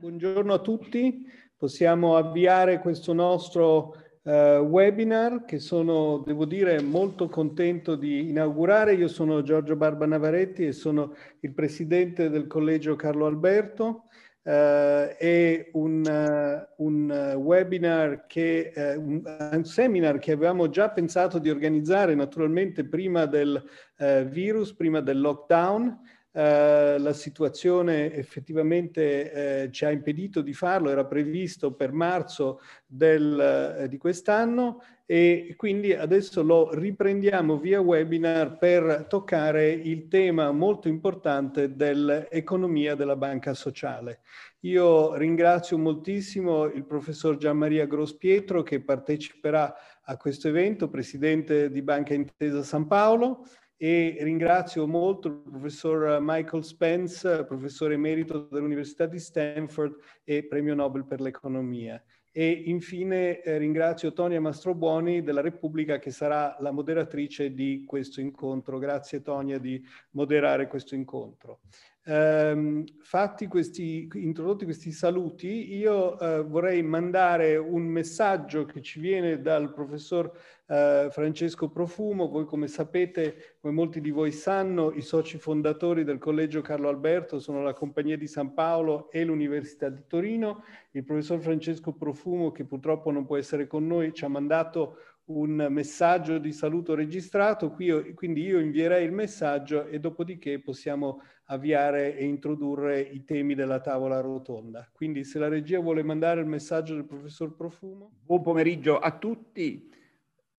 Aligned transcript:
Buongiorno 0.00 0.54
a 0.54 0.60
tutti, 0.60 1.30
possiamo 1.58 2.16
avviare 2.16 2.78
questo 2.78 3.12
nostro 3.12 3.94
uh, 4.22 4.30
webinar 4.30 5.44
che 5.44 5.58
sono, 5.58 6.22
devo 6.24 6.46
dire, 6.46 6.80
molto 6.80 7.28
contento 7.28 7.96
di 7.96 8.30
inaugurare. 8.30 8.94
Io 8.94 9.08
sono 9.08 9.42
Giorgio 9.42 9.76
Barba 9.76 10.06
Navaretti 10.06 10.64
e 10.64 10.72
sono 10.72 11.14
il 11.40 11.52
presidente 11.52 12.30
del 12.30 12.46
Collegio 12.46 12.96
Carlo 12.96 13.26
Alberto. 13.26 14.04
Uh, 14.42 15.12
è 15.18 15.68
un, 15.74 16.66
uh, 16.78 16.82
un 16.82 17.34
webinar 17.36 18.24
che, 18.26 18.72
un, 18.96 19.20
un, 19.52 19.64
seminar 19.66 20.18
che 20.18 20.32
avevamo 20.32 20.70
già 20.70 20.88
pensato 20.88 21.38
di 21.38 21.50
organizzare 21.50 22.14
naturalmente 22.14 22.88
prima 22.88 23.26
del 23.26 23.62
virus, 24.30 24.72
prima 24.72 25.02
del 25.02 25.20
lockdown. 25.20 25.98
Uh, 26.32 26.96
la 27.02 27.12
situazione 27.12 28.14
effettivamente 28.14 29.64
uh, 29.66 29.70
ci 29.72 29.84
ha 29.84 29.90
impedito 29.90 30.42
di 30.42 30.52
farlo, 30.52 30.88
era 30.88 31.04
previsto 31.04 31.72
per 31.72 31.90
marzo 31.90 32.60
del, 32.86 33.80
uh, 33.82 33.88
di 33.88 33.98
quest'anno 33.98 34.80
e 35.06 35.54
quindi 35.56 35.92
adesso 35.92 36.44
lo 36.44 36.72
riprendiamo 36.72 37.58
via 37.58 37.80
webinar 37.80 38.58
per 38.58 39.06
toccare 39.08 39.72
il 39.72 40.06
tema 40.06 40.52
molto 40.52 40.86
importante 40.86 41.74
dell'economia 41.74 42.94
della 42.94 43.16
banca 43.16 43.52
sociale. 43.52 44.20
Io 44.60 45.16
ringrazio 45.16 45.78
moltissimo 45.78 46.66
il 46.66 46.84
professor 46.84 47.38
Gianmaria 47.38 47.86
Grospietro 47.86 48.62
che 48.62 48.80
parteciperà 48.84 49.74
a 50.04 50.16
questo 50.16 50.46
evento, 50.46 50.88
presidente 50.88 51.72
di 51.72 51.82
Banca 51.82 52.14
Intesa 52.14 52.62
San 52.62 52.86
Paolo 52.86 53.46
e 53.82 54.18
ringrazio 54.20 54.86
molto 54.86 55.28
il 55.28 55.40
professor 55.42 56.18
Michael 56.20 56.62
Spence, 56.62 57.46
professore 57.46 57.94
emerito 57.94 58.46
dell'Università 58.50 59.06
di 59.06 59.18
Stanford 59.18 59.96
e 60.22 60.44
premio 60.44 60.74
Nobel 60.74 61.06
per 61.06 61.22
l'economia. 61.22 61.98
E 62.30 62.50
infine 62.50 63.40
eh, 63.40 63.56
ringrazio 63.56 64.12
Tonia 64.12 64.38
Mastrobuoni 64.38 65.22
della 65.22 65.40
Repubblica 65.40 65.98
che 65.98 66.10
sarà 66.10 66.58
la 66.60 66.72
moderatrice 66.72 67.54
di 67.54 67.84
questo 67.86 68.20
incontro. 68.20 68.76
Grazie 68.76 69.22
Tonia 69.22 69.58
di 69.58 69.82
moderare 70.10 70.66
questo 70.66 70.94
incontro. 70.94 71.60
Um, 72.10 72.84
fatti 72.98 73.46
questi, 73.46 74.08
introdotti 74.14 74.64
questi 74.64 74.90
saluti, 74.90 75.76
io 75.76 76.16
uh, 76.16 76.44
vorrei 76.44 76.82
mandare 76.82 77.56
un 77.56 77.82
messaggio 77.82 78.64
che 78.64 78.80
ci 78.82 78.98
viene 78.98 79.40
dal 79.40 79.72
professor 79.72 80.26
uh, 80.26 81.08
Francesco 81.08 81.68
Profumo. 81.70 82.28
Voi 82.28 82.46
come 82.46 82.66
sapete, 82.66 83.58
come 83.60 83.72
molti 83.72 84.00
di 84.00 84.10
voi 84.10 84.32
sanno, 84.32 84.90
i 84.90 85.02
soci 85.02 85.38
fondatori 85.38 86.02
del 86.02 86.18
Collegio 86.18 86.62
Carlo 86.62 86.88
Alberto 86.88 87.38
sono 87.38 87.62
la 87.62 87.74
Compagnia 87.74 88.16
di 88.16 88.26
San 88.26 88.54
Paolo 88.54 89.08
e 89.12 89.22
l'Università 89.22 89.88
di 89.88 90.02
Torino. 90.08 90.64
Il 90.90 91.04
professor 91.04 91.38
Francesco 91.38 91.92
Profumo, 91.92 92.50
che 92.50 92.64
purtroppo 92.64 93.12
non 93.12 93.24
può 93.24 93.36
essere 93.36 93.68
con 93.68 93.86
noi, 93.86 94.12
ci 94.12 94.24
ha 94.24 94.28
mandato 94.28 94.96
un 95.32 95.68
messaggio 95.70 96.38
di 96.38 96.52
saluto 96.52 96.94
registrato, 96.94 97.70
qui, 97.70 98.14
quindi 98.14 98.42
io 98.42 98.58
invierei 98.58 99.04
il 99.04 99.12
messaggio 99.12 99.86
e 99.86 100.00
dopodiché 100.00 100.60
possiamo 100.60 101.22
avviare 101.44 102.16
e 102.16 102.24
introdurre 102.24 103.00
i 103.00 103.24
temi 103.24 103.54
della 103.54 103.80
tavola 103.80 104.20
rotonda. 104.20 104.88
Quindi 104.92 105.24
se 105.24 105.38
la 105.38 105.48
regia 105.48 105.78
vuole 105.78 106.02
mandare 106.02 106.40
il 106.40 106.46
messaggio 106.46 106.94
del 106.94 107.04
professor 107.04 107.54
Profumo. 107.54 108.12
Buon 108.24 108.42
pomeriggio 108.42 108.98
a 108.98 109.16
tutti. 109.16 109.88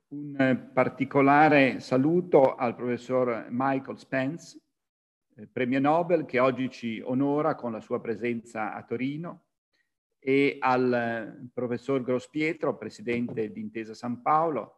Un 0.09 0.71
particolare 0.73 1.81
saluto 1.81 2.55
al 2.55 2.75
professor 2.75 3.47
Michael 3.51 3.99
Spence, 3.99 4.61
eh, 5.37 5.47
premio 5.47 5.79
Nobel, 5.81 6.25
che 6.25 6.41
oggi 6.41 6.69
ci 6.69 7.01
onora 7.05 7.55
con 7.55 7.73
la 7.73 7.81
sua 7.81 8.01
presenza 8.01 8.75
a 8.75 8.83
Torino, 8.83 9.45
e 10.23 10.59
al 10.61 11.51
professor 11.53 12.03
Grospietro, 12.03 12.77
presidente 12.77 13.51
di 13.51 13.61
Intesa 13.61 13.95
San 13.95 14.21
Paolo, 14.21 14.77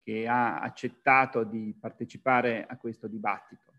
che 0.00 0.28
ha 0.28 0.60
accettato 0.60 1.42
di 1.42 1.76
partecipare 1.78 2.64
a 2.64 2.78
questo 2.78 3.08
dibattito. 3.08 3.72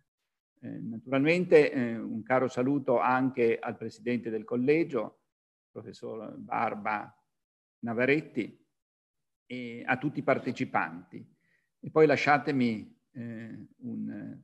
Eh, 0.59 0.67
naturalmente 0.67 1.71
eh, 1.71 1.97
un 1.97 2.21
caro 2.23 2.49
saluto 2.49 2.99
anche 2.99 3.57
al 3.57 3.77
presidente 3.77 4.29
del 4.29 4.43
collegio, 4.43 5.21
professor 5.71 6.35
Barba 6.35 7.15
Navaretti, 7.79 8.65
e 9.45 9.83
a 9.85 9.97
tutti 9.97 10.19
i 10.19 10.23
partecipanti. 10.23 11.25
E 11.79 11.89
poi 11.89 12.05
lasciatemi 12.05 13.01
eh, 13.11 13.67
un 13.77 14.37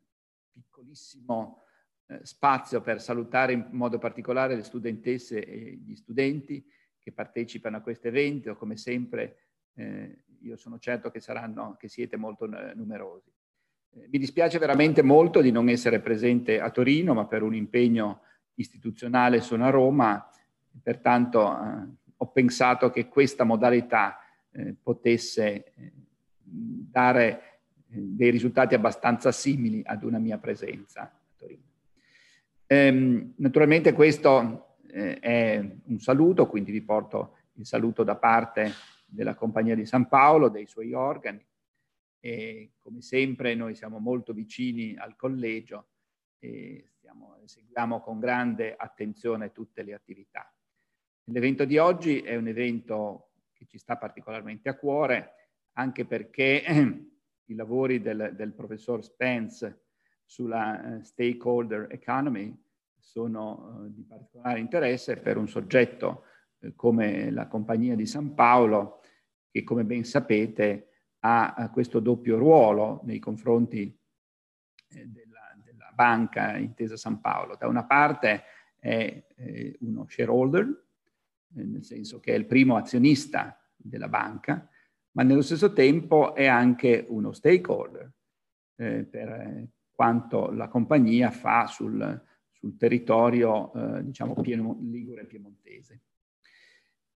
piccolissimo 0.52 1.63
eh, 2.08 2.20
spazio 2.24 2.82
per 2.82 3.02
salutare 3.02 3.54
in 3.54 3.68
modo 3.72 3.98
particolare 3.98 4.56
le 4.56 4.64
studentesse 4.64 5.44
e 5.44 5.80
gli 5.82 5.96
studenti 5.96 6.66
che 7.00 7.14
partecipano 7.14 7.78
a 7.78 7.82
questo 7.82 8.10
evento. 8.10 8.56
Come 8.56 8.76
sempre, 8.76 9.38
eh, 9.76 10.24
io 10.42 10.58
sono 10.58 10.80
certo 10.80 11.10
che, 11.12 11.22
saranno, 11.22 11.76
che 11.80 11.88
siete 11.88 12.18
molto 12.18 12.46
numerosi. 12.46 13.32
Eh, 13.92 14.08
mi 14.12 14.20
dispiace 14.20 14.60
veramente 14.60 15.02
molto 15.02 15.40
di 15.40 15.52
non 15.52 15.70
essere 15.70 16.02
presente 16.02 16.60
a 16.60 16.70
Torino, 16.72 17.14
ma 17.14 17.26
per 17.26 17.42
un 17.42 17.56
impegno 17.56 18.22
istituzionale 18.56 19.40
sono 19.40 19.66
a 19.66 19.70
Roma, 19.70 20.30
pertanto 20.82 21.58
eh, 21.58 21.88
ho 22.18 22.28
pensato 22.32 22.90
che 22.90 23.08
questa 23.08 23.44
modalità 23.44 24.18
potesse 24.84 25.74
dare 26.44 27.62
dei 27.88 28.30
risultati 28.30 28.76
abbastanza 28.76 29.32
simili 29.32 29.82
ad 29.84 30.04
una 30.04 30.20
mia 30.20 30.38
presenza. 30.38 31.12
Ehm, 32.74 33.36
naturalmente 33.36 33.94
questo 33.94 34.78
eh, 34.88 35.20
è 35.20 35.64
un 35.86 36.00
saluto, 36.00 36.48
quindi 36.48 36.72
vi 36.72 36.82
porto 36.82 37.38
il 37.54 37.68
saluto 37.68 38.04
da 38.04 38.16
parte 38.16 38.72
della 39.06 39.36
Compagnia 39.36 39.76
di 39.76 39.86
San 39.86 40.08
Paolo, 40.08 40.50
dei 40.50 40.66
suoi 40.66 40.92
organi, 40.92 41.46
e 42.20 42.72
come 42.80 43.02
sempre 43.02 43.54
noi 43.54 43.76
siamo 43.76 44.00
molto 44.00 44.34
vicini 44.34 44.96
al 44.98 45.16
collegio 45.16 45.90
e 46.40 46.88
stiamo, 46.98 47.38
seguiamo 47.46 48.02
con 48.02 48.18
grande 48.18 48.76
attenzione 48.76 49.52
tutte 49.52 49.84
le 49.84 49.94
attività. 49.94 50.52
L'evento 51.26 51.66
di 51.66 51.78
oggi 51.78 52.22
è 52.22 52.36
un 52.36 52.48
evento 52.48 53.34
che 53.54 53.68
ci 53.68 53.78
sta 53.78 53.98
particolarmente 53.98 54.68
a 54.68 54.78
cuore, 54.78 55.52
anche 55.74 56.06
perché 56.06 56.64
i 57.46 57.54
lavori 57.54 58.02
del, 58.02 58.34
del 58.36 58.54
professor 58.54 59.04
Spence 59.04 59.82
sulla 60.26 60.82
uh, 60.82 61.04
stakeholder 61.04 61.88
economy 61.92 62.63
sono 63.04 63.82
uh, 63.84 63.94
di 63.94 64.04
particolare 64.04 64.60
interesse 64.60 65.18
per 65.18 65.38
un 65.38 65.48
soggetto 65.48 66.24
uh, 66.60 66.74
come 66.76 67.30
la 67.30 67.48
Compagnia 67.48 67.96
di 67.96 68.06
San 68.06 68.34
Paolo, 68.34 69.02
che 69.52 69.64
come 69.64 69.84
ben 69.84 70.06
sapete 70.06 70.88
ha 71.26 71.70
questo 71.72 72.00
doppio 72.00 72.38
ruolo 72.38 73.02
nei 73.04 73.20
confronti 73.20 73.98
eh, 74.90 75.08
della, 75.08 75.56
della, 75.64 75.92
banca 75.94 76.58
Intesa 76.58 76.98
San 76.98 77.22
Paolo. 77.22 77.56
Da 77.56 77.68
una 77.68 77.86
parte 77.86 78.44
è 78.78 79.26
eh, 79.36 79.78
uno 79.82 80.06
shareholder, 80.08 80.86
eh, 81.56 81.64
nel 81.64 81.84
senso 81.84 82.20
che 82.20 82.34
è 82.34 82.38
il 82.38 82.46
primo 82.46 82.76
azionista 82.76 83.58
della 83.76 84.10
banca, 84.10 84.68
ma 85.12 85.24
nello 85.24 85.42
stesso 85.42 85.72
tempo 85.72 86.36
è 86.36 86.46
anche 86.46 87.06
uno 87.08 87.32
stakeholder 87.32 88.12
eh, 88.76 89.04
per 89.06 89.68
quanto 89.92 90.52
la 90.52 90.68
compagnia 90.68 91.30
fa 91.30 91.68
sul, 91.68 92.22
sul 92.64 92.78
territorio, 92.78 93.74
eh, 93.74 94.06
diciamo, 94.06 94.36
pieno, 94.36 94.78
ligure 94.80 95.26
piemontese. 95.26 96.00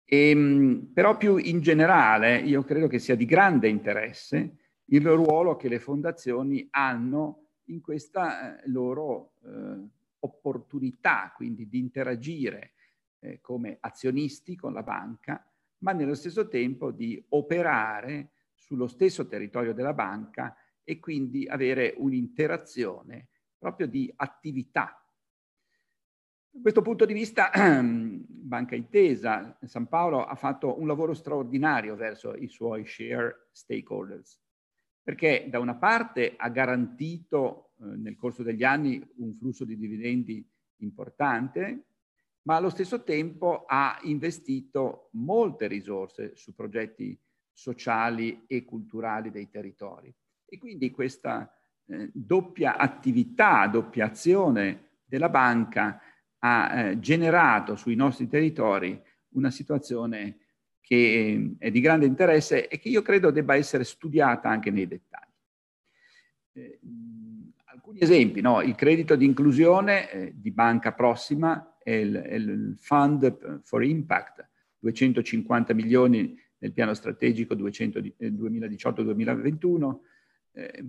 E, 0.04 0.30
ehm, 0.30 0.90
però 0.92 1.16
più 1.16 1.36
in 1.36 1.60
generale 1.60 2.38
io 2.38 2.64
credo 2.64 2.88
che 2.88 2.98
sia 2.98 3.14
di 3.14 3.26
grande 3.26 3.68
interesse 3.68 4.56
il 4.86 5.06
ruolo 5.08 5.54
che 5.54 5.68
le 5.68 5.78
fondazioni 5.78 6.66
hanno 6.70 7.50
in 7.66 7.80
questa 7.80 8.58
eh, 8.60 8.68
loro 8.70 9.34
eh, 9.44 9.88
opportunità, 10.18 11.32
quindi 11.36 11.68
di 11.68 11.78
interagire 11.78 12.72
eh, 13.20 13.40
come 13.40 13.76
azionisti 13.78 14.56
con 14.56 14.72
la 14.72 14.82
banca, 14.82 15.48
ma 15.78 15.92
nello 15.92 16.14
stesso 16.14 16.48
tempo 16.48 16.90
di 16.90 17.24
operare 17.28 18.30
sullo 18.52 18.88
stesso 18.88 19.28
territorio 19.28 19.72
della 19.72 19.94
banca 19.94 20.56
e 20.82 20.98
quindi 20.98 21.46
avere 21.46 21.94
un'interazione 21.96 23.28
proprio 23.56 23.86
di 23.86 24.12
attività 24.16 25.00
da 26.56 26.62
questo 26.62 26.82
punto 26.82 27.04
di 27.04 27.12
vista, 27.12 27.50
Banca 27.84 28.74
Intesa 28.74 29.58
San 29.66 29.88
Paolo 29.88 30.24
ha 30.24 30.34
fatto 30.36 30.80
un 30.80 30.86
lavoro 30.86 31.12
straordinario 31.12 31.96
verso 31.96 32.34
i 32.34 32.48
suoi 32.48 32.86
share 32.86 33.48
stakeholders, 33.52 34.40
perché 35.02 35.46
da 35.50 35.58
una 35.58 35.76
parte 35.76 36.34
ha 36.36 36.48
garantito 36.48 37.72
eh, 37.78 37.84
nel 37.96 38.16
corso 38.16 38.42
degli 38.42 38.64
anni 38.64 39.06
un 39.16 39.34
flusso 39.34 39.64
di 39.64 39.76
dividendi 39.76 40.48
importante, 40.78 41.88
ma 42.42 42.56
allo 42.56 42.70
stesso 42.70 43.02
tempo 43.02 43.64
ha 43.66 43.98
investito 44.04 45.10
molte 45.12 45.66
risorse 45.66 46.36
su 46.36 46.54
progetti 46.54 47.18
sociali 47.52 48.44
e 48.46 48.64
culturali 48.64 49.30
dei 49.30 49.48
territori. 49.50 50.14
E 50.46 50.58
quindi 50.58 50.90
questa 50.90 51.52
eh, 51.86 52.10
doppia 52.12 52.76
attività, 52.76 53.66
doppia 53.66 54.06
azione 54.06 55.00
della 55.04 55.28
banca 55.28 56.00
ha 56.46 56.78
eh, 56.78 56.98
generato 57.00 57.74
sui 57.74 57.96
nostri 57.96 58.28
territori 58.28 59.02
una 59.30 59.50
situazione 59.50 60.36
che 60.80 61.56
è 61.58 61.72
di 61.72 61.80
grande 61.80 62.06
interesse 62.06 62.68
e 62.68 62.78
che 62.78 62.88
io 62.88 63.02
credo 63.02 63.32
debba 63.32 63.56
essere 63.56 63.82
studiata 63.82 64.48
anche 64.48 64.70
nei 64.70 64.86
dettagli. 64.86 65.24
Eh, 66.52 66.78
alcuni 67.64 67.98
esempi, 67.98 68.40
no? 68.40 68.62
il 68.62 68.76
credito 68.76 69.16
di 69.16 69.24
inclusione 69.24 70.08
eh, 70.10 70.32
di 70.36 70.52
Banca 70.52 70.92
Prossima 70.92 71.78
è 71.82 71.90
il, 71.90 72.14
il, 72.30 72.76
Fund 72.78 73.62
for 73.62 73.82
Impact, 73.82 74.48
250 74.78 75.74
milioni 75.74 76.38
nel 76.58 76.72
piano 76.72 76.94
strategico 76.94 77.54
2018-2021, 77.54 79.96
eh, 80.52 80.84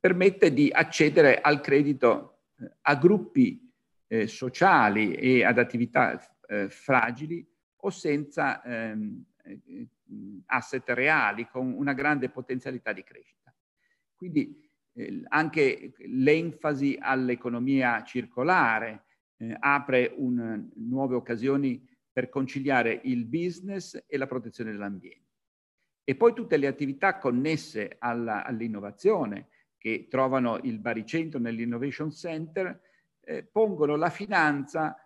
permette 0.00 0.52
di 0.52 0.68
accedere 0.72 1.40
al 1.40 1.60
credito 1.60 2.46
eh, 2.58 2.68
a 2.82 2.96
gruppi 2.96 3.71
eh, 4.12 4.26
sociali 4.26 5.14
e 5.14 5.42
ad 5.42 5.56
attività 5.56 6.20
eh, 6.46 6.68
fragili 6.68 7.46
o 7.76 7.88
senza 7.88 8.62
ehm, 8.62 9.24
eh, 9.42 9.88
asset 10.46 10.86
reali 10.90 11.48
con 11.48 11.72
una 11.72 11.94
grande 11.94 12.28
potenzialità 12.28 12.92
di 12.92 13.02
crescita. 13.02 13.54
Quindi 14.14 14.54
eh, 14.92 15.22
anche 15.28 15.94
l'enfasi 16.04 16.98
all'economia 17.00 18.02
circolare 18.02 19.04
eh, 19.38 19.56
apre 19.58 20.12
un, 20.14 20.68
nuove 20.74 21.14
occasioni 21.14 21.82
per 22.12 22.28
conciliare 22.28 23.00
il 23.04 23.24
business 23.24 23.98
e 24.06 24.18
la 24.18 24.26
protezione 24.26 24.72
dell'ambiente. 24.72 25.20
E 26.04 26.16
poi 26.16 26.34
tutte 26.34 26.58
le 26.58 26.66
attività 26.66 27.16
connesse 27.16 27.96
all'innovazione 27.98 29.46
che 29.78 30.06
trovano 30.10 30.58
il 30.64 30.78
baricentro 30.80 31.40
nell'Innovation 31.40 32.12
Center 32.12 32.78
eh, 33.24 33.44
pongono 33.44 33.96
la 33.96 34.10
finanza 34.10 34.96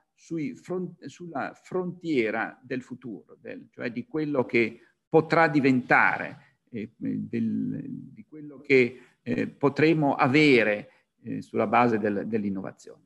front, 0.63 1.05
sulla 1.07 1.53
frontiera 1.55 2.59
del 2.63 2.83
futuro, 2.83 3.37
del, 3.41 3.69
cioè 3.71 3.91
di 3.91 4.07
quello 4.07 4.45
che 4.45 4.81
potrà 5.09 5.49
diventare, 5.49 6.61
eh, 6.71 6.93
del, 6.97 7.85
di 7.87 8.25
quello 8.29 8.61
che 8.61 9.01
eh, 9.23 9.47
potremo 9.49 10.15
avere 10.15 10.91
eh, 11.23 11.43
sulla 11.43 11.67
base 11.67 11.99
del, 11.99 12.27
dell'innovazione. 12.27 13.05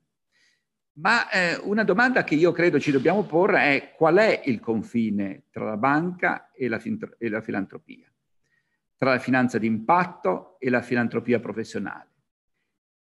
Ma 0.93 1.31
eh, 1.31 1.57
una 1.57 1.85
domanda 1.85 2.25
che 2.25 2.35
io 2.35 2.53
credo 2.53 2.79
ci 2.79 2.91
dobbiamo 2.91 3.23
porre 3.23 3.61
è 3.61 3.95
qual 3.97 4.17
è 4.17 4.43
il 4.45 4.61
confine 4.61 5.45
tra 5.51 5.65
la 5.65 5.77
banca 5.77 6.51
e 6.53 6.69
la, 6.69 6.81
e 7.19 7.29
la 7.29 7.41
filantropia, 7.41 8.13
tra 8.97 9.13
la 9.13 9.19
finanza 9.19 9.59
di 9.59 9.67
impatto 9.67 10.59
e 10.59 10.69
la 10.69 10.83
filantropia 10.83 11.41
professionale. 11.41 12.10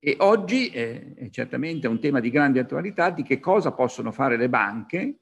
E 0.03 0.15
oggi 0.17 0.69
eh, 0.69 1.13
è 1.13 1.29
certamente 1.29 1.87
un 1.87 1.99
tema 1.99 2.19
di 2.19 2.31
grande 2.31 2.59
attualità 2.59 3.11
di 3.11 3.21
che 3.21 3.39
cosa 3.39 3.71
possono 3.71 4.11
fare 4.11 4.35
le 4.35 4.49
banche, 4.49 5.19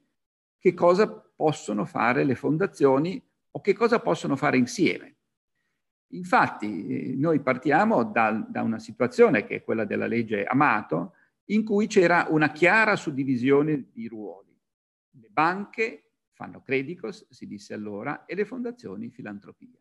che 0.58 0.74
cosa 0.74 1.10
possono 1.10 1.84
fare 1.84 2.24
le 2.24 2.36
fondazioni 2.36 3.22
o 3.52 3.60
che 3.60 3.74
cosa 3.74 4.00
possono 4.00 4.38
fare 4.38 4.56
insieme. 4.56 5.16
Infatti 6.14 6.88
eh, 6.88 7.16
noi 7.18 7.42
partiamo 7.42 8.06
da, 8.06 8.31
da 8.31 8.62
una 8.62 8.80
situazione 8.80 9.46
che 9.46 9.58
è 9.58 9.64
quella 9.64 9.84
della 9.84 10.08
legge 10.08 10.46
Amato, 10.46 11.14
in 11.48 11.66
cui 11.66 11.88
c'era 11.88 12.28
una 12.30 12.54
chiara 12.54 12.96
suddivisione 12.96 13.90
di 13.92 14.08
ruoli. 14.08 14.58
Le 15.12 15.28
banche 15.30 16.12
fanno 16.32 16.62
credicos, 16.62 17.28
si 17.30 17.48
disse 17.48 17.74
allora, 17.74 18.24
e 18.24 18.34
le 18.34 18.46
fondazioni 18.46 19.10
filantropia. 19.10 19.78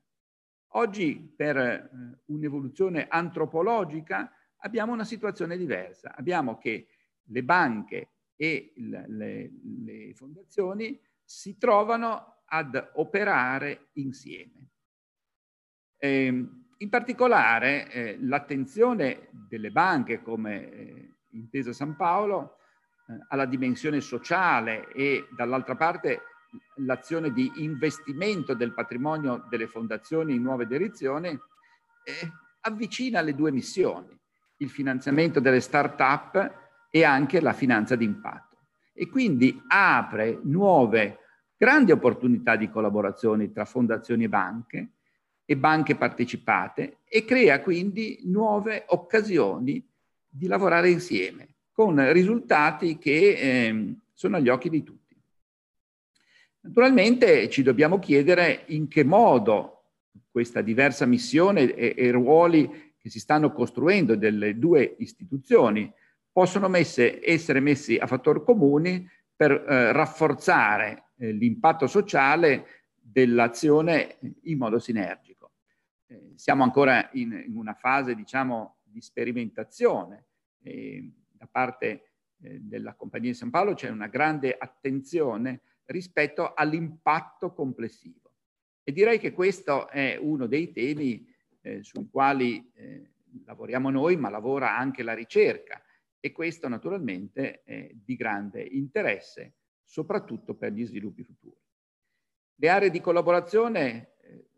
Oggi, 0.73 1.33
per 1.37 1.57
eh, 1.57 1.89
un'evoluzione 2.25 3.07
antropologica, 3.09 4.33
abbiamo 4.61 4.93
una 4.93 5.05
situazione 5.05 5.57
diversa. 5.57 6.15
Abbiamo 6.17 6.59
che 6.59 6.89
le 7.25 7.43
banche 7.43 8.11
e 8.37 8.73
le, 8.77 9.51
le, 9.85 10.15
fondazioni 10.15 10.99
si 11.25 11.59
trovano 11.59 12.43
ad 12.47 12.91
operare 12.95 13.89
insieme. 13.95 14.71
Eh, 15.99 16.27
in 16.81 16.89
particolare 16.91 17.91
eh, 17.91 18.19
l'attenzione 18.21 19.29
delle 19.33 19.71
banche 19.71 20.23
come 20.23 20.71
eh, 20.71 21.15
Intesa 21.31 21.73
San 21.73 21.97
Paolo 21.97 22.59
eh, 23.09 23.19
alla 23.29 23.47
dimensione 23.47 24.01
sociale 24.01 24.91
e 24.93 25.27
dall'altra 25.35 25.75
parte 25.75 26.21
l'azione 26.77 27.33
di 27.33 27.51
investimento 27.57 28.55
del 28.55 28.73
patrimonio 28.73 29.45
delle 29.51 29.67
fondazioni 29.67 30.35
in 30.35 30.43
nuove 30.43 30.67
direzioni 30.67 31.29
eh, 31.29 32.33
avvicina 32.61 33.21
le 33.21 33.35
due 33.35 33.51
missioni, 33.51 34.18
il 34.59 34.71
finanziamento 34.71 35.41
delle 35.41 35.61
start-up 35.61 36.67
e 36.91 37.05
anche 37.05 37.41
la 37.41 37.53
finanza 37.53 37.97
d'impatto. 37.97 38.57
E 38.93 39.09
quindi 39.09 39.61
apre 39.69 40.41
nuove 40.43 41.19
grandi 41.57 41.93
opportunità 41.93 42.57
di 42.57 42.71
collaborazione 42.71 43.51
tra 43.51 43.65
fondazioni 43.65 44.25
e 44.25 44.29
banche 44.29 44.89
e 45.45 45.57
banche 45.57 45.97
partecipate 45.97 46.99
e 47.05 47.25
crea 47.25 47.61
quindi 47.61 48.21
nuove 48.25 48.85
occasioni 48.89 49.85
di 50.29 50.47
lavorare 50.47 50.91
insieme 50.91 51.55
con 51.73 52.13
risultati 52.13 52.99
che 52.99 53.31
eh, 53.31 53.95
sono 54.13 54.37
agli 54.37 54.49
occhi 54.49 54.69
di 54.69 54.83
tutti. 54.83 55.17
Naturalmente 56.61 57.49
ci 57.49 57.63
dobbiamo 57.63 57.99
chiedere 57.99 58.65
in 58.67 58.89
che 58.89 59.05
modo 59.05 59.85
questa 60.31 60.61
diversa 60.61 61.07
missione 61.07 61.73
e, 61.75 61.95
e 61.97 62.11
ruoli 62.11 62.88
che 63.09 63.11
si 63.11 63.19
stanno 63.21 63.53
costruendo 63.53 64.15
delle 64.15 64.59
due 64.59 64.95
istituzioni 64.99 65.91
possono 66.31 66.69
messe, 66.69 67.25
essere 67.27 67.59
messi 67.59 67.97
a 67.97 68.07
fattor 68.07 68.45
comune 68.45 69.25
per 69.35 69.51
eh, 69.51 69.93
rafforzare 69.93 71.13
eh, 71.17 71.33
l'impatto 71.33 71.87
sociale 71.87 72.85
dell'azione 72.95 74.19
in 74.43 74.59
modo 74.59 74.79
sinergico. 74.79 75.53
Eh, 76.07 76.33
siamo 76.37 76.63
ancora 76.63 77.09
in, 77.15 77.45
in, 77.47 77.57
una 77.57 77.75
fase, 77.75 78.15
diciamo, 78.15 78.81
di 78.85 79.01
sperimentazione. 79.01 80.27
Da 80.61 81.49
parte 81.51 82.11
eh, 82.43 82.59
della 82.61 82.95
Compagnia 82.95 83.31
di 83.31 83.37
San 83.37 83.51
Paolo 83.51 83.73
c'è 83.73 83.89
una 83.89 84.09
grande 84.09 84.55
attenzione 84.57 85.63
rispetto 85.87 86.53
all'impatto 86.53 87.55
complessivo. 87.55 88.33
E 88.85 88.93
direi 88.93 89.19
che 89.19 89.33
questo 89.33 89.89
è 89.89 90.19
uno 90.21 90.47
dei 90.47 90.73
temi 90.73 91.27
eh, 91.69 91.83
sui 91.83 92.09
quali 92.11 92.71
eh, 92.75 93.11
lavoriamo 93.45 93.91
noi, 93.91 94.17
ma 94.17 94.31
lavora 94.31 94.77
anche 94.77 95.03
la 95.03 95.15
ricerca. 95.15 95.83
E 96.21 96.33
questo 96.33 96.69
naturalmente 96.69 97.63
è 97.63 97.91
di 97.93 98.17
grande 98.17 98.63
interesse, 98.63 99.55
soprattutto 99.85 100.55
per 100.55 100.73
gli 100.73 100.85
sviluppi 100.85 101.23
futuri. 101.23 101.57
Le 102.57 102.69
aree 102.69 102.91
di 102.91 103.01
collaborazione 103.01 104.15
eh, 104.21 104.49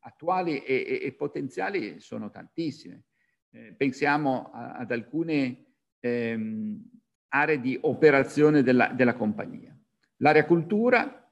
attuali 0.00 0.62
e, 0.62 0.74
e, 0.86 1.06
e, 1.06 1.12
potenziali 1.12 2.00
sono 2.00 2.30
tantissime. 2.30 3.04
Eh, 3.50 3.74
pensiamo 3.76 4.50
a, 4.52 4.72
ad 4.76 4.90
alcune 4.90 5.64
ehm, 6.00 6.82
aree 7.28 7.60
di 7.60 7.78
operazione 7.82 8.62
della, 8.62 8.88
della 8.88 9.14
compagnia. 9.14 9.76
L'area 10.18 10.46
cultura, 10.46 11.30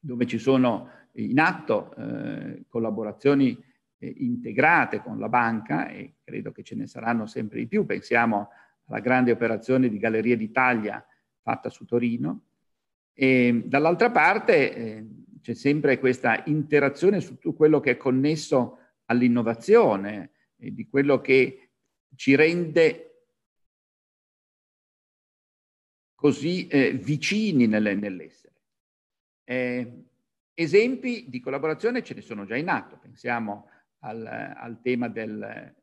dove 0.00 0.26
ci 0.26 0.38
sono 0.38 0.90
in 1.12 1.38
atto 1.38 1.94
eh, 1.94 2.64
collaborazioni 2.66 3.56
integrate 4.04 5.00
con 5.00 5.18
la 5.18 5.28
banca 5.28 5.88
e 5.88 6.14
credo 6.22 6.52
che 6.52 6.62
ce 6.62 6.74
ne 6.74 6.86
saranno 6.86 7.26
sempre 7.26 7.58
di 7.58 7.66
più. 7.66 7.86
Pensiamo 7.86 8.48
alla 8.86 9.00
grande 9.00 9.30
operazione 9.30 9.88
di 9.88 9.98
Galleria 9.98 10.36
d'Italia 10.36 11.04
fatta 11.42 11.70
su 11.70 11.84
Torino. 11.84 12.46
E 13.12 13.62
dall'altra 13.66 14.10
parte 14.10 14.74
eh, 14.74 15.06
c'è 15.40 15.54
sempre 15.54 15.98
questa 15.98 16.42
interazione 16.46 17.20
su 17.20 17.34
tutto 17.38 17.54
quello 17.54 17.80
che 17.80 17.92
è 17.92 17.96
connesso 17.96 18.78
all'innovazione, 19.06 20.30
e 20.56 20.72
di 20.72 20.86
quello 20.86 21.20
che 21.20 21.70
ci 22.16 22.34
rende 22.34 23.26
così 26.14 26.66
eh, 26.68 26.92
vicini 26.92 27.66
nelle, 27.66 27.94
nell'essere. 27.94 28.54
Eh, 29.44 30.04
esempi 30.54 31.28
di 31.28 31.40
collaborazione 31.40 32.02
ce 32.02 32.14
ne 32.14 32.22
sono 32.22 32.46
già 32.46 32.56
in 32.56 32.68
atto, 32.68 32.96
pensiamo 32.96 33.68
al, 34.04 34.26
al 34.26 34.80
tema 34.80 35.08
del, 35.08 35.74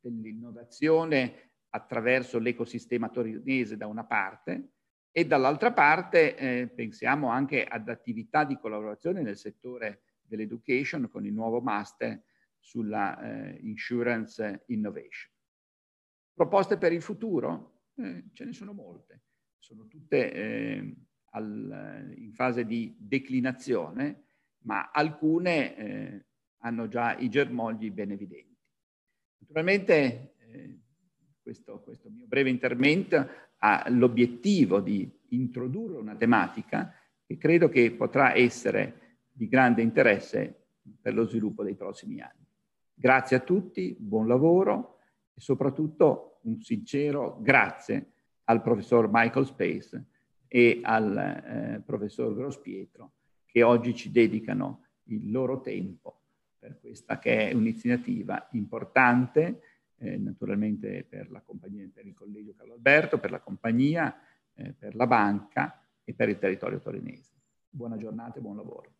dell'innovazione 0.00 1.52
attraverso 1.70 2.38
l'ecosistema 2.38 3.08
torinese 3.08 3.76
da 3.76 3.86
una 3.86 4.04
parte 4.04 4.70
e 5.10 5.26
dall'altra 5.26 5.72
parte 5.72 6.36
eh, 6.36 6.68
pensiamo 6.68 7.28
anche 7.28 7.64
ad 7.64 7.88
attività 7.88 8.44
di 8.44 8.58
collaborazione 8.58 9.22
nel 9.22 9.36
settore 9.36 10.02
dell'education 10.20 11.08
con 11.08 11.24
il 11.24 11.32
nuovo 11.32 11.60
master 11.60 12.20
sulla 12.58 13.20
eh, 13.20 13.58
insurance 13.62 14.64
innovation. 14.66 15.32
Proposte 16.32 16.78
per 16.78 16.92
il 16.92 17.02
futuro? 17.02 17.82
Eh, 17.96 18.24
ce 18.32 18.44
ne 18.44 18.52
sono 18.52 18.72
molte, 18.72 19.22
sono 19.58 19.86
tutte 19.86 20.32
eh, 20.32 20.96
al, 21.30 22.12
in 22.16 22.32
fase 22.32 22.64
di 22.64 22.96
declinazione, 22.98 24.24
ma 24.64 24.90
alcune 24.90 25.76
eh, 25.76 26.26
hanno 26.64 26.88
già 26.88 27.16
i 27.16 27.28
germogli 27.28 27.90
ben 27.90 28.10
evidenti. 28.10 28.56
Naturalmente 29.38 30.34
eh, 30.38 30.78
questo, 31.40 31.80
questo 31.80 32.10
mio 32.10 32.26
breve 32.26 32.50
intervento 32.50 33.26
ha 33.58 33.84
l'obiettivo 33.88 34.80
di 34.80 35.10
introdurre 35.28 35.98
una 35.98 36.16
tematica 36.16 36.92
che 37.24 37.36
credo 37.36 37.68
che 37.68 37.92
potrà 37.92 38.34
essere 38.34 39.18
di 39.30 39.46
grande 39.48 39.82
interesse 39.82 40.68
per 41.00 41.14
lo 41.14 41.26
sviluppo 41.26 41.62
dei 41.62 41.74
prossimi 41.74 42.20
anni. 42.20 42.46
Grazie 42.94 43.36
a 43.36 43.40
tutti, 43.40 43.94
buon 43.98 44.26
lavoro 44.26 44.98
e 45.34 45.40
soprattutto 45.40 46.38
un 46.42 46.60
sincero 46.60 47.38
grazie 47.40 48.12
al 48.44 48.62
professor 48.62 49.08
Michael 49.10 49.46
Space 49.46 50.04
e 50.46 50.80
al 50.82 51.16
eh, 51.16 51.82
professor 51.84 52.34
Grospietro 52.34 53.12
che 53.44 53.62
oggi 53.62 53.94
ci 53.94 54.10
dedicano 54.10 54.86
il 55.04 55.30
loro 55.30 55.60
tempo 55.60 56.23
per 56.64 56.78
questa 56.80 57.18
che 57.18 57.50
è 57.50 57.52
un'iniziativa 57.52 58.48
importante, 58.52 59.60
eh, 59.98 60.16
naturalmente 60.16 61.04
per 61.06 61.30
la 61.30 61.42
compagnia, 61.42 61.86
per 61.92 62.06
il 62.06 62.14
collegio 62.14 62.54
Carlo 62.56 62.72
Alberto, 62.72 63.18
per 63.18 63.30
la 63.30 63.40
compagnia, 63.40 64.18
eh, 64.54 64.72
per 64.72 64.94
la 64.94 65.06
banca 65.06 65.86
e 66.02 66.14
per 66.14 66.30
il 66.30 66.38
territorio 66.38 66.80
torinese. 66.80 67.32
Buona 67.68 67.98
giornata 67.98 68.38
e 68.38 68.40
buon 68.40 68.56
lavoro. 68.56 68.92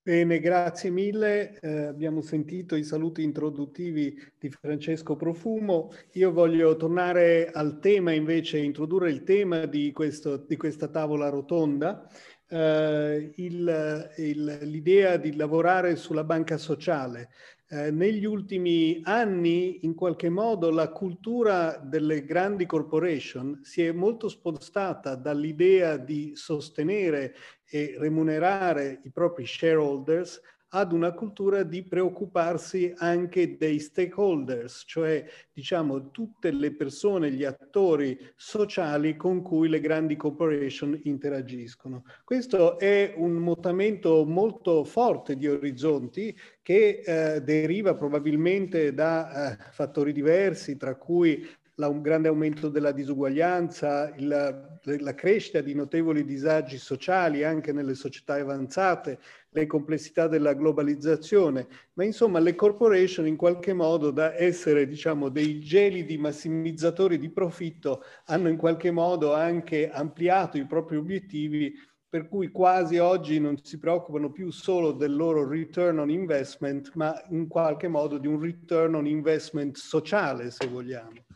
Bene, 0.00 0.40
grazie 0.40 0.88
mille. 0.88 1.60
Eh, 1.60 1.82
abbiamo 1.82 2.22
sentito 2.22 2.76
i 2.76 2.82
saluti 2.82 3.22
introduttivi 3.22 4.18
di 4.38 4.48
Francesco 4.48 5.16
Profumo. 5.16 5.90
Io 6.12 6.32
voglio 6.32 6.76
tornare 6.76 7.50
al 7.50 7.78
tema 7.78 8.12
invece, 8.12 8.56
introdurre 8.56 9.10
il 9.10 9.22
tema 9.22 9.66
di, 9.66 9.92
questo, 9.92 10.38
di 10.38 10.56
questa 10.56 10.88
tavola 10.88 11.28
rotonda 11.28 12.08
eh, 12.48 13.32
l'idea 13.36 15.16
di 15.16 15.36
lavorare 15.36 15.96
sulla 15.96 16.24
banca 16.24 16.56
sociale. 16.56 17.30
Eh, 17.70 17.90
negli 17.90 18.24
ultimi 18.24 19.00
anni, 19.02 19.84
in 19.84 19.94
qualche 19.94 20.30
modo, 20.30 20.70
la 20.70 20.88
cultura 20.88 21.76
delle 21.76 22.24
grandi 22.24 22.64
corporation 22.64 23.60
si 23.62 23.82
è 23.82 23.92
molto 23.92 24.28
spostata 24.28 25.14
dall'idea 25.14 25.98
di 25.98 26.32
sostenere 26.34 27.34
e 27.68 27.96
remunerare 27.98 29.00
i 29.04 29.10
propri 29.10 29.44
shareholders 29.44 30.40
ad 30.70 30.92
una 30.92 31.12
cultura 31.12 31.62
di 31.62 31.82
preoccuparsi 31.82 32.92
anche 32.96 33.56
dei 33.56 33.78
stakeholders, 33.78 34.84
cioè 34.86 35.24
diciamo 35.52 36.10
tutte 36.10 36.50
le 36.50 36.74
persone, 36.74 37.30
gli 37.30 37.44
attori 37.44 38.18
sociali 38.36 39.16
con 39.16 39.40
cui 39.40 39.68
le 39.68 39.80
grandi 39.80 40.16
corporation 40.16 40.98
interagiscono. 41.04 42.04
Questo 42.24 42.78
è 42.78 43.14
un 43.16 43.32
mutamento 43.32 44.24
molto 44.26 44.84
forte 44.84 45.36
di 45.36 45.46
orizzonti 45.46 46.36
che 46.62 47.02
eh, 47.04 47.40
deriva 47.42 47.94
probabilmente 47.94 48.92
da 48.92 49.52
eh, 49.52 49.56
fattori 49.70 50.12
diversi, 50.12 50.76
tra 50.76 50.96
cui 50.96 51.46
la, 51.78 51.88
un 51.88 52.02
grande 52.02 52.28
aumento 52.28 52.68
della 52.68 52.92
disuguaglianza, 52.92 54.12
il, 54.16 54.80
la 54.82 55.14
crescita 55.14 55.60
di 55.60 55.74
notevoli 55.74 56.24
disagi 56.24 56.76
sociali 56.76 57.44
anche 57.44 57.72
nelle 57.72 57.94
società 57.94 58.34
avanzate, 58.34 59.18
le 59.50 59.66
complessità 59.66 60.26
della 60.26 60.54
globalizzazione, 60.54 61.66
ma 61.94 62.04
insomma 62.04 62.40
le 62.40 62.54
corporation 62.54 63.26
in 63.26 63.36
qualche 63.36 63.72
modo 63.72 64.10
da 64.10 64.36
essere 64.36 64.86
diciamo 64.86 65.28
dei 65.28 65.60
gelidi 65.60 66.18
massimizzatori 66.18 67.18
di 67.18 67.30
profitto 67.30 68.02
hanno 68.26 68.48
in 68.48 68.56
qualche 68.56 68.90
modo 68.90 69.34
anche 69.34 69.88
ampliato 69.88 70.58
i 70.58 70.66
propri 70.66 70.96
obiettivi 70.96 71.72
per 72.10 72.28
cui 72.28 72.50
quasi 72.50 72.96
oggi 72.98 73.38
non 73.38 73.62
si 73.62 73.78
preoccupano 73.78 74.32
più 74.32 74.50
solo 74.50 74.92
del 74.92 75.14
loro 75.14 75.46
return 75.46 75.98
on 75.98 76.10
investment, 76.10 76.90
ma 76.94 77.14
in 77.28 77.46
qualche 77.48 77.86
modo 77.86 78.16
di 78.16 78.26
un 78.26 78.40
return 78.40 78.94
on 78.94 79.06
investment 79.06 79.76
sociale, 79.76 80.50
se 80.50 80.66
vogliamo. 80.66 81.27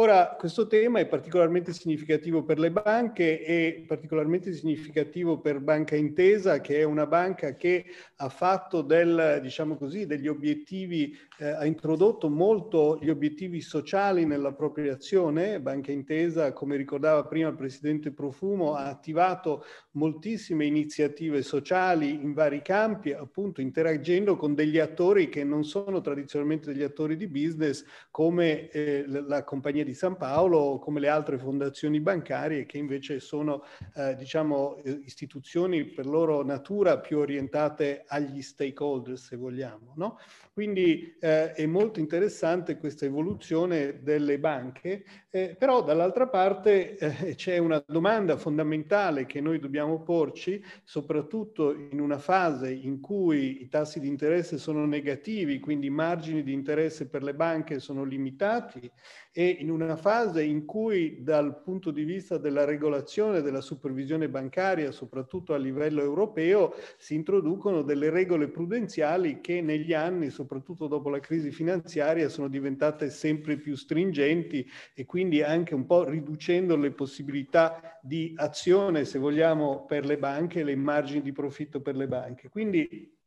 Ora, 0.00 0.36
questo 0.38 0.68
tema 0.68 1.00
è 1.00 1.08
particolarmente 1.08 1.72
significativo 1.72 2.44
per 2.44 2.60
le 2.60 2.70
banche 2.70 3.44
e 3.44 3.84
particolarmente 3.84 4.52
significativo 4.52 5.40
per 5.40 5.58
Banca 5.58 5.96
Intesa, 5.96 6.60
che 6.60 6.78
è 6.78 6.84
una 6.84 7.04
banca 7.08 7.56
che 7.56 7.84
ha 8.18 8.28
fatto 8.28 8.82
del, 8.82 9.40
diciamo 9.42 9.76
così, 9.76 10.06
degli 10.06 10.28
obiettivi, 10.28 11.12
eh, 11.38 11.48
ha 11.48 11.64
introdotto 11.64 12.28
molto 12.28 12.98
gli 13.00 13.08
obiettivi 13.08 13.60
sociali 13.60 14.26
nella 14.26 14.52
propria 14.52 14.94
azione. 14.94 15.60
Banca 15.60 15.92
Intesa, 15.92 16.52
come 16.52 16.76
ricordava 16.76 17.24
prima 17.26 17.48
il 17.48 17.54
Presidente 17.54 18.12
Profumo, 18.12 18.74
ha 18.74 18.86
attivato 18.86 19.64
moltissime 19.92 20.64
iniziative 20.64 21.42
sociali 21.42 22.10
in 22.10 22.32
vari 22.32 22.60
campi, 22.62 23.12
appunto 23.12 23.60
interagendo 23.60 24.36
con 24.36 24.54
degli 24.54 24.78
attori 24.78 25.28
che 25.28 25.44
non 25.44 25.64
sono 25.64 26.00
tradizionalmente 26.00 26.72
degli 26.72 26.82
attori 26.82 27.16
di 27.16 27.28
business, 27.28 27.84
come 28.10 28.68
eh, 28.70 29.04
la 29.06 29.44
compagnia 29.44 29.84
di 29.84 29.94
San 29.94 30.16
Paolo, 30.16 30.78
come 30.78 31.00
le 31.00 31.08
altre 31.08 31.38
fondazioni 31.38 32.00
bancarie, 32.00 32.66
che 32.66 32.78
invece 32.78 33.20
sono, 33.20 33.62
eh, 33.94 34.16
diciamo, 34.16 34.76
eh, 34.82 35.00
istituzioni 35.04 35.84
per 35.84 36.06
loro 36.06 36.42
natura 36.42 36.98
più 36.98 37.18
orientate 37.18 38.04
agli 38.06 38.42
stakeholder, 38.42 39.16
se 39.16 39.36
vogliamo. 39.36 39.92
No? 39.96 40.18
Quindi 40.58 41.14
eh, 41.20 41.52
è 41.52 41.66
molto 41.66 42.00
interessante 42.00 42.78
questa 42.78 43.04
evoluzione 43.04 44.02
delle 44.02 44.40
banche, 44.40 45.04
eh, 45.30 45.54
però 45.56 45.84
dall'altra 45.84 46.26
parte 46.26 46.96
eh, 46.96 47.36
c'è 47.36 47.58
una 47.58 47.80
domanda 47.86 48.36
fondamentale 48.36 49.24
che 49.24 49.40
noi 49.40 49.60
dobbiamo 49.60 50.02
porci, 50.02 50.60
soprattutto 50.82 51.72
in 51.72 52.00
una 52.00 52.18
fase 52.18 52.72
in 52.72 53.00
cui 53.00 53.62
i 53.62 53.68
tassi 53.68 54.00
di 54.00 54.08
interesse 54.08 54.58
sono 54.58 54.84
negativi, 54.84 55.60
quindi 55.60 55.86
i 55.86 55.90
margini 55.90 56.42
di 56.42 56.52
interesse 56.52 57.08
per 57.08 57.22
le 57.22 57.34
banche 57.34 57.78
sono 57.78 58.02
limitati 58.02 58.90
e 59.30 59.58
in 59.60 59.70
una 59.70 59.94
fase 59.94 60.42
in 60.42 60.64
cui 60.64 61.22
dal 61.22 61.62
punto 61.62 61.92
di 61.92 62.02
vista 62.02 62.36
della 62.36 62.64
regolazione 62.64 63.42
della 63.42 63.60
supervisione 63.60 64.28
bancaria, 64.28 64.90
soprattutto 64.90 65.54
a 65.54 65.56
livello 65.56 66.02
europeo, 66.02 66.74
si 66.96 67.14
introducono 67.14 67.82
delle 67.82 68.10
regole 68.10 68.48
prudenziali 68.48 69.40
che 69.40 69.60
negli 69.60 69.92
anni, 69.92 70.30
soprattutto 70.30 70.46
dopo 70.88 71.10
la 71.10 71.20
crisi 71.20 71.50
finanziaria, 71.50 72.28
sono 72.28 72.48
diventate 72.48 73.10
sempre 73.10 73.56
più 73.58 73.74
stringenti 73.76 74.68
e 74.94 75.04
quindi 75.04 75.42
anche 75.42 75.74
un 75.74 75.86
po' 75.86 76.04
riducendo 76.04 76.76
le 76.76 76.92
possibilità 76.92 77.98
di 78.02 78.32
azione, 78.36 79.04
se 79.04 79.18
vogliamo, 79.18 79.84
per 79.84 80.04
le 80.04 80.18
banche, 80.18 80.64
le 80.64 80.76
margini 80.76 81.22
di 81.22 81.32
profitto 81.32 81.80
per 81.80 81.96
le 81.96 82.08
banche. 82.08 82.48
Quindi 82.48 83.17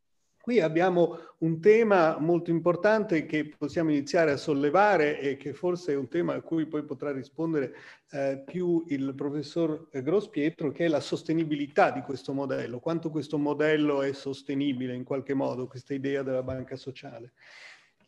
Qui 0.42 0.58
abbiamo 0.58 1.18
un 1.38 1.60
tema 1.60 2.18
molto 2.18 2.50
importante 2.50 3.26
che 3.26 3.54
possiamo 3.56 3.90
iniziare 3.90 4.32
a 4.32 4.36
sollevare 4.36 5.20
e 5.20 5.36
che 5.36 5.54
forse 5.54 5.92
è 5.92 5.96
un 5.96 6.08
tema 6.08 6.34
a 6.34 6.40
cui 6.40 6.66
poi 6.66 6.82
potrà 6.82 7.12
rispondere 7.12 7.72
eh, 8.10 8.42
più 8.44 8.82
il 8.88 9.14
professor 9.14 9.86
Grospietro, 9.92 10.72
che 10.72 10.86
è 10.86 10.88
la 10.88 10.98
sostenibilità 10.98 11.92
di 11.92 12.00
questo 12.00 12.32
modello, 12.32 12.80
quanto 12.80 13.08
questo 13.08 13.38
modello 13.38 14.02
è 14.02 14.12
sostenibile 14.12 14.96
in 14.96 15.04
qualche 15.04 15.32
modo, 15.32 15.68
questa 15.68 15.94
idea 15.94 16.24
della 16.24 16.42
banca 16.42 16.74
sociale. 16.74 17.34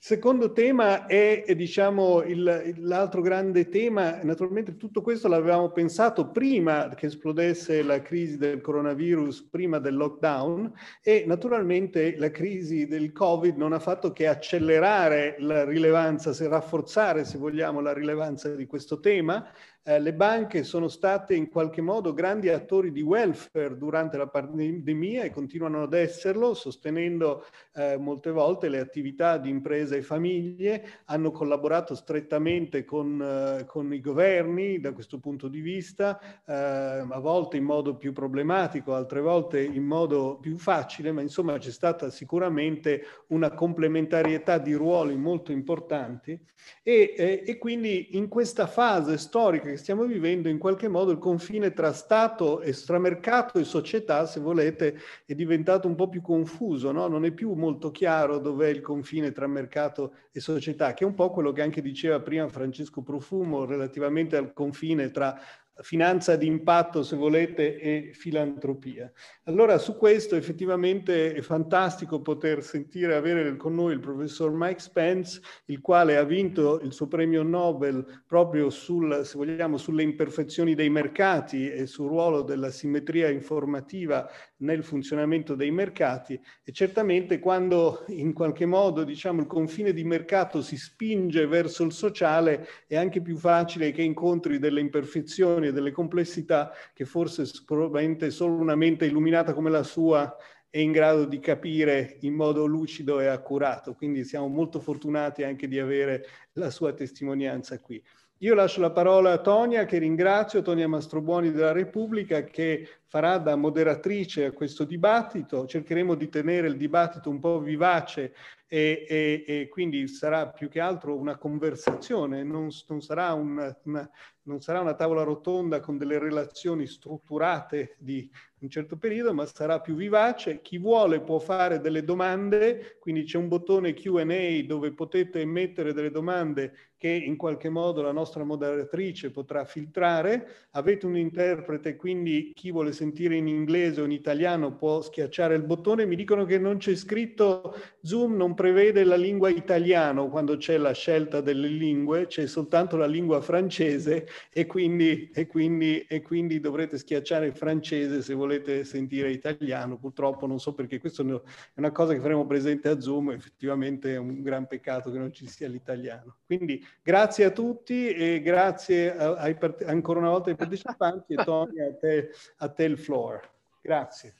Secondo 0.06 0.52
tema 0.52 1.06
è, 1.06 1.44
diciamo, 1.56 2.22
il, 2.24 2.74
l'altro 2.80 3.22
grande 3.22 3.70
tema, 3.70 4.22
naturalmente 4.22 4.76
tutto 4.76 5.00
questo 5.00 5.28
l'avevamo 5.28 5.70
pensato 5.70 6.28
prima 6.30 6.90
che 6.90 7.06
esplodesse 7.06 7.82
la 7.82 8.02
crisi 8.02 8.36
del 8.36 8.60
coronavirus, 8.60 9.48
prima 9.50 9.78
del 9.78 9.96
lockdown 9.96 10.70
e 11.02 11.24
naturalmente 11.26 12.18
la 12.18 12.30
crisi 12.30 12.86
del 12.86 13.12
Covid 13.12 13.56
non 13.56 13.72
ha 13.72 13.78
fatto 13.78 14.12
che 14.12 14.26
accelerare 14.26 15.36
la 15.38 15.64
rilevanza, 15.64 16.34
se 16.34 16.48
rafforzare 16.48 17.24
se 17.24 17.38
vogliamo 17.38 17.80
la 17.80 17.94
rilevanza 17.94 18.54
di 18.54 18.66
questo 18.66 19.00
tema, 19.00 19.42
eh, 19.86 20.00
le 20.00 20.14
banche 20.14 20.64
sono 20.64 20.88
state 20.88 21.34
in 21.34 21.50
qualche 21.50 21.82
modo 21.82 22.14
grandi 22.14 22.48
attori 22.48 22.90
di 22.90 23.02
welfare 23.02 23.76
durante 23.76 24.16
la 24.16 24.26
pandemia 24.26 25.24
e 25.24 25.30
continuano 25.30 25.82
ad 25.82 25.92
esserlo, 25.92 26.54
sostenendo 26.54 27.44
eh, 27.74 27.98
molte 27.98 28.30
volte 28.30 28.70
le 28.70 28.78
attività 28.78 29.36
di 29.36 29.50
imprese 29.50 29.98
e 29.98 30.02
famiglie, 30.02 31.02
hanno 31.04 31.30
collaborato 31.30 31.94
strettamente 31.94 32.84
con, 32.84 33.20
eh, 33.20 33.66
con 33.66 33.92
i 33.92 34.00
governi 34.00 34.80
da 34.80 34.92
questo 34.92 35.18
punto 35.18 35.48
di 35.48 35.60
vista, 35.60 36.18
eh, 36.46 36.54
a 36.54 37.18
volte 37.18 37.58
in 37.58 37.64
modo 37.64 37.96
più 37.96 38.14
problematico, 38.14 38.94
altre 38.94 39.20
volte 39.20 39.62
in 39.62 39.84
modo 39.84 40.38
più 40.40 40.56
facile, 40.56 41.12
ma 41.12 41.20
insomma 41.20 41.58
c'è 41.58 41.70
stata 41.70 42.08
sicuramente 42.08 43.04
una 43.28 43.52
complementarietà 43.52 44.56
di 44.56 44.72
ruoli 44.72 45.14
molto 45.16 45.52
importanti. 45.52 46.40
E, 46.82 47.14
eh, 47.16 47.42
e 47.46 47.58
quindi 47.58 48.16
in 48.16 48.28
questa 48.28 48.66
fase 48.66 49.18
storica 49.18 49.70
che 49.74 49.80
stiamo 49.80 50.04
vivendo, 50.04 50.48
in 50.48 50.58
qualche 50.58 50.86
modo 50.86 51.10
il 51.10 51.18
confine 51.18 51.72
tra 51.72 51.92
Stato, 51.92 52.60
extramercato 52.62 53.58
e 53.58 53.64
società, 53.64 54.24
se 54.24 54.38
volete, 54.38 54.96
è 55.26 55.34
diventato 55.34 55.88
un 55.88 55.96
po' 55.96 56.08
più 56.08 56.22
confuso, 56.22 56.92
no? 56.92 57.08
non 57.08 57.24
è 57.24 57.32
più 57.32 57.52
molto 57.54 57.90
chiaro 57.90 58.38
dov'è 58.38 58.68
il 58.68 58.80
confine 58.80 59.32
tra 59.32 59.48
mercato 59.48 60.14
e 60.30 60.38
società, 60.38 60.94
che 60.94 61.02
è 61.02 61.06
un 61.06 61.14
po' 61.14 61.30
quello 61.30 61.50
che 61.50 61.62
anche 61.62 61.82
diceva 61.82 62.20
prima 62.20 62.46
Francesco 62.48 63.02
Profumo 63.02 63.64
relativamente 63.64 64.36
al 64.36 64.52
confine 64.52 65.10
tra 65.10 65.40
finanza 65.82 66.36
di 66.36 66.46
impatto, 66.46 67.02
se 67.02 67.16
volete, 67.16 67.78
e 67.78 68.10
filantropia. 68.12 69.10
Allora 69.44 69.78
su 69.78 69.96
questo 69.96 70.36
effettivamente 70.36 71.32
è 71.32 71.40
fantastico 71.40 72.20
poter 72.20 72.62
sentire 72.62 73.14
avere 73.14 73.56
con 73.56 73.74
noi 73.74 73.92
il 73.94 74.00
professor 74.00 74.52
Mike 74.52 74.80
Spence, 74.80 75.40
il 75.66 75.80
quale 75.80 76.16
ha 76.16 76.24
vinto 76.24 76.80
il 76.80 76.92
suo 76.92 77.08
premio 77.08 77.42
Nobel 77.42 78.22
proprio 78.26 78.70
sul, 78.70 79.28
vogliamo, 79.34 79.76
sulle 79.76 80.02
imperfezioni 80.02 80.74
dei 80.74 80.90
mercati 80.90 81.70
e 81.70 81.86
sul 81.86 82.08
ruolo 82.08 82.42
della 82.42 82.70
simmetria 82.70 83.28
informativa 83.28 84.28
nel 84.64 84.82
funzionamento 84.82 85.54
dei 85.54 85.70
mercati 85.70 86.40
e 86.64 86.72
certamente 86.72 87.38
quando 87.38 88.04
in 88.08 88.32
qualche 88.32 88.66
modo 88.66 89.04
diciamo 89.04 89.40
il 89.40 89.46
confine 89.46 89.92
di 89.92 90.02
mercato 90.04 90.62
si 90.62 90.76
spinge 90.76 91.46
verso 91.46 91.84
il 91.84 91.92
sociale 91.92 92.66
è 92.86 92.96
anche 92.96 93.20
più 93.20 93.36
facile 93.36 93.92
che 93.92 94.02
incontri 94.02 94.58
delle 94.58 94.80
imperfezioni 94.80 95.68
e 95.68 95.72
delle 95.72 95.92
complessità 95.92 96.72
che 96.92 97.04
forse 97.04 97.44
probabilmente 97.64 98.30
solo 98.30 98.54
una 98.54 98.74
mente 98.74 99.04
illuminata 99.04 99.52
come 99.52 99.70
la 99.70 99.82
sua 99.82 100.34
è 100.70 100.78
in 100.78 100.90
grado 100.90 101.24
di 101.24 101.38
capire 101.38 102.16
in 102.22 102.34
modo 102.34 102.66
lucido 102.66 103.20
e 103.20 103.26
accurato. 103.26 103.94
Quindi 103.94 104.24
siamo 104.24 104.48
molto 104.48 104.80
fortunati 104.80 105.44
anche 105.44 105.68
di 105.68 105.78
avere 105.78 106.26
la 106.54 106.68
sua 106.68 106.92
testimonianza 106.92 107.78
qui. 107.78 108.02
Io 108.38 108.54
lascio 108.54 108.80
la 108.80 108.90
parola 108.90 109.30
a 109.30 109.40
Tonia, 109.40 109.84
che 109.84 109.98
ringrazio, 109.98 110.60
Tonia 110.62 110.88
Mastrobuoni 110.88 111.52
della 111.52 111.70
Repubblica, 111.70 112.42
che 112.42 112.88
farà 113.14 113.38
da 113.38 113.54
moderatrice 113.54 114.46
a 114.46 114.50
questo 114.50 114.82
dibattito. 114.82 115.66
Cercheremo 115.66 116.16
di 116.16 116.28
tenere 116.28 116.66
il 116.66 116.76
dibattito 116.76 117.30
un 117.30 117.38
po' 117.38 117.60
vivace 117.60 118.34
e, 118.66 119.06
e, 119.08 119.44
e 119.46 119.68
quindi 119.68 120.08
sarà 120.08 120.48
più 120.48 120.68
che 120.68 120.80
altro 120.80 121.16
una 121.16 121.36
conversazione, 121.36 122.42
non, 122.42 122.70
non, 122.88 123.00
sarà 123.00 123.32
una, 123.32 123.72
una, 123.84 124.10
non 124.42 124.60
sarà 124.60 124.80
una 124.80 124.94
tavola 124.94 125.22
rotonda 125.22 125.78
con 125.78 125.96
delle 125.96 126.18
relazioni 126.18 126.88
strutturate 126.88 127.94
di 127.98 128.28
un 128.58 128.68
certo 128.68 128.96
periodo, 128.96 129.32
ma 129.32 129.46
sarà 129.46 129.80
più 129.80 129.94
vivace. 129.94 130.60
Chi 130.60 130.78
vuole 130.78 131.20
può 131.20 131.38
fare 131.38 131.78
delle 131.80 132.02
domande, 132.02 132.96
quindi 132.98 133.22
c'è 133.22 133.38
un 133.38 133.46
bottone 133.46 133.92
Q&A 133.94 134.64
dove 134.66 134.92
potete 134.92 135.44
mettere 135.44 135.92
delle 135.92 136.10
domande 136.10 136.92
che 136.96 137.10
in 137.10 137.36
qualche 137.36 137.68
modo 137.68 138.00
la 138.00 138.12
nostra 138.12 138.42
moderatrice 138.44 139.30
potrà 139.30 139.66
filtrare. 139.66 140.68
Avete 140.70 141.04
un 141.04 141.16
interprete, 141.16 141.96
quindi 141.96 142.52
chi 142.54 142.72
vuole 142.72 142.90
sentire 142.90 143.03
in 143.36 143.46
inglese 143.48 144.00
o 144.00 144.04
in 144.04 144.12
italiano 144.12 144.74
può 144.74 145.00
schiacciare 145.00 145.54
il 145.54 145.62
bottone. 145.62 146.06
Mi 146.06 146.16
dicono 146.16 146.44
che 146.44 146.58
non 146.58 146.78
c'è 146.78 146.94
scritto 146.94 147.74
Zoom, 148.02 148.36
non 148.36 148.54
prevede 148.54 149.04
la 149.04 149.16
lingua 149.16 149.50
italiano 149.50 150.28
quando 150.28 150.56
c'è 150.56 150.76
la 150.76 150.92
scelta 150.92 151.40
delle 151.40 151.68
lingue, 151.68 152.26
c'è 152.26 152.46
soltanto 152.46 152.96
la 152.96 153.06
lingua 153.06 153.40
francese 153.40 154.26
e 154.52 154.66
quindi, 154.66 155.30
e 155.34 155.46
quindi, 155.46 156.04
e 156.08 156.22
quindi 156.22 156.60
dovrete 156.60 156.98
schiacciare 156.98 157.46
il 157.46 157.54
francese 157.54 158.22
se 158.22 158.34
volete 158.34 158.84
sentire 158.84 159.30
italiano. 159.30 159.98
Purtroppo 159.98 160.46
non 160.46 160.60
so 160.60 160.74
perché 160.74 161.00
questo 161.00 161.22
è 161.22 161.40
una 161.74 161.92
cosa 161.92 162.14
che 162.14 162.20
faremo 162.20 162.46
presente 162.46 162.88
a 162.88 163.00
Zoom, 163.00 163.30
effettivamente 163.30 164.14
è 164.14 164.16
un 164.16 164.42
gran 164.42 164.66
peccato 164.66 165.10
che 165.10 165.18
non 165.18 165.32
ci 165.32 165.46
sia 165.46 165.68
l'italiano. 165.68 166.36
Quindi 166.46 166.84
grazie 167.02 167.44
a 167.44 167.50
tutti 167.50 168.08
e 168.08 168.40
grazie 168.40 169.14
a, 169.16 169.34
ai, 169.34 169.56
ancora 169.86 170.20
una 170.20 170.30
volta 170.30 170.50
ai 170.50 170.56
partecipanti 170.56 171.34
Tony 171.34 171.80
a 171.80 171.94
te, 171.94 172.30
a 172.58 172.68
te 172.68 172.93
il 172.94 173.00
floor. 173.00 173.40
Grazie. 173.80 174.34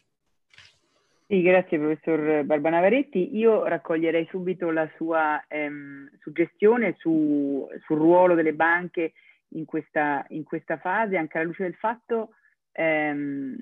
Sì, 1.26 1.42
grazie 1.42 1.78
professor 1.78 2.44
Barbanavaretti. 2.44 3.36
Io 3.36 3.64
raccoglierei 3.64 4.26
subito 4.30 4.70
la 4.70 4.88
sua 4.96 5.42
ehm, 5.48 6.10
suggestione 6.20 6.96
su, 6.98 7.66
sul 7.84 7.96
ruolo 7.96 8.34
delle 8.34 8.52
banche 8.52 9.12
in 9.48 9.64
questa, 9.64 10.24
in 10.28 10.44
questa, 10.44 10.76
fase, 10.78 11.16
anche 11.16 11.38
alla 11.38 11.46
luce 11.46 11.62
del 11.62 11.74
fatto 11.74 12.30
ehm, 12.72 13.56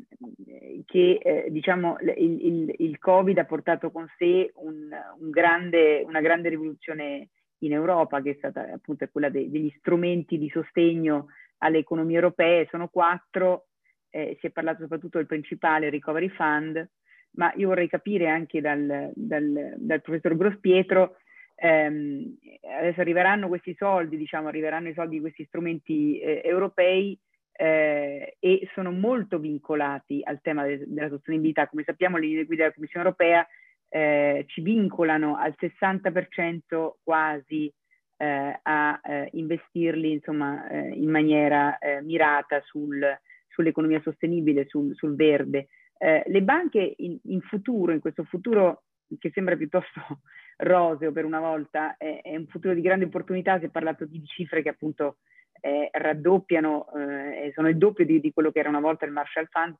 che 0.86 1.18
eh, 1.22 1.46
diciamo, 1.50 1.98
il, 2.00 2.44
il, 2.44 2.74
il, 2.78 2.98
Covid 2.98 3.38
ha 3.38 3.44
portato 3.44 3.90
con 3.90 4.06
sé 4.16 4.50
un, 4.56 4.88
un 5.20 5.30
grande, 5.30 6.02
una 6.06 6.20
grande 6.20 6.48
rivoluzione 6.48 7.28
in 7.58 7.72
Europa, 7.72 8.20
che 8.22 8.30
è 8.30 8.34
stata 8.38 8.72
appunto 8.72 9.06
quella 9.10 9.28
de, 9.28 9.50
degli 9.50 9.72
strumenti 9.78 10.38
di 10.38 10.48
sostegno 10.48 11.26
alle 11.58 11.78
economie 11.78 12.16
europee. 12.16 12.66
Sono 12.70 12.88
quattro, 12.88 13.66
eh, 14.12 14.36
si 14.40 14.46
è 14.46 14.50
parlato 14.50 14.82
soprattutto 14.82 15.16
del 15.16 15.26
principale, 15.26 15.90
Recovery 15.90 16.28
Fund, 16.28 16.88
ma 17.32 17.52
io 17.56 17.68
vorrei 17.68 17.88
capire 17.88 18.28
anche 18.28 18.60
dal, 18.60 19.10
dal, 19.14 19.74
dal 19.76 20.02
professor 20.02 20.36
Grospietro, 20.36 21.16
ehm, 21.54 22.36
adesso 22.78 23.00
arriveranno 23.00 23.48
questi 23.48 23.74
soldi, 23.74 24.16
diciamo, 24.16 24.48
arriveranno 24.48 24.88
i 24.88 24.94
soldi 24.94 25.14
di 25.16 25.20
questi 25.22 25.44
strumenti 25.46 26.18
eh, 26.18 26.42
europei 26.44 27.18
eh, 27.52 28.36
e 28.38 28.68
sono 28.74 28.90
molto 28.90 29.38
vincolati 29.38 30.20
al 30.22 30.40
tema 30.42 30.64
de- 30.64 30.84
della 30.86 31.08
sostenibilità. 31.08 31.68
Come 31.68 31.84
sappiamo 31.84 32.18
le 32.18 32.26
linee 32.26 32.44
guida 32.44 32.64
della 32.64 32.74
Commissione 32.74 33.06
europea 33.06 33.46
eh, 33.88 34.44
ci 34.48 34.60
vincolano 34.60 35.36
al 35.36 35.54
60% 35.58 36.92
quasi 37.02 37.72
eh, 38.18 38.58
a 38.62 39.00
eh, 39.02 39.28
investirli 39.32 40.12
insomma, 40.12 40.68
eh, 40.68 40.88
in 40.90 41.10
maniera 41.10 41.78
mirata 42.02 42.60
sul, 42.62 43.04
sull'economia 43.52 44.00
sostenibile, 44.02 44.66
sul, 44.66 44.94
sul 44.94 45.14
verde. 45.14 45.68
Eh, 45.98 46.24
le 46.26 46.42
banche 46.42 46.94
in, 46.98 47.18
in, 47.24 47.40
futuro, 47.42 47.92
in 47.92 48.00
questo 48.00 48.24
futuro 48.24 48.84
che 49.18 49.30
sembra 49.32 49.56
piuttosto 49.56 50.20
roseo 50.58 51.12
per 51.12 51.24
una 51.24 51.40
volta, 51.40 51.96
è, 51.96 52.20
è 52.22 52.36
un 52.36 52.46
futuro 52.46 52.74
di 52.74 52.80
grande 52.80 53.04
opportunità, 53.04 53.58
si 53.58 53.66
è 53.66 53.70
parlato 53.70 54.04
di 54.04 54.24
cifre 54.24 54.62
che 54.62 54.70
appunto 54.70 55.18
eh, 55.60 55.88
raddoppiano, 55.92 56.92
eh, 56.94 57.52
sono 57.54 57.68
il 57.68 57.78
doppio 57.78 58.04
di, 58.04 58.20
di, 58.20 58.32
quello 58.32 58.50
che 58.50 58.58
era 58.58 58.68
una 58.68 58.80
volta 58.80 59.04
il 59.04 59.12
Marshall 59.12 59.46
Fund, 59.50 59.76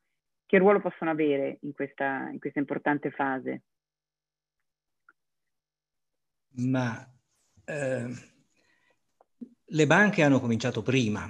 che 0.46 0.58
ruolo 0.58 0.80
possono 0.80 1.10
avere 1.10 1.58
in 1.62 1.72
questa, 1.72 2.28
in 2.30 2.38
questa 2.38 2.58
importante 2.58 3.10
fase? 3.10 3.62
Ma 6.54 7.04
eh, 7.64 8.06
le 9.64 9.86
banche 9.86 10.22
hanno 10.22 10.38
cominciato 10.38 10.82
prima, 10.82 11.28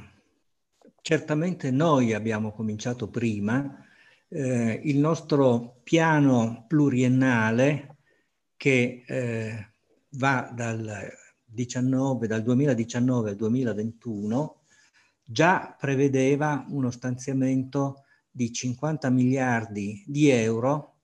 certamente 1.03 1.71
noi 1.73 2.15
abbiamo 2.15 2.53
cominciato 2.53 3.11
prima, 3.11 3.85
eh, 4.29 4.81
il 4.85 4.99
nostro 4.99 5.81
piano 5.83 6.65
pluriennale 6.69 7.97
che 8.57 9.03
eh, 9.07 9.73
va 10.11 10.51
dal, 10.55 11.11
19, 11.45 12.27
dal 12.29 12.43
2019 12.43 13.31
al 13.31 13.37
2021 13.37 14.61
già 15.25 15.77
prevedeva 15.79 16.65
uno 16.69 16.91
stanziamento 16.91 18.05
di 18.31 18.53
50 18.53 19.11
miliardi 19.11 20.03
di 20.07 20.29
euro 20.29 20.99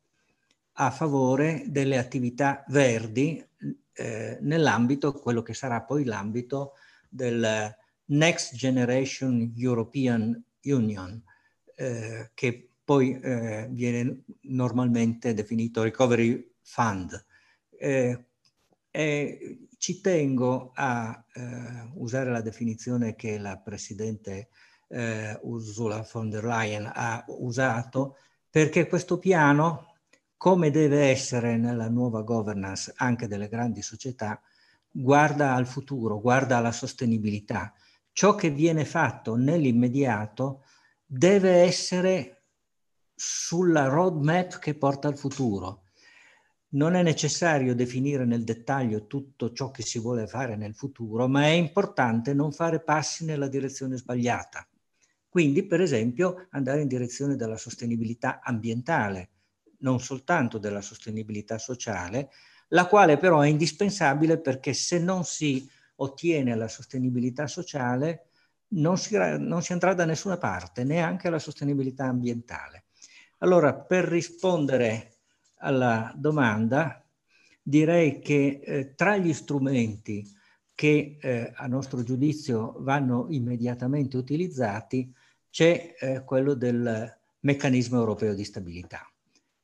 a 0.74 0.90
favore 0.90 1.64
delle 1.66 1.98
attività 1.98 2.64
verdi 2.68 3.44
eh, 3.92 4.38
nell'ambito, 4.40 5.12
quello 5.12 5.42
che 5.42 5.54
sarà 5.54 5.82
poi 5.82 6.04
l'ambito 6.04 6.74
del 7.08 7.76
Next 8.10 8.54
Generation 8.54 9.52
European 9.56 10.42
Union, 10.62 11.22
eh, 11.74 12.30
che 12.34 12.70
poi 12.84 13.18
eh, 13.20 13.68
viene 13.70 14.24
normalmente 14.42 15.34
definito 15.34 15.82
Recovery 15.82 16.54
Fund. 16.62 17.24
Eh, 17.70 18.24
ci 19.78 20.00
tengo 20.00 20.72
a 20.74 21.24
eh, 21.32 21.90
usare 21.94 22.30
la 22.30 22.40
definizione 22.40 23.14
che 23.14 23.38
la 23.38 23.58
Presidente 23.58 24.48
eh, 24.88 25.38
Ursula 25.42 26.06
von 26.10 26.30
der 26.30 26.44
Leyen 26.44 26.90
ha 26.92 27.24
usato, 27.28 28.16
perché 28.50 28.86
questo 28.86 29.18
piano, 29.18 29.94
come 30.36 30.70
deve 30.70 31.08
essere 31.08 31.56
nella 31.56 31.88
nuova 31.88 32.22
governance 32.22 32.92
anche 32.96 33.28
delle 33.28 33.48
grandi 33.48 33.82
società, 33.82 34.40
guarda 34.90 35.54
al 35.54 35.66
futuro, 35.66 36.20
guarda 36.20 36.56
alla 36.56 36.72
sostenibilità. 36.72 37.72
Ciò 38.18 38.34
che 38.34 38.50
viene 38.50 38.84
fatto 38.84 39.36
nell'immediato 39.36 40.64
deve 41.06 41.52
essere 41.62 42.46
sulla 43.14 43.86
roadmap 43.86 44.58
che 44.58 44.74
porta 44.74 45.06
al 45.06 45.16
futuro. 45.16 45.84
Non 46.70 46.96
è 46.96 47.04
necessario 47.04 47.76
definire 47.76 48.24
nel 48.24 48.42
dettaglio 48.42 49.06
tutto 49.06 49.52
ciò 49.52 49.70
che 49.70 49.84
si 49.84 50.00
vuole 50.00 50.26
fare 50.26 50.56
nel 50.56 50.74
futuro, 50.74 51.28
ma 51.28 51.44
è 51.44 51.50
importante 51.50 52.34
non 52.34 52.50
fare 52.50 52.82
passi 52.82 53.24
nella 53.24 53.46
direzione 53.46 53.96
sbagliata. 53.96 54.66
Quindi, 55.28 55.64
per 55.64 55.80
esempio, 55.80 56.48
andare 56.50 56.80
in 56.80 56.88
direzione 56.88 57.36
della 57.36 57.56
sostenibilità 57.56 58.40
ambientale, 58.42 59.28
non 59.82 60.00
soltanto 60.00 60.58
della 60.58 60.80
sostenibilità 60.80 61.56
sociale, 61.58 62.30
la 62.70 62.88
quale 62.88 63.16
però 63.16 63.42
è 63.42 63.46
indispensabile 63.46 64.40
perché 64.40 64.72
se 64.72 64.98
non 64.98 65.22
si 65.22 65.70
ottiene 66.00 66.54
la 66.54 66.68
sostenibilità 66.68 67.46
sociale 67.46 68.28
non 68.70 68.98
si, 68.98 69.16
non 69.16 69.62
si 69.62 69.72
andrà 69.72 69.94
da 69.94 70.04
nessuna 70.04 70.36
parte, 70.36 70.84
neanche 70.84 71.30
la 71.30 71.38
sostenibilità 71.38 72.04
ambientale. 72.04 72.84
Allora, 73.38 73.74
per 73.74 74.04
rispondere 74.04 75.14
alla 75.58 76.12
domanda, 76.16 77.04
direi 77.62 78.20
che 78.20 78.60
eh, 78.62 78.94
tra 78.94 79.16
gli 79.16 79.32
strumenti 79.32 80.26
che 80.74 81.18
eh, 81.20 81.52
a 81.54 81.66
nostro 81.66 82.02
giudizio 82.02 82.76
vanno 82.78 83.26
immediatamente 83.30 84.16
utilizzati 84.16 85.12
c'è 85.50 85.94
eh, 85.98 86.24
quello 86.24 86.54
del 86.54 87.16
meccanismo 87.40 87.98
europeo 87.98 88.34
di 88.34 88.44
stabilità. 88.44 89.10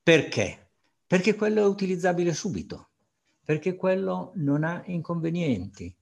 Perché? 0.03 0.71
Perché 1.07 1.35
quello 1.35 1.63
è 1.63 1.67
utilizzabile 1.67 2.33
subito, 2.33 2.89
perché 3.45 3.77
quello 3.77 4.33
non 4.37 4.65
ha 4.65 4.83
inconvenienti, 4.87 5.95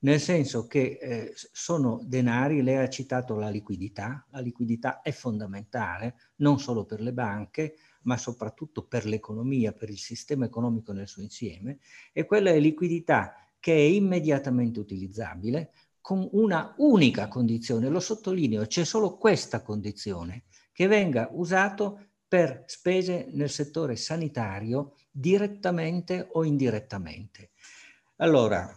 nel 0.00 0.20
senso 0.20 0.66
che 0.66 0.98
eh, 1.00 1.32
sono 1.34 2.00
denari, 2.04 2.62
lei 2.62 2.76
ha 2.76 2.88
citato 2.88 3.36
la 3.36 3.48
liquidità, 3.48 4.26
la 4.30 4.40
liquidità 4.40 5.00
è 5.02 5.10
fondamentale 5.10 6.16
non 6.36 6.60
solo 6.60 6.84
per 6.84 7.00
le 7.00 7.12
banche, 7.12 7.76
ma 8.02 8.16
soprattutto 8.16 8.86
per 8.86 9.06
l'economia, 9.06 9.72
per 9.72 9.90
il 9.90 9.98
sistema 9.98 10.44
economico 10.44 10.92
nel 10.92 11.08
suo 11.08 11.22
insieme, 11.22 11.78
e 12.12 12.26
quella 12.26 12.50
è 12.50 12.60
liquidità 12.60 13.34
che 13.58 13.74
è 13.74 13.80
immediatamente 13.80 14.78
utilizzabile 14.78 15.72
con 16.00 16.26
una 16.32 16.74
unica 16.78 17.28
condizione, 17.28 17.88
lo 17.88 18.00
sottolineo, 18.00 18.66
c'è 18.66 18.84
solo 18.84 19.18
questa 19.18 19.62
condizione, 19.62 20.44
che 20.72 20.86
venga 20.86 21.28
usato 21.32 22.06
per 22.26 22.64
spese 22.66 23.28
nel 23.32 23.50
settore 23.50 23.96
sanitario 23.96 24.94
direttamente 25.10 26.28
o 26.32 26.44
indirettamente. 26.44 27.50
Allora, 28.16 28.72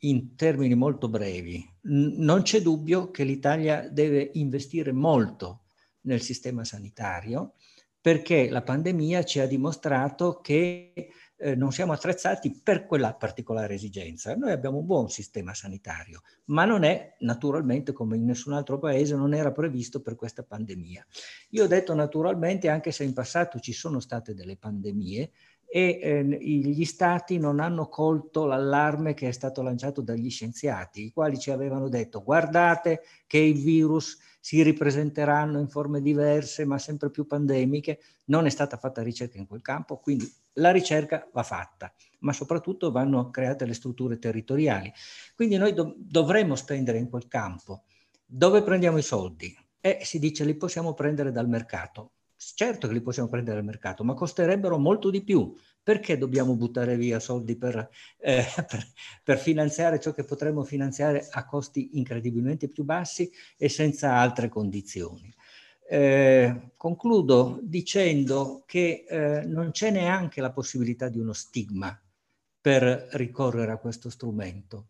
in 0.00 0.34
termini 0.36 0.74
molto 0.74 1.08
brevi, 1.08 1.68
non 1.82 2.42
c'è 2.42 2.60
dubbio 2.60 3.10
che 3.10 3.24
l'Italia 3.24 3.88
deve 3.88 4.30
investire 4.34 4.92
molto 4.92 5.64
nel 6.02 6.20
sistema 6.20 6.64
sanitario 6.64 7.54
perché 8.00 8.48
la 8.48 8.62
pandemia 8.62 9.24
ci 9.24 9.40
ha 9.40 9.46
dimostrato 9.46 10.40
che 10.40 11.10
eh, 11.36 11.54
non 11.54 11.72
siamo 11.72 11.92
attrezzati 11.92 12.60
per 12.62 12.86
quella 12.86 13.14
particolare 13.14 13.74
esigenza. 13.74 14.34
Noi 14.36 14.52
abbiamo 14.52 14.78
un 14.78 14.86
buon 14.86 15.10
sistema 15.10 15.52
sanitario, 15.52 16.22
ma 16.46 16.64
non 16.64 16.82
è 16.82 17.16
naturalmente 17.20 17.92
come 17.92 18.16
in 18.16 18.24
nessun 18.24 18.54
altro 18.54 18.78
paese, 18.78 19.16
non 19.16 19.34
era 19.34 19.52
previsto 19.52 20.00
per 20.00 20.16
questa 20.16 20.42
pandemia. 20.42 21.04
Io 21.50 21.64
ho 21.64 21.66
detto 21.66 21.94
naturalmente, 21.94 22.68
anche 22.68 22.90
se 22.90 23.04
in 23.04 23.12
passato 23.12 23.58
ci 23.58 23.72
sono 23.72 24.00
state 24.00 24.34
delle 24.34 24.56
pandemie, 24.56 25.30
e 25.72 26.00
eh, 26.02 26.24
gli 26.24 26.84
stati 26.84 27.38
non 27.38 27.60
hanno 27.60 27.88
colto 27.88 28.44
l'allarme 28.44 29.14
che 29.14 29.28
è 29.28 29.30
stato 29.30 29.62
lanciato 29.62 30.00
dagli 30.00 30.28
scienziati, 30.28 31.04
i 31.04 31.12
quali 31.12 31.38
ci 31.38 31.52
avevano 31.52 31.88
detto 31.88 32.24
guardate 32.24 33.02
che 33.28 33.38
i 33.38 33.52
virus 33.52 34.18
si 34.40 34.64
ripresenteranno 34.64 35.60
in 35.60 35.68
forme 35.68 36.02
diverse 36.02 36.64
ma 36.64 36.76
sempre 36.76 37.10
più 37.10 37.24
pandemiche, 37.24 38.00
non 38.26 38.46
è 38.46 38.50
stata 38.50 38.78
fatta 38.78 39.00
ricerca 39.02 39.38
in 39.38 39.46
quel 39.46 39.62
campo, 39.62 39.98
quindi 39.98 40.28
la 40.54 40.72
ricerca 40.72 41.28
va 41.32 41.44
fatta, 41.44 41.94
ma 42.20 42.32
soprattutto 42.32 42.90
vanno 42.90 43.30
create 43.30 43.64
le 43.64 43.74
strutture 43.74 44.18
territoriali. 44.18 44.92
Quindi 45.36 45.56
noi 45.56 45.72
do 45.72 45.94
dovremmo 45.96 46.56
spendere 46.56 46.98
in 46.98 47.08
quel 47.08 47.28
campo. 47.28 47.84
Dove 48.26 48.62
prendiamo 48.62 48.98
i 48.98 49.02
soldi? 49.02 49.56
E 49.80 49.98
eh, 50.00 50.04
si 50.04 50.18
dice 50.18 50.44
li 50.44 50.56
possiamo 50.56 50.94
prendere 50.94 51.30
dal 51.30 51.48
mercato. 51.48 52.14
Certo 52.42 52.86
che 52.86 52.94
li 52.94 53.02
possiamo 53.02 53.28
prendere 53.28 53.56
dal 53.56 53.66
mercato, 53.66 54.02
ma 54.02 54.14
costerebbero 54.14 54.78
molto 54.78 55.10
di 55.10 55.22
più. 55.22 55.54
Perché 55.82 56.16
dobbiamo 56.16 56.56
buttare 56.56 56.96
via 56.96 57.20
soldi 57.20 57.56
per, 57.56 57.88
eh, 58.18 58.44
per, 58.66 58.86
per 59.22 59.38
finanziare 59.38 60.00
ciò 60.00 60.12
che 60.12 60.24
potremmo 60.24 60.64
finanziare 60.64 61.28
a 61.30 61.44
costi 61.44 61.98
incredibilmente 61.98 62.68
più 62.68 62.84
bassi 62.84 63.30
e 63.58 63.68
senza 63.68 64.14
altre 64.14 64.48
condizioni? 64.48 65.32
Eh, 65.86 66.72
concludo 66.76 67.58
dicendo 67.62 68.62
che 68.64 69.04
eh, 69.06 69.44
non 69.44 69.70
c'è 69.72 69.90
neanche 69.90 70.40
la 70.40 70.52
possibilità 70.52 71.08
di 71.08 71.18
uno 71.18 71.34
stigma 71.34 72.00
per 72.60 73.08
ricorrere 73.12 73.72
a 73.72 73.78
questo 73.78 74.08
strumento, 74.08 74.88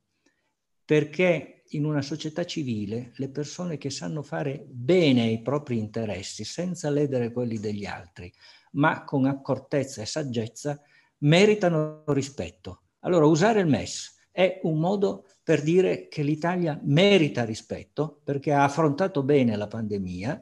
perché 0.85 1.60
in 1.70 1.85
una 1.85 2.02
società 2.02 2.44
civile 2.44 3.12
le 3.16 3.28
persone 3.28 3.78
che 3.78 3.90
sanno 3.90 4.22
fare 4.22 4.64
bene 4.68 5.26
i 5.26 5.42
propri 5.42 5.78
interessi 5.78 6.44
senza 6.44 6.90
ledere 6.90 7.33
quelli 7.33 7.59
degli 7.59 7.85
altri, 7.85 8.33
ma 8.72 9.04
con 9.04 9.26
accortezza 9.26 10.02
e 10.02 10.06
saggezza, 10.06 10.80
meritano 11.18 12.04
rispetto. 12.09 12.83
Allora 13.00 13.26
usare 13.26 13.61
il 13.61 13.66
MES 13.66 14.18
è 14.30 14.61
un 14.62 14.78
modo 14.78 15.26
per 15.42 15.62
dire 15.62 16.09
che 16.09 16.22
l'Italia 16.22 16.78
merita 16.83 17.44
rispetto 17.44 18.20
perché 18.24 18.52
ha 18.52 18.64
affrontato 18.64 19.22
bene 19.22 19.56
la 19.56 19.66
pandemia, 19.66 20.40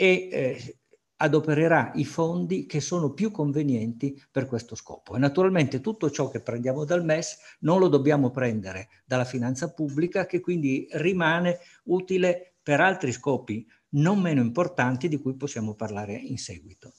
e 0.00 0.28
eh, 0.30 0.77
adopererà 1.18 1.92
i 1.94 2.04
fondi 2.04 2.66
che 2.66 2.80
sono 2.80 3.12
più 3.12 3.30
convenienti 3.30 4.20
per 4.30 4.46
questo 4.46 4.74
scopo. 4.74 5.16
E 5.16 5.18
naturalmente 5.18 5.80
tutto 5.80 6.10
ciò 6.10 6.28
che 6.28 6.40
prendiamo 6.40 6.84
dal 6.84 7.04
MES 7.04 7.56
non 7.60 7.78
lo 7.78 7.88
dobbiamo 7.88 8.30
prendere 8.30 8.88
dalla 9.04 9.24
finanza 9.24 9.72
pubblica 9.72 10.26
che 10.26 10.40
quindi 10.40 10.86
rimane 10.92 11.58
utile 11.84 12.54
per 12.62 12.80
altri 12.80 13.12
scopi 13.12 13.66
non 13.90 14.20
meno 14.20 14.40
importanti 14.40 15.08
di 15.08 15.18
cui 15.18 15.34
possiamo 15.34 15.74
parlare 15.74 16.12
in 16.12 16.36
seguito. 16.36 16.92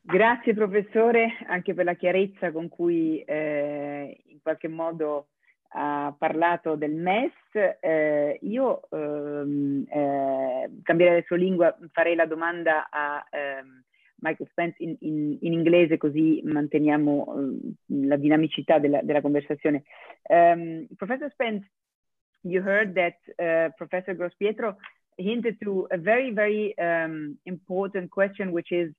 Grazie 0.00 0.54
professore 0.54 1.30
anche 1.48 1.74
per 1.74 1.84
la 1.84 1.94
chiarezza 1.94 2.52
con 2.52 2.68
cui 2.68 3.20
eh, 3.22 4.22
in 4.26 4.40
qualche 4.40 4.68
modo 4.68 5.30
ha 5.68 6.14
parlato 6.18 6.74
del 6.76 6.94
MES, 6.94 7.32
eh, 7.80 8.38
io 8.42 8.82
ehm, 8.90 9.84
eh, 9.88 10.70
cambierei 10.82 11.18
adesso 11.18 11.34
lingua, 11.34 11.76
farei 11.92 12.14
la 12.14 12.26
domanda 12.26 12.88
a 12.90 13.24
ehm, 13.30 13.84
Michael 14.20 14.48
Spence 14.50 14.82
in, 14.82 14.96
in, 15.00 15.38
in, 15.40 15.52
inglese 15.52 15.98
così 15.98 16.40
manteniamo 16.44 17.34
eh, 17.36 18.06
la 18.06 18.16
dinamicità 18.16 18.78
della, 18.78 19.02
della 19.02 19.20
conversazione. 19.20 19.84
Um, 20.28 20.86
Professor 20.96 21.30
Spence, 21.32 21.66
you 22.42 22.62
heard 22.62 22.94
that 22.94 23.16
uh, 23.38 23.72
Professor 23.76 24.14
Grospietro 24.14 24.76
hinted 25.16 25.58
to 25.60 25.86
a 25.90 25.98
very, 25.98 26.32
very 26.32 26.74
um, 26.78 27.38
important 27.44 28.10
question, 28.10 28.52
which 28.52 28.70
is 28.70 28.90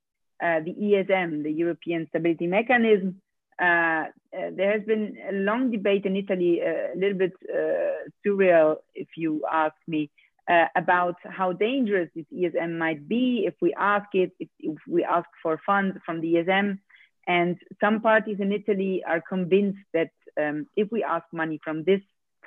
uh, 0.41 0.59
the 0.61 0.73
ESM, 0.73 1.43
the 1.43 1.51
European 1.51 2.05
Stability 2.07 2.47
Mechanism, 2.47 3.21
Uh, 3.59 4.05
uh, 4.37 4.51
there 4.55 4.71
has 4.71 4.83
been 4.85 5.17
a 5.29 5.33
long 5.33 5.71
debate 5.71 6.05
in 6.05 6.15
Italy, 6.15 6.61
uh, 6.61 6.93
a 6.93 6.97
little 6.97 7.17
bit 7.17 7.33
uh, 7.51 8.09
surreal, 8.25 8.77
if 8.93 9.07
you 9.15 9.43
ask 9.51 9.75
me, 9.87 10.11
uh, 10.49 10.65
about 10.75 11.15
how 11.23 11.51
dangerous 11.51 12.09
this 12.15 12.25
ESM 12.33 12.77
might 12.77 13.07
be 13.07 13.43
if 13.45 13.55
we 13.61 13.73
ask 13.73 14.07
it, 14.13 14.31
if, 14.39 14.47
if, 14.59 14.77
we 14.87 15.03
ask 15.03 15.27
for 15.41 15.59
funds 15.65 15.97
from 16.05 16.21
the 16.21 16.35
ESM. 16.35 16.79
And 17.27 17.57
some 17.81 17.99
parties 18.01 18.37
in 18.39 18.53
Italy 18.53 19.03
are 19.05 19.21
convinced 19.21 19.79
that 19.93 20.11
um, 20.39 20.67
if 20.77 20.89
we 20.91 21.03
ask 21.03 21.25
money 21.33 21.59
from 21.63 21.83
this 21.83 22.01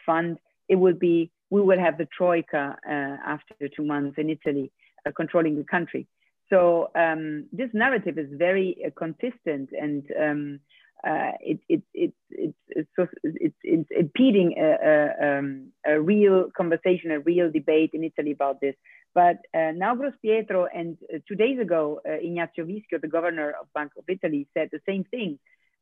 fund, 0.07 0.39
it 0.69 0.77
will 0.77 0.95
be 0.95 1.31
we 1.51 1.61
will 1.61 1.79
have 1.79 1.99
the 1.99 2.07
troika 2.17 2.77
after 2.87 3.69
two 3.69 3.85
months 3.85 4.17
in 4.17 4.31
Italy 4.31 4.71
controlling 5.17 5.57
the 5.57 5.65
country. 5.65 6.07
So 6.49 6.91
um, 6.95 7.47
this 7.53 7.71
narrative 7.73 8.19
is 8.19 8.29
very 8.33 8.77
consistent 8.97 9.71
and 9.73 10.05
um, 10.19 10.61
uh, 11.07 11.33
it, 11.41 11.61
it, 11.69 11.83
it, 11.95 12.13
it, 12.31 12.55
it's, 12.69 12.89
it's, 13.25 13.55
it's 13.63 13.89
impeding 13.91 14.55
a, 14.59 14.77
a, 14.85 15.39
um, 15.39 15.69
a, 15.87 16.01
real 16.01 16.51
conversation, 16.55 17.11
a 17.11 17.21
real 17.21 17.51
debate 17.51 17.91
in 17.95 18.05
Italy 18.05 18.33
about 18.33 18.61
this. 18.61 18.75
But 19.15 19.39
uh, 19.55 19.73
now 19.75 19.97
Grospietro 19.97 20.67
and 20.75 20.99
uh, 21.13 21.19
two 21.27 21.37
days 21.37 21.59
ago, 21.59 22.01
uh, 22.07 22.11
Ignazio 22.11 22.67
Vischio, 22.67 23.01
the 23.01 23.09
governor 23.09 23.55
of 23.61 23.73
Bank 23.73 23.93
of 23.97 24.05
Italy, 24.09 24.47
said 24.55 24.69
the 24.73 24.81
same 24.87 25.05
thing 25.05 25.39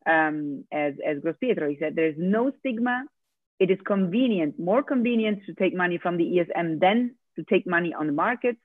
um, 0.07 0.65
as, 0.73 0.95
as 1.05 1.19
Grospietro. 1.19 1.69
He 1.69 1.77
said 1.81 1.97
there 1.97 2.09
is 2.09 2.17
no 2.17 2.53
stigma. 2.61 3.05
It 3.59 3.71
is 3.73 3.79
convenient, 3.85 4.59
more 4.59 4.85
convenient 4.85 5.41
to 5.47 5.55
take 5.55 5.75
money 5.75 5.99
from 5.99 6.17
the 6.17 6.25
ESM 6.25 6.81
than 6.81 7.17
to 7.37 7.45
take 7.45 7.67
money 7.67 7.93
on 7.93 8.07
the 8.07 8.13
markets. 8.13 8.61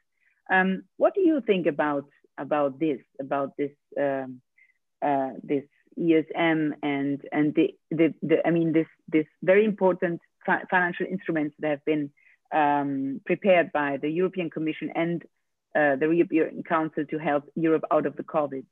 Um, 0.52 0.84
what 0.98 1.16
do 1.16 1.22
you 1.22 1.42
think 1.42 1.66
about 1.66 2.06
about 2.38 2.80
this? 2.80 3.00
About 3.20 3.58
this? 3.58 3.72
Um, 4.00 4.42
uh, 5.04 5.32
this 5.44 5.66
ESM 6.00 6.74
and 6.82 7.22
and 7.32 7.56
the, 7.56 7.76
the, 7.92 8.14
the 8.22 8.48
I 8.48 8.52
mean 8.52 8.74
this 8.74 8.88
this 9.08 9.26
very 9.42 9.66
important 9.66 10.22
financial 10.70 11.06
instruments 11.06 11.56
that 11.60 11.70
have 11.70 11.86
been 11.86 12.12
um, 12.54 13.22
prepared 13.26 13.72
by 13.72 13.98
the 13.98 14.10
European 14.10 14.50
Commission 14.50 14.92
and 14.96 15.24
uh, 15.76 15.96
the 15.96 16.10
European 16.10 16.64
Council 16.64 17.06
to 17.06 17.18
help 17.18 17.46
Europe 17.56 17.84
out 17.92 18.06
of 18.06 18.16
the 18.16 18.24
COVID. 18.24 18.66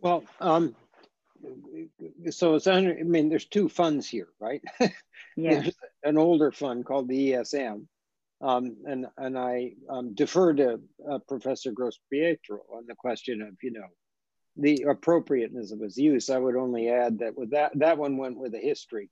Well, 0.00 0.24
um, 0.40 0.74
so 2.30 2.54
it's 2.54 2.66
under, 2.66 2.98
I 2.98 3.02
mean, 3.02 3.28
there's 3.28 3.44
two 3.44 3.68
funds 3.68 4.08
here, 4.08 4.28
right? 4.38 4.62
Yeah. 5.36 5.60
there's 5.60 5.76
an 6.02 6.18
older 6.18 6.50
fund 6.50 6.84
called 6.84 7.08
the 7.08 7.32
ESM. 7.32 7.86
Um, 8.42 8.76
and 8.86 9.06
and 9.16 9.38
I 9.38 9.72
um, 9.88 10.14
defer 10.14 10.52
to 10.54 10.80
uh, 11.08 11.18
Professor 11.28 11.72
Gross 11.72 11.98
Pietro 12.10 12.60
on 12.72 12.86
the 12.86 12.94
question 12.94 13.40
of 13.42 13.54
you 13.62 13.70
know 13.70 13.86
the 14.60 14.84
appropriateness 14.88 15.72
of 15.72 15.82
its 15.82 15.96
use. 15.96 16.30
I 16.30 16.38
would 16.38 16.56
only 16.56 16.88
add 16.88 17.18
that 17.18 17.36
with 17.36 17.50
that 17.50 17.72
that 17.78 17.98
one 17.98 18.16
went 18.16 18.38
with 18.38 18.54
a 18.54 18.58
history 18.58 19.10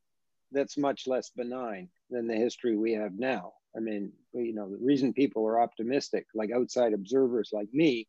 that's 0.52 0.78
much 0.78 1.06
less 1.06 1.30
benign 1.30 1.88
than 2.10 2.26
the 2.26 2.36
history 2.36 2.76
we 2.76 2.92
have 2.92 3.18
now. 3.18 3.52
I 3.76 3.80
mean, 3.80 4.12
you 4.32 4.54
know, 4.54 4.70
the 4.70 4.78
reason 4.80 5.12
people 5.12 5.46
are 5.46 5.60
optimistic, 5.60 6.26
like 6.34 6.50
outside 6.50 6.92
observers 6.92 7.50
like 7.52 7.68
me, 7.72 8.06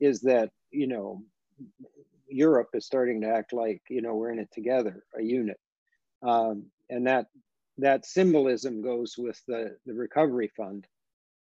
is 0.00 0.20
that 0.22 0.50
you 0.70 0.86
know 0.86 1.22
Europe 2.28 2.70
is 2.74 2.86
starting 2.86 3.20
to 3.22 3.28
act 3.28 3.52
like 3.52 3.82
you 3.88 4.02
know 4.02 4.14
we're 4.14 4.30
in 4.30 4.38
it 4.38 4.52
together, 4.52 5.04
a 5.18 5.22
unit, 5.22 5.58
um, 6.22 6.66
and 6.88 7.06
that 7.06 7.26
that 7.78 8.06
symbolism 8.06 8.82
goes 8.82 9.16
with 9.18 9.40
the, 9.46 9.76
the 9.84 9.92
recovery 9.92 10.50
fund. 10.56 10.86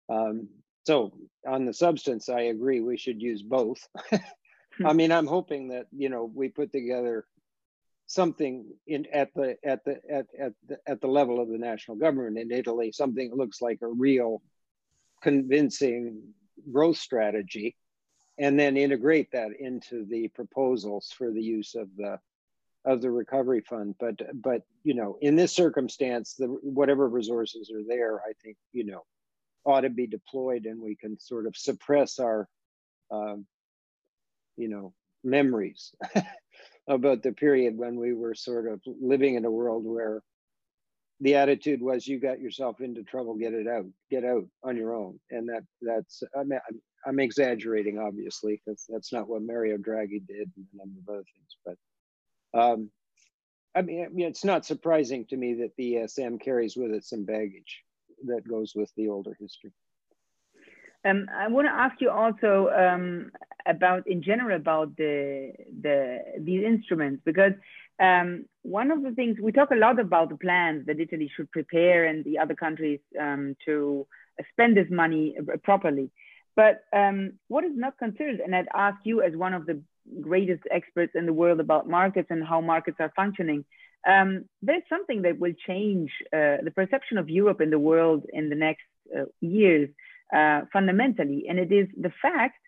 Um, 0.09 0.49
so 0.87 1.13
on 1.47 1.65
the 1.65 1.73
substance, 1.73 2.29
I 2.29 2.43
agree 2.43 2.81
we 2.81 2.97
should 2.97 3.23
use 3.23 3.43
both. 3.43 3.87
I 4.85 4.93
mean, 4.93 5.13
I'm 5.13 5.27
hoping 5.27 5.69
that 5.69 5.87
you 5.93 6.09
know 6.09 6.31
we 6.33 6.49
put 6.49 6.73
together 6.73 7.27
something 8.07 8.67
in 8.87 9.07
at 9.13 9.33
the 9.35 9.57
at 9.65 9.85
the 9.85 10.01
at 10.11 10.27
at 10.39 10.53
the, 10.67 10.79
at 10.87 11.01
the 11.01 11.07
level 11.07 11.41
of 11.41 11.49
the 11.49 11.59
national 11.59 11.97
government 11.97 12.39
in 12.39 12.51
Italy, 12.51 12.93
something 12.93 13.31
that 13.31 13.37
looks 13.37 13.61
like 13.61 13.79
a 13.83 13.87
real 13.87 14.43
convincing 15.23 16.23
growth 16.73 16.99
strategy, 16.99 17.77
and 18.39 18.59
then 18.59 18.77
integrate 18.77 19.31
that 19.33 19.51
into 19.59 20.05
the 20.07 20.29
proposals 20.29 21.13
for 21.17 21.31
the 21.31 21.43
use 21.43 21.75
of 21.75 21.89
the 21.97 22.19
of 22.85 23.01
the 23.01 23.11
recovery 23.11 23.63
fund. 23.69 23.95
But 23.99 24.21
but 24.35 24.63
you 24.83 24.95
know, 24.95 25.19
in 25.21 25.37
this 25.37 25.55
circumstance, 25.55 26.35
the 26.35 26.47
whatever 26.47 27.09
resources 27.09 27.71
are 27.71 27.85
there, 27.87 28.21
I 28.21 28.33
think 28.43 28.57
you 28.73 28.85
know 28.85 29.05
ought 29.65 29.83
to 29.83 29.91
be 29.91 30.07
deployed, 30.07 30.67
and 30.67 30.81
we 30.81 30.95
can 30.95 31.19
sort 31.19 31.47
of 31.47 31.57
suppress 31.57 32.19
our 32.19 32.49
um, 33.11 33.47
you 34.57 34.69
know 34.69 34.93
memories 35.23 35.95
about 36.89 37.23
the 37.23 37.33
period 37.33 37.77
when 37.77 37.97
we 37.97 38.13
were 38.13 38.35
sort 38.35 38.69
of 38.71 38.81
living 39.01 39.37
in 39.37 39.45
a 39.45 39.51
world 39.51 39.85
where 39.85 40.23
the 41.21 41.37
attitude 41.37 41.81
was 41.81 42.07
you 42.07 42.19
got 42.19 42.41
yourself 42.41 42.81
into 42.81 43.03
trouble 43.03 43.35
get 43.35 43.55
it 43.55 43.67
out 43.67 43.87
get 44.11 44.25
out 44.25 44.45
on 44.63 44.77
your 44.77 44.95
own. 44.95 45.19
And 45.31 45.49
that 45.49 45.63
that's 45.81 46.23
i 46.37 46.43
mean 46.43 46.61
i'm, 46.69 46.81
I'm 47.07 47.21
exaggerating 47.21 47.99
obviously 47.99 48.61
because 48.65 48.85
that's 48.89 49.13
not 49.13 49.29
what 49.29 49.43
mario 49.43 49.77
draghi 49.77 50.27
did 50.27 50.51
and 50.57 50.67
a 50.75 50.77
number 50.77 51.01
of 51.01 51.15
other 51.15 51.25
things 51.35 51.57
but 51.65 51.77
um, 52.57 52.91
I 53.75 53.83
mean, 53.83 54.05
I 54.05 54.09
mean 54.09 54.29
it's 54.29 54.45
not 54.45 54.65
surprising 54.65 55.27
to 55.27 55.37
me 55.37 55.55
that 55.55 55.73
the 55.77 55.95
esm 55.95 56.41
carries 56.41 56.77
with 56.77 56.93
it 56.93 57.05
some 57.05 57.25
baggage 57.25 57.83
that 58.27 58.49
goes 58.49 58.73
with 58.75 58.93
the 58.97 59.09
older 59.09 59.37
history 59.41 59.73
um, 61.05 61.29
I 61.35 61.49
want 61.49 61.67
to 61.67 61.73
ask 61.73 62.01
you 62.01 62.11
also 62.11 62.71
um, 62.71 63.31
about, 63.67 64.07
in 64.07 64.23
general, 64.23 64.57
about 64.57 64.97
the 64.97 65.53
the 65.83 66.21
these 66.39 66.65
instruments 66.65 67.23
because 67.25 67.53
um, 68.01 68.47
one 68.63 68.91
of 68.91 69.03
the 69.03 69.13
things 69.13 69.39
we 69.41 69.53
talk 69.53 69.71
a 69.71 69.77
lot 69.77 70.01
about 70.01 70.31
the 70.31 70.37
plans 70.37 70.87
that 70.87 70.99
Italy 70.99 71.31
should 71.35 71.51
prepare 71.53 72.07
and 72.07 72.25
the 72.25 72.39
other 72.39 72.55
countries 72.55 73.01
um, 73.21 73.57
to 73.67 74.07
spend 74.53 74.77
this 74.77 74.89
money 74.91 75.37
properly. 75.63 76.11
But 76.57 76.85
um, 76.93 77.35
what 77.49 77.65
is 77.65 77.73
not 77.75 77.99
considered, 77.99 78.41
and 78.41 78.55
I'd 78.55 78.69
ask 78.75 78.99
you 79.05 79.23
as 79.23 79.35
one 79.35 79.55
of 79.55 79.67
the 79.67 79.81
greatest 80.21 80.63
experts 80.71 81.13
in 81.15 81.27
the 81.27 81.33
world 81.33 81.61
about 81.61 81.89
markets 81.89 82.29
and 82.31 82.45
how 82.45 82.61
markets 82.61 82.99
are 83.01 83.13
functioning. 83.17 83.65
Um, 84.07 84.45
there's 84.63 84.83
something 84.89 85.23
that 85.23 85.39
will 85.39 85.55
change 85.67 86.11
uh, 86.27 86.59
the 86.63 86.73
perception 86.75 87.19
of 87.19 87.31
Europe 87.31 87.61
in 87.61 87.71
the 87.71 87.79
world 87.79 88.25
in 88.33 88.51
the 88.51 88.55
next 88.55 88.85
uh, 89.17 89.25
years 89.41 89.89
uh, 90.35 90.63
fundamentally, 90.73 91.45
and 91.49 91.59
it 91.59 91.73
is 91.73 91.89
the 92.01 92.13
fact, 92.23 92.59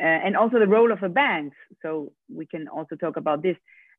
uh, 0.00 0.04
and 0.04 0.36
also 0.36 0.58
the 0.58 0.66
role 0.66 0.92
of 0.92 1.00
the 1.00 1.08
banks. 1.08 1.56
So 1.82 2.12
we 2.32 2.46
can 2.46 2.68
also 2.68 2.96
talk 2.96 3.16
about 3.16 3.42
this. 3.42 3.56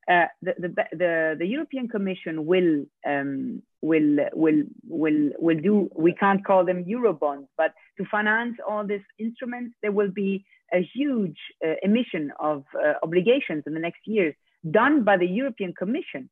Uh, 0.10 0.26
the, 0.41 0.54
the, 0.58 0.69
the, 0.91 1.36
the, 1.38 1.45
European 1.45 1.88
Commission 1.88 2.48
will, 2.48 2.86
um, 3.06 3.62
will, 3.82 4.17
will, 4.34 4.63
will, 4.88 5.30
will 5.38 5.60
do, 5.60 5.89
we 5.95 6.13
can't 6.13 6.43
call 6.43 6.65
them 6.65 6.84
Eurobonds, 6.86 7.45
but 7.58 7.74
to 7.98 8.06
finance 8.10 8.56
all 8.67 8.84
these 8.88 9.04
instruments, 9.19 9.76
there 9.84 9.91
will 9.91 10.10
be 10.10 10.43
a 10.74 10.82
huge 10.95 11.38
uh, 11.63 11.74
emission 11.84 12.32
of 12.39 12.63
uh, 12.74 12.93
obligations 13.04 13.63
in 13.67 13.74
the 13.76 13.80
next 13.80 14.00
years 14.06 14.34
done 14.72 15.04
by 15.04 15.17
the 15.17 15.28
European 15.28 15.74
Commission. 15.74 16.30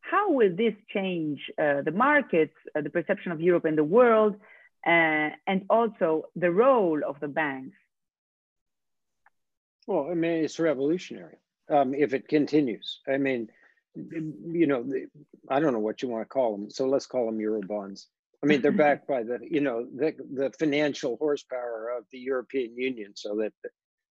How 0.00 0.30
will 0.30 0.54
this 0.54 0.74
change 0.94 1.40
uh, 1.58 1.82
the 1.82 1.90
markets, 1.90 2.54
the 2.80 2.90
perception 2.90 3.32
of 3.32 3.40
Europe 3.40 3.66
in 3.66 3.74
the 3.74 3.84
world, 3.84 4.36
uh, 4.86 5.30
and 5.46 5.64
also 5.70 6.24
the 6.34 6.50
role 6.50 7.00
of 7.06 7.20
the 7.20 7.28
banks? 7.28 7.76
Well, 9.86 10.08
I 10.10 10.14
mean, 10.14 10.44
it's 10.44 10.58
revolutionary 10.58 11.36
um, 11.70 11.94
if 11.94 12.12
it 12.12 12.28
continues. 12.28 13.00
I 13.08 13.18
mean, 13.18 13.48
you 13.94 14.66
know, 14.66 14.84
I 15.48 15.60
don't 15.60 15.72
know 15.72 15.78
what 15.78 16.02
you 16.02 16.08
want 16.08 16.22
to 16.22 16.28
call 16.28 16.56
them. 16.56 16.70
So 16.70 16.86
let's 16.86 17.06
call 17.06 17.26
them 17.26 17.40
Euro 17.40 17.62
bonds. 17.62 18.08
I 18.42 18.46
mean, 18.46 18.62
they're 18.62 18.72
backed 18.86 19.08
by 19.08 19.22
the, 19.22 19.38
you 19.42 19.60
know, 19.60 19.86
the, 19.86 20.14
the 20.32 20.52
financial 20.58 21.16
horsepower 21.16 21.94
of 21.96 22.04
the 22.12 22.18
European 22.18 22.76
Union. 22.76 23.12
So 23.14 23.36
that, 23.36 23.52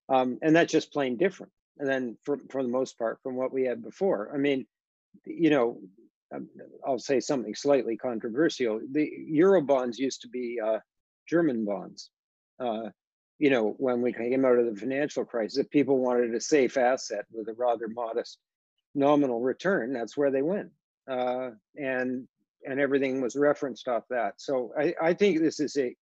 um, 0.10 0.40
and 0.42 0.56
that's 0.56 0.72
just 0.72 0.94
plain 0.94 1.18
different. 1.18 1.52
And 1.78 1.88
then 1.88 2.18
for, 2.24 2.40
for 2.50 2.64
the 2.64 2.70
most 2.70 2.98
part 2.98 3.20
from 3.22 3.36
what 3.36 3.54
we 3.54 3.64
had 3.64 3.84
before. 3.84 4.32
I 4.34 4.38
mean, 4.38 4.66
you 5.26 5.50
know, 5.50 5.80
I'll 6.86 7.00
say 7.00 7.20
something 7.20 7.56
slightly 7.56 7.98
controversial. 7.98 8.82
The 8.92 9.10
euro 9.28 9.62
bonds 9.62 10.00
used 10.00 10.22
to 10.22 10.30
be 10.30 10.60
uh, 10.64 10.80
German 11.28 11.66
bonds. 11.66 12.10
Uh, 12.60 12.90
you 13.38 13.50
know, 13.50 13.76
when 13.78 14.02
we 14.02 14.14
came 14.14 14.46
out 14.46 14.58
of 14.58 14.66
the 14.66 14.80
financial 14.80 15.26
crisis, 15.26 15.58
if 15.58 15.70
people 15.70 15.98
wanted 15.98 16.34
a 16.34 16.42
safe 16.42 16.78
asset 16.78 17.26
with 17.32 17.50
a 17.50 17.54
rather 17.54 17.88
modest 17.88 18.40
nominal 18.94 19.42
return, 19.42 19.92
that's 19.92 20.16
where 20.16 20.32
they 20.32 20.42
went, 20.42 20.72
uh, 21.10 21.50
and 21.76 22.28
and 22.68 22.80
everything 22.80 23.22
was 23.22 23.36
referenced 23.36 23.88
off 23.88 24.04
that. 24.10 24.36
So 24.38 24.72
I, 24.80 24.96
I 25.02 25.14
think 25.14 25.40
this 25.40 25.60
is 25.60 25.76
a 25.78 25.96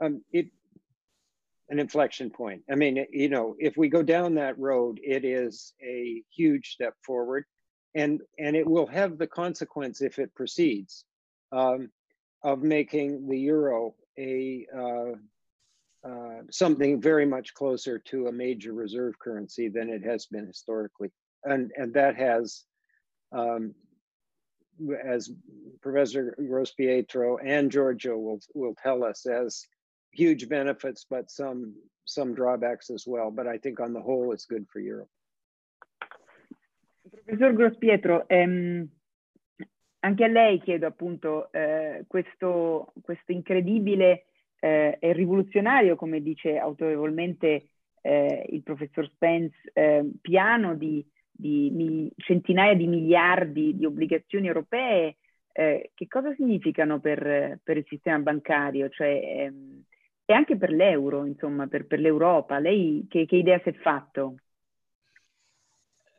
um, 0.00 0.22
it 0.32 0.46
an 1.68 1.80
inflection 1.80 2.30
point. 2.30 2.62
I 2.70 2.76
mean, 2.76 3.04
you 3.10 3.28
know, 3.28 3.56
if 3.58 3.76
we 3.76 3.88
go 3.88 4.02
down 4.02 4.36
that 4.36 4.56
road, 4.56 5.00
it 5.02 5.24
is 5.24 5.74
a 5.82 6.22
huge 6.30 6.68
step 6.68 6.94
forward 7.04 7.44
and 7.96 8.20
and 8.38 8.54
it 8.54 8.66
will 8.66 8.86
have 8.86 9.18
the 9.18 9.26
consequence 9.26 10.02
if 10.02 10.18
it 10.18 10.34
proceeds 10.34 11.04
um, 11.50 11.90
of 12.42 12.62
making 12.62 13.26
the 13.28 13.38
euro 13.38 13.94
a 14.18 14.66
uh, 14.76 15.12
uh, 16.06 16.42
something 16.50 17.00
very 17.00 17.26
much 17.26 17.54
closer 17.54 17.98
to 17.98 18.28
a 18.28 18.32
major 18.32 18.72
reserve 18.72 19.18
currency 19.18 19.68
than 19.68 19.88
it 19.88 20.04
has 20.04 20.26
been 20.26 20.46
historically, 20.46 21.10
and 21.44 21.72
and 21.76 21.94
that 21.94 22.14
has, 22.16 22.64
um, 23.32 23.74
as 25.04 25.30
Professor 25.80 26.36
Grospietro 26.38 27.38
and 27.42 27.72
Giorgio 27.72 28.16
will 28.18 28.40
will 28.54 28.74
tell 28.80 29.02
us, 29.04 29.26
as 29.26 29.66
huge 30.12 30.48
benefits, 30.48 31.06
but 31.08 31.30
some 31.30 31.74
some 32.04 32.34
drawbacks 32.34 32.90
as 32.90 33.04
well. 33.06 33.30
But 33.30 33.46
I 33.46 33.58
think 33.58 33.80
on 33.80 33.92
the 33.92 34.02
whole, 34.02 34.32
it's 34.32 34.44
good 34.44 34.66
for 34.70 34.80
Europe. 34.80 35.08
Professor 37.26 37.54
Grospietro, 37.54 38.28
ehm, 38.28 38.88
anche 39.98 40.24
a 40.24 40.28
lei 40.28 40.60
chiedo 40.60 40.86
appunto 40.86 41.50
eh, 41.50 42.04
questo, 42.06 42.92
questo, 43.02 43.32
incredibile 43.32 44.26
eh, 44.60 44.96
e 45.00 45.12
rivoluzionario, 45.12 45.96
come 45.96 46.22
dice 46.22 46.56
autorevolmente 46.56 47.70
eh, 48.00 48.46
il 48.50 48.62
professor 48.62 49.10
Spence, 49.10 49.56
eh, 49.72 50.08
piano 50.20 50.76
di, 50.76 51.04
di 51.28 51.68
mi, 51.72 52.08
centinaia 52.16 52.74
di 52.74 52.86
miliardi 52.86 53.76
di 53.76 53.84
obbligazioni 53.84 54.46
europee, 54.46 55.16
eh, 55.50 55.90
che 55.94 56.06
cosa 56.06 56.32
significano 56.36 57.00
per, 57.00 57.58
per, 57.60 57.76
il 57.76 57.86
sistema 57.88 58.20
bancario? 58.20 58.88
Cioè, 58.88 59.08
ehm, 59.08 59.82
e 60.24 60.32
anche 60.32 60.56
per 60.56 60.70
l'euro, 60.70 61.24
insomma, 61.24 61.66
per, 61.66 61.86
per 61.86 61.98
l'Europa. 61.98 62.60
Lei 62.60 63.04
che, 63.08 63.26
che, 63.26 63.36
idea 63.36 63.60
si 63.64 63.70
è 63.70 63.72
fatto? 63.72 64.36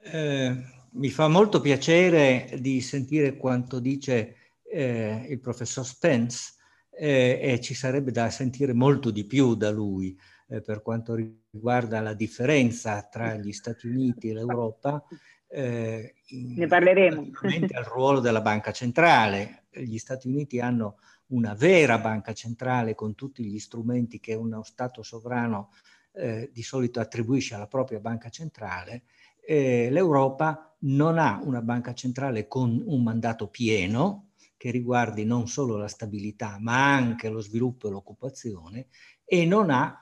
Eh, 0.03 0.75
mi 0.93 1.09
fa 1.09 1.27
molto 1.27 1.61
piacere 1.61 2.57
di 2.59 2.81
sentire 2.81 3.37
quanto 3.37 3.79
dice 3.79 4.35
eh, 4.63 5.25
il 5.29 5.39
professor 5.39 5.85
Spence 5.85 6.53
eh, 6.91 7.39
e 7.41 7.61
ci 7.61 7.73
sarebbe 7.73 8.11
da 8.11 8.29
sentire 8.29 8.73
molto 8.73 9.11
di 9.11 9.25
più 9.25 9.55
da 9.55 9.69
lui 9.69 10.17
eh, 10.49 10.61
per 10.61 10.81
quanto 10.81 11.15
riguarda 11.15 12.01
la 12.01 12.13
differenza 12.13 13.01
tra 13.03 13.35
gli 13.35 13.51
Stati 13.51 13.87
Uniti 13.87 14.29
e 14.29 14.33
l'Europa. 14.33 15.03
Eh, 15.47 16.15
ne 16.29 16.67
parleremo. 16.67 17.29
al 17.73 17.83
ruolo 17.83 18.19
della 18.19 18.41
banca 18.41 18.71
centrale. 18.71 19.65
Gli 19.71 19.97
Stati 19.97 20.27
Uniti 20.27 20.59
hanno 20.59 20.97
una 21.27 21.53
vera 21.53 21.99
banca 21.99 22.33
centrale 22.33 22.95
con 22.95 23.13
tutti 23.13 23.43
gli 23.43 23.59
strumenti 23.59 24.19
che 24.19 24.33
uno 24.33 24.63
Stato 24.63 25.03
sovrano 25.03 25.71
eh, 26.13 26.49
di 26.51 26.63
solito 26.63 26.99
attribuisce 26.99 27.55
alla 27.55 27.67
propria 27.67 27.99
banca 27.99 28.29
centrale 28.29 29.03
eh, 29.47 29.87
l'Europa 29.89 30.75
non 30.79 31.17
ha 31.17 31.39
una 31.41 31.61
banca 31.61 31.93
centrale 31.93 32.47
con 32.47 32.83
un 32.85 33.01
mandato 33.01 33.47
pieno 33.47 34.31
che 34.57 34.71
riguardi 34.71 35.23
non 35.23 35.47
solo 35.47 35.77
la 35.77 35.87
stabilità 35.87 36.57
ma 36.59 36.93
anche 36.93 37.29
lo 37.29 37.39
sviluppo 37.39 37.87
e 37.87 37.91
l'occupazione 37.91 38.87
e 39.23 39.45
non 39.45 39.69
ha 39.69 40.01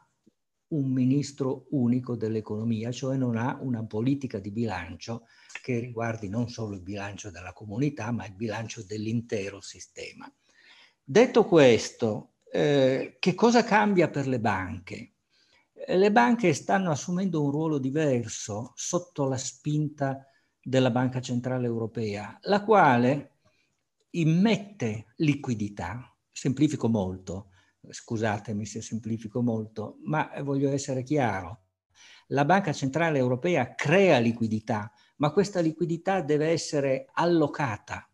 un 0.67 0.91
ministro 0.91 1.67
unico 1.69 2.15
dell'economia, 2.15 2.91
cioè 2.91 3.17
non 3.17 3.37
ha 3.37 3.57
una 3.61 3.85
politica 3.85 4.39
di 4.39 4.49
bilancio 4.49 5.27
che 5.61 5.77
riguardi 5.77 6.27
non 6.27 6.49
solo 6.49 6.73
il 6.73 6.81
bilancio 6.81 7.29
della 7.29 7.53
comunità 7.53 8.11
ma 8.11 8.25
il 8.25 8.33
bilancio 8.33 8.83
dell'intero 8.83 9.61
sistema. 9.61 10.29
Detto 11.03 11.45
questo, 11.45 12.37
eh, 12.51 13.17
che 13.19 13.35
cosa 13.35 13.63
cambia 13.63 14.09
per 14.09 14.27
le 14.27 14.39
banche? 14.39 15.14
Le 15.87 16.11
banche 16.11 16.53
stanno 16.53 16.91
assumendo 16.91 17.43
un 17.43 17.51
ruolo 17.51 17.77
diverso 17.77 18.71
sotto 18.75 19.25
la 19.25 19.37
spinta 19.37 20.25
della 20.61 20.89
Banca 20.89 21.21
Centrale 21.21 21.67
Europea, 21.67 22.39
la 22.43 22.63
quale 22.63 23.33
immette 24.11 25.13
liquidità, 25.17 26.11
semplifico 26.31 26.87
molto, 26.87 27.49
scusatemi 27.87 28.65
se 28.65 28.81
semplifico 28.81 29.41
molto, 29.41 29.97
ma 30.05 30.31
voglio 30.41 30.71
essere 30.71 31.03
chiaro. 31.03 31.65
La 32.29 32.45
Banca 32.45 32.73
Centrale 32.73 33.19
Europea 33.19 33.75
crea 33.75 34.17
liquidità, 34.17 34.91
ma 35.17 35.31
questa 35.31 35.59
liquidità 35.59 36.21
deve 36.21 36.47
essere 36.49 37.09
allocata 37.13 38.09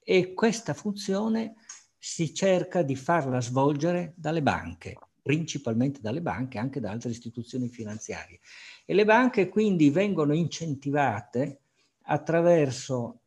e 0.00 0.34
questa 0.34 0.74
funzione 0.74 1.54
si 1.96 2.34
cerca 2.34 2.82
di 2.82 2.96
farla 2.96 3.40
svolgere 3.40 4.14
dalle 4.16 4.42
banche, 4.42 4.98
principalmente 5.22 6.00
dalle 6.00 6.20
banche, 6.20 6.58
anche 6.58 6.80
da 6.80 6.90
altre 6.90 7.10
istituzioni 7.10 7.68
finanziarie. 7.68 8.40
E 8.84 8.92
le 8.92 9.04
banche 9.04 9.48
quindi 9.48 9.90
vengono 9.90 10.34
incentivate 10.34 11.60
attraverso 12.02 13.20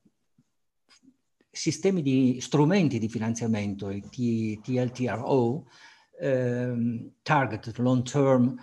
sistemi 1.49 2.01
di 2.01 2.39
strumenti 2.41 2.99
di 2.99 3.07
finanziamento, 3.07 3.89
il 3.89 4.09
TLTRO, 4.09 5.67
ehm, 6.19 7.11
Targeted 7.21 7.77
Long 7.77 8.03
Term 8.03 8.55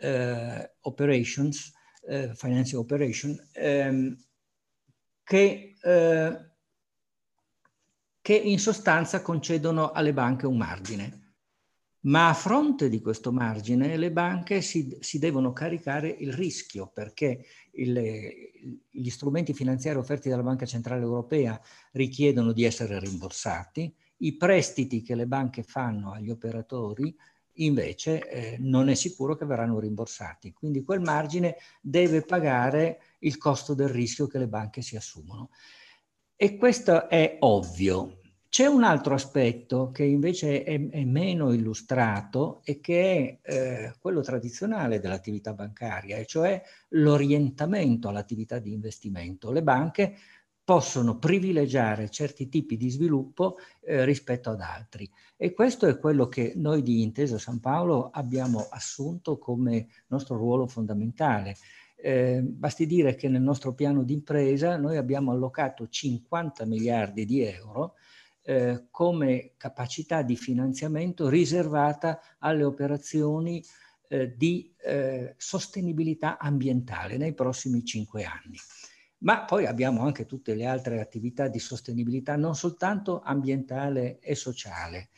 eh, 0.00 0.74
Operations, 0.82 1.72
eh, 2.06 2.32
Financial 2.34 2.80
Operation, 2.80 3.36
ehm, 3.52 4.16
che, 5.24 5.74
eh, 5.82 6.50
che 8.20 8.34
in 8.34 8.58
sostanza 8.60 9.22
concedono 9.22 9.90
alle 9.90 10.12
banche 10.12 10.46
un 10.46 10.56
margine. 10.56 11.25
Ma 12.06 12.28
a 12.28 12.34
fronte 12.34 12.88
di 12.88 13.00
questo 13.00 13.32
margine 13.32 13.96
le 13.96 14.12
banche 14.12 14.62
si, 14.62 14.96
si 15.00 15.18
devono 15.18 15.52
caricare 15.52 16.08
il 16.08 16.32
rischio 16.32 16.86
perché 16.86 17.44
il, 17.72 18.86
gli 18.90 19.08
strumenti 19.10 19.52
finanziari 19.52 19.98
offerti 19.98 20.28
dalla 20.28 20.44
Banca 20.44 20.66
Centrale 20.66 21.02
Europea 21.02 21.60
richiedono 21.92 22.52
di 22.52 22.62
essere 22.62 23.00
rimborsati, 23.00 23.92
i 24.18 24.36
prestiti 24.36 25.02
che 25.02 25.16
le 25.16 25.26
banche 25.26 25.64
fanno 25.64 26.12
agli 26.12 26.30
operatori 26.30 27.14
invece 27.58 28.28
eh, 28.28 28.56
non 28.60 28.88
è 28.88 28.94
sicuro 28.94 29.34
che 29.34 29.44
verranno 29.44 29.80
rimborsati. 29.80 30.52
Quindi 30.52 30.84
quel 30.84 31.00
margine 31.00 31.56
deve 31.80 32.22
pagare 32.22 33.00
il 33.20 33.36
costo 33.36 33.74
del 33.74 33.88
rischio 33.88 34.28
che 34.28 34.38
le 34.38 34.48
banche 34.48 34.80
si 34.80 34.94
assumono. 34.94 35.50
E 36.36 36.56
questo 36.56 37.08
è 37.08 37.38
ovvio. 37.40 38.20
C'è 38.56 38.64
un 38.64 38.84
altro 38.84 39.12
aspetto 39.12 39.90
che 39.90 40.02
invece 40.04 40.62
è, 40.62 40.88
è 40.88 41.04
meno 41.04 41.52
illustrato 41.52 42.62
e 42.64 42.80
che 42.80 43.38
è 43.42 43.52
eh, 43.52 43.94
quello 44.00 44.22
tradizionale 44.22 44.98
dell'attività 44.98 45.52
bancaria, 45.52 46.16
e 46.16 46.24
cioè 46.24 46.62
l'orientamento 46.92 48.08
all'attività 48.08 48.58
di 48.58 48.72
investimento. 48.72 49.52
Le 49.52 49.62
banche 49.62 50.14
possono 50.64 51.18
privilegiare 51.18 52.08
certi 52.08 52.48
tipi 52.48 52.78
di 52.78 52.88
sviluppo 52.88 53.58
eh, 53.82 54.06
rispetto 54.06 54.48
ad 54.48 54.62
altri. 54.62 55.06
E 55.36 55.52
questo 55.52 55.86
è 55.86 55.98
quello 55.98 56.26
che 56.26 56.54
noi 56.56 56.80
di 56.80 57.02
Intesa 57.02 57.36
San 57.36 57.60
Paolo 57.60 58.08
abbiamo 58.08 58.68
assunto 58.70 59.36
come 59.36 59.88
nostro 60.06 60.34
ruolo 60.38 60.66
fondamentale. 60.66 61.56
Eh, 61.94 62.40
basti 62.42 62.86
dire 62.86 63.16
che 63.16 63.28
nel 63.28 63.42
nostro 63.42 63.74
piano 63.74 64.02
di 64.02 64.14
impresa 64.14 64.78
noi 64.78 64.96
abbiamo 64.96 65.30
allocato 65.30 65.86
50 65.86 66.64
miliardi 66.64 67.26
di 67.26 67.42
euro 67.42 67.96
eh, 68.46 68.86
come 68.90 69.54
capacità 69.56 70.22
di 70.22 70.36
finanziamento 70.36 71.28
riservata 71.28 72.20
alle 72.38 72.62
operazioni 72.62 73.62
eh, 74.08 74.36
di 74.36 74.72
eh, 74.84 75.34
sostenibilità 75.36 76.38
ambientale 76.38 77.16
nei 77.16 77.34
prossimi 77.34 77.84
cinque 77.84 78.22
anni 78.22 78.56
ma 79.18 79.44
poi 79.44 79.66
abbiamo 79.66 80.02
anche 80.02 80.26
tutte 80.26 80.54
le 80.54 80.66
altre 80.66 81.00
attività 81.00 81.48
di 81.48 81.58
sostenibilità, 81.58 82.36
non 82.36 82.54
soltanto 82.54 83.22
ambientale 83.22 84.18
e 84.20 84.34
sociale. 84.34 85.08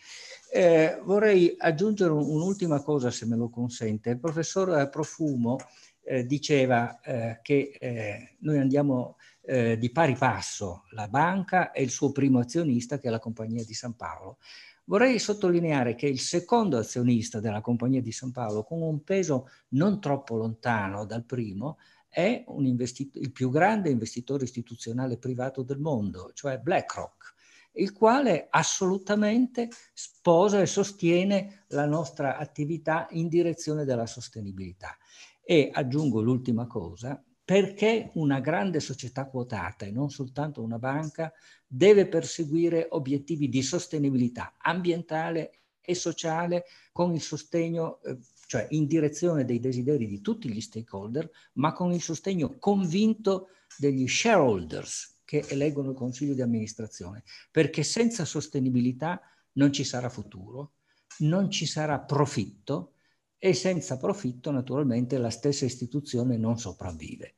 Eh, 0.52 1.00
vorrei 1.02 1.54
aggiungere 1.58 2.12
un'ultima 2.12 2.80
cosa, 2.82 3.10
se 3.10 3.26
me 3.26 3.36
lo 3.36 3.50
consente. 3.50 4.10
Il 4.10 4.20
professor 4.20 4.88
Profumo 4.88 5.58
eh, 6.04 6.24
diceva 6.24 7.00
eh, 7.00 7.40
che 7.42 7.76
eh, 7.78 8.36
noi 8.38 8.58
andiamo 8.58 9.16
eh, 9.48 9.78
di 9.78 9.90
pari 9.90 10.14
passo, 10.14 10.84
la 10.90 11.08
banca 11.08 11.72
e 11.72 11.82
il 11.82 11.88
suo 11.88 12.12
primo 12.12 12.38
azionista, 12.38 12.98
che 12.98 13.08
è 13.08 13.10
la 13.10 13.18
Compagnia 13.18 13.64
di 13.64 13.72
San 13.72 13.96
Paolo. 13.96 14.36
Vorrei 14.84 15.18
sottolineare 15.18 15.94
che 15.94 16.06
il 16.06 16.20
secondo 16.20 16.76
azionista 16.76 17.40
della 17.40 17.62
Compagnia 17.62 18.02
di 18.02 18.12
San 18.12 18.30
Paolo, 18.30 18.62
con 18.62 18.82
un 18.82 19.02
peso 19.02 19.48
non 19.68 20.00
troppo 20.00 20.36
lontano 20.36 21.06
dal 21.06 21.24
primo, 21.24 21.78
è 22.10 22.44
il 22.46 23.32
più 23.32 23.48
grande 23.48 23.88
investitore 23.88 24.44
istituzionale 24.44 25.16
privato 25.16 25.62
del 25.62 25.78
mondo, 25.78 26.30
cioè 26.34 26.58
BlackRock, 26.58 27.34
il 27.72 27.92
quale 27.92 28.48
assolutamente 28.50 29.70
sposa 29.94 30.60
e 30.60 30.66
sostiene 30.66 31.64
la 31.68 31.86
nostra 31.86 32.36
attività 32.36 33.06
in 33.10 33.28
direzione 33.28 33.84
della 33.84 34.06
sostenibilità. 34.06 34.96
E 35.42 35.70
aggiungo 35.72 36.20
l'ultima 36.20 36.66
cosa, 36.66 37.22
perché 37.48 38.10
una 38.16 38.40
grande 38.40 38.78
società 38.78 39.24
quotata 39.24 39.86
e 39.86 39.90
non 39.90 40.10
soltanto 40.10 40.60
una 40.62 40.78
banca 40.78 41.32
deve 41.66 42.06
perseguire 42.06 42.88
obiettivi 42.90 43.48
di 43.48 43.62
sostenibilità 43.62 44.56
ambientale 44.58 45.60
e 45.80 45.94
sociale 45.94 46.66
con 46.92 47.14
il 47.14 47.22
sostegno 47.22 48.02
eh, 48.02 48.18
cioè 48.46 48.66
in 48.72 48.86
direzione 48.86 49.46
dei 49.46 49.60
desideri 49.60 50.06
di 50.06 50.20
tutti 50.20 50.50
gli 50.50 50.60
stakeholder, 50.60 51.30
ma 51.54 51.72
con 51.72 51.90
il 51.90 52.02
sostegno 52.02 52.58
convinto 52.58 53.48
degli 53.78 54.06
shareholders 54.06 55.22
che 55.24 55.42
eleggono 55.48 55.92
il 55.92 55.96
consiglio 55.96 56.34
di 56.34 56.42
amministrazione, 56.42 57.22
perché 57.50 57.82
senza 57.82 58.26
sostenibilità 58.26 59.22
non 59.52 59.72
ci 59.72 59.84
sarà 59.84 60.10
futuro, 60.10 60.72
non 61.20 61.50
ci 61.50 61.64
sarà 61.64 61.98
profitto 61.98 62.92
e 63.38 63.54
senza 63.54 63.96
profitto 63.96 64.50
naturalmente 64.50 65.16
la 65.18 65.30
stessa 65.30 65.64
istituzione 65.64 66.36
non 66.36 66.58
sopravvive. 66.58 67.34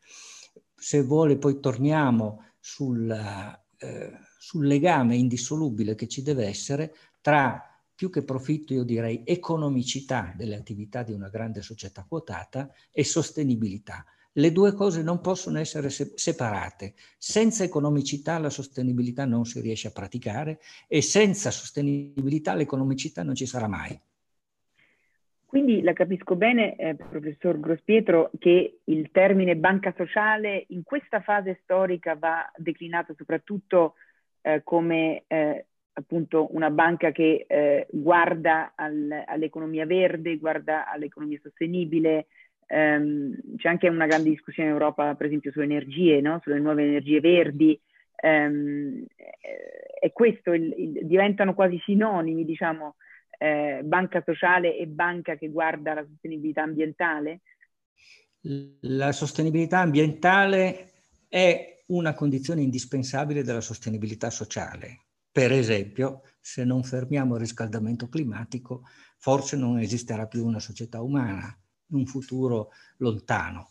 Se 0.75 1.03
vuole 1.03 1.37
poi 1.37 1.61
torniamo 1.61 2.45
sul, 2.59 3.11
eh, 3.11 4.13
sul 4.39 4.67
legame 4.67 5.17
indissolubile 5.17 5.95
che 5.95 6.09
ci 6.09 6.23
deve 6.23 6.47
essere 6.47 6.95
tra 7.21 7.65
più 7.95 8.09
che 8.09 8.23
profitto 8.23 8.73
io 8.73 8.83
direi 8.83 9.23
economicità 9.27 10.33
delle 10.35 10.57
attività 10.57 11.03
di 11.03 11.13
una 11.13 11.29
grande 11.29 11.61
società 11.61 12.07
quotata 12.09 12.73
e 12.91 13.05
sostenibilità. 13.05 14.07
Le 14.33 14.53
due 14.53 14.73
cose 14.73 15.03
non 15.03 15.21
possono 15.21 15.59
essere 15.59 15.91
se- 15.91 16.13
separate. 16.15 16.95
Senza 17.19 17.63
economicità 17.63 18.39
la 18.39 18.49
sostenibilità 18.49 19.27
non 19.27 19.45
si 19.45 19.61
riesce 19.61 19.89
a 19.89 19.91
praticare 19.91 20.61
e 20.89 21.03
senza 21.03 21.51
sostenibilità 21.51 22.55
l'economicità 22.55 23.23
non 23.23 23.35
ci 23.35 23.45
sarà 23.45 23.69
mai. 23.69 24.01
Quindi 25.51 25.83
la 25.83 25.95
capisco 25.95 26.37
bene, 26.37 26.77
eh, 26.77 26.95
professor 26.95 27.59
Grospietro, 27.59 28.31
che 28.39 28.83
il 28.85 29.11
termine 29.11 29.57
banca 29.57 29.93
sociale 29.97 30.67
in 30.69 30.85
questa 30.85 31.23
fase 31.23 31.59
storica 31.65 32.15
va 32.15 32.49
declinato 32.55 33.15
soprattutto 33.17 33.95
eh, 34.43 34.61
come 34.63 35.25
eh, 35.27 35.67
appunto 35.95 36.55
una 36.55 36.71
banca 36.71 37.11
che 37.11 37.47
eh, 37.49 37.89
guarda 37.91 38.75
al, 38.77 39.25
all'economia 39.27 39.87
verde, 39.87 40.37
guarda 40.37 40.89
all'economia 40.89 41.41
sostenibile. 41.43 42.29
Um, 42.69 43.37
c'è 43.57 43.69
anche 43.69 43.89
una 43.89 44.07
grande 44.07 44.31
discussione 44.31 44.69
in 44.69 44.77
Europa, 44.77 45.17
per 45.17 45.27
esempio, 45.27 45.51
sulle 45.51 45.65
energie, 45.65 46.21
no? 46.21 46.39
sulle 46.45 46.61
nuove 46.61 46.85
energie 46.85 47.19
verdi. 47.19 47.77
Um, 48.23 49.05
e 50.01 50.13
questo 50.13 50.53
il, 50.53 50.73
il, 50.77 51.07
diventano 51.07 51.55
quasi 51.55 51.77
sinonimi, 51.85 52.45
diciamo, 52.45 52.95
eh, 53.41 53.81
banca 53.83 54.23
sociale 54.25 54.77
e 54.77 54.87
banca 54.87 55.37
che 55.37 55.49
guarda 55.49 55.95
la 55.95 56.05
sostenibilità 56.05 56.63
ambientale? 56.63 57.41
La 58.81 59.13
sostenibilità 59.13 59.79
ambientale 59.81 60.91
è 61.29 61.85
una 61.87 62.15
condizione 62.15 62.63
indispensabile 62.63 63.43
della 63.43 63.61
sostenibilità 63.61 64.31
sociale 64.31 65.07
per 65.33 65.53
esempio, 65.53 66.23
se 66.41 66.65
non 66.65 66.83
fermiamo 66.83 67.35
il 67.35 67.41
riscaldamento 67.41 68.09
climatico, 68.09 68.83
forse 69.17 69.57
non 69.57 69.79
esisterà 69.79 70.27
più 70.27 70.45
una 70.45 70.59
società 70.59 71.01
umana 71.01 71.57
in 71.91 71.99
un 71.99 72.07
futuro 72.07 72.71
lontano. 72.97 73.71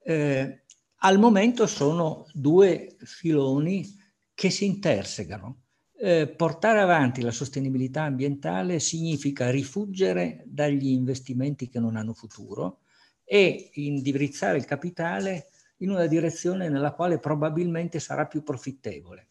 Eh, 0.00 0.62
al 1.04 1.18
momento 1.18 1.66
sono 1.66 2.26
due 2.32 2.96
filoni 3.00 3.84
che 4.32 4.50
si 4.50 4.64
intersegano. 4.64 5.61
Eh, 6.04 6.26
portare 6.26 6.80
avanti 6.80 7.22
la 7.22 7.30
sostenibilità 7.30 8.02
ambientale 8.02 8.80
significa 8.80 9.52
rifuggere 9.52 10.42
dagli 10.46 10.88
investimenti 10.88 11.68
che 11.68 11.78
non 11.78 11.94
hanno 11.94 12.12
futuro 12.12 12.80
e 13.24 13.70
indirizzare 13.74 14.56
il 14.56 14.64
capitale 14.64 15.50
in 15.76 15.90
una 15.90 16.06
direzione 16.06 16.68
nella 16.68 16.90
quale 16.90 17.20
probabilmente 17.20 18.00
sarà 18.00 18.26
più 18.26 18.42
profittevole. 18.42 19.28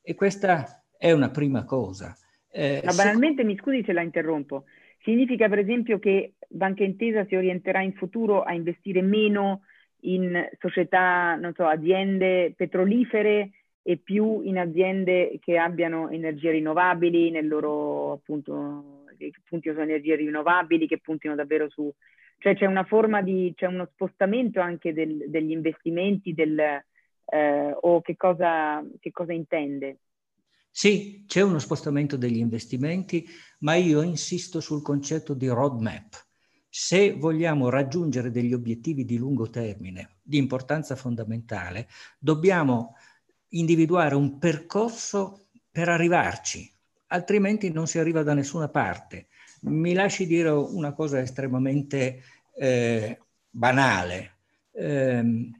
E 0.00 0.14
questa 0.14 0.84
è 0.96 1.10
una 1.10 1.30
prima 1.30 1.64
cosa. 1.64 2.16
Eh, 2.52 2.82
Ma 2.84 2.92
banalmente, 2.92 3.42
se... 3.42 3.48
mi 3.48 3.56
scusi 3.56 3.82
se 3.84 3.92
la 3.92 4.02
interrompo, 4.02 4.66
significa 5.02 5.48
per 5.48 5.58
esempio 5.58 5.98
che 5.98 6.34
Banca 6.48 6.84
Intesa 6.84 7.26
si 7.26 7.34
orienterà 7.34 7.82
in 7.82 7.94
futuro 7.94 8.44
a 8.44 8.54
investire 8.54 9.02
meno 9.02 9.62
in 10.02 10.40
società, 10.60 11.34
non 11.34 11.52
so, 11.52 11.66
aziende 11.66 12.54
petrolifere 12.56 13.50
e 13.88 13.98
più 13.98 14.40
in 14.42 14.58
aziende 14.58 15.38
che 15.40 15.58
abbiano 15.58 16.08
energie 16.08 16.50
rinnovabili 16.50 17.30
nel 17.30 17.46
loro 17.46 18.14
appunto 18.14 19.04
che 19.16 19.30
puntino 19.48 19.74
su 19.74 19.80
energie 19.80 20.16
rinnovabili, 20.16 20.88
che 20.88 20.98
puntino 20.98 21.36
davvero 21.36 21.70
su 21.70 21.94
cioè 22.38 22.56
c'è 22.56 22.66
una 22.66 22.82
forma 22.82 23.22
di 23.22 23.52
c'è 23.54 23.66
uno 23.66 23.88
spostamento 23.92 24.60
anche 24.60 24.92
del, 24.92 25.26
degli 25.28 25.52
investimenti 25.52 26.34
del, 26.34 26.58
eh, 26.58 27.76
o 27.80 28.00
che 28.00 28.16
cosa, 28.16 28.84
che 28.98 29.12
cosa 29.12 29.32
intende? 29.32 29.98
Sì, 30.68 31.24
c'è 31.28 31.42
uno 31.42 31.60
spostamento 31.60 32.16
degli 32.16 32.38
investimenti, 32.38 33.24
ma 33.60 33.76
io 33.76 34.02
insisto 34.02 34.58
sul 34.58 34.82
concetto 34.82 35.32
di 35.32 35.46
roadmap. 35.46 36.26
Se 36.68 37.12
vogliamo 37.12 37.70
raggiungere 37.70 38.32
degli 38.32 38.52
obiettivi 38.52 39.04
di 39.04 39.16
lungo 39.16 39.48
termine 39.48 40.16
di 40.22 40.38
importanza 40.38 40.96
fondamentale, 40.96 41.86
dobbiamo 42.18 42.96
individuare 43.50 44.14
un 44.14 44.38
percorso 44.38 45.46
per 45.70 45.88
arrivarci, 45.88 46.70
altrimenti 47.08 47.70
non 47.70 47.86
si 47.86 47.98
arriva 47.98 48.22
da 48.22 48.34
nessuna 48.34 48.68
parte. 48.68 49.28
Mi 49.62 49.92
lasci 49.94 50.26
dire 50.26 50.50
una 50.50 50.92
cosa 50.92 51.20
estremamente 51.20 52.22
eh, 52.54 53.18
banale. 53.50 54.36
Eh, 54.72 55.50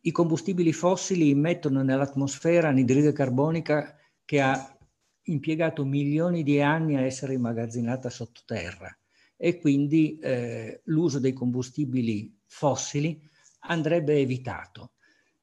I 0.00 0.10
combustibili 0.10 0.72
fossili 0.72 1.30
immettono 1.30 1.82
nell'atmosfera 1.82 2.68
anidride 2.68 3.12
carbonica 3.12 3.96
che 4.24 4.40
ha 4.40 4.76
impiegato 5.24 5.84
milioni 5.84 6.42
di 6.42 6.60
anni 6.60 6.96
a 6.96 7.02
essere 7.02 7.34
immagazzinata 7.34 8.10
sottoterra 8.10 8.96
e 9.36 9.58
quindi 9.58 10.18
eh, 10.18 10.80
l'uso 10.84 11.18
dei 11.18 11.32
combustibili 11.32 12.34
fossili 12.46 13.20
andrebbe 13.60 14.16
evitato. 14.18 14.92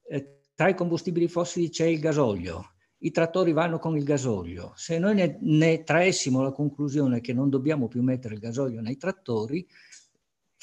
Eh, 0.07 0.39
tra 0.55 0.69
i 0.69 0.75
combustibili 0.75 1.27
fossili 1.27 1.69
c'è 1.69 1.85
il 1.85 1.99
gasolio, 1.99 2.73
i 2.99 3.11
trattori 3.11 3.51
vanno 3.51 3.79
con 3.79 3.97
il 3.97 4.03
gasolio. 4.03 4.73
Se 4.75 4.97
noi 4.97 5.15
ne, 5.15 5.37
ne 5.41 5.83
traessimo 5.83 6.41
la 6.41 6.51
conclusione 6.51 7.21
che 7.21 7.33
non 7.33 7.49
dobbiamo 7.49 7.87
più 7.87 8.01
mettere 8.01 8.35
il 8.35 8.39
gasolio 8.39 8.81
nei 8.81 8.97
trattori, 8.97 9.67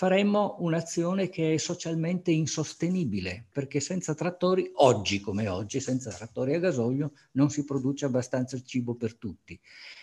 faremmo 0.01 0.57
un'azione 0.61 1.29
che 1.29 1.53
è 1.53 1.57
socialmente 1.59 2.31
insostenibile, 2.31 3.47
perché 3.53 3.81
senza 3.81 4.15
trattori, 4.15 4.71
oggi 4.77 5.21
come 5.21 5.47
oggi, 5.49 5.79
senza 5.79 6.11
trattori 6.11 6.55
a 6.55 6.59
gasolio, 6.59 7.13
non 7.33 7.51
si 7.51 7.67
produce 7.67 8.07
abbastanza 8.07 8.59
cibo 8.63 8.95
per 8.95 9.17
tutti. 9.17 9.61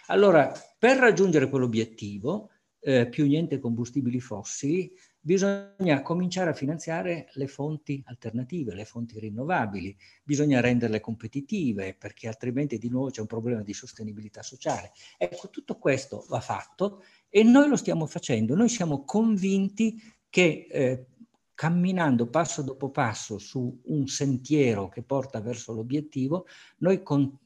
Allora, 0.08 0.52
per 0.78 0.98
raggiungere 0.98 1.50
quell'obiettivo, 1.50 2.52
eh, 2.80 3.10
più 3.10 3.26
niente 3.26 3.58
combustibili 3.58 4.20
fossili, 4.20 4.94
bisogna 5.28 6.02
cominciare 6.04 6.52
a 6.52 6.54
finanziare 6.54 7.28
le 7.34 7.48
fonti 7.48 8.02
alternative, 8.06 8.74
le 8.74 8.86
fonti 8.86 9.20
rinnovabili, 9.20 9.94
bisogna 10.24 10.62
renderle 10.62 11.02
competitive 11.02 11.96
perché 11.96 12.30
altrimenti 12.30 12.78
di 12.78 12.88
nuovo 12.88 13.10
c'è 13.10 13.20
un 13.20 13.28
problema 13.28 13.62
di 13.62 13.74
sostenibilità 13.74 14.42
sociale. 14.42 14.94
Ecco, 15.18 15.50
tutto 15.50 15.78
questo 15.80 16.26
va 16.30 16.40
fatto 16.40 17.04
e 17.28 17.44
noi 17.44 17.68
lo 17.68 17.76
stiamo 17.76 18.06
facendo, 18.06 18.56
noi 18.56 18.70
siamo 18.70 19.04
convinti 19.04 20.02
che 20.30 20.66
eh, 20.72 21.08
camminando 21.54 22.30
passo 22.30 22.62
dopo 22.62 22.90
passo 22.90 23.38
su 23.38 23.82
un 23.84 24.08
sentiero 24.08 24.88
che 24.88 25.04
porta 25.04 25.42
verso 25.42 25.74
l'obiettivo, 25.74 26.46
noi 26.78 27.04
con, 27.04 27.38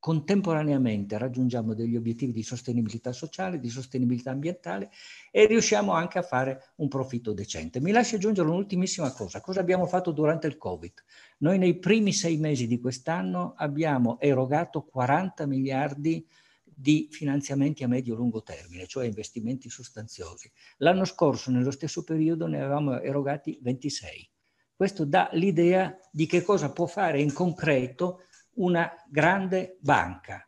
contemporaneamente 0.00 1.18
raggiungiamo 1.18 1.74
degli 1.74 1.94
obiettivi 1.94 2.32
di 2.32 2.42
sostenibilità 2.42 3.12
sociale, 3.12 3.60
di 3.60 3.68
sostenibilità 3.68 4.30
ambientale 4.30 4.90
e 5.30 5.46
riusciamo 5.46 5.92
anche 5.92 6.18
a 6.18 6.22
fare 6.22 6.72
un 6.76 6.88
profitto 6.88 7.34
decente. 7.34 7.80
Mi 7.80 7.92
lasci 7.92 8.14
aggiungere 8.14 8.48
un'ultimissima 8.48 9.12
cosa. 9.12 9.42
Cosa 9.42 9.60
abbiamo 9.60 9.86
fatto 9.86 10.10
durante 10.10 10.46
il 10.46 10.56
Covid? 10.56 10.92
Noi 11.38 11.58
nei 11.58 11.78
primi 11.78 12.14
sei 12.14 12.38
mesi 12.38 12.66
di 12.66 12.80
quest'anno 12.80 13.52
abbiamo 13.56 14.18
erogato 14.18 14.82
40 14.82 15.46
miliardi 15.46 16.26
di 16.64 17.08
finanziamenti 17.10 17.84
a 17.84 17.88
medio-lungo 17.88 18.42
termine, 18.42 18.86
cioè 18.86 19.04
investimenti 19.04 19.68
sostanziosi. 19.68 20.50
L'anno 20.78 21.04
scorso, 21.04 21.50
nello 21.50 21.70
stesso 21.70 22.04
periodo, 22.04 22.46
ne 22.46 22.58
avevamo 22.58 22.98
erogati 23.00 23.58
26. 23.60 24.30
Questo 24.74 25.04
dà 25.04 25.28
l'idea 25.32 25.94
di 26.10 26.24
che 26.24 26.42
cosa 26.42 26.72
può 26.72 26.86
fare 26.86 27.20
in 27.20 27.34
concreto 27.34 28.22
una 28.54 28.90
grande 29.08 29.78
banca. 29.80 30.46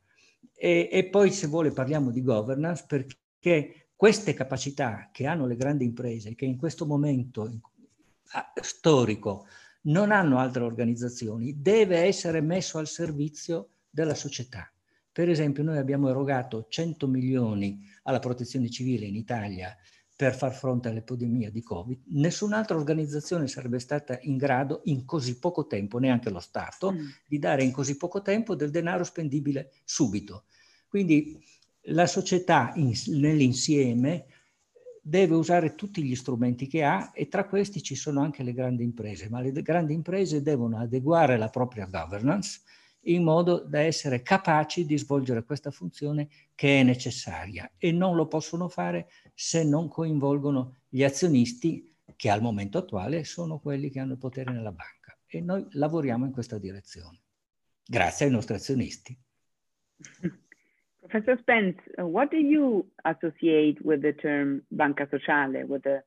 E, 0.54 0.88
e 0.90 1.04
poi 1.06 1.32
se 1.32 1.46
vuole 1.46 1.72
parliamo 1.72 2.10
di 2.10 2.22
governance 2.22 2.84
perché 2.86 3.88
queste 3.96 4.34
capacità 4.34 5.10
che 5.12 5.26
hanno 5.26 5.46
le 5.46 5.56
grandi 5.56 5.84
imprese, 5.84 6.34
che 6.34 6.44
in 6.44 6.56
questo 6.56 6.86
momento 6.86 7.50
storico 8.60 9.46
non 9.82 10.10
hanno 10.10 10.38
altre 10.38 10.62
organizzazioni, 10.62 11.60
deve 11.60 11.98
essere 11.98 12.40
messo 12.40 12.78
al 12.78 12.86
servizio 12.86 13.70
della 13.90 14.14
società. 14.14 14.72
Per 15.10 15.28
esempio, 15.28 15.62
noi 15.62 15.78
abbiamo 15.78 16.08
erogato 16.08 16.66
100 16.68 17.06
milioni 17.06 17.80
alla 18.04 18.18
protezione 18.18 18.70
civile 18.70 19.06
in 19.06 19.16
Italia 19.16 19.76
per 20.22 20.36
far 20.36 20.54
fronte 20.54 20.88
all'epidemia 20.88 21.50
di 21.50 21.64
Covid, 21.64 22.02
nessun'altra 22.10 22.76
organizzazione 22.76 23.48
sarebbe 23.48 23.80
stata 23.80 24.20
in 24.22 24.36
grado 24.36 24.82
in 24.84 25.04
così 25.04 25.36
poco 25.40 25.66
tempo, 25.66 25.98
neanche 25.98 26.30
lo 26.30 26.38
Stato, 26.38 26.92
mm. 26.92 27.06
di 27.26 27.40
dare 27.40 27.64
in 27.64 27.72
così 27.72 27.96
poco 27.96 28.22
tempo 28.22 28.54
del 28.54 28.70
denaro 28.70 29.02
spendibile 29.02 29.72
subito. 29.82 30.44
Quindi 30.86 31.42
la 31.86 32.06
società 32.06 32.70
in, 32.76 32.92
nell'insieme 33.06 34.26
deve 35.02 35.34
usare 35.34 35.74
tutti 35.74 36.04
gli 36.04 36.14
strumenti 36.14 36.68
che 36.68 36.84
ha 36.84 37.10
e 37.12 37.26
tra 37.26 37.48
questi 37.48 37.82
ci 37.82 37.96
sono 37.96 38.22
anche 38.22 38.44
le 38.44 38.52
grandi 38.52 38.84
imprese, 38.84 39.28
ma 39.28 39.40
le 39.40 39.50
grandi 39.50 39.92
imprese 39.92 40.40
devono 40.40 40.78
adeguare 40.78 41.36
la 41.36 41.48
propria 41.48 41.86
governance 41.86 42.60
in 43.06 43.24
modo 43.24 43.58
da 43.58 43.80
essere 43.80 44.22
capaci 44.22 44.86
di 44.86 44.96
svolgere 44.96 45.42
questa 45.42 45.72
funzione 45.72 46.28
che 46.54 46.78
è 46.78 46.82
necessaria 46.84 47.72
e 47.76 47.90
non 47.90 48.14
lo 48.14 48.28
possono 48.28 48.68
fare 48.68 49.08
se 49.34 49.64
non 49.64 49.88
coinvolgono 49.88 50.76
gli 50.88 51.02
azionisti 51.02 51.94
che 52.16 52.30
al 52.30 52.42
momento 52.42 52.78
attuale 52.78 53.24
sono 53.24 53.58
quelli 53.58 53.90
che 53.90 54.00
hanno 54.00 54.12
il 54.12 54.18
potere 54.18 54.52
nella 54.52 54.72
banca 54.72 55.16
e 55.26 55.40
noi 55.40 55.66
lavoriamo 55.70 56.26
in 56.26 56.32
questa 56.32 56.58
direzione. 56.58 57.20
Grazie 57.84 58.26
ai 58.26 58.32
nostri 58.32 58.54
azionisti. 58.54 59.16
Professor 61.00 61.38
Spence, 61.40 61.78
what 61.98 62.30
do 62.30 62.36
you 62.36 62.88
associate 63.04 63.78
with 63.82 64.02
the 64.02 64.14
term 64.14 64.62
banca 64.70 65.06
sociale, 65.10 65.64
with 65.64 65.82
the 65.82 66.02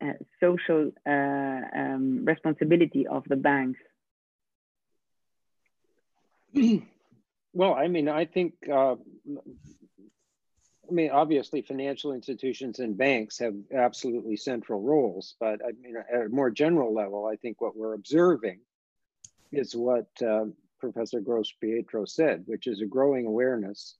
uh, 0.00 0.14
social 0.40 0.92
uh, 1.06 1.62
um, 1.74 2.24
responsibility 2.24 3.06
of 3.06 3.22
the 3.28 3.36
banks? 3.36 3.78
well, 7.52 7.74
I 7.74 7.88
mean, 7.88 8.08
I 8.08 8.26
think, 8.26 8.54
uh, 8.68 8.96
I 10.92 10.94
mean, 10.94 11.10
obviously, 11.10 11.62
financial 11.62 12.12
institutions 12.12 12.78
and 12.78 12.98
banks 12.98 13.38
have 13.38 13.54
absolutely 13.74 14.36
central 14.36 14.82
roles, 14.82 15.36
but 15.40 15.64
I 15.64 15.72
mean, 15.80 15.94
at 15.96 16.26
a 16.26 16.28
more 16.28 16.50
general 16.50 16.92
level, 16.92 17.24
I 17.24 17.36
think 17.36 17.62
what 17.62 17.74
we're 17.74 17.94
observing 17.94 18.60
is 19.50 19.74
what 19.74 20.08
uh, 20.20 20.44
Professor 20.78 21.20
Gross 21.20 21.50
Pietro 21.58 22.04
said, 22.04 22.42
which 22.44 22.66
is 22.66 22.82
a 22.82 22.86
growing 22.86 23.24
awareness 23.24 23.96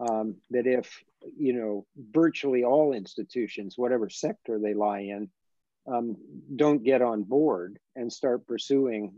um, 0.00 0.34
that 0.50 0.66
if, 0.66 1.04
you 1.38 1.52
know, 1.52 1.86
virtually 1.96 2.64
all 2.64 2.94
institutions, 2.94 3.78
whatever 3.78 4.10
sector 4.10 4.58
they 4.58 4.74
lie 4.74 5.02
in, 5.02 5.30
um, 5.86 6.16
don't 6.56 6.82
get 6.82 7.00
on 7.00 7.22
board 7.22 7.78
and 7.94 8.12
start 8.12 8.44
pursuing 8.44 9.14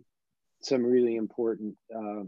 some 0.60 0.84
really 0.84 1.16
important 1.16 1.76
uh, 1.94 2.24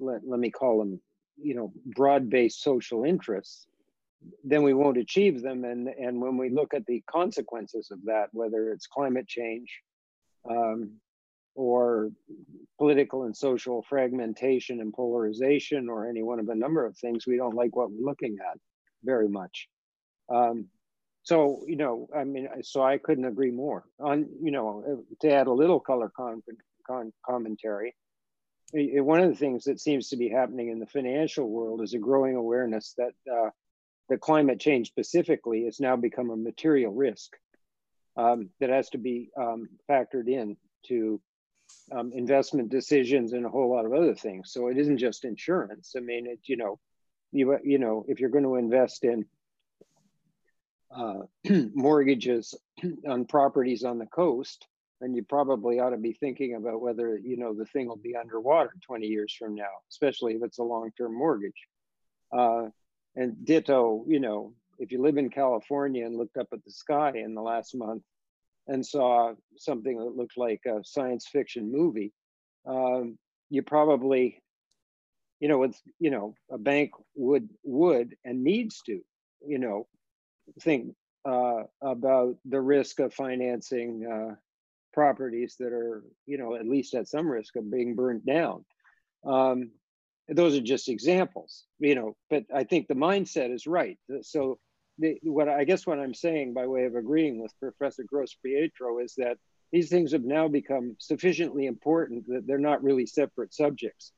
let, 0.00 0.26
let 0.26 0.40
me 0.40 0.50
call 0.50 0.78
them, 0.78 1.00
you 1.40 1.54
know, 1.54 1.72
broad-based 1.86 2.62
social 2.62 3.04
interests, 3.04 3.66
then 4.44 4.62
we 4.62 4.74
won't 4.74 4.98
achieve 4.98 5.42
them. 5.42 5.64
And, 5.64 5.88
and 5.88 6.20
when 6.20 6.36
we 6.36 6.50
look 6.50 6.74
at 6.74 6.86
the 6.86 7.02
consequences 7.10 7.90
of 7.90 8.04
that, 8.04 8.28
whether 8.32 8.70
it's 8.72 8.86
climate 8.86 9.26
change 9.26 9.80
um, 10.50 10.92
or 11.54 12.10
political 12.78 13.24
and 13.24 13.36
social 13.36 13.84
fragmentation 13.88 14.80
and 14.80 14.92
polarization 14.92 15.88
or 15.88 16.08
any 16.08 16.22
one 16.22 16.40
of 16.40 16.48
a 16.48 16.54
number 16.54 16.84
of 16.84 16.96
things, 16.96 17.26
we 17.26 17.36
don't 17.36 17.54
like 17.54 17.74
what 17.76 17.90
we're 17.90 18.06
looking 18.06 18.38
at 18.50 18.58
very 19.04 19.28
much. 19.28 19.68
Um, 20.28 20.66
so, 21.22 21.62
you 21.66 21.76
know, 21.76 22.08
I 22.16 22.24
mean, 22.24 22.48
so 22.62 22.82
I 22.82 22.98
couldn't 22.98 23.24
agree 23.26 23.50
more 23.50 23.84
on, 24.00 24.28
you 24.40 24.50
know, 24.50 25.04
to 25.20 25.30
add 25.30 25.46
a 25.46 25.52
little 25.52 25.80
color 25.80 26.10
con, 26.16 26.42
con 26.86 27.12
commentary 27.24 27.94
one 28.72 29.20
of 29.20 29.30
the 29.30 29.36
things 29.36 29.64
that 29.64 29.80
seems 29.80 30.10
to 30.10 30.16
be 30.16 30.28
happening 30.28 30.68
in 30.68 30.78
the 30.78 30.86
financial 30.86 31.48
world 31.48 31.80
is 31.82 31.94
a 31.94 31.98
growing 31.98 32.36
awareness 32.36 32.94
that 32.98 33.12
uh, 33.32 33.50
the 34.08 34.18
climate 34.18 34.60
change 34.60 34.88
specifically 34.88 35.64
has 35.64 35.80
now 35.80 35.96
become 35.96 36.30
a 36.30 36.36
material 36.36 36.92
risk 36.92 37.36
um, 38.16 38.50
that 38.60 38.70
has 38.70 38.90
to 38.90 38.98
be 38.98 39.30
um, 39.36 39.68
factored 39.88 40.28
in 40.28 40.56
to 40.86 41.20
um, 41.92 42.12
investment 42.14 42.70
decisions 42.70 43.32
and 43.32 43.46
a 43.46 43.48
whole 43.48 43.70
lot 43.70 43.86
of 43.86 43.92
other 43.92 44.14
things. 44.14 44.52
So 44.52 44.68
it 44.68 44.78
isn't 44.78 44.98
just 44.98 45.24
insurance. 45.24 45.94
I 45.96 46.00
mean, 46.00 46.26
it, 46.26 46.40
you 46.44 46.56
know, 46.56 46.78
you 47.32 47.58
you 47.62 47.78
know, 47.78 48.04
if 48.08 48.20
you're 48.20 48.30
going 48.30 48.44
to 48.44 48.56
invest 48.56 49.04
in 49.04 49.26
uh, 50.94 51.20
mortgages 51.74 52.54
on 53.08 53.26
properties 53.26 53.84
on 53.84 53.98
the 53.98 54.06
coast, 54.06 54.66
then 55.00 55.14
you 55.14 55.22
probably 55.22 55.80
ought 55.80 55.90
to 55.90 55.96
be 55.96 56.12
thinking 56.12 56.56
about 56.56 56.80
whether 56.80 57.18
you 57.18 57.36
know 57.36 57.54
the 57.54 57.66
thing 57.66 57.88
will 57.88 57.96
be 57.96 58.16
underwater 58.16 58.72
20 58.86 59.06
years 59.06 59.34
from 59.38 59.54
now, 59.54 59.70
especially 59.90 60.34
if 60.34 60.42
it's 60.42 60.58
a 60.58 60.62
long-term 60.62 61.16
mortgage. 61.16 61.68
Uh, 62.36 62.66
and 63.16 63.44
ditto, 63.44 64.04
you 64.06 64.20
know, 64.20 64.52
if 64.78 64.92
you 64.92 65.00
live 65.00 65.16
in 65.16 65.30
California 65.30 66.04
and 66.04 66.16
looked 66.16 66.36
up 66.36 66.48
at 66.52 66.64
the 66.64 66.70
sky 66.70 67.12
in 67.14 67.34
the 67.34 67.42
last 67.42 67.74
month 67.74 68.02
and 68.66 68.84
saw 68.84 69.34
something 69.56 69.98
that 69.98 70.16
looked 70.16 70.36
like 70.36 70.60
a 70.66 70.84
science 70.84 71.26
fiction 71.26 71.72
movie, 71.72 72.12
um, 72.66 73.18
you 73.50 73.62
probably, 73.62 74.42
you 75.40 75.48
know, 75.48 75.62
it's 75.62 75.80
you 75.98 76.10
know, 76.10 76.34
a 76.50 76.58
bank 76.58 76.90
would 77.14 77.48
would 77.64 78.16
and 78.24 78.44
needs 78.44 78.82
to, 78.82 79.00
you 79.46 79.58
know, 79.58 79.86
think 80.60 80.94
uh, 81.24 81.62
about 81.82 82.36
the 82.44 82.60
risk 82.60 83.00
of 83.00 83.14
financing 83.14 84.06
uh, 84.06 84.34
properties 84.98 85.54
that 85.60 85.72
are, 85.72 86.02
you 86.26 86.38
know, 86.38 86.56
at 86.56 86.66
least 86.66 86.92
at 86.94 87.06
some 87.06 87.28
risk 87.30 87.54
of 87.54 87.70
being 87.70 87.94
burnt 87.94 88.26
down. 88.26 88.64
Um, 89.24 89.70
those 90.28 90.56
are 90.56 90.60
just 90.74 90.88
examples, 90.88 91.66
you 91.78 91.94
know, 91.94 92.16
but 92.28 92.42
I 92.52 92.64
think 92.64 92.88
the 92.88 92.94
mindset 92.94 93.54
is 93.54 93.64
right. 93.68 93.96
So 94.22 94.58
the, 94.98 95.16
what 95.22 95.48
I 95.48 95.62
guess 95.62 95.86
what 95.86 96.00
I'm 96.00 96.14
saying 96.14 96.52
by 96.52 96.66
way 96.66 96.84
of 96.86 96.96
agreeing 96.96 97.40
with 97.40 97.60
Professor 97.60 98.02
Gross 98.02 98.34
Pietro 98.44 98.98
is 98.98 99.14
that 99.18 99.36
these 99.70 99.88
things 99.88 100.10
have 100.10 100.24
now 100.24 100.48
become 100.48 100.96
sufficiently 100.98 101.66
important 101.66 102.26
that 102.26 102.44
they're 102.48 102.58
not 102.58 102.82
really 102.82 103.06
separate 103.06 103.54
subjects, 103.54 104.10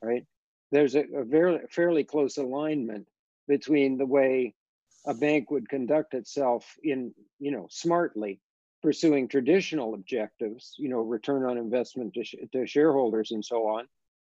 right? 0.00 0.24
There's 0.70 0.94
a, 0.94 1.04
a 1.14 1.24
very 1.24 1.58
fairly 1.70 2.04
close 2.04 2.38
alignment 2.38 3.06
between 3.48 3.98
the 3.98 4.06
way 4.06 4.54
a 5.04 5.12
bank 5.12 5.50
would 5.50 5.68
conduct 5.68 6.14
itself 6.14 6.64
in, 6.82 7.12
you 7.38 7.50
know, 7.50 7.66
smartly 7.68 8.40
pursuing 8.82 9.28
traditional 9.28 9.94
objectives, 9.94 10.74
you 10.78 10.88
know, 10.88 11.00
return 11.00 11.44
on 11.44 11.56
investment 11.56 12.14
to, 12.14 12.24
sh 12.24 12.34
to 12.52 12.66
shareholders 12.66 13.30
and 13.30 13.44
so 13.44 13.68
on, 13.68 13.86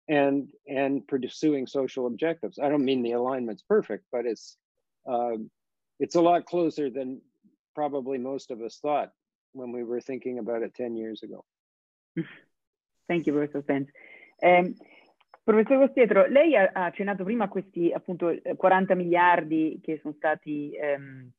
and 0.08 0.50
and 0.68 1.06
pursuing 1.06 1.66
social 1.66 2.06
objectives. 2.06 2.58
I 2.58 2.68
don't 2.68 2.84
mean 2.84 3.02
the 3.02 3.12
alignment's 3.12 3.62
perfect, 3.62 4.04
but 4.12 4.26
it's 4.26 4.56
um, 5.06 5.50
it's 5.98 6.14
a 6.14 6.20
lot 6.20 6.44
closer 6.46 6.90
than 6.90 7.20
probably 7.74 8.18
most 8.18 8.50
of 8.50 8.60
us 8.60 8.78
thought 8.78 9.10
when 9.52 9.72
we 9.72 9.84
were 9.84 10.00
thinking 10.00 10.38
about 10.38 10.62
it 10.62 10.74
10 10.74 10.96
years 10.96 11.22
ago. 11.22 11.44
Thank 13.08 13.26
you, 13.26 13.32
Professor 13.32 13.62
Spence. 13.62 13.88
Um, 14.42 14.74
Professor 15.44 15.78
Costietro, 15.78 16.26
lei 16.28 16.54
ha, 16.54 16.70
ha, 16.72 16.84
accennato 16.84 17.24
prima 17.24 17.44
a 17.44 17.48
questi 17.48 17.92
appunto 17.92 18.32
40 18.56 18.94
miliardi 18.94 19.80
che 19.82 19.98
sono 20.00 20.14
stati, 20.16 20.72
um, 20.80 21.30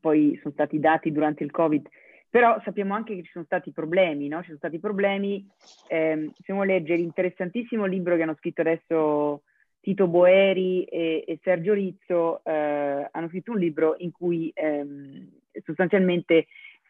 poi 0.00 0.38
sono 0.40 0.54
stati 0.54 0.78
dati 0.78 1.10
durante 1.10 1.42
il 1.42 1.50
Covid. 1.50 1.86
Però 2.32 2.58
sappiamo 2.64 2.94
anche 2.94 3.14
che 3.14 3.24
ci 3.24 3.30
sono 3.30 3.44
stati 3.44 3.72
problemi, 3.72 4.26
no? 4.26 4.38
Ci 4.38 4.46
sono 4.46 4.56
stati 4.56 4.78
problemi, 4.78 5.46
ehm, 5.88 6.30
possiamo 6.34 6.62
leggere 6.62 6.96
l'interessantissimo 6.96 7.84
libro 7.84 8.16
che 8.16 8.22
hanno 8.22 8.36
scritto 8.38 8.62
adesso 8.62 9.42
Tito 9.82 10.06
Boeri 10.06 10.84
e, 10.84 11.24
e 11.26 11.38
Sergio 11.42 11.74
Rizzo, 11.74 12.42
eh, 12.42 13.06
hanno 13.10 13.28
scritto 13.28 13.52
un 13.52 13.58
libro 13.58 13.96
in 13.98 14.12
cui 14.12 14.50
ehm, 14.54 15.28
sostanzialmente 15.62 16.46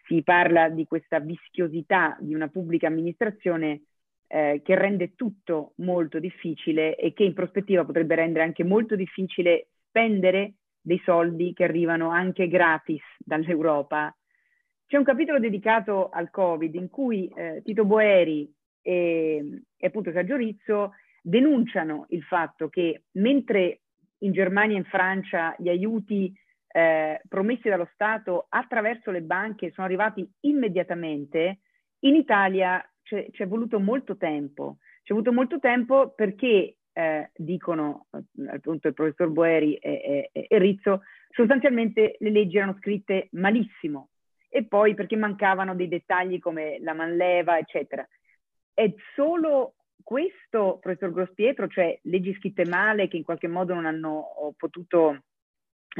si 0.06 0.22
parla 0.22 0.68
di 0.68 0.86
questa 0.86 1.18
vischiosità 1.18 2.16
di 2.20 2.34
una 2.34 2.46
pubblica 2.46 2.86
amministrazione 2.86 3.86
eh, 4.28 4.60
che 4.62 4.76
rende 4.76 5.16
tutto 5.16 5.72
molto 5.78 6.20
difficile 6.20 6.94
e 6.94 7.12
che 7.14 7.24
in 7.24 7.34
prospettiva 7.34 7.84
potrebbe 7.84 8.14
rendere 8.14 8.44
anche 8.44 8.62
molto 8.62 8.94
difficile 8.94 9.70
spendere 9.88 10.52
dei 10.80 11.02
soldi 11.04 11.52
che 11.52 11.64
arrivano 11.64 12.10
anche 12.10 12.46
gratis 12.46 13.02
dall'Europa 13.18 14.14
c'è 14.92 14.98
un 14.98 15.04
capitolo 15.04 15.38
dedicato 15.38 16.10
al 16.10 16.28
Covid 16.28 16.74
in 16.74 16.90
cui 16.90 17.26
eh, 17.34 17.62
Tito 17.64 17.86
Boeri 17.86 18.46
e, 18.82 19.62
e 19.74 19.86
appunto 19.86 20.12
Sergio 20.12 20.36
Rizzo 20.36 20.92
denunciano 21.22 22.04
il 22.10 22.22
fatto 22.24 22.68
che 22.68 23.04
mentre 23.12 23.84
in 24.18 24.32
Germania 24.32 24.76
e 24.76 24.80
in 24.80 24.84
Francia 24.84 25.54
gli 25.56 25.70
aiuti 25.70 26.30
eh, 26.68 27.22
promessi 27.26 27.70
dallo 27.70 27.88
Stato 27.94 28.44
attraverso 28.50 29.10
le 29.10 29.22
banche 29.22 29.70
sono 29.70 29.86
arrivati 29.86 30.30
immediatamente, 30.40 31.60
in 32.00 32.14
Italia 32.14 32.86
c'è, 33.02 33.46
voluto 33.46 33.80
molto 33.80 34.18
tempo. 34.18 34.76
C'è 35.02 35.14
voluto 35.14 35.32
molto 35.32 35.58
tempo 35.58 36.12
perché, 36.14 36.76
eh, 36.92 37.30
dicono 37.34 38.08
eh, 38.12 38.50
appunto 38.50 38.88
il 38.88 38.94
professor 38.94 39.30
Boeri 39.30 39.74
e, 39.76 40.28
e, 40.30 40.46
e 40.48 40.58
Rizzo, 40.58 41.00
sostanzialmente 41.30 42.16
le 42.18 42.30
leggi 42.30 42.58
erano 42.58 42.76
scritte 42.78 43.28
malissimo, 43.30 44.10
e 44.54 44.66
poi 44.66 44.94
perché 44.94 45.16
mancavano 45.16 45.74
dei 45.74 45.88
dettagli 45.88 46.38
come 46.38 46.78
la 46.80 46.92
manleva, 46.92 47.56
eccetera. 47.56 48.06
È 48.74 48.92
solo 49.14 49.76
questo, 50.02 50.76
professor 50.78 51.10
Grospietro, 51.10 51.68
cioè 51.68 51.98
leggi 52.02 52.34
scritte 52.34 52.66
male 52.66 53.08
che 53.08 53.16
in 53.16 53.22
qualche 53.22 53.48
modo 53.48 53.72
non 53.72 53.86
hanno 53.86 54.52
potuto, 54.58 55.22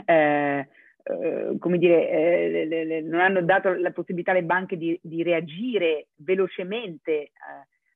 eh, 0.05 0.69
eh, 1.03 1.57
come 1.59 1.79
dire, 1.79 2.11
eh, 2.11 2.65
le, 2.67 2.85
le, 2.85 3.01
non 3.01 3.21
hanno 3.21 3.41
dato 3.41 3.73
la 3.73 3.91
possibilità 3.91 4.33
alle 4.33 4.45
banche 4.45 4.77
di, 4.77 5.01
di 5.03 5.23
reagire 5.23 6.09
velocemente 6.17 7.13
eh, 7.13 7.33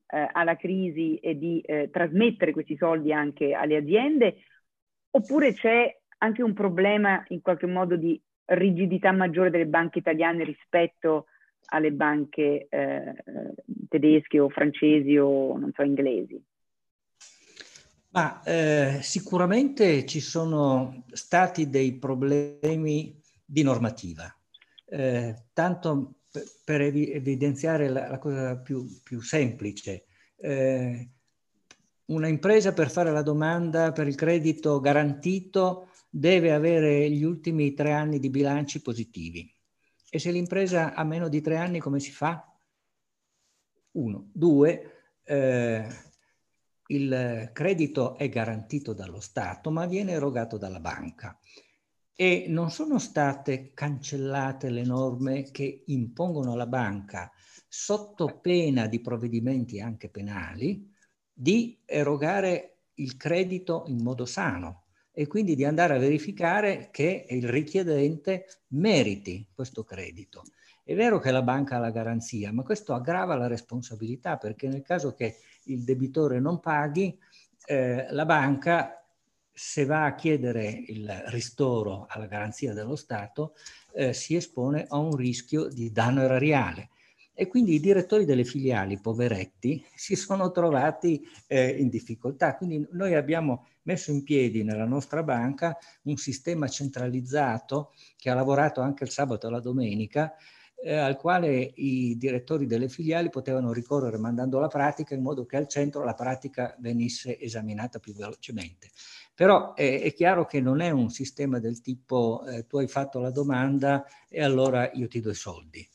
eh, 0.06 0.28
alla 0.32 0.56
crisi 0.56 1.16
e 1.16 1.36
di 1.36 1.60
eh, 1.60 1.90
trasmettere 1.90 2.52
questi 2.52 2.78
soldi 2.78 3.12
anche 3.12 3.52
alle 3.52 3.76
aziende, 3.76 4.36
oppure 5.10 5.52
c'è 5.52 5.94
anche 6.16 6.42
un 6.42 6.54
problema 6.54 7.22
in 7.28 7.42
qualche 7.42 7.66
modo 7.66 7.96
di 7.96 8.18
rigidità 8.46 9.12
maggiore 9.12 9.50
delle 9.50 9.66
banche 9.66 9.98
italiane 9.98 10.44
rispetto 10.44 11.26
alle 11.66 11.90
banche 11.92 12.66
eh, 12.68 13.14
tedesche 13.88 14.38
o 14.38 14.48
francesi 14.48 15.16
o 15.16 15.56
non 15.58 15.72
so 15.74 15.82
inglesi? 15.82 16.40
Ma 18.10 18.42
eh, 18.44 18.98
sicuramente 19.02 20.06
ci 20.06 20.20
sono 20.20 21.04
stati 21.12 21.68
dei 21.68 21.94
problemi 21.98 23.20
di 23.44 23.62
normativa. 23.62 24.34
Eh, 24.88 25.34
tanto 25.52 26.20
per 26.64 26.80
evidenziare 26.80 27.88
la, 27.88 28.08
la 28.08 28.18
cosa 28.18 28.56
più, 28.56 28.86
più 29.02 29.20
semplice, 29.20 30.04
eh, 30.38 31.08
una 32.06 32.28
impresa 32.28 32.72
per 32.72 32.90
fare 32.90 33.10
la 33.10 33.22
domanda 33.22 33.92
per 33.92 34.06
il 34.06 34.14
credito 34.14 34.80
garantito 34.80 35.88
deve 36.08 36.52
avere 36.52 37.10
gli 37.10 37.22
ultimi 37.22 37.74
tre 37.74 37.92
anni 37.92 38.18
di 38.18 38.30
bilanci 38.30 38.80
positivi. 38.80 39.52
E 40.08 40.18
se 40.18 40.30
l'impresa 40.30 40.94
ha 40.94 41.04
meno 41.04 41.28
di 41.28 41.40
tre 41.40 41.56
anni, 41.56 41.78
come 41.78 42.00
si 42.00 42.10
fa? 42.10 42.56
Uno. 43.92 44.30
Due, 44.32 44.92
eh, 45.24 45.86
il 46.88 47.50
credito 47.52 48.16
è 48.16 48.28
garantito 48.28 48.92
dallo 48.92 49.20
Stato, 49.20 49.70
ma 49.70 49.86
viene 49.86 50.12
erogato 50.12 50.56
dalla 50.56 50.80
banca. 50.80 51.38
E 52.14 52.46
non 52.48 52.70
sono 52.70 52.98
state 52.98 53.72
cancellate 53.74 54.70
le 54.70 54.84
norme 54.84 55.50
che 55.50 55.82
impongono 55.86 56.52
alla 56.52 56.66
banca, 56.66 57.30
sotto 57.68 58.38
pena 58.40 58.86
di 58.86 59.00
provvedimenti 59.00 59.80
anche 59.80 60.08
penali, 60.08 60.90
di 61.30 61.82
erogare 61.84 62.84
il 62.94 63.16
credito 63.18 63.84
in 63.88 64.02
modo 64.02 64.24
sano, 64.24 64.85
e 65.18 65.26
quindi 65.26 65.54
di 65.54 65.64
andare 65.64 65.94
a 65.94 65.98
verificare 65.98 66.90
che 66.92 67.24
il 67.30 67.48
richiedente 67.48 68.48
meriti 68.68 69.46
questo 69.54 69.82
credito. 69.82 70.44
È 70.84 70.94
vero 70.94 71.18
che 71.18 71.30
la 71.30 71.40
banca 71.40 71.76
ha 71.76 71.78
la 71.78 71.90
garanzia, 71.90 72.52
ma 72.52 72.62
questo 72.62 72.92
aggrava 72.92 73.34
la 73.34 73.46
responsabilità 73.46 74.36
perché 74.36 74.68
nel 74.68 74.82
caso 74.82 75.14
che 75.14 75.38
il 75.64 75.84
debitore 75.84 76.38
non 76.38 76.60
paghi, 76.60 77.18
eh, 77.64 78.08
la 78.10 78.26
banca, 78.26 79.02
se 79.50 79.86
va 79.86 80.04
a 80.04 80.14
chiedere 80.14 80.84
il 80.86 81.10
ristoro 81.28 82.04
alla 82.10 82.26
garanzia 82.26 82.74
dello 82.74 82.94
Stato, 82.94 83.54
eh, 83.94 84.12
si 84.12 84.36
espone 84.36 84.84
a 84.86 84.98
un 84.98 85.16
rischio 85.16 85.68
di 85.68 85.92
danno 85.92 86.20
erariale. 86.20 86.90
E 87.38 87.48
quindi 87.48 87.74
i 87.74 87.80
direttori 87.80 88.24
delle 88.24 88.44
filiali, 88.44 88.98
poveretti, 88.98 89.84
si 89.94 90.16
sono 90.16 90.50
trovati 90.50 91.22
eh, 91.46 91.68
in 91.68 91.90
difficoltà. 91.90 92.56
Quindi 92.56 92.88
noi 92.92 93.14
abbiamo 93.14 93.66
messo 93.82 94.10
in 94.10 94.22
piedi 94.22 94.64
nella 94.64 94.86
nostra 94.86 95.22
banca 95.22 95.76
un 96.04 96.16
sistema 96.16 96.66
centralizzato 96.66 97.92
che 98.16 98.30
ha 98.30 98.34
lavorato 98.34 98.80
anche 98.80 99.04
il 99.04 99.10
sabato 99.10 99.48
e 99.48 99.50
la 99.50 99.60
domenica, 99.60 100.34
eh, 100.82 100.94
al 100.94 101.18
quale 101.18 101.72
i 101.74 102.16
direttori 102.16 102.64
delle 102.64 102.88
filiali 102.88 103.28
potevano 103.28 103.70
ricorrere 103.70 104.16
mandando 104.16 104.58
la 104.58 104.68
pratica 104.68 105.14
in 105.14 105.22
modo 105.22 105.44
che 105.44 105.56
al 105.56 105.68
centro 105.68 106.04
la 106.04 106.14
pratica 106.14 106.74
venisse 106.78 107.38
esaminata 107.38 107.98
più 107.98 108.14
velocemente. 108.14 108.88
Però 109.34 109.74
eh, 109.76 110.00
è 110.00 110.14
chiaro 110.14 110.46
che 110.46 110.62
non 110.62 110.80
è 110.80 110.88
un 110.88 111.10
sistema 111.10 111.58
del 111.58 111.82
tipo 111.82 112.46
eh, 112.46 112.66
tu 112.66 112.78
hai 112.78 112.88
fatto 112.88 113.18
la 113.20 113.30
domanda 113.30 114.06
e 114.28 114.42
allora 114.42 114.90
io 114.92 115.06
ti 115.06 115.20
do 115.20 115.28
i 115.28 115.34
soldi. 115.34 115.86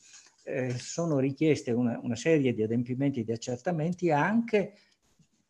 Eh, 0.44 0.78
sono 0.78 1.20
richieste 1.20 1.72
una, 1.72 2.00
una 2.02 2.16
serie 2.16 2.54
di 2.54 2.64
adempimenti 2.64 3.20
e 3.20 3.24
di 3.24 3.32
accertamenti 3.32 4.12
anche 4.12 4.74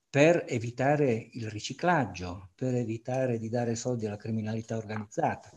per 0.10 0.44
evitare 0.48 1.30
il 1.32 1.50
riciclaggio, 1.50 2.50
per 2.54 2.76
evitare 2.76 3.38
di 3.40 3.48
dare 3.48 3.76
soldi 3.76 4.06
alla 4.06 4.18
criminalità 4.18 4.76
organizzata. 4.76 5.50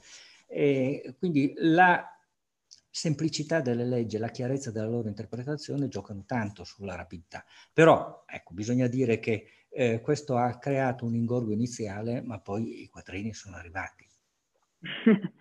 E 0.47 1.16
quindi 1.18 1.53
la 1.57 2.09
semplicità 2.89 3.61
delle 3.61 3.85
leggi 3.85 4.14
e 4.14 4.20
la 4.20 4.28
chiarezza 4.28 4.70
della 4.70 4.87
loro 4.87 5.09
interpretazione 5.09 5.89
giocano 5.89 6.22
tanto 6.24 6.62
sulla 6.62 6.95
rapidità. 6.95 7.45
Però, 7.72 8.22
ecco, 8.24 8.55
bisogna 8.55 8.87
dire 8.87 9.18
che 9.18 9.49
eh, 9.68 10.01
questo 10.01 10.37
ha 10.37 10.57
creato 10.59 11.05
un 11.05 11.16
ingorgo 11.16 11.51
iniziale, 11.51 12.22
ma 12.22 12.39
poi 12.39 12.82
i 12.82 12.89
quattrini 12.89 13.35
sono 13.35 13.57
arrivati. 13.57 14.09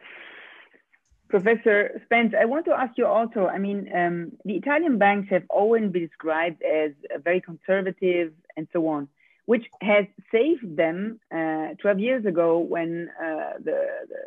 Professor 1.34 2.00
Spence, 2.06 2.36
I 2.40 2.46
want 2.46 2.66
to 2.66 2.74
ask 2.74 2.96
you 2.96 3.08
also, 3.08 3.48
I 3.48 3.58
mean, 3.58 3.90
um, 4.02 4.34
the 4.46 4.54
Italian 4.54 5.00
banks 5.00 5.32
have 5.32 5.42
always 5.50 5.90
been 5.90 6.06
described 6.06 6.62
as 6.62 6.92
very 7.24 7.42
conservative 7.42 8.34
and 8.56 8.68
so 8.72 8.88
on, 8.88 9.08
which 9.48 9.66
has 9.82 10.06
saved 10.32 10.78
them 10.78 11.20
uh, 11.32 11.70
12 11.82 12.00
years 12.00 12.26
ago 12.28 12.60
when 12.60 13.10
uh, 13.20 13.54
the, 13.68 13.80
the, 14.12 14.22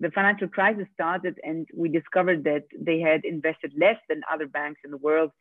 the, 0.00 0.10
financial 0.12 0.48
crisis 0.48 0.86
started 0.94 1.38
and 1.44 1.68
we 1.74 1.90
discovered 1.90 2.44
that 2.44 2.64
they 2.88 3.00
had 3.00 3.26
invested 3.26 3.74
less 3.76 4.00
than 4.08 4.22
other 4.32 4.46
banks 4.46 4.80
in 4.82 4.90
the 4.90 5.02
world 5.08 5.32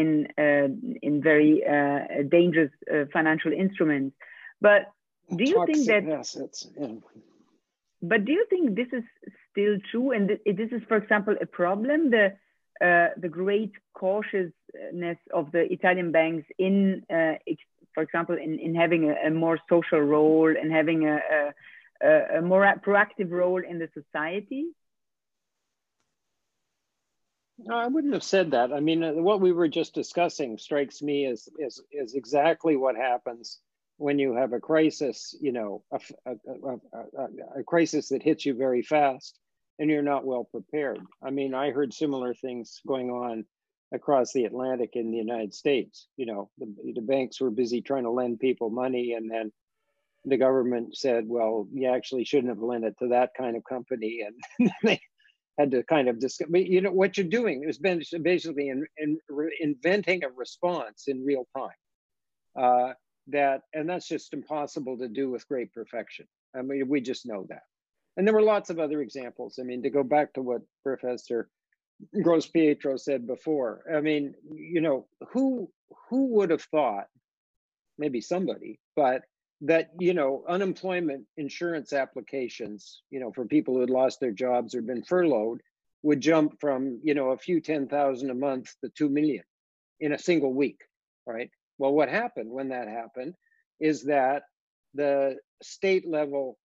in, 0.00 0.26
uh, 0.38 0.68
in 1.02 1.20
very 1.22 1.62
uh, 1.66 2.22
dangerous 2.30 2.72
uh, 2.90 3.04
financial 3.12 3.52
instruments. 3.52 4.16
But 4.62 4.90
do 5.36 5.44
you 5.44 5.66
think 5.66 5.86
that... 5.88 6.08
Assets, 6.08 6.66
yeah. 6.80 6.94
But 8.04 8.24
do 8.24 8.32
you 8.32 8.44
think 8.50 8.74
this 8.74 8.88
is 8.92 9.04
still 9.52 9.76
true? 9.90 10.10
And 10.10 10.28
this 10.28 10.72
is, 10.72 10.82
for 10.88 10.96
example, 10.96 11.36
a 11.40 11.46
problem, 11.46 12.10
the, 12.10 12.32
uh, 12.84 13.08
the 13.16 13.28
great 13.28 13.72
cautiousness 13.94 15.18
of 15.32 15.52
the 15.52 15.72
Italian 15.72 16.10
banks 16.10 16.46
in, 16.58 17.04
uh, 17.08 17.34
for 17.94 18.02
example, 18.02 18.36
in, 18.36 18.58
in 18.58 18.74
having 18.74 19.10
a, 19.10 19.28
a, 19.28 19.30
more 19.30 19.58
social 19.68 20.00
role 20.00 20.48
and 20.48 20.72
having 20.72 21.06
a, 21.06 21.20
a, 22.02 22.38
a 22.38 22.42
more 22.42 22.64
proactive 22.84 23.30
role 23.30 23.62
in 23.62 23.78
the 23.78 23.88
society? 23.94 24.66
No, 27.58 27.76
I 27.76 27.86
wouldn't 27.86 28.14
have 28.14 28.24
said 28.24 28.50
that. 28.52 28.72
I 28.72 28.80
mean, 28.80 29.04
uh, 29.04 29.12
what 29.12 29.40
we 29.40 29.52
were 29.52 29.68
just 29.68 29.94
discussing 29.94 30.58
strikes 30.58 31.00
me 31.02 31.26
as, 31.26 31.48
as, 31.64 31.80
as 32.00 32.14
exactly 32.14 32.76
what 32.76 32.96
happens 32.96 33.60
when 33.98 34.18
you 34.18 34.34
have 34.34 34.52
a 34.52 34.58
crisis, 34.58 35.36
you 35.40 35.52
know, 35.52 35.84
a, 35.92 36.00
a, 36.26 36.34
a, 36.66 37.60
a, 37.60 37.62
crisis 37.62 38.08
that 38.08 38.22
hits 38.22 38.44
you 38.44 38.54
very 38.54 38.82
fast 38.82 39.38
and 39.78 39.90
you're 39.90 40.02
not 40.02 40.24
well 40.24 40.44
prepared. 40.44 41.00
I 41.22 41.30
mean, 41.30 41.54
I 41.54 41.70
heard 41.70 41.92
similar 41.92 42.34
things 42.34 42.80
going 42.86 43.10
on 43.10 43.44
across 43.92 44.32
the 44.32 44.44
Atlantic 44.44 44.90
in 44.94 45.10
the 45.10 45.18
United 45.18 45.54
States. 45.54 46.08
You 46.16 46.26
know, 46.26 46.50
the, 46.58 46.74
the 46.94 47.00
banks 47.00 47.40
were 47.40 47.50
busy 47.50 47.82
trying 47.82 48.04
to 48.04 48.10
lend 48.10 48.40
people 48.40 48.70
money 48.70 49.12
and 49.14 49.30
then 49.30 49.52
the 50.24 50.36
government 50.36 50.96
said, 50.96 51.24
well, 51.26 51.66
you 51.72 51.88
actually 51.88 52.24
shouldn't 52.24 52.48
have 52.48 52.62
lent 52.62 52.84
it 52.84 52.96
to 53.00 53.08
that 53.08 53.30
kind 53.36 53.56
of 53.56 53.64
company. 53.64 54.24
And 54.58 54.70
they 54.82 55.00
had 55.58 55.70
to 55.72 55.82
kind 55.82 56.08
of 56.08 56.18
discuss, 56.18 56.48
you 56.52 56.80
know, 56.80 56.92
what 56.92 57.16
you're 57.16 57.26
doing 57.26 57.64
is 57.68 57.78
basically 57.78 58.68
in, 58.68 58.86
in, 58.96 59.18
inventing 59.60 60.24
a 60.24 60.28
response 60.30 61.04
in 61.08 61.24
real 61.24 61.46
time. 61.56 61.70
Uh, 62.56 62.92
that, 63.28 63.62
and 63.74 63.88
that's 63.88 64.08
just 64.08 64.32
impossible 64.32 64.98
to 64.98 65.08
do 65.08 65.30
with 65.30 65.46
great 65.48 65.72
perfection. 65.72 66.26
I 66.56 66.62
mean, 66.62 66.88
we 66.88 67.00
just 67.00 67.26
know 67.26 67.46
that. 67.48 67.62
And 68.16 68.26
there 68.26 68.34
were 68.34 68.42
lots 68.42 68.70
of 68.70 68.78
other 68.78 69.00
examples. 69.00 69.58
I 69.58 69.64
mean, 69.64 69.82
to 69.82 69.90
go 69.90 70.02
back 70.02 70.34
to 70.34 70.42
what 70.42 70.62
Professor 70.82 71.48
Gross 72.22 72.46
Pietro 72.46 72.96
said 72.96 73.26
before, 73.26 73.84
I 73.92 74.00
mean, 74.00 74.34
you 74.54 74.80
know, 74.80 75.06
who 75.30 75.70
who 76.08 76.26
would 76.34 76.50
have 76.50 76.62
thought, 76.62 77.06
maybe 77.98 78.20
somebody, 78.20 78.80
but 78.96 79.22
that 79.62 79.90
you 79.98 80.12
know, 80.12 80.44
unemployment 80.48 81.26
insurance 81.36 81.92
applications, 81.92 83.02
you 83.10 83.20
know, 83.20 83.32
for 83.32 83.46
people 83.46 83.74
who 83.74 83.80
had 83.80 83.90
lost 83.90 84.20
their 84.20 84.32
jobs 84.32 84.74
or 84.74 84.82
been 84.82 85.04
furloughed, 85.04 85.60
would 86.02 86.20
jump 86.20 86.60
from 86.60 87.00
you 87.02 87.14
know 87.14 87.30
a 87.30 87.38
few 87.38 87.60
ten 87.60 87.88
thousand 87.88 88.30
a 88.30 88.34
month 88.34 88.74
to 88.84 88.90
two 88.90 89.08
million 89.08 89.44
in 90.00 90.12
a 90.12 90.18
single 90.18 90.52
week, 90.52 90.82
right? 91.26 91.50
Well, 91.78 91.92
what 91.92 92.08
happened 92.08 92.50
when 92.50 92.70
that 92.70 92.88
happened 92.88 93.34
is 93.80 94.04
that 94.04 94.42
the 94.94 95.36
state 95.62 96.08
level 96.08 96.58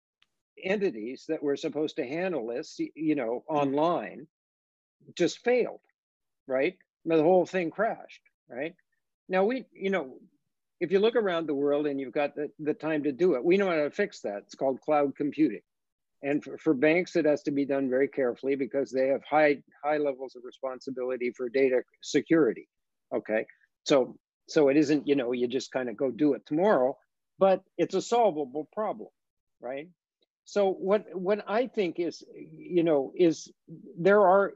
entities 0.64 1.26
that 1.30 1.44
were 1.44 1.56
supposed 1.56 1.98
to 1.98 2.08
handle 2.08 2.48
this, 2.48 2.80
you 2.96 3.16
know, 3.16 3.44
mm. 3.50 3.56
online 3.56 4.28
just 5.16 5.40
failed, 5.44 5.82
right? 6.48 6.76
The 7.06 7.22
whole 7.22 7.46
thing 7.46 7.72
crashed, 7.72 8.22
right? 8.50 8.76
Now 9.30 9.46
we, 9.46 9.66
you 9.72 9.90
know, 9.90 10.18
if 10.80 10.92
you 10.92 11.00
look 11.00 11.16
around 11.16 11.48
the 11.48 11.54
world 11.54 11.88
and 11.88 12.00
you've 12.00 12.14
got 12.14 12.36
the, 12.36 12.50
the 12.60 12.74
time 12.74 13.04
to 13.04 13.12
do 13.12 13.36
it, 13.36 13.44
we 13.44 13.58
know 13.58 13.68
how 13.68 13.76
to 13.76 13.92
fix 13.92 14.22
that. 14.22 14.44
It's 14.46 14.56
called 14.56 14.82
cloud 14.82 15.16
computing. 15.16 15.62
And 16.24 16.44
for, 16.44 16.58
for 16.58 16.74
banks, 16.74 17.16
it 17.16 17.26
has 17.26 17.44
to 17.44 17.52
be 17.52 17.66
done 17.66 17.90
very 17.90 18.08
carefully 18.08 18.56
because 18.56 18.92
they 18.92 19.08
have 19.08 19.22
high 19.24 19.62
high 19.84 19.98
levels 19.98 20.36
of 20.36 20.44
responsibility 20.44 21.32
for 21.32 21.50
data 21.50 21.82
security. 22.02 22.68
Okay. 23.16 23.46
So 23.84 24.18
so 24.48 24.70
it 24.70 24.78
isn't, 24.78 25.08
you 25.08 25.16
know, 25.16 25.32
you 25.34 25.48
just 25.48 25.72
kind 25.72 25.90
of 25.90 25.98
go 25.98 26.10
do 26.10 26.34
it 26.34 26.46
tomorrow, 26.46 26.98
but 27.38 27.64
it's 27.78 27.96
a 27.96 28.02
solvable 28.02 28.68
problem, 28.74 29.10
right? 29.62 29.90
So 30.48 30.72
what 30.72 31.14
what 31.14 31.44
I 31.46 31.68
think 31.68 32.00
is, 32.00 32.24
you 32.58 32.82
know, 32.82 33.12
is 33.14 33.52
there 34.00 34.22
are, 34.22 34.54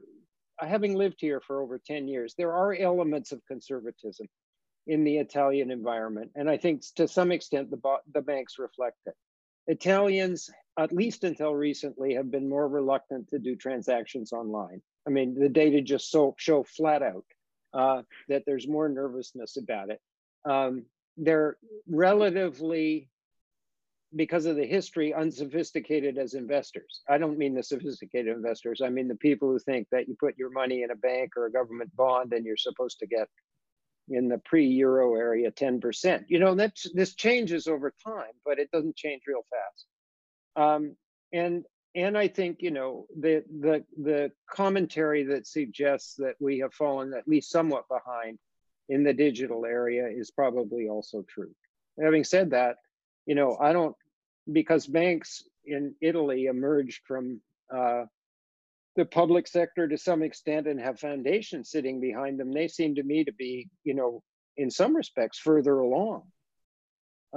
having 0.58 0.96
lived 0.96 1.18
here 1.20 1.42
for 1.42 1.62
over 1.62 1.82
10 1.86 2.08
years, 2.08 2.34
there 2.38 2.54
are 2.54 2.74
elements 2.74 3.34
of 3.34 3.42
conservatism 3.46 4.26
in 4.88 5.04
the 5.04 5.18
Italian 5.18 5.70
environment. 5.70 6.32
And 6.34 6.50
I 6.50 6.56
think 6.56 6.84
to 6.96 7.10
some 7.10 7.34
extent 7.34 7.72
the, 7.72 7.98
the 8.14 8.22
banks 8.22 8.58
reflect 8.58 9.00
it. 9.06 9.16
Italians, 9.68 10.50
at 10.80 10.94
least 10.94 11.26
until 11.26 11.54
recently, 11.54 12.14
have 12.14 12.32
been 12.32 12.48
more 12.48 12.70
reluctant 12.70 13.28
to 13.28 13.40
do 13.40 13.58
transactions 13.58 14.32
online. 14.32 14.82
I 15.06 15.10
mean, 15.10 15.38
the 15.38 15.50
data 15.50 15.82
just 15.82 16.10
so 16.10 16.36
show 16.38 16.64
flat 16.64 17.04
out 17.04 17.26
uh, 17.74 18.04
that 18.30 18.44
there's 18.46 18.66
more 18.66 18.88
nervousness 18.88 19.58
about 19.58 19.90
it. 19.90 20.00
Um, 20.50 20.86
they're 21.18 21.58
relatively, 21.86 23.10
because 24.16 24.46
of 24.46 24.56
the 24.56 24.66
history, 24.66 25.14
unsophisticated 25.14 26.18
as 26.18 26.34
investors. 26.34 27.02
I 27.10 27.18
don't 27.18 27.38
mean 27.38 27.54
the 27.54 27.64
sophisticated 27.64 28.36
investors. 28.36 28.82
I 28.84 28.90
mean 28.90 29.08
the 29.08 29.16
people 29.16 29.50
who 29.50 29.60
think 29.60 29.88
that 29.92 30.08
you 30.08 30.16
put 30.20 30.38
your 30.38 30.52
money 30.52 30.84
in 30.84 30.92
a 30.92 30.96
bank 30.96 31.38
or 31.38 31.46
a 31.46 31.52
government 31.52 31.96
bond 31.96 32.34
and 32.34 32.46
you're 32.46 32.58
supposed 32.58 33.00
to 33.00 33.08
get 33.08 33.28
in 34.10 34.28
the 34.28 34.40
pre-euro 34.40 35.16
area 35.16 35.52
10%. 35.52 36.26
You 36.28 36.40
know, 36.40 36.56
that's 36.56 36.92
this 36.94 37.16
changes 37.16 37.68
over 37.68 37.94
time, 38.04 38.34
but 38.46 38.60
it 38.60 38.70
doesn't 38.72 38.98
change 38.98 39.24
real 39.28 39.46
fast. 39.50 39.86
Um, 40.56 40.96
and 41.32 41.66
and 41.96 42.18
I 42.18 42.28
think 42.28 42.62
you 42.62 42.72
know 42.72 43.06
the 43.20 43.44
the 43.60 43.84
the 44.02 44.32
commentary 44.50 45.24
that 45.26 45.48
suggests 45.48 46.16
that 46.16 46.36
we 46.40 46.60
have 46.60 46.74
fallen 46.74 47.14
at 47.14 47.28
least 47.28 47.52
somewhat 47.52 47.86
behind 47.90 48.38
in 48.90 49.04
the 49.04 49.14
digital 49.14 49.66
area 49.66 50.08
is 50.08 50.32
probably 50.32 50.90
also 50.90 51.24
true. 51.30 51.52
Having 52.02 52.24
said 52.26 52.52
that, 52.52 52.78
you 53.26 53.36
know 53.36 53.58
I 53.60 53.74
don't 53.74 53.96
because 54.54 54.88
banks 54.88 55.44
in 55.66 55.96
Italy 56.02 56.46
emerged 56.46 57.02
from 57.06 57.42
uh, 57.74 58.04
the 58.96 59.06
public 59.06 59.48
sector 59.48 59.88
to 59.88 59.98
some 59.98 60.22
extent 60.22 60.68
and 60.68 60.80
have 60.80 61.00
foundations 61.00 61.70
sitting 61.70 62.02
behind 62.02 62.40
them. 62.40 62.52
They 62.52 62.68
seem 62.68 62.96
to 62.96 63.04
me 63.04 63.24
to 63.24 63.34
be 63.34 63.70
you 63.84 63.94
know 63.94 64.24
in 64.58 64.70
some 64.70 64.96
respects 64.96 65.40
further 65.40 65.80
along 65.80 66.24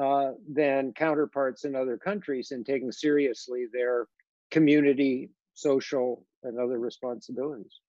uh, 0.01 0.33
than 0.53 0.93
counterparts 0.93 1.65
in 1.65 1.77
other 1.77 1.97
countries 1.97 2.51
in 2.51 2.65
taking 2.65 2.91
seriously 2.91 3.67
their 3.73 4.07
community, 4.51 5.31
social, 5.55 6.25
and 6.43 6.59
other 6.59 6.79
responsibilities. 6.79 7.81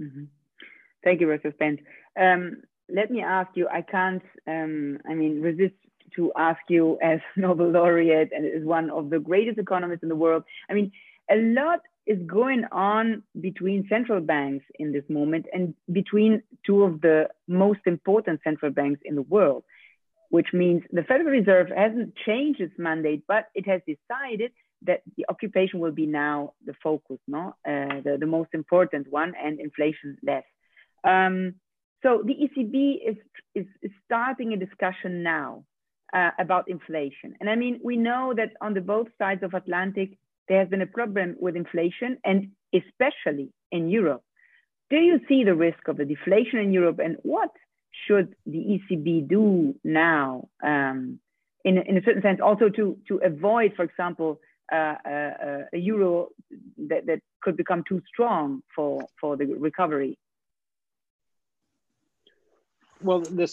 Mm-hmm. 0.00 0.24
Thank 1.04 1.20
you, 1.20 1.26
Professor 1.26 1.52
Spence. 1.52 1.80
Um, 2.18 2.62
let 2.88 3.10
me 3.10 3.22
ask 3.22 3.50
you, 3.54 3.68
I 3.68 3.82
can't, 3.82 4.22
um, 4.46 4.98
I 5.08 5.14
mean, 5.14 5.40
resist 5.40 5.74
to 6.14 6.32
ask 6.36 6.60
you 6.68 6.98
as 7.02 7.20
Nobel 7.36 7.70
laureate 7.70 8.30
and 8.32 8.46
as 8.46 8.64
one 8.64 8.90
of 8.90 9.10
the 9.10 9.18
greatest 9.18 9.58
economists 9.58 10.02
in 10.02 10.08
the 10.08 10.16
world. 10.16 10.44
I 10.70 10.74
mean, 10.74 10.92
a 11.30 11.36
lot 11.36 11.80
is 12.06 12.18
going 12.26 12.64
on 12.70 13.22
between 13.40 13.86
central 13.88 14.20
banks 14.20 14.64
in 14.78 14.92
this 14.92 15.02
moment 15.08 15.46
and 15.52 15.74
between 15.90 16.42
two 16.64 16.84
of 16.84 17.00
the 17.00 17.28
most 17.48 17.80
important 17.84 18.40
central 18.44 18.70
banks 18.70 19.00
in 19.04 19.16
the 19.16 19.22
world, 19.22 19.64
which 20.30 20.48
means 20.52 20.82
the 20.92 21.02
Federal 21.02 21.30
Reserve 21.30 21.68
hasn't 21.76 22.14
changed 22.24 22.60
its 22.60 22.74
mandate, 22.78 23.24
but 23.26 23.48
it 23.54 23.66
has 23.66 23.80
decided 23.86 24.52
that 24.82 25.02
the 25.16 25.24
occupation 25.28 25.80
will 25.80 25.90
be 25.90 26.06
now 26.06 26.52
the 26.64 26.74
focus, 26.82 27.18
no, 27.26 27.54
uh, 27.66 28.00
the, 28.04 28.16
the 28.20 28.26
most 28.26 28.50
important 28.52 29.10
one, 29.10 29.32
and 29.42 29.58
inflation 29.58 30.16
less. 30.22 30.44
Um, 31.02 31.54
so 32.02 32.22
the 32.24 32.34
ECB 32.34 32.98
is, 33.08 33.16
is, 33.54 33.66
is, 33.82 33.90
starting 34.04 34.52
a 34.52 34.56
discussion 34.56 35.22
now 35.22 35.64
uh, 36.12 36.30
about 36.38 36.68
inflation. 36.68 37.34
And 37.40 37.50
I 37.50 37.56
mean, 37.56 37.80
we 37.82 37.96
know 37.96 38.32
that 38.36 38.52
on 38.60 38.74
the 38.74 38.80
both 38.80 39.08
sides 39.18 39.42
of 39.42 39.54
Atlantic, 39.54 40.18
there 40.48 40.60
has 40.60 40.68
been 40.68 40.82
a 40.82 40.86
problem 40.86 41.36
with 41.40 41.56
inflation 41.56 42.18
and 42.24 42.50
especially 42.72 43.50
in 43.72 43.88
Europe. 43.88 44.22
Do 44.90 44.96
you 44.96 45.20
see 45.28 45.42
the 45.42 45.54
risk 45.54 45.88
of 45.88 45.98
a 45.98 46.04
deflation 46.04 46.60
in 46.60 46.72
Europe 46.72 47.00
and 47.00 47.16
what 47.22 47.50
should 48.06 48.34
the 48.44 48.58
ECB 48.58 49.28
do 49.28 49.74
now 49.82 50.48
um, 50.62 51.18
in, 51.64 51.78
in 51.78 51.96
a 51.96 52.02
certain 52.04 52.22
sense 52.22 52.40
also 52.40 52.68
to, 52.68 52.96
to 53.08 53.16
avoid, 53.24 53.72
for 53.74 53.82
example, 53.82 54.40
uh, 54.72 54.94
uh, 55.04 55.62
a 55.72 55.78
euro 55.78 56.28
that, 56.88 57.06
that 57.06 57.20
could 57.40 57.56
become 57.56 57.82
too 57.88 58.00
strong 58.06 58.62
for, 58.74 59.04
for 59.20 59.36
the 59.36 59.46
recovery? 59.46 60.18
Well, 63.02 63.20
the 63.20 63.46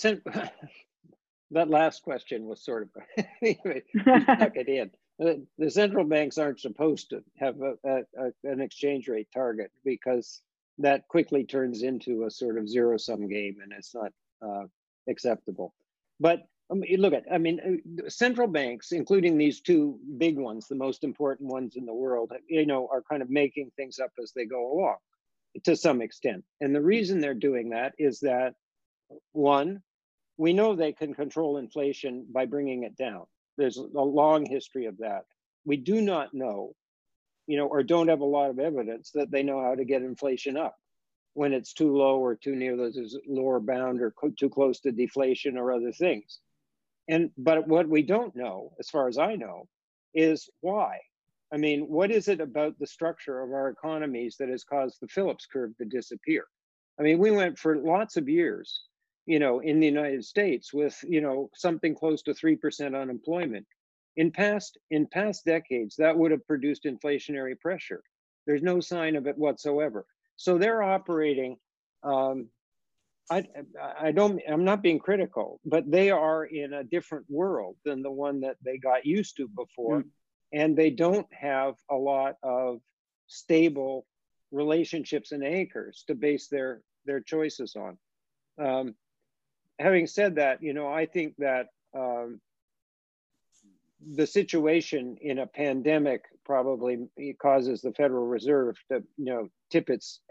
that 1.53 1.69
last 1.69 2.03
question 2.03 2.45
was 2.45 2.63
sort 2.63 2.83
of 2.83 2.89
stuck 3.43 4.55
it 4.55 4.67
in. 4.67 4.91
The, 5.19 5.45
the, 5.57 5.69
central 5.69 6.05
banks 6.05 6.37
aren't 6.37 6.59
supposed 6.59 7.11
to 7.11 7.23
have 7.37 7.61
a, 7.61 7.75
a, 7.85 7.97
a, 8.17 8.51
an 8.51 8.61
exchange 8.61 9.07
rate 9.07 9.27
target 9.33 9.71
because 9.85 10.41
that 10.79 11.07
quickly 11.07 11.43
turns 11.43 11.83
into 11.83 12.25
a 12.25 12.31
sort 12.31 12.57
of 12.57 12.67
zero 12.67 12.97
sum 12.97 13.27
game 13.27 13.57
and 13.61 13.71
it's 13.71 13.93
not 13.93 14.11
uh, 14.41 14.65
acceptable. 15.07 15.73
But 16.19 16.47
I 16.71 16.75
mean, 16.75 16.99
look 16.99 17.13
at, 17.13 17.25
I 17.31 17.37
mean, 17.37 17.81
uh, 18.03 18.09
central 18.09 18.47
banks, 18.47 18.91
including 18.91 19.37
these 19.37 19.61
two 19.61 19.99
big 20.17 20.37
ones, 20.37 20.67
the 20.67 20.75
most 20.75 21.03
important 21.03 21.49
ones 21.49 21.75
in 21.75 21.85
the 21.85 21.93
world, 21.93 22.31
you 22.47 22.65
know, 22.65 22.89
are 22.91 23.03
kind 23.07 23.21
of 23.21 23.29
making 23.29 23.71
things 23.75 23.99
up 23.99 24.11
as 24.21 24.31
they 24.35 24.45
go 24.45 24.71
along 24.73 24.97
to 25.63 25.75
some 25.75 26.01
extent. 26.01 26.43
And 26.61 26.73
the 26.73 26.81
reason 26.81 27.19
they're 27.19 27.35
doing 27.35 27.69
that 27.69 27.93
is 27.99 28.19
that 28.21 28.55
one, 29.33 29.83
we 30.37 30.53
know 30.53 30.75
they 30.75 30.93
can 30.93 31.13
control 31.13 31.57
inflation 31.57 32.25
by 32.31 32.45
bringing 32.45 32.83
it 32.83 32.95
down. 32.97 33.25
There's 33.57 33.77
a 33.77 33.81
long 33.81 34.45
history 34.45 34.85
of 34.85 34.97
that. 34.97 35.25
We 35.65 35.77
do 35.77 36.01
not 36.01 36.33
know, 36.33 36.75
you 37.47 37.57
know, 37.57 37.67
or 37.67 37.83
don't 37.83 38.07
have 38.07 38.21
a 38.21 38.25
lot 38.25 38.49
of 38.49 38.59
evidence 38.59 39.11
that 39.11 39.31
they 39.31 39.43
know 39.43 39.61
how 39.61 39.75
to 39.75 39.85
get 39.85 40.01
inflation 40.01 40.57
up 40.57 40.75
when 41.33 41.53
it's 41.53 41.73
too 41.73 41.95
low 41.95 42.19
or 42.19 42.35
too 42.35 42.55
near 42.55 42.75
the 42.75 43.19
lower 43.27 43.59
bound 43.59 44.01
or 44.01 44.13
too 44.37 44.49
close 44.49 44.79
to 44.81 44.91
deflation 44.91 45.57
or 45.57 45.71
other 45.71 45.91
things. 45.91 46.39
And 47.07 47.31
but 47.37 47.67
what 47.67 47.87
we 47.87 48.01
don't 48.01 48.35
know, 48.35 48.73
as 48.79 48.89
far 48.89 49.07
as 49.07 49.17
I 49.17 49.35
know, 49.35 49.67
is 50.13 50.49
why. 50.61 50.99
I 51.53 51.57
mean, 51.57 51.81
what 51.81 52.11
is 52.11 52.27
it 52.27 52.41
about 52.41 52.79
the 52.79 52.87
structure 52.87 53.41
of 53.41 53.51
our 53.51 53.69
economies 53.69 54.37
that 54.39 54.49
has 54.49 54.63
caused 54.63 54.97
the 54.99 55.07
Phillips 55.07 55.45
curve 55.45 55.77
to 55.77 55.85
disappear? 55.85 56.45
I 56.99 57.03
mean, 57.03 57.19
we 57.19 57.31
went 57.31 57.59
for 57.59 57.77
lots 57.77 58.17
of 58.17 58.29
years, 58.29 58.83
you 59.25 59.39
know, 59.39 59.59
in 59.59 59.79
the 59.79 59.85
United 59.85 60.23
States 60.25 60.73
with, 60.73 60.97
you 61.07 61.21
know, 61.21 61.49
something 61.55 61.95
close 61.95 62.21
to 62.23 62.33
3% 62.33 62.99
unemployment. 62.99 63.65
In 64.15 64.31
past 64.31 64.77
in 64.91 65.07
past 65.07 65.43
decades, 65.43 65.95
that 65.97 66.15
would 66.15 66.31
have 66.31 66.45
produced 66.45 66.83
inflationary 66.83 67.59
pressure. 67.59 68.03
There's 68.45 68.61
no 68.61 68.79
sign 68.79 69.15
of 69.15 69.25
it 69.25 69.37
whatsoever. 69.37 70.05
So 70.35 70.57
they're 70.57 70.83
operating 70.83 71.57
um, 72.03 72.49
I, 73.31 73.45
I 73.99 74.11
don't, 74.11 74.41
I'm 74.49 74.65
not 74.65 74.83
being 74.83 74.99
critical, 74.99 75.59
but 75.65 75.89
they 75.89 76.11
are 76.11 76.45
in 76.45 76.73
a 76.73 76.83
different 76.83 77.25
world 77.29 77.77
than 77.85 78.01
the 78.01 78.11
one 78.11 78.41
that 78.41 78.57
they 78.63 78.77
got 78.77 79.05
used 79.05 79.37
to 79.37 79.47
before. 79.47 79.99
Mm. 79.99 80.09
And 80.51 80.77
they 80.77 80.89
don't 80.89 81.27
have 81.33 81.75
a 81.89 81.95
lot 81.95 82.35
of 82.43 82.79
stable 83.27 84.05
relationships 84.51 85.31
and 85.31 85.43
anchors 85.43 86.03
to 86.07 86.15
base 86.15 86.47
their, 86.47 86.81
their 87.05 87.21
choices 87.21 87.75
on. 87.75 87.97
Um, 88.63 88.95
having 89.79 90.07
said 90.07 90.35
that, 90.35 90.61
you 90.61 90.73
know, 90.73 90.87
I 90.87 91.05
think 91.05 91.35
that 91.37 91.67
um, 91.95 92.39
the 94.15 94.27
situation 94.27 95.17
in 95.21 95.39
a 95.39 95.47
pandemic 95.47 96.23
probably 96.45 97.07
causes 97.41 97.81
the 97.81 97.93
Federal 97.93 98.27
Reserve 98.27 98.77
to, 98.91 99.03
you 99.17 99.25
know, 99.25 99.49
tip 99.71 99.89
its, 99.89 100.21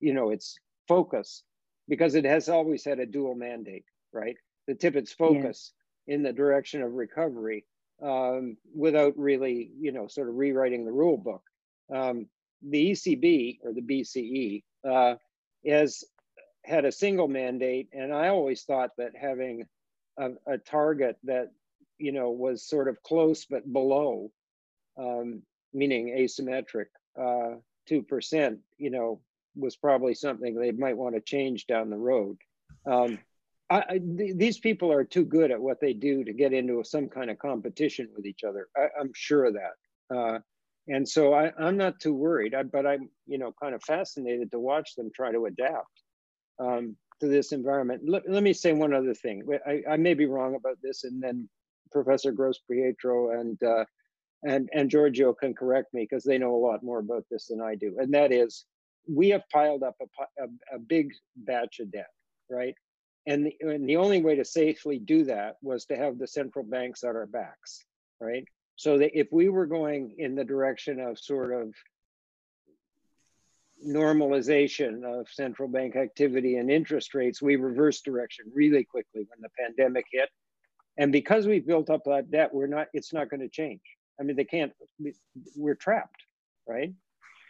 you 0.00 0.14
know, 0.14 0.30
its 0.30 0.58
focus 0.88 1.42
because 1.88 2.14
it 2.14 2.24
has 2.24 2.48
always 2.48 2.84
had 2.84 2.98
a 2.98 3.06
dual 3.06 3.34
mandate, 3.34 3.84
right? 4.12 4.36
To 4.68 4.74
tip 4.74 4.96
its 4.96 5.12
focus 5.12 5.72
yeah. 6.06 6.14
in 6.14 6.22
the 6.22 6.32
direction 6.32 6.82
of 6.82 6.92
recovery 6.92 7.64
um, 8.02 8.56
without 8.74 9.16
really, 9.16 9.70
you 9.78 9.92
know, 9.92 10.06
sort 10.06 10.28
of 10.28 10.34
rewriting 10.34 10.84
the 10.84 10.92
rule 10.92 11.16
book. 11.16 11.42
Um, 11.94 12.26
the 12.62 12.92
ECB 12.92 13.58
or 13.64 13.72
the 13.72 13.82
BCE 13.82 14.62
uh, 14.88 15.16
has 15.66 16.04
had 16.64 16.84
a 16.84 16.92
single 16.92 17.28
mandate, 17.28 17.88
and 17.92 18.12
I 18.12 18.28
always 18.28 18.62
thought 18.62 18.90
that 18.98 19.16
having 19.16 19.66
a, 20.18 20.30
a 20.46 20.58
target 20.58 21.16
that 21.24 21.52
you 21.98 22.12
know 22.12 22.30
was 22.30 22.66
sort 22.66 22.88
of 22.88 23.02
close 23.02 23.44
but 23.44 23.70
below, 23.72 24.30
um, 24.98 25.42
meaning 25.72 26.08
asymmetric, 26.08 26.86
uh, 27.20 27.56
two 27.86 28.02
percent, 28.02 28.60
you 28.78 28.90
know, 28.90 29.20
was 29.56 29.76
probably 29.76 30.14
something 30.14 30.54
they 30.54 30.72
might 30.72 30.96
want 30.96 31.14
to 31.14 31.20
change 31.20 31.66
down 31.66 31.90
the 31.90 31.96
road. 31.96 32.36
Um, 32.86 33.18
I, 33.68 33.84
I, 33.88 33.98
th- 33.98 34.36
these 34.36 34.58
people 34.58 34.92
are 34.92 35.04
too 35.04 35.24
good 35.24 35.50
at 35.50 35.60
what 35.60 35.80
they 35.80 35.92
do 35.92 36.24
to 36.24 36.32
get 36.32 36.52
into 36.52 36.82
some 36.84 37.08
kind 37.08 37.30
of 37.30 37.38
competition 37.38 38.08
with 38.14 38.26
each 38.26 38.42
other. 38.44 38.68
I, 38.76 38.88
am 39.00 39.12
sure 39.14 39.46
of 39.46 39.54
that. 39.54 40.14
Uh, 40.16 40.38
and 40.88 41.08
so 41.08 41.32
I, 41.32 41.52
am 41.58 41.76
not 41.76 42.00
too 42.00 42.14
worried, 42.14 42.54
I, 42.54 42.64
but 42.64 42.86
I'm, 42.86 43.10
you 43.26 43.38
know, 43.38 43.54
kind 43.62 43.74
of 43.74 43.82
fascinated 43.82 44.50
to 44.50 44.58
watch 44.58 44.96
them 44.96 45.10
try 45.14 45.30
to 45.30 45.46
adapt 45.46 46.02
um, 46.60 46.96
to 47.20 47.26
this 47.26 47.52
environment. 47.52 48.02
Let, 48.06 48.28
let, 48.28 48.42
me 48.42 48.52
say 48.52 48.72
one 48.72 48.94
other 48.94 49.14
thing. 49.14 49.42
I, 49.88 49.96
may 49.96 50.14
be 50.14 50.26
wrong 50.26 50.54
about 50.54 50.78
this, 50.82 51.04
and 51.04 51.22
then 51.22 51.48
Professor 51.92 52.32
Gross 52.32 52.58
Pietro 52.70 53.38
and 53.38 53.62
uh, 53.62 53.84
and 54.42 54.68
and 54.72 54.90
Giorgio 54.90 55.32
can 55.34 55.54
correct 55.54 55.92
me 55.92 56.06
because 56.08 56.24
they 56.24 56.38
know 56.38 56.54
a 56.54 56.64
lot 56.64 56.82
more 56.82 56.98
about 56.98 57.24
this 57.30 57.48
than 57.48 57.60
I 57.60 57.74
do. 57.74 57.96
And 57.98 58.14
that 58.14 58.32
is, 58.32 58.64
we 59.08 59.28
have 59.30 59.42
piled 59.52 59.82
up 59.82 59.96
a, 60.00 60.42
a, 60.42 60.76
a 60.76 60.78
big 60.78 61.12
batch 61.36 61.80
of 61.80 61.90
debt, 61.90 62.10
right? 62.48 62.74
And 63.26 63.46
the, 63.46 63.54
and 63.60 63.88
the 63.88 63.96
only 63.96 64.22
way 64.22 64.36
to 64.36 64.44
safely 64.44 64.98
do 64.98 65.24
that 65.24 65.56
was 65.62 65.84
to 65.86 65.96
have 65.96 66.18
the 66.18 66.26
central 66.26 66.64
banks 66.64 67.04
at 67.04 67.16
our 67.16 67.26
backs, 67.26 67.84
right? 68.18 68.44
So 68.76 68.96
that 68.98 69.18
if 69.18 69.28
we 69.30 69.50
were 69.50 69.66
going 69.66 70.14
in 70.16 70.34
the 70.34 70.44
direction 70.44 71.00
of 71.00 71.18
sort 71.18 71.52
of 71.52 71.74
normalization 73.86 75.04
of 75.04 75.28
central 75.28 75.68
bank 75.68 75.96
activity 75.96 76.56
and 76.56 76.70
interest 76.70 77.14
rates, 77.14 77.40
we 77.40 77.56
reversed 77.56 78.04
direction 78.04 78.46
really 78.54 78.84
quickly 78.84 79.26
when 79.28 79.40
the 79.40 79.48
pandemic 79.58 80.06
hit. 80.10 80.28
And 80.96 81.12
because 81.12 81.46
we 81.46 81.60
built 81.60 81.88
up 81.90 82.04
that 82.04 82.30
debt, 82.30 82.52
we're 82.52 82.66
not, 82.66 82.88
it's 82.92 83.12
not 83.12 83.30
going 83.30 83.40
to 83.40 83.48
change. 83.48 83.80
I 84.18 84.22
mean, 84.22 84.36
they 84.36 84.44
can't, 84.44 84.72
we're 85.56 85.74
trapped, 85.74 86.22
right? 86.68 86.92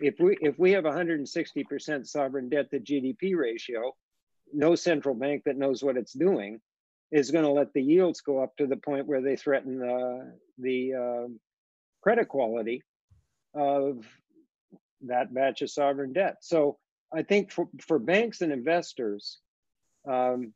if 0.01 0.19
we 0.19 0.37
if 0.41 0.59
we 0.59 0.73
have 0.73 0.85
160% 0.85 2.07
sovereign 2.07 2.49
debt 2.49 2.71
to 2.71 2.81
GDP 2.81 3.37
ratio, 3.37 3.95
no 4.53 4.75
central 4.75 5.15
bank 5.15 5.43
that 5.45 5.57
knows 5.57 5.83
what 5.83 5.97
it's 5.97 6.13
doing 6.13 6.61
is 7.13 7.31
going 7.31 7.45
to 7.45 7.51
let 7.51 7.73
the 7.73 7.83
yields 7.83 8.21
go 8.21 8.43
up 8.43 8.57
to 8.57 8.67
the 8.67 8.77
point 8.77 9.07
where 9.07 9.21
they 9.21 9.37
threaten 9.37 9.79
the 9.79 10.33
the 10.59 10.95
uh, 10.95 11.29
credit 12.03 12.29
quality 12.29 12.83
of 13.55 14.07
that 15.07 15.33
batch 15.33 15.63
of 15.63 15.71
sovereign 15.71 16.13
debt. 16.13 16.37
So 16.41 16.79
I 17.13 17.23
think 17.23 17.51
for, 17.51 17.69
for 17.81 17.99
banks 17.99 18.41
and 18.41 18.53
investors, 18.53 19.39
um, 20.09 20.53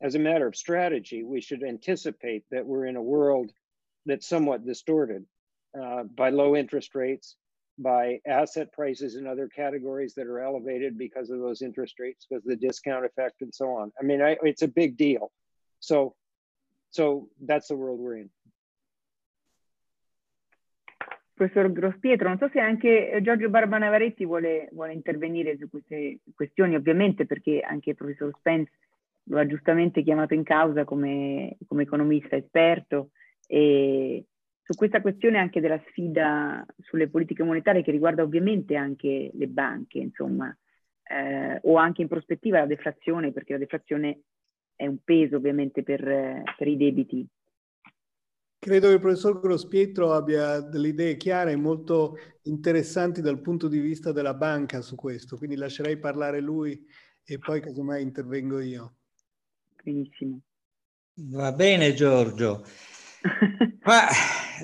as 0.00 0.14
a 0.14 0.18
matter 0.18 0.46
of 0.46 0.56
strategy, 0.56 1.22
we 1.22 1.40
should 1.40 1.62
anticipate 1.62 2.44
that 2.50 2.66
we're 2.66 2.86
in 2.86 2.96
a 2.96 3.02
world 3.02 3.52
that's 4.04 4.28
somewhat 4.28 4.66
distorted 4.66 5.24
uh, 5.80 6.02
by 6.02 6.30
low 6.30 6.56
interest 6.56 6.94
rates, 6.94 7.36
by 7.78 8.20
asset 8.26 8.72
prices 8.72 9.16
in 9.16 9.26
other 9.26 9.48
categories 9.48 10.14
that 10.14 10.26
are 10.26 10.40
elevated 10.40 10.98
because 10.98 11.30
of 11.30 11.38
those 11.38 11.62
interest 11.62 11.94
rates, 11.98 12.26
because 12.28 12.44
the 12.44 12.56
discount 12.56 13.04
effect 13.04 13.42
and 13.42 13.54
so 13.54 13.70
on. 13.70 13.92
I 13.98 14.04
mean, 14.04 14.20
I, 14.20 14.36
it's 14.42 14.62
a 14.62 14.68
big 14.68 14.96
deal. 14.96 15.30
So, 15.80 16.14
so 16.90 17.28
that's 17.40 17.68
the 17.68 17.76
world 17.76 17.98
we're 17.98 18.18
in. 18.18 18.30
Professor 21.42 21.72
Grospietro, 21.72 22.28
non 22.28 22.38
so 22.38 22.48
se 22.52 22.60
anche 22.60 23.10
eh, 23.10 23.20
Giorgio 23.20 23.50
Barbanavaretti 23.50 24.24
vuole, 24.24 24.68
vuole 24.70 24.92
intervenire 24.92 25.56
su 25.56 25.68
queste 25.68 26.20
questioni, 26.36 26.76
ovviamente 26.76 27.26
perché 27.26 27.60
anche 27.60 27.90
il 27.90 27.96
professor 27.96 28.30
Spence 28.38 28.70
lo 29.24 29.38
ha 29.38 29.46
giustamente 29.46 30.04
chiamato 30.04 30.34
in 30.34 30.44
causa 30.44 30.84
come, 30.84 31.56
come 31.66 31.82
economista 31.82 32.36
esperto 32.36 33.10
e, 33.48 34.24
su 34.62 34.74
questa 34.74 35.00
questione 35.00 35.38
anche 35.38 35.60
della 35.60 35.82
sfida 35.88 36.64
sulle 36.78 37.08
politiche 37.08 37.42
monetarie 37.42 37.82
che 37.82 37.90
riguarda 37.90 38.22
ovviamente 38.22 38.76
anche 38.76 39.32
le 39.34 39.46
banche, 39.48 39.98
insomma, 39.98 40.56
eh, 41.02 41.58
o 41.62 41.74
anche 41.74 42.02
in 42.02 42.08
prospettiva 42.08 42.60
la 42.60 42.66
deflazione, 42.66 43.32
perché 43.32 43.54
la 43.54 43.58
deflazione 43.58 44.20
è 44.76 44.86
un 44.86 44.98
peso 45.02 45.36
ovviamente 45.36 45.82
per, 45.82 46.42
per 46.56 46.68
i 46.68 46.76
debiti. 46.76 47.26
Credo 48.64 48.86
che 48.86 48.94
il 48.94 49.00
professor 49.00 49.40
Grospietro 49.40 50.12
abbia 50.12 50.60
delle 50.60 50.86
idee 50.86 51.16
chiare 51.16 51.50
e 51.50 51.56
molto 51.56 52.16
interessanti 52.42 53.20
dal 53.20 53.40
punto 53.40 53.66
di 53.66 53.80
vista 53.80 54.12
della 54.12 54.34
banca 54.34 54.82
su 54.82 54.94
questo, 54.94 55.36
quindi 55.36 55.56
lascerei 55.56 55.96
parlare 55.96 56.40
lui 56.40 56.80
e 57.24 57.38
poi 57.40 57.60
casomai 57.60 58.02
intervengo 58.02 58.60
io. 58.60 58.98
Benissimo. 59.82 60.42
Va 61.14 61.50
bene 61.50 61.92
Giorgio. 61.94 62.64
Ma 63.82 64.06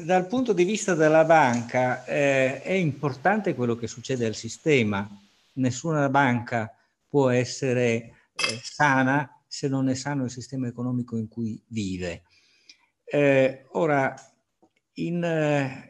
dal 0.05 0.29
punto 0.29 0.53
di 0.53 0.63
vista 0.63 0.95
della 0.95 1.25
banca 1.25 2.05
eh, 2.05 2.63
è 2.63 2.75
importante 2.75 3.57
quello 3.57 3.75
che 3.75 3.89
succede 3.89 4.27
al 4.27 4.37
sistema. 4.37 5.11
Nessuna 5.55 6.09
banca 6.09 6.73
può 7.09 7.31
essere 7.31 7.81
eh, 7.83 8.13
sana 8.63 9.43
se 9.45 9.67
non 9.67 9.89
è 9.89 9.95
sano 9.95 10.23
il 10.23 10.31
sistema 10.31 10.69
economico 10.69 11.17
in 11.17 11.27
cui 11.27 11.61
vive. 11.67 12.23
Eh, 13.11 13.65
ora, 13.73 14.15
in, 14.95 15.25
eh, 15.25 15.89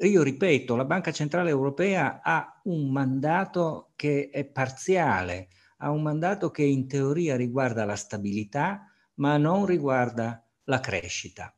io 0.00 0.22
ripeto, 0.22 0.76
la 0.76 0.84
Banca 0.84 1.10
Centrale 1.10 1.48
Europea 1.50 2.20
ha 2.22 2.60
un 2.64 2.90
mandato 2.90 3.92
che 3.96 4.28
è 4.30 4.44
parziale, 4.44 5.48
ha 5.78 5.90
un 5.90 6.02
mandato 6.02 6.50
che 6.50 6.62
in 6.62 6.86
teoria 6.86 7.36
riguarda 7.36 7.84
la 7.84 7.96
stabilità, 7.96 8.90
ma 9.14 9.36
non 9.38 9.64
riguarda 9.64 10.44
la 10.64 10.80
crescita. 10.80 11.54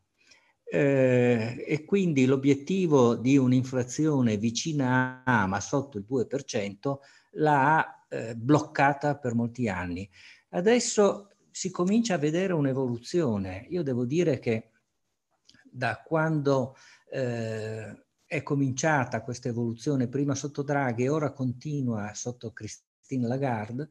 Eh, 0.69 1.65
e 1.67 1.85
quindi 1.85 2.27
l'obiettivo 2.27 3.15
di 3.15 3.37
un'inflazione 3.37 4.37
vicina 4.37 5.23
a 5.25 5.47
ma 5.47 5.61
sotto 5.61 5.97
il 5.97 6.05
2% 6.09 6.99
l'ha 7.33 8.07
eh, 8.09 8.35
bloccata 8.35 9.17
per 9.17 9.35
molti 9.35 9.69
anni. 9.69 10.09
Adesso 10.51 11.31
si 11.51 11.71
comincia 11.71 12.15
a 12.15 12.19
vedere 12.19 12.53
un'evoluzione. 12.53 13.67
Io 13.71 13.83
devo 13.83 14.05
dire 14.05 14.39
che 14.39 14.71
da 15.77 16.03
quando 16.03 16.77
eh, 17.11 18.05
è 18.25 18.43
cominciata 18.43 19.23
questa 19.23 19.49
evoluzione, 19.49 20.09
prima 20.09 20.35
sotto 20.35 20.63
Draghi 20.63 21.05
e 21.05 21.09
ora 21.09 21.33
continua 21.33 22.13
sotto 22.15 22.53
Christine 22.53 23.27
Lagarde, 23.27 23.91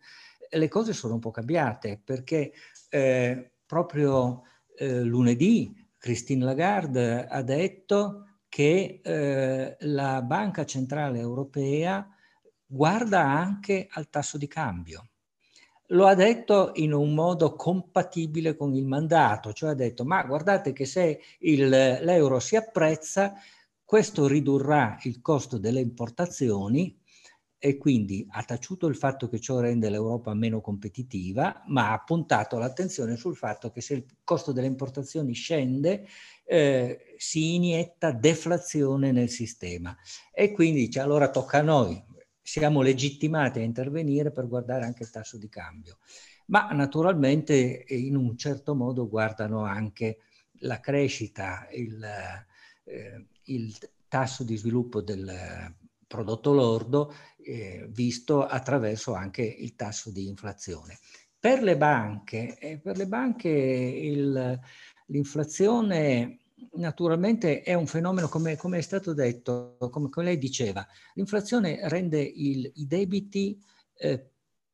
le 0.49 0.67
cose 0.67 0.93
sono 0.93 1.13
un 1.15 1.19
po' 1.19 1.31
cambiate 1.31 2.01
perché 2.03 2.53
eh, 2.89 3.51
proprio 3.65 4.43
eh, 4.77 5.01
lunedì 5.01 5.73
Christine 5.97 6.43
Lagarde 6.43 7.27
ha 7.27 7.41
detto 7.41 8.39
che 8.49 9.01
eh, 9.03 9.77
la 9.79 10.21
Banca 10.21 10.65
Centrale 10.65 11.19
Europea 11.19 12.07
guarda 12.65 13.21
anche 13.21 13.88
al 13.89 14.09
tasso 14.09 14.38
di 14.38 14.47
cambio. 14.47 15.09
Lo 15.95 16.07
ha 16.07 16.13
detto 16.13 16.71
in 16.75 16.91
un 16.91 17.13
modo 17.13 17.55
compatibile 17.55 18.57
con 18.57 18.75
il 18.75 18.85
mandato, 18.85 19.53
cioè 19.53 19.69
ha 19.69 19.75
detto 19.75 20.03
ma 20.03 20.23
guardate 20.23 20.73
che 20.73 20.83
se 20.83 21.21
il, 21.39 21.69
l'euro 21.69 22.39
si 22.41 22.57
apprezza, 22.57 23.33
questo 23.83 24.27
ridurrà 24.27 24.97
il 25.03 25.21
costo 25.21 25.57
delle 25.57 25.79
importazioni 25.79 26.99
e 27.57 27.77
quindi 27.77 28.27
ha 28.29 28.43
taciuto 28.43 28.87
il 28.87 28.97
fatto 28.97 29.29
che 29.29 29.39
ciò 29.39 29.61
rende 29.61 29.89
l'Europa 29.89 30.33
meno 30.33 30.59
competitiva, 30.59 31.63
ma 31.67 31.93
ha 31.93 32.03
puntato 32.03 32.57
l'attenzione 32.57 33.15
sul 33.15 33.37
fatto 33.37 33.71
che 33.71 33.79
se 33.79 33.93
il 33.93 34.05
costo 34.25 34.51
delle 34.51 34.67
importazioni 34.67 35.31
scende, 35.33 36.05
eh, 36.43 37.15
si 37.15 37.55
inietta 37.55 38.11
deflazione 38.11 39.13
nel 39.13 39.29
sistema. 39.29 39.95
E 40.33 40.51
quindi 40.51 40.81
dice 40.81 40.99
allora 40.99 41.29
tocca 41.29 41.59
a 41.59 41.63
noi, 41.63 42.03
siamo 42.45 42.83
legittimati 42.83 43.57
a 43.57 43.63
intervenire 43.63 44.31
per 44.31 44.47
guardare 44.47 44.85
anche 44.85 45.01
il 45.01 45.09
tasso 45.09 45.35
di 45.39 45.49
cambio. 45.49 45.97
Ma 46.47 46.67
naturalmente 46.73 47.85
in 47.87 48.15
un 48.15 48.37
certo 48.37 48.75
modo 48.75 49.09
guardano 49.09 49.63
anche 49.63 50.19
la 50.59 50.79
crescita, 50.79 51.67
il, 51.71 52.05
eh, 52.83 53.25
il 53.45 53.75
tasso 54.07 54.43
di 54.43 54.55
sviluppo 54.57 55.01
del 55.01 55.75
prodotto 56.05 56.53
lordo 56.53 57.11
eh, 57.37 57.87
visto 57.89 58.45
attraverso 58.45 59.15
anche 59.15 59.41
il 59.41 59.75
tasso 59.75 60.11
di 60.11 60.27
inflazione. 60.27 60.99
Per 61.39 61.63
le 61.63 61.77
banche, 61.77 62.59
eh, 62.59 62.77
per 62.77 62.95
le 62.95 63.07
banche 63.07 64.61
l'inflazione 65.07 66.44
naturalmente 66.73 67.61
è 67.61 67.73
un 67.73 67.87
fenomeno, 67.87 68.27
come, 68.27 68.55
come 68.55 68.77
è 68.77 68.81
stato 68.81 69.13
detto, 69.13 69.77
come, 69.91 70.09
come, 70.09 70.25
lei 70.25 70.37
diceva, 70.37 70.85
l'inflazione 71.13 71.87
rende 71.89 72.21
il, 72.21 72.71
i 72.75 72.87
debiti 72.87 73.59
eh, 73.97 74.29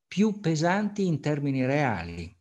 più 0.08 0.40
pesanti 0.40 1.06
in 1.06 1.20
termini 1.20 1.66
reali. 1.66 2.36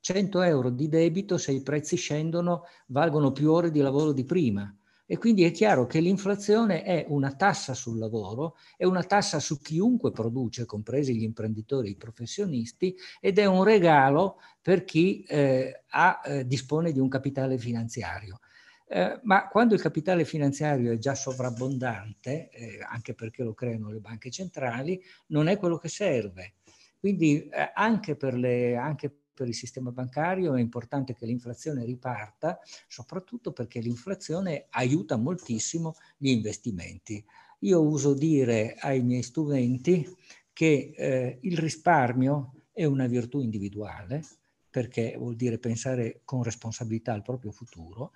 100 0.00 0.42
euro 0.42 0.70
di 0.70 0.88
debito, 0.88 1.36
se 1.36 1.52
i 1.52 1.62
prezzi 1.62 1.96
scendono, 1.96 2.62
valgono 2.86 3.32
più 3.32 3.50
ore 3.50 3.70
di 3.70 3.80
lavoro 3.80 4.12
di 4.12 4.24
prima. 4.24 4.72
E 5.08 5.18
quindi 5.18 5.44
è 5.44 5.52
chiaro 5.52 5.86
che 5.86 6.00
l'inflazione 6.00 6.82
è 6.82 7.06
una 7.08 7.32
tassa 7.32 7.74
sul 7.74 7.98
lavoro, 7.98 8.56
è 8.76 8.84
una 8.84 9.04
tassa 9.04 9.38
su 9.38 9.60
chiunque 9.60 10.10
produce, 10.10 10.64
compresi 10.64 11.16
gli 11.16 11.22
imprenditori 11.22 11.90
i 11.90 11.96
professionisti, 11.96 12.96
ed 13.20 13.38
è 13.38 13.46
un 13.46 13.62
regalo 13.62 14.40
per 14.60 14.84
chi 14.84 15.22
eh, 15.22 15.84
ha, 15.90 16.20
eh, 16.24 16.46
dispone 16.46 16.92
di 16.92 16.98
un 16.98 17.08
capitale 17.08 17.56
finanziario. 17.56 18.40
Eh, 18.88 19.18
ma 19.24 19.48
quando 19.48 19.74
il 19.74 19.80
capitale 19.80 20.24
finanziario 20.24 20.92
è 20.92 20.98
già 20.98 21.14
sovrabbondante, 21.14 22.50
eh, 22.50 22.78
anche 22.88 23.14
perché 23.14 23.42
lo 23.42 23.52
creano 23.52 23.90
le 23.90 23.98
banche 23.98 24.30
centrali, 24.30 25.02
non 25.28 25.48
è 25.48 25.56
quello 25.56 25.76
che 25.76 25.88
serve. 25.88 26.54
Quindi 26.98 27.48
eh, 27.48 27.72
anche, 27.74 28.14
per 28.16 28.34
le, 28.34 28.76
anche 28.76 29.12
per 29.34 29.48
il 29.48 29.54
sistema 29.54 29.90
bancario 29.90 30.54
è 30.54 30.60
importante 30.60 31.14
che 31.14 31.26
l'inflazione 31.26 31.84
riparta, 31.84 32.58
soprattutto 32.86 33.52
perché 33.52 33.80
l'inflazione 33.80 34.66
aiuta 34.70 35.16
moltissimo 35.16 35.94
gli 36.16 36.28
investimenti. 36.28 37.24
Io 37.60 37.82
uso 37.82 38.14
dire 38.14 38.76
ai 38.78 39.02
miei 39.02 39.22
studenti 39.22 40.06
che 40.52 40.92
eh, 40.96 41.38
il 41.42 41.58
risparmio 41.58 42.52
è 42.72 42.84
una 42.84 43.06
virtù 43.06 43.40
individuale, 43.40 44.22
perché 44.70 45.16
vuol 45.18 45.36
dire 45.36 45.58
pensare 45.58 46.20
con 46.24 46.42
responsabilità 46.42 47.12
al 47.12 47.22
proprio 47.22 47.50
futuro, 47.50 48.12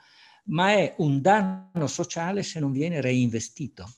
ma 0.46 0.72
è 0.72 0.94
un 0.98 1.20
danno 1.20 1.86
sociale 1.86 2.42
se 2.42 2.60
non 2.60 2.72
viene 2.72 3.00
reinvestito. 3.00 3.88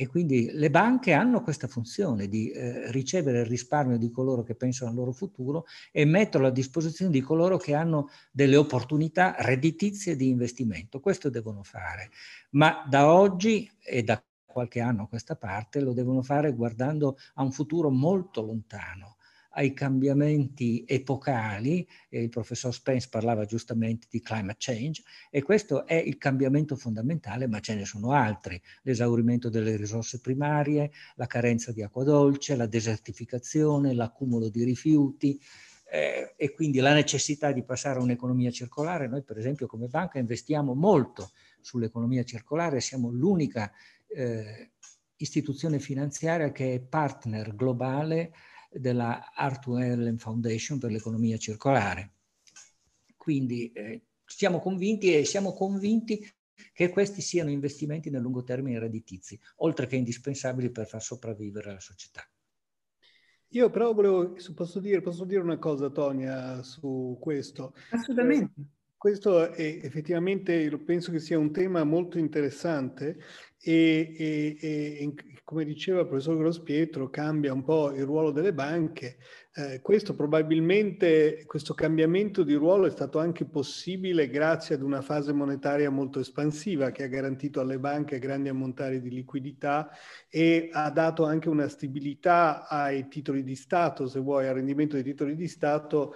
E 0.00 0.06
quindi 0.06 0.52
le 0.52 0.70
banche 0.70 1.12
hanno 1.12 1.42
questa 1.42 1.66
funzione 1.66 2.28
di 2.28 2.50
eh, 2.52 2.88
ricevere 2.92 3.40
il 3.40 3.46
risparmio 3.46 3.98
di 3.98 4.12
coloro 4.12 4.44
che 4.44 4.54
pensano 4.54 4.90
al 4.90 4.96
loro 4.96 5.10
futuro 5.10 5.64
e 5.90 6.04
metterlo 6.04 6.46
a 6.46 6.52
disposizione 6.52 7.10
di 7.10 7.20
coloro 7.20 7.56
che 7.56 7.74
hanno 7.74 8.08
delle 8.30 8.56
opportunità 8.56 9.34
redditizie 9.38 10.14
di 10.14 10.28
investimento. 10.28 11.00
Questo 11.00 11.30
devono 11.30 11.64
fare. 11.64 12.10
Ma 12.50 12.86
da 12.88 13.12
oggi 13.12 13.68
e 13.82 14.04
da 14.04 14.22
qualche 14.44 14.80
anno 14.80 15.02
a 15.02 15.08
questa 15.08 15.34
parte 15.34 15.80
lo 15.80 15.92
devono 15.92 16.22
fare 16.22 16.52
guardando 16.54 17.16
a 17.34 17.42
un 17.42 17.50
futuro 17.50 17.90
molto 17.90 18.40
lontano 18.40 19.17
ai 19.50 19.72
cambiamenti 19.72 20.84
epocali, 20.86 21.86
e 22.08 22.22
il 22.22 22.28
professor 22.28 22.72
Spence 22.72 23.08
parlava 23.10 23.44
giustamente 23.44 24.06
di 24.10 24.20
climate 24.20 24.56
change, 24.58 25.02
e 25.30 25.42
questo 25.42 25.86
è 25.86 25.94
il 25.94 26.18
cambiamento 26.18 26.76
fondamentale, 26.76 27.46
ma 27.46 27.60
ce 27.60 27.74
ne 27.74 27.84
sono 27.84 28.12
altri, 28.12 28.60
l'esaurimento 28.82 29.48
delle 29.48 29.76
risorse 29.76 30.20
primarie, 30.20 30.90
la 31.16 31.26
carenza 31.26 31.72
di 31.72 31.82
acqua 31.82 32.04
dolce, 32.04 32.56
la 32.56 32.66
desertificazione, 32.66 33.94
l'accumulo 33.94 34.48
di 34.48 34.64
rifiuti, 34.64 35.40
eh, 35.90 36.34
e 36.36 36.52
quindi 36.52 36.80
la 36.80 36.92
necessità 36.92 37.50
di 37.50 37.64
passare 37.64 37.98
a 37.98 38.02
un'economia 38.02 38.50
circolare. 38.50 39.08
Noi 39.08 39.22
per 39.22 39.38
esempio 39.38 39.66
come 39.66 39.88
banca 39.88 40.18
investiamo 40.18 40.74
molto 40.74 41.30
sull'economia 41.60 42.24
circolare, 42.24 42.80
siamo 42.80 43.10
l'unica 43.10 43.72
eh, 44.06 44.72
istituzione 45.16 45.80
finanziaria 45.80 46.52
che 46.52 46.74
è 46.74 46.80
partner 46.80 47.54
globale 47.54 48.32
della 48.68 49.32
Arthur 49.34 49.80
Allen 49.80 50.18
Foundation 50.18 50.78
per 50.78 50.90
l'economia 50.90 51.36
circolare. 51.38 52.12
Quindi 53.16 53.72
eh, 53.72 54.02
siamo 54.24 54.60
convinti 54.60 55.14
e 55.14 55.24
siamo 55.24 55.52
convinti 55.52 56.24
che 56.72 56.88
questi 56.90 57.20
siano 57.20 57.50
investimenti 57.50 58.10
nel 58.10 58.20
lungo 58.20 58.42
termine 58.42 58.78
redditizi, 58.78 59.38
oltre 59.56 59.86
che 59.86 59.96
indispensabili 59.96 60.70
per 60.70 60.86
far 60.86 61.02
sopravvivere 61.02 61.72
la 61.72 61.80
società. 61.80 62.22
Io 63.52 63.70
però 63.70 63.94
volevo, 63.94 64.34
posso 64.54 64.78
dire, 64.78 65.00
posso 65.00 65.24
dire 65.24 65.40
una 65.40 65.58
cosa, 65.58 65.88
Tonia, 65.88 66.62
su 66.62 67.16
questo? 67.20 67.74
Assolutamente. 67.90 68.52
Questo 68.98 69.52
è 69.52 69.80
effettivamente, 69.82 70.76
penso 70.78 71.12
che 71.12 71.20
sia 71.20 71.38
un 71.38 71.52
tema 71.52 71.84
molto 71.84 72.18
interessante 72.18 73.20
e, 73.60 74.14
e, 74.16 74.56
e, 74.60 75.14
come 75.44 75.64
diceva 75.64 76.00
il 76.00 76.06
professor 76.06 76.36
Grospietro 76.36 77.08
cambia 77.08 77.52
un 77.52 77.64
po' 77.64 77.92
il 77.94 78.04
ruolo 78.04 78.30
delle 78.30 78.52
banche. 78.52 79.16
Eh, 79.54 79.80
questo 79.80 80.14
probabilmente, 80.14 81.44
questo 81.46 81.74
cambiamento 81.74 82.44
di 82.44 82.54
ruolo 82.54 82.86
è 82.86 82.90
stato 82.90 83.18
anche 83.18 83.46
possibile 83.46 84.28
grazie 84.28 84.74
ad 84.74 84.82
una 84.82 85.00
fase 85.00 85.32
monetaria 85.32 85.90
molto 85.90 86.20
espansiva 86.20 86.90
che 86.90 87.02
ha 87.02 87.08
garantito 87.08 87.60
alle 87.60 87.78
banche 87.78 88.18
grandi 88.18 88.50
ammontari 88.50 89.00
di 89.00 89.10
liquidità 89.10 89.90
e 90.28 90.68
ha 90.70 90.90
dato 90.90 91.24
anche 91.24 91.48
una 91.48 91.66
stabilità 91.66 92.68
ai 92.68 93.08
titoli 93.08 93.42
di 93.42 93.56
Stato, 93.56 94.06
se 94.06 94.20
vuoi, 94.20 94.46
al 94.46 94.54
rendimento 94.54 94.94
dei 94.94 95.04
titoli 95.04 95.34
di 95.34 95.48
Stato 95.48 96.14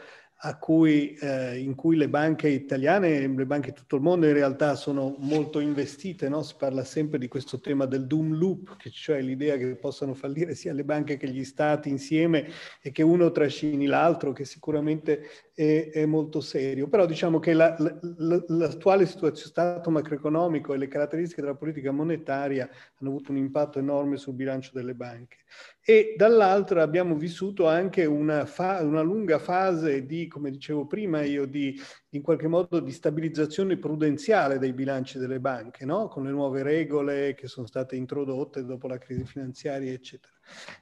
cui, 0.58 1.14
eh, 1.20 1.56
in 1.58 1.76
cui 1.76 1.94
le 1.96 2.08
banche 2.08 2.48
italiane, 2.48 3.28
le 3.28 3.46
banche 3.46 3.70
di 3.70 3.76
tutto 3.76 3.94
il 3.94 4.02
mondo 4.02 4.26
in 4.26 4.32
realtà 4.32 4.74
sono 4.74 5.14
molto 5.18 5.60
investite, 5.60 6.28
no? 6.28 6.42
si 6.42 6.56
parla 6.58 6.82
sempre 6.82 7.18
di 7.18 7.28
questo 7.28 7.60
tema 7.60 7.86
del 7.86 8.08
doom 8.08 8.36
loop, 8.36 8.76
cioè 8.90 9.20
l'idea 9.20 9.56
che 9.56 9.76
possano 9.76 10.14
fallire 10.14 10.56
sia 10.56 10.72
le 10.72 10.82
banche 10.82 11.16
che 11.16 11.28
gli 11.28 11.44
stati 11.44 11.90
insieme 11.90 12.48
e 12.80 12.90
che 12.90 13.04
uno 13.04 13.30
trascini 13.30 13.86
l'altro, 13.86 14.32
che 14.32 14.44
sicuramente 14.44 15.28
è, 15.54 15.90
è 15.92 16.06
molto 16.06 16.40
serio. 16.40 16.88
Però 16.88 17.06
diciamo 17.06 17.38
che 17.38 17.52
la, 17.52 17.76
la, 17.78 18.44
l'attuale 18.48 19.06
situazione, 19.06 19.50
stato 19.50 19.90
macroeconomico 19.90 20.72
e 20.72 20.78
le 20.78 20.88
caratteristiche 20.88 21.42
della 21.42 21.54
politica 21.54 21.90
monetaria 21.90 22.68
hanno 22.98 23.10
avuto 23.10 23.30
un 23.30 23.38
impatto 23.38 23.78
enorme 23.78 24.16
sul 24.16 24.34
bilancio 24.34 24.70
delle 24.72 24.94
banche. 24.94 25.38
E 25.84 26.14
dall'altra 26.16 26.82
abbiamo 26.82 27.16
vissuto 27.16 27.66
anche 27.66 28.04
una, 28.04 28.46
fa- 28.46 28.82
una 28.82 29.02
lunga 29.02 29.38
fase 29.38 30.06
di 30.06 30.28
come 30.28 30.50
dicevo 30.50 30.86
prima 30.86 31.22
io, 31.22 31.44
di 31.46 31.78
in 32.10 32.22
qualche 32.22 32.46
modo 32.46 32.80
di 32.80 32.92
stabilizzazione 32.92 33.78
prudenziale 33.78 34.58
dei 34.58 34.72
bilanci 34.72 35.18
delle 35.18 35.40
banche, 35.40 35.84
no? 35.84 36.08
con 36.08 36.24
le 36.24 36.30
nuove 36.30 36.62
regole 36.62 37.34
che 37.34 37.48
sono 37.48 37.66
state 37.66 37.96
introdotte 37.96 38.64
dopo 38.64 38.86
la 38.86 38.98
crisi 38.98 39.24
finanziaria, 39.24 39.92
eccetera. 39.92 40.32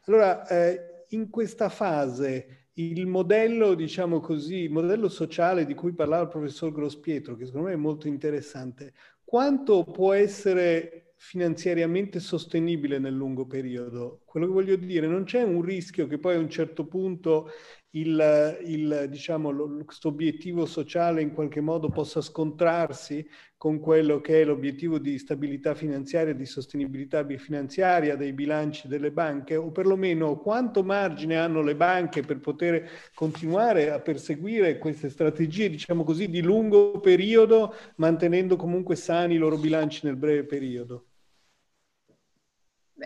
Allora, 0.07 0.47
eh, 0.47 1.05
in 1.11 1.31
questa 1.31 1.69
fase 1.69 2.60
il 2.75 3.07
modello, 3.07 3.75
diciamo 3.75 4.21
così, 4.21 4.57
il 4.63 4.71
modello 4.71 5.09
sociale 5.09 5.67
di 5.67 5.75
cui 5.75 5.93
parlava 5.93 6.23
il 6.25 6.29
professor 6.29 6.73
Grospietro, 6.73 7.37
che 7.37 7.47
secondo 7.47 7.69
me 7.69 7.75
è 7.75 7.77
molto 7.77 8.09
interessante, 8.09 8.95
quanto 9.25 9.85
può 9.85 10.13
essere 10.13 11.13
finanziariamente 11.17 12.21
sostenibile 12.21 12.99
nel 12.99 13.15
lungo 13.15 13.47
periodo? 13.47 14.23
Quello 14.25 14.47
che 14.47 14.53
voglio 14.53 14.77
dire, 14.77 15.07
non 15.07 15.25
c'è 15.25 15.43
un 15.43 15.63
rischio 15.63 16.07
che 16.07 16.19
poi 16.19 16.37
a 16.37 16.39
un 16.39 16.49
certo 16.49 16.87
punto 16.87 17.51
il, 17.93 18.59
il, 18.67 19.07
diciamo, 19.09 19.53
questo 19.85 20.09
obiettivo 20.09 20.65
sociale 20.67 21.23
in 21.23 21.33
qualche 21.33 21.61
modo 21.61 21.89
possa 21.89 22.21
scontrarsi 22.21 23.27
con 23.57 23.81
quello 23.81 24.21
che 24.21 24.41
è 24.41 24.45
l'obiettivo 24.45 24.99
di 24.99 25.19
stabilità 25.19 25.75
finanziaria, 25.75 26.33
di 26.33 26.47
sostenibilità 26.47 27.27
finanziaria 27.37 28.17
dei 28.17 28.33
bilanci 28.33 28.89
delle 28.89 29.11
banche, 29.11 29.57
o 29.57 29.71
perlomeno 29.71 30.39
quanto 30.39 30.83
margine 30.83 31.37
hanno 31.37 31.63
le 31.63 31.75
banche 31.75 32.23
per 32.23 32.39
poter 32.39 32.89
continuare 33.13 33.91
a 33.91 34.01
perseguire 34.01 34.79
queste 34.79 35.11
strategie, 35.11 35.69
diciamo 35.69 36.05
così, 36.05 36.31
di 36.31 36.43
lungo 36.43 37.01
periodo, 37.01 37.75
mantenendo 37.97 38.57
comunque 38.57 38.97
sani 38.97 39.35
i 39.35 39.39
loro 39.39 39.59
bilanci 39.59 40.07
nel 40.07 40.17
breve 40.17 40.45
periodo. 40.45 41.07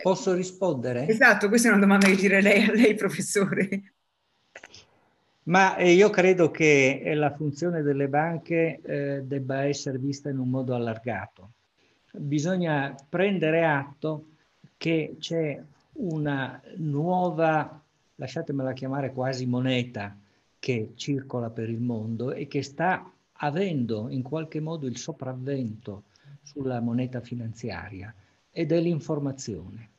Posso 0.01 0.33
rispondere? 0.33 1.07
Esatto, 1.07 1.47
questa 1.47 1.69
è 1.69 1.71
una 1.71 1.79
domanda 1.79 2.07
che 2.07 2.15
girerei 2.15 2.63
a 2.63 2.71
lei, 2.71 2.95
professore. 2.95 3.94
Ma 5.45 5.75
eh, 5.75 5.91
io 5.91 6.09
credo 6.09 6.49
che 6.49 7.01
eh, 7.03 7.13
la 7.13 7.31
funzione 7.35 7.83
delle 7.83 8.07
banche 8.07 8.79
eh, 8.81 9.21
debba 9.23 9.65
essere 9.65 9.99
vista 9.99 10.29
in 10.29 10.39
un 10.39 10.49
modo 10.49 10.73
allargato. 10.73 11.51
Bisogna 12.11 12.95
prendere 13.07 13.65
atto 13.65 14.25
che 14.77 15.17
c'è 15.19 15.61
una 15.93 16.59
nuova, 16.77 17.79
lasciatemela 18.15 18.73
chiamare 18.73 19.11
quasi 19.11 19.45
moneta, 19.45 20.17
che 20.57 20.93
circola 20.95 21.51
per 21.51 21.69
il 21.69 21.79
mondo 21.79 22.31
e 22.31 22.47
che 22.47 22.63
sta 22.63 23.11
avendo 23.33 24.07
in 24.09 24.23
qualche 24.23 24.59
modo 24.59 24.87
il 24.87 24.97
sopravvento 24.97 26.03
sulla 26.41 26.79
moneta 26.79 27.21
finanziaria 27.21 28.11
ed 28.49 28.71
è 28.71 28.79
l'informazione. 28.79 29.89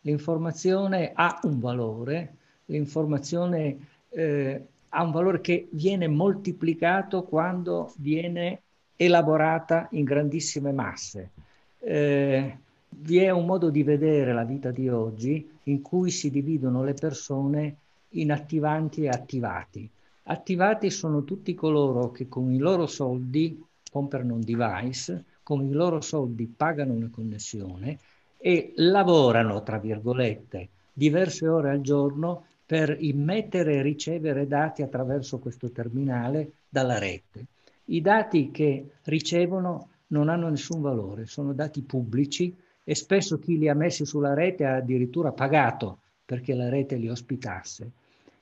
L'informazione 0.00 1.12
ha 1.14 1.38
un 1.42 1.60
valore, 1.60 2.34
l'informazione 2.66 3.86
eh, 4.08 4.66
ha 4.90 5.02
un 5.02 5.10
valore 5.10 5.40
che 5.40 5.68
viene 5.70 6.08
moltiplicato 6.08 7.22
quando 7.24 7.92
viene 7.96 8.62
elaborata 8.96 9.88
in 9.92 10.04
grandissime 10.04 10.72
masse. 10.72 11.30
Eh, 11.78 12.58
vi 12.90 13.18
è 13.18 13.30
un 13.30 13.46
modo 13.46 13.70
di 13.70 13.82
vedere 13.82 14.32
la 14.32 14.44
vita 14.44 14.70
di 14.70 14.88
oggi 14.88 15.48
in 15.64 15.82
cui 15.82 16.10
si 16.10 16.30
dividono 16.30 16.82
le 16.82 16.94
persone 16.94 17.76
in 18.10 18.32
attivanti 18.32 19.04
e 19.04 19.08
attivati. 19.08 19.88
Attivati 20.24 20.90
sono 20.90 21.24
tutti 21.24 21.54
coloro 21.54 22.10
che 22.10 22.28
con 22.28 22.52
i 22.52 22.58
loro 22.58 22.86
soldi 22.86 23.62
comprano 23.90 24.34
un 24.34 24.40
device, 24.40 25.24
con 25.42 25.64
i 25.64 25.70
loro 25.70 26.00
soldi 26.00 26.46
pagano 26.46 26.92
una 26.92 27.08
connessione 27.10 27.98
e 28.36 28.72
lavorano, 28.76 29.62
tra 29.62 29.78
virgolette, 29.78 30.68
diverse 30.92 31.48
ore 31.48 31.70
al 31.70 31.80
giorno 31.80 32.44
per 32.68 32.94
immettere 33.00 33.76
e 33.76 33.82
ricevere 33.82 34.46
dati 34.46 34.82
attraverso 34.82 35.38
questo 35.38 35.70
terminale 35.70 36.52
dalla 36.68 36.98
rete. 36.98 37.46
I 37.86 38.02
dati 38.02 38.50
che 38.50 38.90
ricevono 39.04 39.88
non 40.08 40.28
hanno 40.28 40.50
nessun 40.50 40.82
valore, 40.82 41.24
sono 41.24 41.54
dati 41.54 41.80
pubblici 41.80 42.54
e 42.84 42.94
spesso 42.94 43.38
chi 43.38 43.56
li 43.56 43.70
ha 43.70 43.74
messi 43.74 44.04
sulla 44.04 44.34
rete 44.34 44.66
ha 44.66 44.74
addirittura 44.76 45.32
pagato 45.32 46.00
perché 46.26 46.52
la 46.52 46.68
rete 46.68 46.96
li 46.96 47.08
ospitasse. 47.08 47.90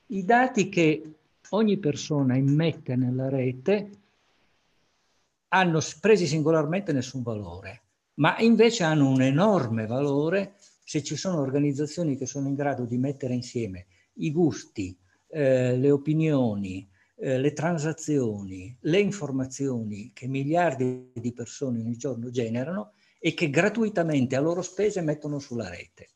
I 0.07 0.25
dati 0.25 0.67
che 0.67 1.13
ogni 1.51 1.77
persona 1.77 2.35
immette 2.35 2.97
nella 2.97 3.29
rete 3.29 3.89
hanno 5.47 5.79
presi 6.01 6.27
singolarmente 6.27 6.91
nessun 6.91 7.23
valore, 7.23 7.79
ma 8.15 8.37
invece 8.39 8.83
hanno 8.83 9.07
un 9.07 9.21
enorme 9.21 9.85
valore 9.85 10.55
se 10.83 11.01
ci 11.01 11.15
sono 11.15 11.39
organizzazioni 11.39 12.17
che 12.17 12.25
sono 12.25 12.49
in 12.49 12.55
grado 12.55 12.83
di 12.83 12.97
mettere 12.97 13.33
insieme 13.33 13.85
i 14.17 14.31
gusti, 14.31 14.97
eh, 15.29 15.77
le 15.77 15.91
opinioni, 15.91 16.87
eh, 17.15 17.39
le 17.39 17.53
transazioni, 17.53 18.75
le 18.81 18.99
informazioni 18.99 20.11
che 20.13 20.27
miliardi 20.27 21.11
di 21.13 21.33
persone 21.33 21.79
ogni 21.79 21.97
giorno 21.97 22.29
generano 22.29 22.93
e 23.19 23.33
che 23.33 23.49
gratuitamente 23.49 24.35
a 24.35 24.41
loro 24.41 24.61
spese 24.61 25.01
mettono 25.01 25.39
sulla 25.39 25.69
rete. 25.69 26.09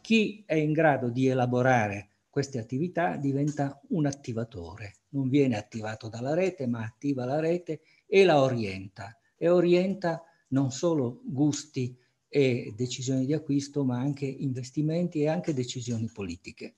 Chi 0.00 0.42
è 0.46 0.54
in 0.54 0.72
grado 0.72 1.08
di 1.08 1.26
elaborare 1.26 2.08
queste 2.28 2.58
attività 2.58 3.16
diventa 3.16 3.80
un 3.88 4.06
attivatore, 4.06 4.96
non 5.10 5.28
viene 5.28 5.56
attivato 5.56 6.08
dalla 6.08 6.34
rete, 6.34 6.66
ma 6.66 6.82
attiva 6.82 7.24
la 7.24 7.40
rete 7.40 7.82
e 8.06 8.24
la 8.24 8.40
orienta 8.40 9.16
e 9.36 9.48
orienta 9.48 10.22
non 10.48 10.70
solo 10.70 11.20
gusti 11.24 11.96
e 12.28 12.72
decisioni 12.76 13.26
di 13.26 13.34
acquisto, 13.34 13.84
ma 13.84 13.98
anche 13.98 14.24
investimenti 14.24 15.20
e 15.20 15.28
anche 15.28 15.52
decisioni 15.52 16.08
politiche. 16.12 16.76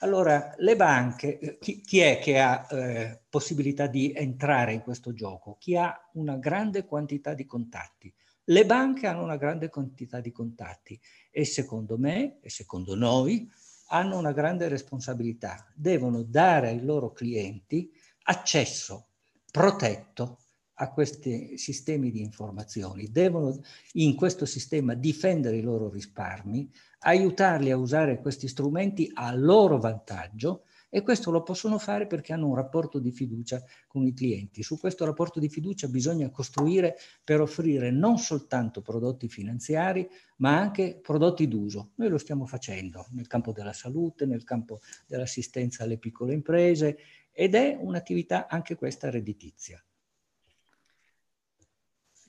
Allora, 0.00 0.54
le 0.58 0.76
banche, 0.76 1.38
eh, 1.38 1.58
chi, 1.58 1.80
chi 1.80 1.98
è 1.98 2.20
che 2.20 2.38
ha 2.38 2.66
eh, 2.70 3.20
possibilità 3.28 3.88
di 3.88 4.12
entrare 4.14 4.72
in 4.72 4.82
questo 4.82 5.12
gioco? 5.12 5.56
Chi 5.58 5.76
ha 5.76 5.92
una 6.12 6.36
grande 6.36 6.84
quantità 6.84 7.34
di 7.34 7.44
contatti. 7.44 8.12
Le 8.44 8.64
banche 8.64 9.08
hanno 9.08 9.24
una 9.24 9.36
grande 9.36 9.68
quantità 9.68 10.20
di 10.20 10.30
contatti 10.30 10.98
e 11.30 11.44
secondo 11.44 11.98
me 11.98 12.38
e 12.40 12.48
secondo 12.48 12.94
noi 12.94 13.50
hanno 13.88 14.18
una 14.18 14.32
grande 14.32 14.68
responsabilità. 14.68 15.66
Devono 15.74 16.22
dare 16.22 16.68
ai 16.68 16.84
loro 16.84 17.10
clienti 17.12 17.90
accesso 18.22 19.08
protetto 19.50 20.38
a 20.80 20.90
questi 20.92 21.58
sistemi 21.58 22.10
di 22.10 22.20
informazioni, 22.20 23.10
devono 23.10 23.60
in 23.94 24.14
questo 24.14 24.44
sistema 24.46 24.94
difendere 24.94 25.56
i 25.56 25.62
loro 25.62 25.90
risparmi, 25.90 26.70
aiutarli 27.00 27.70
a 27.70 27.76
usare 27.76 28.20
questi 28.20 28.46
strumenti 28.46 29.10
a 29.12 29.34
loro 29.34 29.78
vantaggio 29.78 30.62
e 30.90 31.02
questo 31.02 31.30
lo 31.30 31.42
possono 31.42 31.78
fare 31.78 32.06
perché 32.06 32.32
hanno 32.32 32.46
un 32.46 32.54
rapporto 32.54 32.98
di 32.98 33.10
fiducia 33.10 33.62
con 33.86 34.06
i 34.06 34.14
clienti. 34.14 34.62
Su 34.62 34.78
questo 34.78 35.04
rapporto 35.04 35.38
di 35.38 35.48
fiducia 35.48 35.88
bisogna 35.88 36.30
costruire 36.30 36.96
per 37.22 37.40
offrire 37.40 37.90
non 37.90 38.18
soltanto 38.18 38.80
prodotti 38.80 39.28
finanziari, 39.28 40.08
ma 40.36 40.58
anche 40.58 40.98
prodotti 41.02 41.46
d'uso. 41.48 41.90
Noi 41.96 42.08
lo 42.08 42.18
stiamo 42.18 42.46
facendo 42.46 43.06
nel 43.10 43.26
campo 43.26 43.52
della 43.52 43.72
salute, 43.72 44.26
nel 44.26 44.44
campo 44.44 44.80
dell'assistenza 45.06 45.82
alle 45.82 45.98
piccole 45.98 46.32
imprese 46.32 46.98
ed 47.32 47.54
è 47.54 47.76
un'attività 47.78 48.46
anche 48.48 48.76
questa 48.76 49.10
redditizia. 49.10 49.82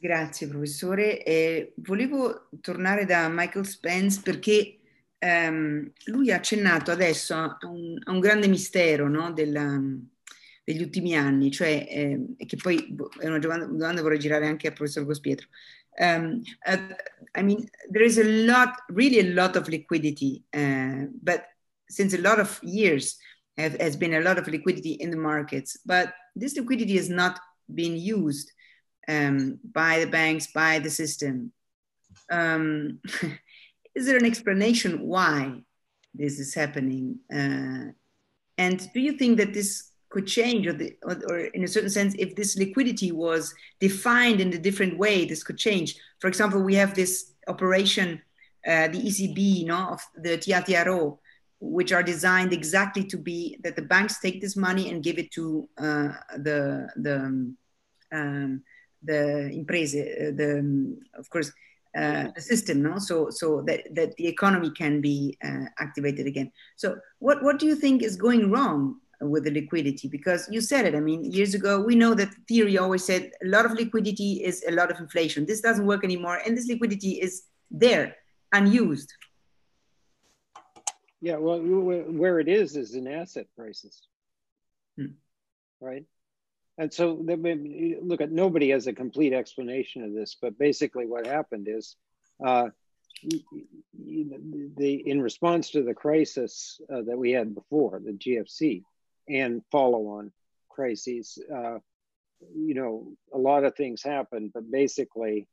Grazie 0.02 0.48
professore. 0.48 1.22
Eh, 1.26 1.74
volevo 1.78 2.48
tornare 2.62 3.04
da 3.04 3.28
Michael 3.28 3.66
Spence 3.68 4.22
perché 4.24 4.80
ehm, 5.18 5.92
lui 6.06 6.32
ha 6.32 6.38
accennato 6.38 6.90
adesso 6.90 7.36
a 7.36 7.58
un, 7.64 8.00
a 8.06 8.12
un 8.12 8.20
grande 8.22 8.48
mistero 8.48 9.10
no, 9.10 9.34
della, 9.34 9.78
degli 10.64 10.82
ultimi 10.82 11.18
anni, 11.18 11.52
cioè 11.52 11.86
eh, 11.90 12.46
che 12.46 12.56
poi 12.56 12.88
boh, 12.90 13.10
è 13.20 13.28
una 13.28 13.40
domanda 13.40 13.94
che 13.94 14.02
vorrei 14.02 14.20
girare 14.20 14.48
anche 14.48 14.68
al 14.68 14.74
professor 14.74 15.04
Gospietro. 15.04 15.48
Um, 15.98 16.42
uh, 16.66 16.96
I 17.38 17.44
mean, 17.44 17.68
there 17.92 18.06
is 18.06 18.18
a 18.18 18.24
lot, 18.24 18.70
really 18.94 19.20
a 19.20 19.34
lot 19.34 19.58
of 19.58 19.68
liquidity, 19.68 20.42
uh, 20.56 21.10
but 21.22 21.44
since 21.88 22.16
a 22.16 22.22
lot 22.22 22.40
of 22.40 22.58
years 22.64 23.18
have, 23.58 23.76
has 23.82 23.98
been 23.98 24.14
a 24.14 24.22
lot 24.22 24.38
of 24.38 24.48
liquidity 24.48 24.94
in 24.94 25.10
the 25.10 25.18
markets, 25.18 25.78
but 25.84 26.14
this 26.38 26.56
liquidity 26.56 26.96
has 26.96 27.10
not 27.10 27.38
been 27.68 27.98
used 27.98 28.54
um, 29.08 29.60
by 29.74 30.00
the 30.00 30.08
banks, 30.08 30.48
by 30.48 30.80
the 30.80 30.90
system. 30.90 31.52
Um, 32.30 33.00
is 33.96 34.06
there 34.06 34.18
an 34.18 34.26
explanation 34.26 35.02
why 35.02 35.62
this 36.14 36.40
is 36.40 36.54
happening? 36.54 37.20
Uh, 37.34 37.92
and 38.58 38.92
do 38.94 39.00
you 39.00 39.14
think 39.14 39.38
that 39.38 39.54
this 39.54 39.92
could 40.10 40.28
change, 40.28 40.68
or, 40.68 40.74
the, 40.74 40.96
or, 41.04 41.18
or, 41.30 41.40
in 41.40 41.64
a 41.64 41.68
certain 41.68 41.90
sense, 41.90 42.16
if 42.18 42.36
this 42.36 42.58
liquidity 42.58 43.12
was 43.12 43.54
defined 43.80 44.42
in 44.42 44.52
a 44.54 44.58
different 44.58 44.98
way, 44.98 45.26
this 45.26 45.44
could 45.44 45.58
change? 45.58 45.96
For 46.20 46.28
example, 46.28 46.62
we 46.62 46.76
have 46.76 46.96
this 46.96 47.34
operation, 47.48 48.22
uh, 48.68 48.88
the 48.88 49.02
ECB, 49.02 49.38
you 49.38 49.66
know, 49.66 49.90
of 49.92 50.02
the 50.18 50.38
TLTRO, 50.38 51.18
which 51.62 51.92
are 51.92 52.04
designed 52.04 52.54
exactly 52.54 53.04
to 53.04 53.18
be 53.18 53.58
that 53.64 53.76
the 53.76 53.82
banks 53.82 54.20
take 54.20 54.42
this 54.42 54.56
money 54.56 54.90
and 54.90 55.04
give 55.04 55.18
it 55.18 55.32
to 55.32 55.68
uh, 55.78 56.14
the 56.38 56.90
the 56.96 57.56
um, 58.12 58.64
the 59.04 59.50
imprese, 59.52 59.96
uh, 59.96 60.32
the 60.36 60.98
of 61.18 61.30
course 61.30 61.52
uh, 61.98 62.28
the 62.36 62.42
system, 62.42 62.82
no? 62.82 63.00
So 63.00 63.30
so 63.30 63.62
that 63.68 63.82
that 63.96 64.16
the 64.18 64.28
economy 64.28 64.72
can 64.72 65.02
be 65.02 65.38
uh, 65.44 65.66
activated 65.80 66.28
again. 66.28 66.52
So 66.76 66.98
what 67.20 67.44
what 67.44 67.60
do 67.60 67.66
you 67.66 67.76
think 67.76 68.04
is 68.04 68.16
going 68.16 68.52
wrong 68.52 69.00
with 69.22 69.44
the 69.44 69.52
liquidity 69.52 70.08
because 70.08 70.48
you 70.50 70.62
said 70.62 70.86
it. 70.86 70.96
I 70.96 71.00
mean, 71.00 71.30
years 71.32 71.54
ago, 71.54 71.82
we 71.82 71.96
know 71.96 72.14
that 72.14 72.34
theory 72.48 72.78
always 72.78 73.04
said 73.04 73.32
a 73.44 73.48
lot 73.48 73.66
of 73.66 73.74
liquidity 73.74 74.44
is 74.44 74.64
a 74.68 74.72
lot 74.72 74.92
of 74.92 75.00
inflation. 75.00 75.46
This 75.46 75.62
doesn't 75.62 75.86
work 75.86 76.04
anymore, 76.04 76.40
and 76.46 76.58
this 76.58 76.68
liquidity 76.68 77.22
is 77.22 77.44
there, 77.70 78.16
unused. 78.54 79.14
Yeah, 81.22 81.36
well, 81.36 81.60
where 81.60 82.40
it 82.40 82.48
is 82.48 82.78
is 82.78 82.96
in 82.96 83.08
asset 83.08 83.48
prices, 83.58 84.08
hmm. 84.98 85.08
right? 85.82 86.06
And 86.80 86.94
so, 86.94 87.12
look 87.12 88.22
at 88.22 88.32
nobody 88.32 88.70
has 88.70 88.88
a 88.88 88.94
complete 88.94 89.34
explanation 89.34 90.02
of 90.02 90.14
this, 90.14 90.38
but 90.42 90.58
basically, 90.58 91.06
what 91.06 91.28
happened 91.28 91.68
is, 91.70 91.98
uh, 92.44 92.70
the 93.22 95.04
in 95.06 95.22
response 95.22 95.72
to 95.72 95.84
the 95.84 95.94
crisis 95.94 96.80
uh, 96.90 97.02
that 97.02 97.18
we 97.18 97.32
had 97.32 97.54
before, 97.54 98.02
the 98.02 98.14
GFC, 98.14 98.84
and 99.28 99.62
follow-on 99.74 100.32
crises, 100.70 101.38
uh, 101.54 101.80
you 102.56 102.76
know, 102.76 103.12
a 103.34 103.38
lot 103.38 103.66
of 103.66 103.76
things 103.76 104.02
happened, 104.02 104.52
but 104.54 104.72
basically, 104.72 105.50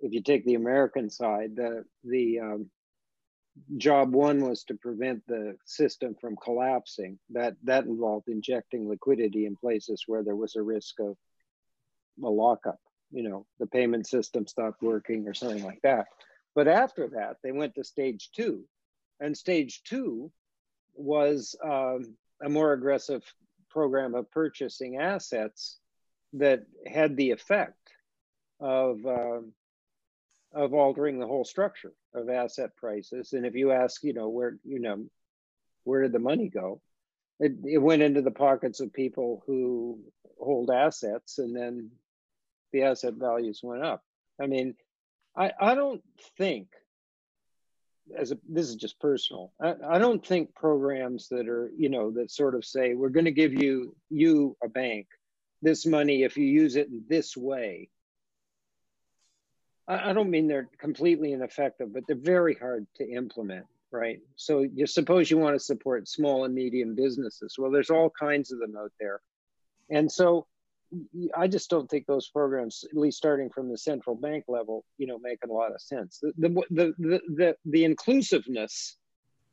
if 0.00 0.12
you 0.12 0.22
take 0.22 0.44
the 0.44 0.56
American 0.56 1.08
side, 1.08 1.56
the 1.56 1.86
the 2.04 2.40
um, 2.40 2.70
job 3.76 4.12
one 4.12 4.40
was 4.40 4.64
to 4.64 4.74
prevent 4.74 5.26
the 5.26 5.56
system 5.64 6.14
from 6.20 6.36
collapsing. 6.36 7.18
That 7.30 7.56
that 7.64 7.84
involved 7.84 8.28
injecting 8.28 8.88
liquidity 8.88 9.46
in 9.46 9.56
places 9.56 10.04
where 10.06 10.22
there 10.22 10.36
was 10.36 10.56
a 10.56 10.62
risk 10.62 11.00
of 11.00 11.16
a 12.22 12.28
lockup. 12.28 12.80
You 13.10 13.28
know, 13.28 13.46
the 13.58 13.66
payment 13.66 14.06
system 14.06 14.46
stopped 14.46 14.82
working 14.82 15.26
or 15.28 15.34
something 15.34 15.64
like 15.64 15.80
that. 15.82 16.06
But 16.54 16.68
after 16.68 17.08
that, 17.08 17.36
they 17.42 17.52
went 17.52 17.74
to 17.74 17.84
stage 17.84 18.30
two, 18.34 18.64
and 19.20 19.36
stage 19.36 19.82
two 19.84 20.32
was 20.94 21.54
um, 21.62 22.16
a 22.42 22.48
more 22.48 22.72
aggressive 22.72 23.22
program 23.70 24.14
of 24.14 24.30
purchasing 24.30 24.96
assets 24.96 25.78
that 26.32 26.64
had 26.86 27.16
the 27.16 27.30
effect 27.30 27.90
of 28.60 29.04
um, 29.06 29.52
of 30.52 30.72
altering 30.72 31.18
the 31.18 31.26
whole 31.26 31.44
structure 31.44 31.92
of 32.16 32.28
asset 32.28 32.74
prices. 32.76 33.32
And 33.32 33.46
if 33.46 33.54
you 33.54 33.72
ask, 33.72 34.02
you 34.02 34.12
know, 34.12 34.28
where, 34.28 34.58
you 34.64 34.80
know, 34.80 35.04
where 35.84 36.02
did 36.02 36.12
the 36.12 36.18
money 36.18 36.48
go? 36.48 36.80
It, 37.38 37.52
it 37.64 37.78
went 37.78 38.02
into 38.02 38.22
the 38.22 38.30
pockets 38.30 38.80
of 38.80 38.92
people 38.92 39.42
who 39.46 40.00
hold 40.40 40.70
assets 40.70 41.38
and 41.38 41.54
then 41.54 41.90
the 42.72 42.82
asset 42.82 43.14
values 43.14 43.60
went 43.62 43.84
up. 43.84 44.02
I 44.40 44.46
mean, 44.46 44.74
I, 45.36 45.52
I 45.60 45.74
don't 45.74 46.02
think 46.38 46.68
as 48.16 48.32
a, 48.32 48.38
this 48.48 48.68
is 48.68 48.76
just 48.76 49.00
personal. 49.00 49.52
I, 49.60 49.74
I 49.86 49.98
don't 49.98 50.24
think 50.24 50.54
programs 50.54 51.28
that 51.28 51.48
are, 51.48 51.70
you 51.76 51.88
know, 51.88 52.12
that 52.12 52.30
sort 52.30 52.54
of 52.54 52.64
say, 52.64 52.94
we're 52.94 53.08
going 53.08 53.24
to 53.26 53.32
give 53.32 53.52
you, 53.52 53.94
you 54.10 54.56
a 54.62 54.68
bank, 54.68 55.06
this 55.62 55.86
money 55.86 56.22
if 56.22 56.36
you 56.36 56.44
use 56.44 56.76
it 56.76 56.88
in 56.88 57.04
this 57.08 57.36
way 57.36 57.88
I 59.88 60.12
don't 60.12 60.30
mean 60.30 60.48
they're 60.48 60.68
completely 60.78 61.32
ineffective, 61.32 61.92
but 61.92 62.02
they're 62.06 62.16
very 62.16 62.54
hard 62.54 62.86
to 62.96 63.08
implement, 63.08 63.66
right? 63.92 64.20
So 64.34 64.62
you 64.62 64.86
suppose 64.86 65.30
you 65.30 65.38
want 65.38 65.54
to 65.54 65.60
support 65.64 66.08
small 66.08 66.44
and 66.44 66.54
medium 66.54 66.96
businesses. 66.96 67.54
Well, 67.56 67.70
there's 67.70 67.90
all 67.90 68.10
kinds 68.10 68.50
of 68.50 68.58
them 68.58 68.76
out 68.76 68.92
there. 68.98 69.20
And 69.88 70.10
so 70.10 70.46
I 71.36 71.46
just 71.46 71.70
don't 71.70 71.88
think 71.88 72.06
those 72.06 72.28
programs, 72.28 72.84
at 72.90 72.96
least 72.96 73.18
starting 73.18 73.48
from 73.50 73.70
the 73.70 73.78
central 73.78 74.16
bank 74.16 74.44
level, 74.48 74.84
you 74.98 75.06
know, 75.06 75.18
make 75.20 75.38
a 75.44 75.52
lot 75.52 75.72
of 75.72 75.80
sense. 75.80 76.18
The, 76.20 76.32
the, 76.36 76.48
the, 76.70 76.94
the, 76.98 77.20
the, 77.28 77.56
the 77.64 77.84
inclusiveness 77.84 78.96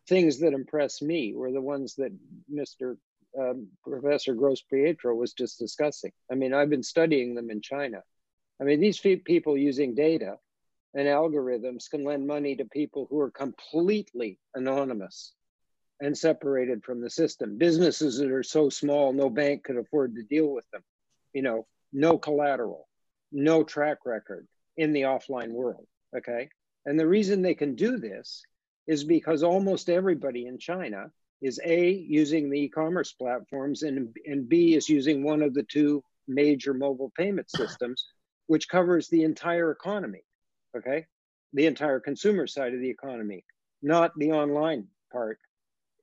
things 0.08 0.40
that 0.40 0.54
impressed 0.54 1.04
me 1.04 1.34
were 1.36 1.52
the 1.52 1.62
ones 1.62 1.96
that 1.96 2.12
Mr. 2.52 2.98
Um, 3.40 3.68
Professor 3.84 4.34
Gross 4.34 4.62
Pietro 4.62 5.16
was 5.16 5.34
just 5.34 5.60
discussing. 5.60 6.12
I 6.32 6.36
mean, 6.36 6.56
I've 6.56 6.70
been 6.70 6.84
studying 6.84 7.36
them 7.36 7.52
in 7.52 7.62
China 7.62 8.02
I 8.62 8.66
mean, 8.66 8.80
these 8.80 9.00
people 9.00 9.58
using 9.58 9.96
data 9.96 10.38
and 10.94 11.08
algorithms 11.08 11.90
can 11.90 12.04
lend 12.04 12.28
money 12.28 12.56
to 12.56 12.66
people 12.66 13.08
who 13.10 13.20
are 13.20 13.32
completely 13.32 14.40
anonymous 14.54 15.34
and 16.00 16.18
separated 16.18 16.84
from 16.84 17.02
the 17.02 17.10
system. 17.10 17.58
Businesses 17.58 18.18
that 18.18 18.32
are 18.32 18.44
so 18.44 18.70
small, 18.70 19.14
no 19.14 19.30
bank 19.30 19.64
could 19.64 19.78
afford 19.78 20.16
to 20.16 20.24
deal 20.24 20.54
with 20.54 20.70
them. 20.72 20.84
You 21.34 21.42
know, 21.42 21.66
no 21.92 22.18
collateral, 22.18 22.88
no 23.32 23.64
track 23.64 24.00
record 24.06 24.48
in 24.78 24.94
the 24.94 25.04
offline 25.04 25.52
world. 25.52 25.88
Okay. 26.16 26.50
And 26.86 27.00
the 27.00 27.08
reason 27.08 27.42
they 27.42 27.56
can 27.56 27.76
do 27.76 27.98
this 27.98 28.44
is 28.86 29.04
because 29.04 29.44
almost 29.44 29.90
everybody 29.90 30.46
in 30.46 30.60
China 30.60 31.12
is 31.42 31.60
A, 31.64 31.92
using 31.92 32.50
the 32.50 32.62
e 32.62 32.70
commerce 32.70 33.14
platforms, 33.14 33.84
and, 33.84 34.16
and 34.26 34.48
B, 34.48 34.76
is 34.76 34.88
using 34.88 35.24
one 35.24 35.42
of 35.42 35.54
the 35.54 35.64
two 35.64 36.04
major 36.28 36.74
mobile 36.74 37.12
payment 37.18 37.50
systems 37.50 38.06
which 38.48 38.70
covers 38.70 39.08
the 39.08 39.24
entire 39.24 39.72
economy, 39.72 40.24
okay? 40.76 41.06
The 41.54 41.66
entire 41.66 42.00
consumer 42.00 42.48
side 42.48 42.74
of 42.74 42.80
the 42.80 42.90
economy, 42.90 43.46
not 43.82 44.12
the 44.18 44.32
online 44.32 44.88
part, 45.12 45.40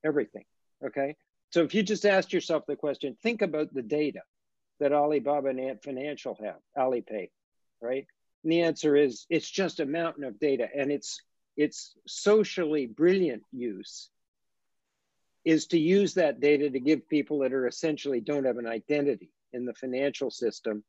everything, 0.05 0.45
okay? 0.85 1.17
So 1.51 1.63
if 1.63 1.75
you 1.75 1.83
just 1.83 2.07
ask 2.07 2.33
yourself 2.33 2.65
the 2.67 2.77
question, 2.77 3.17
think 3.23 3.43
about 3.43 3.75
the 3.75 3.83
data 3.83 4.21
that 4.79 4.93
Alibaba 4.93 5.49
and 5.49 5.61
Ant 5.61 5.83
Financial 5.83 6.39
have, 6.43 6.57
Alipay, 6.77 7.31
right? 7.83 8.07
And 8.43 8.53
the 8.53 8.63
answer 8.63 8.97
is 8.97 9.27
it's 9.29 9.51
just 9.51 9.81
a 9.81 9.87
mountain 9.87 10.25
of 10.25 10.39
data 10.39 10.69
and 10.75 10.91
it's 10.91 11.21
it's 11.57 11.95
socially 12.07 12.87
brilliant 12.87 13.43
use 13.53 14.09
is 15.45 15.67
to 15.67 15.79
use 15.79 16.15
that 16.15 16.41
data 16.41 16.71
to 16.71 16.81
give 16.81 17.09
people 17.09 17.41
that 17.41 17.53
are 17.53 17.67
essentially 17.67 18.21
don't 18.21 18.47
have 18.47 18.59
an 18.59 18.67
identity 18.67 19.31
in 19.53 19.67
the 19.67 19.75
financial 19.75 20.31
system 20.31 20.85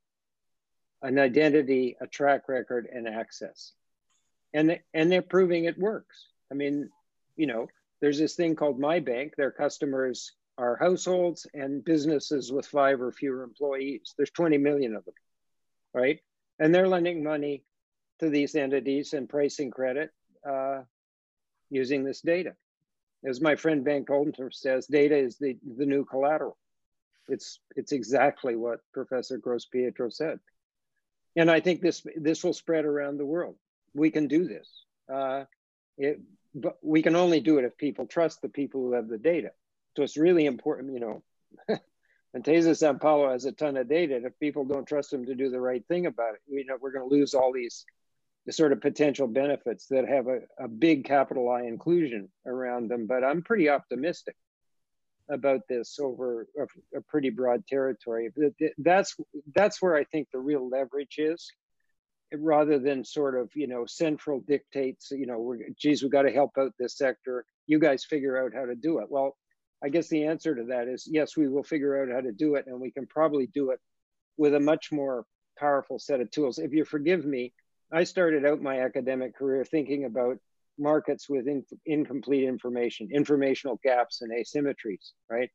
an 1.01 1.19
identity, 1.19 1.97
a 1.99 2.07
track 2.07 2.47
record, 2.47 2.87
and 2.91 3.07
access. 3.07 3.73
And, 4.53 4.79
and 4.93 5.11
they're 5.11 5.21
proving 5.21 5.65
it 5.65 5.77
works. 5.77 6.27
I 6.51 6.55
mean, 6.55 6.89
you 7.35 7.47
know, 7.47 7.67
there's 8.01 8.19
this 8.19 8.35
thing 8.35 8.55
called 8.55 8.79
My 8.79 8.99
Bank. 8.99 9.33
Their 9.37 9.51
customers 9.51 10.33
are 10.57 10.75
households 10.75 11.47
and 11.53 11.83
businesses 11.83 12.51
with 12.51 12.65
five 12.65 13.01
or 13.01 13.11
fewer 13.11 13.43
employees. 13.43 14.13
There's 14.17 14.31
20 14.31 14.57
million 14.57 14.95
of 14.95 15.05
them, 15.05 15.13
right? 15.93 16.19
And 16.59 16.73
they're 16.73 16.87
lending 16.87 17.23
money 17.23 17.63
to 18.19 18.29
these 18.29 18.55
entities 18.55 19.13
and 19.13 19.29
pricing 19.29 19.71
credit 19.71 20.11
uh, 20.47 20.81
using 21.69 22.03
this 22.03 22.21
data. 22.21 22.55
As 23.25 23.39
my 23.39 23.55
friend 23.55 23.83
Ben 23.83 24.03
Goldner 24.03 24.51
says, 24.51 24.87
data 24.87 25.15
is 25.15 25.37
the, 25.37 25.57
the 25.77 25.85
new 25.85 26.05
collateral. 26.05 26.57
It's, 27.27 27.59
it's 27.75 27.91
exactly 27.91 28.55
what 28.55 28.81
Professor 28.93 29.37
Gross 29.37 29.65
Pietro 29.65 30.09
said 30.09 30.39
and 31.35 31.49
I 31.49 31.59
think 31.59 31.81
this 31.81 32.05
this 32.15 32.43
will 32.43 32.53
spread 32.53 32.85
around 32.85 33.17
the 33.17 33.25
world. 33.25 33.55
We 33.93 34.11
can 34.11 34.27
do 34.27 34.47
this. 34.47 34.69
Uh, 35.11 35.45
it, 35.97 36.19
but 36.53 36.77
we 36.81 37.01
can 37.01 37.15
only 37.15 37.39
do 37.39 37.57
it 37.57 37.65
if 37.65 37.77
people 37.77 38.05
trust 38.05 38.41
the 38.41 38.49
people 38.49 38.81
who 38.81 38.93
have 38.93 39.07
the 39.07 39.17
data. 39.17 39.51
So 39.95 40.03
it's 40.03 40.17
really 40.17 40.45
important, 40.45 40.93
you 40.93 40.99
know. 40.99 41.23
Intesa 42.35 42.71
Sanpaolo 42.71 43.31
has 43.31 43.45
a 43.45 43.51
ton 43.51 43.77
of 43.77 43.89
data. 43.89 44.15
And 44.15 44.25
if 44.25 44.39
people 44.39 44.65
don't 44.65 44.87
trust 44.87 45.11
them 45.11 45.25
to 45.25 45.35
do 45.35 45.49
the 45.49 45.59
right 45.59 45.85
thing 45.87 46.05
about 46.05 46.35
it, 46.35 46.41
you 46.47 46.65
know, 46.65 46.77
we're 46.79 46.91
going 46.91 47.07
to 47.07 47.15
lose 47.15 47.33
all 47.33 47.51
these 47.51 47.85
the 48.45 48.53
sort 48.53 48.71
of 48.71 48.81
potential 48.81 49.27
benefits 49.27 49.85
that 49.87 50.07
have 50.07 50.27
a, 50.27 50.39
a 50.57 50.67
big 50.67 51.05
capital 51.05 51.49
I 51.49 51.63
inclusion 51.63 52.29
around 52.45 52.89
them. 52.89 53.05
But 53.05 53.23
I'm 53.23 53.43
pretty 53.43 53.69
optimistic 53.69 54.35
about 55.31 55.61
this 55.69 55.97
over 55.99 56.47
a, 56.59 56.97
a, 56.97 57.01
pretty 57.01 57.29
broad 57.29 57.65
territory. 57.65 58.29
That's 58.77 59.15
that's 59.55 59.81
where 59.81 59.95
I 59.95 60.03
think 60.03 60.27
the 60.31 60.39
real 60.39 60.67
leverage 60.69 61.15
is, 61.17 61.49
rather 62.33 62.79
than 62.79 63.03
sort 63.03 63.39
of 63.39 63.49
you 63.55 63.67
know 63.67 63.85
central 63.85 64.41
dictates. 64.41 65.09
You 65.11 65.25
know, 65.25 65.39
we're, 65.39 65.59
geez, 65.79 66.03
we've 66.03 66.11
got 66.11 66.23
to 66.23 66.31
help 66.31 66.51
out 66.59 66.73
this 66.77 66.97
sector. 66.97 67.45
You 67.65 67.79
guys 67.79 68.05
figure 68.05 68.43
out 68.43 68.53
how 68.53 68.65
to 68.65 68.75
do 68.75 68.99
it. 68.99 69.07
Well, 69.09 69.37
I 69.83 69.89
guess 69.89 70.09
the 70.09 70.25
answer 70.25 70.53
to 70.53 70.65
that 70.65 70.87
is 70.87 71.07
yes, 71.09 71.37
we 71.37 71.47
will 71.47 71.63
figure 71.63 72.01
out 72.01 72.13
how 72.13 72.21
to 72.21 72.31
do 72.31 72.55
it, 72.55 72.65
and 72.67 72.79
we 72.79 72.91
can 72.91 73.07
probably 73.07 73.47
do 73.47 73.71
it 73.71 73.79
with 74.37 74.53
a 74.53 74.59
much 74.59 74.91
more 74.91 75.25
powerful 75.57 75.99
set 75.99 76.19
of 76.19 76.29
tools. 76.31 76.59
If 76.59 76.73
you 76.73 76.83
forgive 76.83 77.25
me, 77.25 77.53
I 77.91 78.03
started 78.03 78.45
out 78.45 78.61
my 78.61 78.81
academic 78.81 79.35
career 79.35 79.63
thinking 79.63 80.05
about 80.05 80.37
markets 80.77 81.29
with 81.29 81.47
in, 81.47 81.63
incomplete 81.85 82.43
information, 82.43 83.09
informational 83.11 83.79
gaps 83.83 84.21
and 84.21 84.31
asymmetries, 84.31 85.11
right? 85.29 85.49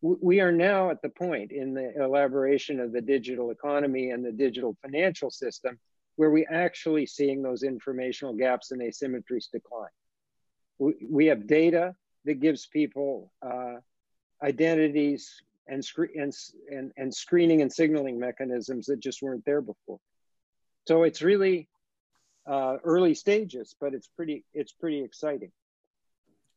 We 0.00 0.40
are 0.40 0.52
now 0.52 0.90
at 0.90 1.00
the 1.00 1.08
point 1.08 1.50
in 1.50 1.72
the 1.72 1.94
elaboration 2.02 2.78
of 2.78 2.92
the 2.92 3.00
digital 3.00 3.50
economy 3.50 4.10
and 4.10 4.24
the 4.24 4.32
digital 4.32 4.76
financial 4.82 5.30
system 5.30 5.78
where 6.16 6.30
we 6.30 6.46
are 6.46 6.54
actually 6.54 7.06
seeing 7.06 7.42
those 7.42 7.62
informational 7.62 8.34
gaps 8.34 8.70
and 8.70 8.80
asymmetries 8.82 9.50
decline. 9.50 9.88
We, 10.78 10.94
we 11.08 11.26
have 11.26 11.46
data 11.46 11.94
that 12.24 12.40
gives 12.40 12.66
people 12.66 13.32
uh, 13.42 13.76
identities 14.42 15.42
and, 15.66 15.84
and, 16.14 16.34
and, 16.70 16.92
and 16.96 17.14
screening 17.14 17.62
and 17.62 17.72
signaling 17.72 18.18
mechanisms 18.18 18.86
that 18.86 19.00
just 19.00 19.22
weren't 19.22 19.44
there 19.44 19.62
before. 19.62 19.98
So 20.86 21.04
it's 21.04 21.22
really 21.22 21.68
uh, 22.46 22.76
early 22.84 23.14
stages, 23.14 23.74
but 23.80 23.94
it's 23.94 24.08
pretty 24.08 24.44
it's 24.52 24.72
pretty 24.72 25.02
exciting. 25.02 25.50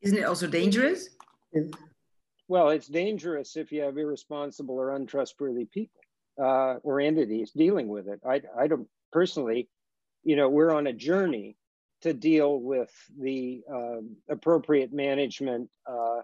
Isn't 0.02 0.18
it 0.18 0.24
also 0.24 0.48
dangerous? 0.48 1.10
well, 2.48 2.70
it's 2.70 2.88
dangerous 2.88 3.58
if 3.58 3.72
you 3.72 3.82
have 3.82 3.98
irresponsible 3.98 4.76
or 4.76 4.96
untrustworthy 4.96 5.66
people 5.66 6.02
uh, 6.40 6.76
or 6.84 7.00
entities 7.00 7.52
dealing 7.52 7.88
with 7.88 8.08
it. 8.08 8.22
I, 8.26 8.42
I 8.58 8.68
don't 8.68 8.88
personally, 9.12 9.68
you 10.24 10.36
know, 10.36 10.50
we're 10.50 10.72
on 10.74 10.88
a 10.88 10.94
journey 10.94 11.58
to 12.02 12.14
deal 12.14 12.60
with 12.60 12.92
the 13.20 13.64
um, 13.70 14.18
appropriate 14.30 14.94
management 14.94 15.70
uh, 15.86 16.22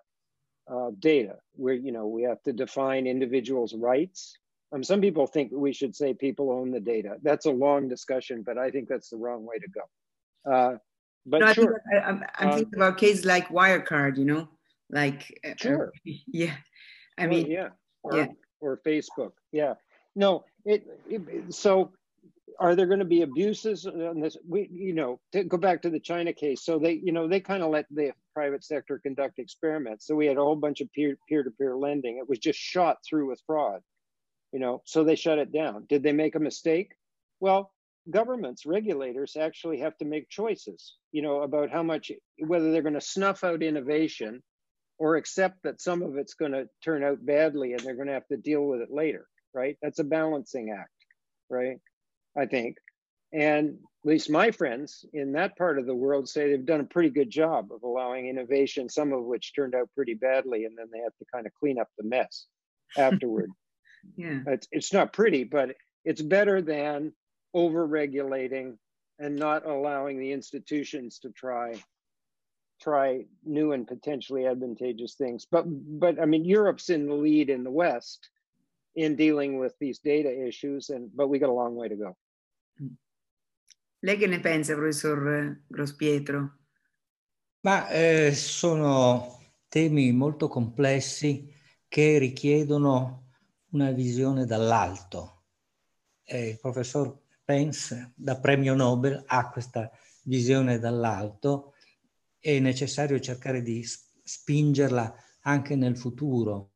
uh, 0.67 0.91
data. 0.99 1.37
Where 1.55 1.73
you 1.73 1.91
know 1.91 2.07
we 2.07 2.23
have 2.23 2.41
to 2.43 2.53
define 2.53 3.07
individuals' 3.07 3.73
rights. 3.73 4.37
Um, 4.73 4.83
some 4.83 5.01
people 5.01 5.27
think 5.27 5.51
we 5.53 5.71
should 5.71 5.95
say 5.95 6.13
people 6.13 6.51
own 6.51 6.71
the 6.71 6.79
data. 6.79 7.17
That's 7.21 7.45
a 7.45 7.51
long 7.51 7.87
discussion, 7.87 8.41
but 8.43 8.57
I 8.57 8.71
think 8.71 8.89
that's 8.89 9.09
the 9.09 9.17
wrong 9.17 9.45
way 9.45 9.59
to 9.59 9.67
go. 9.69 10.51
Uh, 10.51 10.77
but 11.25 11.39
no, 11.39 11.53
sure, 11.53 11.81
I 11.93 12.09
am 12.09 12.23
I'm 12.37 12.49
um, 12.49 12.55
thinking 12.55 12.75
about 12.75 12.97
cases 12.97 13.23
like 13.23 13.49
Wirecard. 13.49 14.17
You 14.17 14.25
know, 14.25 14.49
like 14.89 15.39
uh, 15.45 15.53
sure, 15.57 15.93
yeah. 16.05 16.55
I 17.17 17.27
mean, 17.27 17.43
well, 17.43 17.51
yeah, 17.51 17.69
or, 18.01 18.17
yeah, 18.17 18.27
or 18.59 18.81
Facebook, 18.85 19.33
yeah. 19.51 19.75
No, 20.15 20.43
it, 20.65 20.85
it 21.07 21.53
so 21.53 21.91
are 22.59 22.75
there 22.75 22.85
going 22.85 22.99
to 22.99 23.05
be 23.05 23.21
abuses 23.21 23.85
on 23.85 24.19
this? 24.19 24.37
We, 24.47 24.69
you 24.71 24.93
know, 24.93 25.19
to 25.31 25.43
go 25.43 25.57
back 25.57 25.81
to 25.83 25.89
the 25.89 25.99
China 25.99 26.33
case. 26.33 26.63
So 26.63 26.79
they, 26.79 26.93
you 26.93 27.11
know, 27.11 27.27
they 27.27 27.39
kind 27.39 27.63
of 27.63 27.71
let 27.71 27.85
the 27.89 28.11
private 28.33 28.63
sector 28.63 28.99
conduct 29.01 29.39
experiments. 29.39 30.07
So 30.07 30.15
we 30.15 30.25
had 30.25 30.37
a 30.37 30.41
whole 30.41 30.55
bunch 30.55 30.81
of 30.81 30.91
peer 30.93 31.17
peer 31.29 31.43
to 31.43 31.51
peer 31.51 31.75
lending. 31.75 32.17
It 32.17 32.27
was 32.27 32.39
just 32.39 32.59
shot 32.59 32.97
through 33.07 33.29
with 33.29 33.41
fraud, 33.45 33.81
you 34.53 34.59
know. 34.59 34.81
So 34.85 35.03
they 35.03 35.15
shut 35.15 35.39
it 35.39 35.51
down. 35.51 35.85
Did 35.89 36.03
they 36.03 36.13
make 36.13 36.35
a 36.35 36.39
mistake? 36.39 36.93
Well, 37.41 37.73
governments, 38.09 38.65
regulators 38.65 39.35
actually 39.35 39.79
have 39.79 39.97
to 39.97 40.05
make 40.05 40.29
choices, 40.29 40.95
you 41.11 41.21
know, 41.21 41.41
about 41.41 41.71
how 41.71 41.83
much, 41.83 42.11
whether 42.37 42.71
they're 42.71 42.81
going 42.81 42.93
to 42.93 43.01
snuff 43.01 43.43
out 43.43 43.63
innovation 43.63 44.41
or 44.99 45.15
accept 45.15 45.63
that 45.63 45.81
some 45.81 46.01
of 46.01 46.15
it's 46.15 46.35
going 46.35 46.51
to 46.51 46.69
turn 46.83 47.03
out 47.03 47.25
badly 47.25 47.73
and 47.73 47.81
they're 47.81 47.95
going 47.95 48.07
to 48.07 48.13
have 48.13 48.27
to 48.27 48.37
deal 48.37 48.63
with 48.63 48.81
it 48.81 48.91
later, 48.91 49.27
right? 49.53 49.77
That's 49.81 49.99
a 49.99 50.03
balancing 50.05 50.69
act, 50.77 50.91
right? 51.49 51.79
I 52.37 52.45
think. 52.45 52.77
And 53.33 53.79
at 54.03 54.09
least 54.09 54.29
my 54.29 54.51
friends 54.51 55.05
in 55.13 55.31
that 55.33 55.57
part 55.57 55.79
of 55.79 55.87
the 55.87 55.95
world 55.95 56.29
say 56.29 56.49
they've 56.49 56.65
done 56.65 56.81
a 56.81 56.85
pretty 56.85 57.09
good 57.09 57.31
job 57.31 57.71
of 57.71 57.81
allowing 57.81 58.27
innovation, 58.27 58.89
some 58.89 59.11
of 59.11 59.23
which 59.23 59.55
turned 59.55 59.73
out 59.73 59.89
pretty 59.95 60.13
badly, 60.13 60.65
and 60.65 60.77
then 60.77 60.87
they 60.93 60.99
have 60.99 61.15
to 61.17 61.25
kind 61.33 61.47
of 61.47 61.53
clean 61.55 61.79
up 61.79 61.87
the 61.97 62.03
mess 62.03 62.45
afterward. 62.97 63.49
Yeah. 64.15 64.39
It's, 64.47 64.67
it's 64.71 64.93
not 64.93 65.13
pretty, 65.13 65.43
but 65.43 65.75
it's 66.05 66.21
better 66.21 66.61
than 66.61 67.13
over 67.53 67.85
regulating 67.85 68.77
and 69.19 69.35
not 69.35 69.65
allowing 69.65 70.19
the 70.19 70.31
institutions 70.31 71.19
to 71.19 71.29
try 71.31 71.73
try 72.81 73.23
new 73.45 73.71
and 73.71 73.87
potentially 73.87 74.45
advantageous 74.45 75.13
things 75.13 75.45
but 75.49 75.63
but 75.99 76.19
i 76.19 76.25
mean 76.25 76.43
europe's 76.43 76.89
in 76.89 77.05
the 77.05 77.13
lead 77.13 77.49
in 77.49 77.63
the 77.63 77.71
west 77.71 78.29
in 78.95 79.15
dealing 79.15 79.59
with 79.59 79.73
these 79.79 79.99
data 79.99 80.45
issues 80.47 80.89
and 80.89 81.09
but 81.15 81.29
we 81.29 81.39
got 81.39 81.49
a 81.49 81.53
long 81.53 81.75
way 81.75 81.87
to 81.87 81.95
go 81.95 82.15
Lei 84.05 84.17
che 84.17 84.27
ne 84.27 84.41
pensa, 84.41 84.75
professor 84.75 85.63
Grospietro? 85.65 86.57
Ma 87.61 87.87
eh, 87.87 88.33
sono 88.33 89.39
temi 89.69 90.11
molto 90.11 90.49
complessi 90.49 91.49
che 91.87 92.17
richiedono 92.17 93.22
una 93.73 93.91
visione 93.91 94.45
dall'alto. 94.45 95.41
Eh, 96.23 96.49
il 96.49 96.59
professor 96.59 97.21
Pence, 97.43 98.13
da 98.15 98.39
premio 98.39 98.73
Nobel, 98.73 99.21
ha 99.25 99.49
questa 99.49 99.91
visione 100.23 100.79
dall'alto. 100.79 101.73
È 102.39 102.57
necessario 102.59 103.19
cercare 103.19 103.61
di 103.61 103.83
spingerla 103.83 105.15
anche 105.41 105.75
nel 105.75 105.97
futuro. 105.97 106.71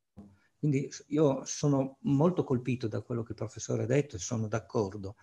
Quindi 0.60 0.90
io 1.08 1.46
sono 1.46 1.98
molto 2.02 2.44
colpito 2.44 2.88
da 2.88 3.02
quello 3.02 3.22
che 3.24 3.32
il 3.32 3.38
professore 3.38 3.84
ha 3.84 3.88
detto 3.88 4.16
e 4.16 4.20
sono 4.20 4.48
d'accordo. 4.48 5.16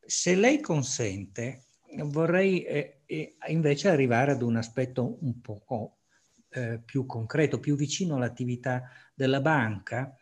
Se 0.00 0.34
lei 0.34 0.60
consente, 0.60 1.64
vorrei 2.04 2.62
eh, 2.62 3.02
eh, 3.04 3.36
invece 3.48 3.88
arrivare 3.88 4.32
ad 4.32 4.42
un 4.42 4.56
aspetto 4.56 5.18
un 5.20 5.40
po' 5.40 5.98
eh, 6.50 6.80
più 6.82 7.04
concreto, 7.04 7.58
più 7.58 7.74
vicino 7.74 8.14
all'attività 8.14 8.84
della 9.14 9.40
banca, 9.40 10.16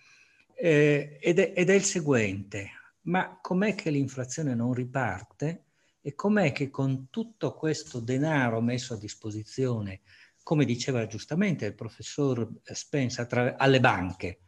eh, 0.56 1.18
ed, 1.20 1.38
è, 1.38 1.52
ed 1.54 1.70
è 1.70 1.74
il 1.74 1.84
seguente. 1.84 2.70
Ma 3.02 3.38
com'è 3.40 3.74
che 3.74 3.90
l'inflazione 3.90 4.54
non 4.54 4.72
riparte 4.72 5.64
e 6.00 6.14
com'è 6.14 6.52
che 6.52 6.70
con 6.70 7.08
tutto 7.10 7.54
questo 7.54 8.00
denaro 8.00 8.60
messo 8.60 8.94
a 8.94 8.98
disposizione, 8.98 10.00
come 10.42 10.64
diceva 10.64 11.06
giustamente 11.06 11.66
il 11.66 11.74
professor 11.74 12.48
Spence, 12.62 13.26
alle 13.56 13.80
banche, 13.80 14.40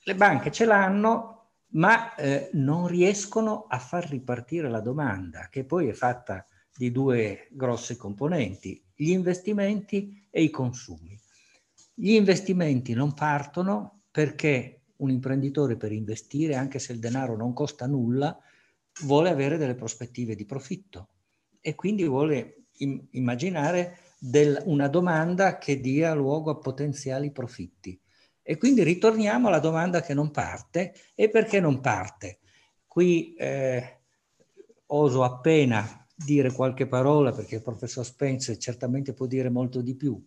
le 0.00 0.14
banche 0.14 0.50
ce 0.50 0.64
l'hanno, 0.64 1.38
ma 1.72 2.14
eh, 2.14 2.50
non 2.54 2.86
riescono 2.86 3.66
a 3.68 3.78
far 3.78 4.08
ripartire 4.08 4.70
la 4.70 4.80
domanda, 4.80 5.48
che 5.50 5.64
poi 5.64 5.88
è 5.88 5.92
fatta 5.92 6.46
di 6.74 6.90
due 6.90 7.48
grosse 7.50 7.96
componenti, 7.96 8.82
gli 8.94 9.10
investimenti 9.10 10.26
e 10.30 10.42
i 10.42 10.50
consumi. 10.50 11.18
Gli 11.92 12.12
investimenti 12.12 12.94
non 12.94 13.12
partono 13.12 14.02
perché 14.10 14.77
un 14.98 15.10
imprenditore 15.10 15.76
per 15.76 15.92
investire, 15.92 16.54
anche 16.54 16.78
se 16.78 16.92
il 16.92 16.98
denaro 16.98 17.36
non 17.36 17.52
costa 17.52 17.86
nulla, 17.86 18.36
vuole 19.02 19.30
avere 19.30 19.56
delle 19.56 19.74
prospettive 19.74 20.34
di 20.34 20.44
profitto 20.44 21.08
e 21.60 21.74
quindi 21.74 22.04
vuole 22.04 22.66
im- 22.78 23.06
immaginare 23.10 23.98
del, 24.18 24.60
una 24.64 24.88
domanda 24.88 25.58
che 25.58 25.80
dia 25.80 26.14
luogo 26.14 26.50
a 26.50 26.58
potenziali 26.58 27.30
profitti. 27.30 28.00
E 28.42 28.56
quindi 28.56 28.82
ritorniamo 28.82 29.48
alla 29.48 29.58
domanda 29.58 30.00
che 30.00 30.14
non 30.14 30.30
parte. 30.30 30.94
E 31.14 31.28
perché 31.28 31.60
non 31.60 31.80
parte? 31.80 32.38
Qui 32.86 33.34
eh, 33.34 33.98
oso 34.86 35.22
appena 35.22 36.06
dire 36.14 36.50
qualche 36.52 36.86
parola 36.86 37.30
perché 37.30 37.56
il 37.56 37.62
professor 37.62 38.04
Spence 38.04 38.58
certamente 38.58 39.12
può 39.12 39.26
dire 39.26 39.50
molto 39.50 39.80
di 39.82 39.94
più, 39.94 40.20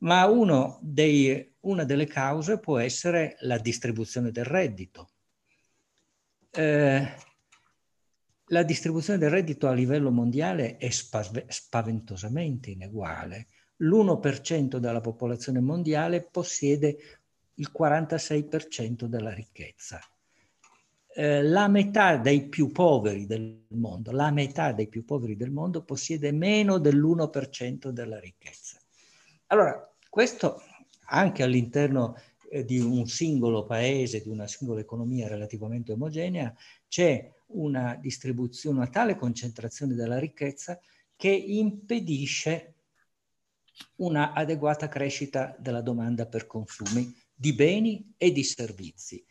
ma 0.00 0.28
dei, 0.80 1.54
una 1.60 1.84
delle 1.84 2.06
cause 2.06 2.58
può 2.58 2.78
essere 2.78 3.36
la 3.40 3.58
distribuzione 3.58 4.30
del 4.30 4.44
reddito. 4.44 5.10
Eh, 6.50 7.14
la 8.46 8.62
distribuzione 8.62 9.18
del 9.18 9.30
reddito 9.30 9.68
a 9.68 9.72
livello 9.72 10.10
mondiale 10.10 10.76
è 10.76 10.90
spaventosamente 10.90 12.70
ineguale. 12.70 13.48
L'1% 13.76 14.76
della 14.76 15.00
popolazione 15.00 15.60
mondiale 15.60 16.22
possiede 16.22 16.96
il 17.54 17.70
46% 17.76 19.04
della 19.04 19.32
ricchezza. 19.32 20.00
Eh, 21.12 21.42
la 21.42 21.68
metà 21.68 22.16
dei 22.16 22.48
più 22.48 22.70
poveri 22.70 23.26
del 23.26 23.66
mondo, 23.70 24.12
la 24.12 24.30
metà 24.30 24.72
dei 24.72 24.88
più 24.88 25.04
poveri 25.04 25.36
del 25.36 25.50
mondo 25.50 25.82
possiede 25.82 26.32
meno 26.32 26.78
dell'1% 26.78 27.88
della 27.88 28.18
ricchezza. 28.18 28.78
Allora, 29.46 29.89
questo 30.10 30.62
anche 31.06 31.42
all'interno 31.42 32.16
eh, 32.50 32.64
di 32.64 32.80
un 32.80 33.06
singolo 33.06 33.64
paese, 33.64 34.20
di 34.20 34.28
una 34.28 34.46
singola 34.46 34.80
economia 34.80 35.28
relativamente 35.28 35.92
omogenea, 35.92 36.54
c'è 36.88 37.32
una 37.52 37.96
distribuzione, 38.00 38.78
una 38.78 38.88
tale 38.88 39.16
concentrazione 39.16 39.94
della 39.94 40.18
ricchezza 40.18 40.78
che 41.16 41.30
impedisce 41.30 42.74
una 43.96 44.32
adeguata 44.32 44.88
crescita 44.88 45.56
della 45.58 45.80
domanda 45.80 46.26
per 46.26 46.46
consumi 46.46 47.14
di 47.32 47.54
beni 47.54 48.12
e 48.16 48.32
di 48.32 48.42
servizi. 48.42 49.24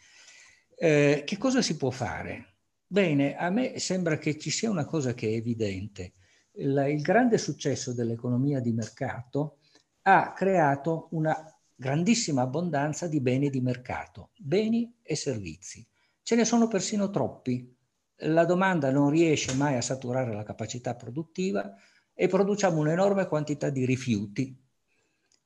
Eh, 0.75 1.23
che 1.25 1.37
cosa 1.37 1.61
si 1.61 1.77
può 1.77 1.91
fare? 1.91 2.55
Bene, 2.87 3.35
a 3.35 3.49
me 3.49 3.77
sembra 3.79 4.17
che 4.17 4.39
ci 4.39 4.49
sia 4.49 4.69
una 4.69 4.85
cosa 4.85 5.13
che 5.13 5.27
è 5.27 5.33
evidente. 5.33 6.13
Il, 6.53 6.85
il 6.89 7.01
grande 7.01 7.37
successo 7.37 7.93
dell'economia 7.93 8.59
di 8.59 8.71
mercato 8.71 9.58
ha 10.03 10.33
creato 10.33 11.07
una 11.11 11.35
grandissima 11.75 12.41
abbondanza 12.41 13.07
di 13.07 13.21
beni 13.21 13.49
di 13.49 13.61
mercato, 13.61 14.31
beni 14.37 14.97
e 15.01 15.15
servizi. 15.15 15.87
Ce 16.21 16.35
ne 16.35 16.45
sono 16.45 16.67
persino 16.67 17.09
troppi. 17.09 17.75
La 18.23 18.45
domanda 18.45 18.91
non 18.91 19.09
riesce 19.09 19.53
mai 19.53 19.75
a 19.75 19.81
saturare 19.81 20.33
la 20.33 20.43
capacità 20.43 20.95
produttiva 20.95 21.73
e 22.13 22.27
produciamo 22.27 22.79
un'enorme 22.79 23.27
quantità 23.27 23.69
di 23.69 23.85
rifiuti 23.85 24.67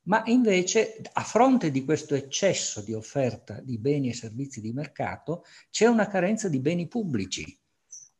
ma 0.04 0.22
invece 0.26 1.00
a 1.12 1.22
fronte 1.22 1.70
di 1.70 1.84
questo 1.84 2.14
eccesso 2.14 2.82
di 2.82 2.92
offerta 2.92 3.60
di 3.60 3.78
beni 3.78 4.10
e 4.10 4.14
servizi 4.14 4.60
di 4.60 4.72
mercato 4.72 5.44
c'è 5.70 5.86
una 5.86 6.08
carenza 6.08 6.48
di 6.48 6.60
beni 6.60 6.88
pubblici. 6.88 7.58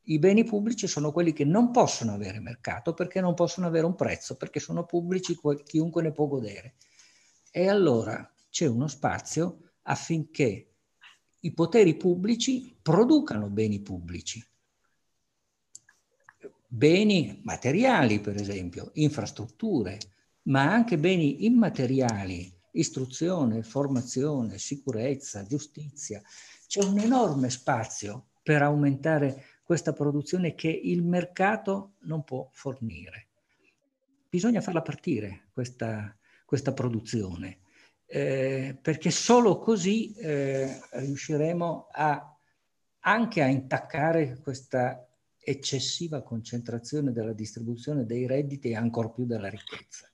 I 0.07 0.19
beni 0.19 0.43
pubblici 0.43 0.87
sono 0.87 1.11
quelli 1.11 1.33
che 1.33 1.45
non 1.45 1.71
possono 1.71 2.13
avere 2.13 2.39
mercato 2.39 2.93
perché 2.93 3.21
non 3.21 3.33
possono 3.33 3.65
avere 3.65 3.85
un 3.85 3.95
prezzo, 3.95 4.35
perché 4.37 4.59
sono 4.59 4.85
pubblici, 4.85 5.37
chiunque 5.63 6.01
ne 6.01 6.11
può 6.11 6.27
godere. 6.27 6.75
E 7.51 7.67
allora 7.67 8.31
c'è 8.49 8.67
uno 8.67 8.87
spazio 8.87 9.71
affinché 9.83 10.73
i 11.39 11.53
poteri 11.53 11.95
pubblici 11.95 12.77
producano 12.81 13.49
beni 13.49 13.81
pubblici. 13.81 14.45
Beni 16.67 17.41
materiali, 17.43 18.19
per 18.19 18.35
esempio, 18.35 18.91
infrastrutture, 18.93 19.97
ma 20.43 20.71
anche 20.71 20.97
beni 20.97 21.45
immateriali 21.45 22.53
istruzione, 22.75 23.63
formazione, 23.63 24.57
sicurezza, 24.57 25.45
giustizia. 25.45 26.21
C'è 26.67 26.83
un 26.83 26.99
enorme 26.99 27.49
spazio 27.49 28.27
per 28.43 28.61
aumentare 28.61 29.54
questa 29.65 29.93
produzione 29.93 30.53
che 30.53 30.69
il 30.69 31.01
mercato 31.01 31.93
non 32.01 32.23
può 32.23 32.47
fornire. 32.51 33.29
Bisogna 34.29 34.61
farla 34.61 34.83
partire 34.83 35.47
questa, 35.51 36.15
questa 36.45 36.71
produzione, 36.71 37.61
eh, 38.05 38.77
perché 38.79 39.09
solo 39.09 39.57
così 39.57 40.13
eh, 40.13 40.79
riusciremo 40.91 41.87
a, 41.91 42.37
anche 42.99 43.41
a 43.41 43.47
intaccare 43.47 44.37
questa 44.39 45.03
eccessiva 45.39 46.21
concentrazione 46.21 47.11
della 47.11 47.33
distribuzione 47.33 48.05
dei 48.05 48.27
redditi 48.27 48.69
e 48.69 48.75
ancor 48.75 49.13
più 49.13 49.25
della 49.25 49.49
ricchezza. 49.49 50.07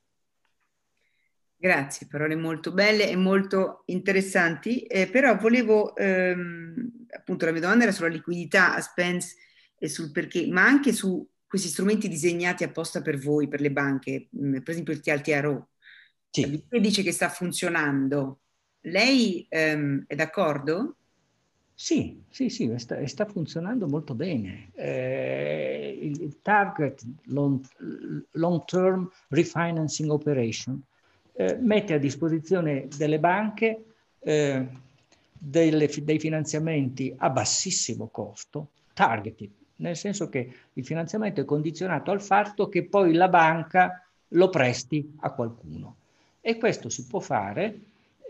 Grazie, 1.61 2.07
parole 2.07 2.35
molto 2.35 2.71
belle 2.71 3.07
e 3.07 3.15
molto 3.15 3.83
interessanti, 3.87 4.81
eh, 4.81 5.07
però 5.07 5.37
volevo, 5.37 5.95
ehm, 5.95 7.00
appunto 7.15 7.45
la 7.45 7.51
mia 7.51 7.61
domanda 7.61 7.83
era 7.83 7.93
sulla 7.93 8.07
liquidità 8.07 8.75
a 8.75 8.81
Spence 8.81 9.35
e 9.77 9.87
sul 9.87 10.11
perché, 10.11 10.47
ma 10.47 10.63
anche 10.63 10.93
su 10.93 11.27
questi 11.47 11.67
strumenti 11.67 12.07
disegnati 12.07 12.63
apposta 12.63 13.01
per 13.01 13.17
voi, 13.17 13.47
per 13.47 13.61
le 13.61 13.71
banche, 13.71 14.29
mm, 14.35 14.59
per 14.59 14.69
esempio 14.69 14.93
il 14.93 15.01
TLTRO. 15.01 15.69
Sì. 16.29 16.63
dice 16.79 17.03
che 17.03 17.11
sta 17.11 17.27
funzionando. 17.27 18.39
Lei 18.81 19.45
ehm, 19.49 20.05
è 20.07 20.15
d'accordo? 20.15 20.95
Sì, 21.73 22.23
sì, 22.29 22.49
sì, 22.49 22.71
sta, 22.77 23.05
sta 23.07 23.25
funzionando 23.25 23.87
molto 23.87 24.13
bene. 24.13 24.69
Eh, 24.75 25.99
il, 25.99 26.21
il, 26.21 26.41
target 26.41 27.01
long, 27.25 27.65
long, 28.31 28.63
term 28.65 29.09
refinancing 29.29 30.09
operation 30.11 30.81
eh, 31.33 31.57
mette 31.59 31.93
a 31.93 31.97
disposizione 31.97 32.87
delle 32.95 33.19
banche 33.19 33.83
eh, 34.19 34.67
delle, 35.43 35.89
dei 36.03 36.19
finanziamenti 36.19 37.11
a 37.17 37.31
bassissimo 37.31 38.09
costo, 38.09 38.69
targeted, 38.93 39.49
nel 39.77 39.97
senso 39.97 40.29
che 40.29 40.53
il 40.73 40.85
finanziamento 40.85 41.41
è 41.41 41.45
condizionato 41.45 42.11
al 42.11 42.21
fatto 42.21 42.69
che 42.69 42.85
poi 42.85 43.13
la 43.13 43.27
banca 43.27 44.05
lo 44.29 44.49
presti 44.49 45.15
a 45.21 45.31
qualcuno. 45.31 45.95
E 46.41 46.57
questo 46.57 46.89
si 46.89 47.07
può 47.07 47.19
fare 47.19 47.79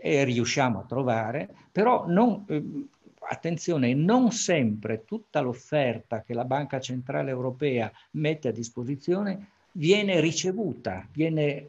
e 0.00 0.24
riusciamo 0.24 0.80
a 0.80 0.84
trovare, 0.84 1.54
però 1.70 2.06
non, 2.06 2.44
eh, 2.48 2.86
attenzione, 3.28 3.92
non 3.92 4.32
sempre 4.32 5.04
tutta 5.04 5.40
l'offerta 5.40 6.22
che 6.22 6.32
la 6.32 6.46
Banca 6.46 6.80
Centrale 6.80 7.30
Europea 7.30 7.92
mette 8.12 8.48
a 8.48 8.52
disposizione 8.52 9.48
viene 9.72 10.18
ricevuta, 10.18 11.06
viene 11.12 11.68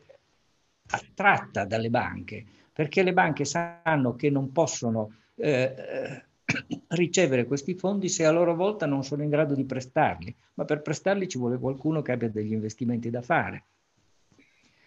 attratta 0.88 1.66
dalle 1.66 1.90
banche, 1.90 2.46
perché 2.72 3.04
le 3.04 3.14
banche 3.14 3.44
sanno 3.44 4.16
che 4.16 4.30
non 4.30 4.54
possono 4.54 5.16
eh, 5.44 6.24
ricevere 6.90 7.46
questi 7.46 7.76
fondi 7.76 8.10
se 8.10 8.26
a 8.26 8.32
loro 8.32 8.56
volta 8.56 8.86
non 8.86 9.04
sono 9.04 9.24
in 9.24 9.30
grado 9.30 9.56
di 9.56 9.66
prestarli, 9.66 10.34
ma 10.56 10.66
per 10.66 10.82
prestarli 10.82 11.28
ci 11.28 11.38
vuole 11.38 11.58
qualcuno 11.58 12.02
che 12.02 12.12
abbia 12.12 12.30
degli 12.30 12.54
investimenti 12.54 13.10
da 13.10 13.22
fare. 13.22 13.64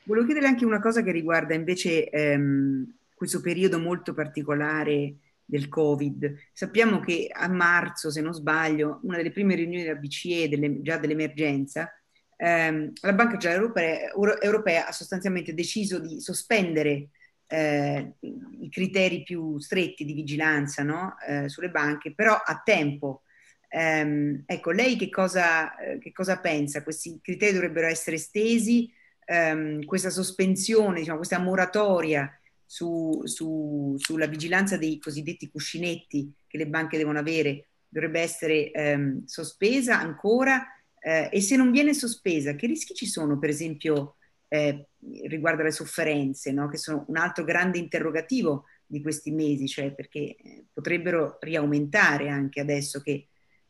Volevo 0.05 0.27
chiedere 0.27 0.47
anche 0.47 0.65
una 0.65 0.81
cosa 0.81 1.03
che 1.03 1.11
riguarda 1.11 1.55
invece 1.55 2.09
ehm, 2.09 2.95
questo 3.15 3.41
periodo 3.41 3.79
molto 3.79 4.15
particolare 4.15 5.17
del 5.45 5.69
Covid. 5.69 6.33
Sappiamo 6.53 7.01
che 7.01 7.29
a 7.33 7.49
marzo, 7.49 8.11
se 8.11 8.21
non 8.21 8.33
sbaglio, 8.33 9.01
una 9.03 9.17
delle 9.17 9.33
prime 9.33 9.55
riunioni 9.57 9.85
della 9.85 9.99
BCE, 9.99 10.49
delle, 10.49 10.81
già 10.81 10.97
dell'emergenza, 10.99 11.91
ehm, 12.37 12.93
la 13.01 13.13
Banca 13.13 13.33
Centrale 13.33 13.57
Europea, 13.57 14.13
Europea, 14.41 14.87
ha 14.87 14.93
sostanzialmente 14.93 15.55
deciso 15.55 15.99
di 15.99 16.21
sospendere 16.21 17.11
eh, 17.47 18.13
i 18.21 18.69
criteri 18.71 19.23
più 19.23 19.59
stretti 19.59 20.05
di 20.05 20.13
vigilanza 20.13 20.83
no? 20.83 21.17
eh, 21.27 21.49
sulle 21.49 21.71
banche, 21.71 22.15
però 22.15 22.35
a 22.35 22.63
tempo. 22.65 23.23
Ehm, 23.69 24.45
ecco, 24.47 24.71
lei 24.71 24.97
che 24.97 25.09
cosa, 25.11 25.77
eh, 25.77 25.99
che 25.99 26.13
cosa, 26.13 26.39
pensa? 26.39 26.83
Questi 26.83 27.19
criteri 27.23 27.53
dovrebbero 27.53 27.87
essere 27.87 28.17
estesi? 28.17 28.91
Ehm, 29.25 29.85
questa 29.85 30.11
sospensione, 30.11 31.01
diciamo, 31.01 31.19
questa 31.19 31.39
moratoria 31.39 32.31
su, 32.65 33.21
su, 33.25 33.95
sulla 33.99 34.27
vigilanza 34.27 34.77
dei 34.77 34.99
cosiddetti 34.99 35.49
cuscinetti 35.49 36.33
che 36.47 36.59
le 36.59 36.67
banche 36.67 36.97
devono 36.97 37.19
avere 37.19 37.69
dovrebbe 37.89 38.21
essere 38.21 38.73
ehm, 38.73 39.25
sospesa 39.25 39.99
ancora 39.99 40.67
eh, 41.01 41.29
e 41.33 41.41
se 41.41 41.57
non 41.57 41.71
viene 41.71 41.95
sospesa 41.95 42.55
che 42.55 42.67
rischi 42.67 42.93
ci 42.95 43.07
sono 43.07 43.39
per 43.39 43.49
esempio 43.49 44.16
eh, 44.49 44.89
riguardo 45.27 45.63
alle 45.63 45.73
sofferenze 45.73 46.53
no? 46.53 46.69
che 46.69 46.77
sono 46.77 47.05
un 47.09 47.17
altro 47.17 47.45
grande 47.45 47.79
interrogativo 47.79 48.65
di 48.87 49.03
questi 49.03 49.31
mesi 49.31 49.67
cioè 49.67 49.93
perché 49.93 50.37
eh, 50.37 50.65
potrebbero 50.73 51.39
riaumentare 51.41 52.29
anche 52.29 52.61
adesso 52.61 53.01
che 53.01 53.29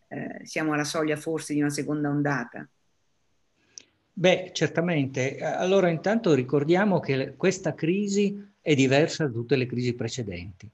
eh, 0.08 0.40
siamo 0.44 0.72
alla 0.72 0.84
soglia 0.84 1.16
forse 1.16 1.54
di 1.54 1.60
una 1.60 1.70
seconda 1.70 2.08
ondata 2.08 2.68
Beh, 4.18 4.48
certamente. 4.54 5.36
Allora, 5.40 5.90
intanto 5.90 6.32
ricordiamo 6.32 7.00
che 7.00 7.34
questa 7.36 7.74
crisi 7.74 8.34
è 8.62 8.74
diversa 8.74 9.26
da 9.26 9.30
tutte 9.30 9.56
le 9.56 9.66
crisi 9.66 9.92
precedenti. 9.92 10.66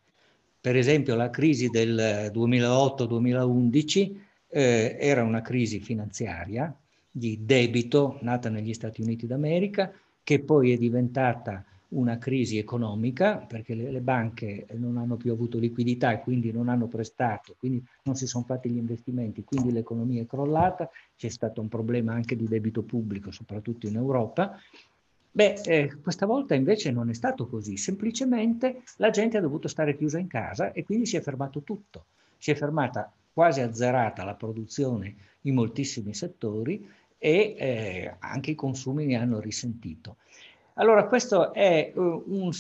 Per 0.61 0.77
esempio 0.77 1.17
la 1.17 1.29
crisi 1.29 1.69
del 1.69 2.31
2008-2011 2.33 4.15
eh, 4.47 4.97
era 4.97 5.25
una 5.25 5.43
crisi 5.43 5.81
finanziaria 5.81 6.73
di 7.13 7.45
debito 7.45 8.19
nata 8.23 8.49
negli 8.49 8.73
Stati 8.73 9.03
Uniti 9.03 9.27
d'America 9.27 9.93
che 10.25 10.41
poi 10.41 10.73
è 10.73 10.79
diventata 10.79 11.65
una 11.89 12.17
crisi 12.17 12.57
economica 12.57 13.37
perché 13.37 13.75
le, 13.75 13.91
le, 13.91 14.01
banche 14.01 14.67
non 14.73 14.97
hanno 14.97 15.17
più 15.17 15.31
avuto 15.31 15.59
liquidità 15.59 16.11
e 16.13 16.21
quindi 16.21 16.51
non 16.51 16.71
hanno 16.71 16.87
prestato, 16.87 17.55
quindi 17.59 17.85
non 18.05 18.15
si 18.17 18.27
sono 18.27 18.45
fatti 18.45 18.71
gli 18.71 18.79
investimenti, 18.79 19.45
quindi 19.45 19.73
l'economia 19.73 20.23
è 20.23 20.27
crollata, 20.27 20.89
c'è 21.17 21.29
stato 21.29 21.61
un 21.61 21.69
problema 21.69 22.15
anche 22.15 22.35
di 22.35 22.49
debito 22.49 22.83
pubblico, 22.83 23.31
soprattutto 23.31 23.87
in 23.87 23.97
Europa, 23.97 24.59
Beh, 25.35 25.63
eh, 25.65 25.97
questa 26.03 26.27
volta 26.27 26.55
invece 26.55 26.91
non 26.91 27.09
è 27.09 27.15
stato 27.15 27.47
così, 27.47 27.79
semplicemente 27.79 28.83
la 28.97 29.09
gente 29.09 29.39
ha 29.39 29.41
dovuto 29.41 29.67
stare 29.67 29.97
chiusa 29.97 30.19
in 30.19 30.27
casa 30.27 30.73
e 30.73 30.85
quindi 30.85 31.07
si 31.07 31.17
è 31.17 31.23
fermato 31.23 31.63
tutto. 31.63 32.05
Si 32.37 32.51
è 32.51 32.55
fermata 32.55 33.11
quasi 33.33 33.63
azzerata 33.63 34.25
la 34.25 34.35
produzione 34.35 35.15
in 35.43 35.55
moltissimi 35.55 36.13
settori 36.13 36.87
e 37.25 37.55
eh, 37.57 38.17
anche 38.19 38.51
i 38.51 38.57
consumi 38.57 39.07
ne 39.07 39.15
hanno 39.15 39.39
risentito. 39.39 40.17
Allora 40.75 41.07
questo 41.07 41.53
è 41.53 41.93
uh, 41.95 42.25
un, 42.27 42.51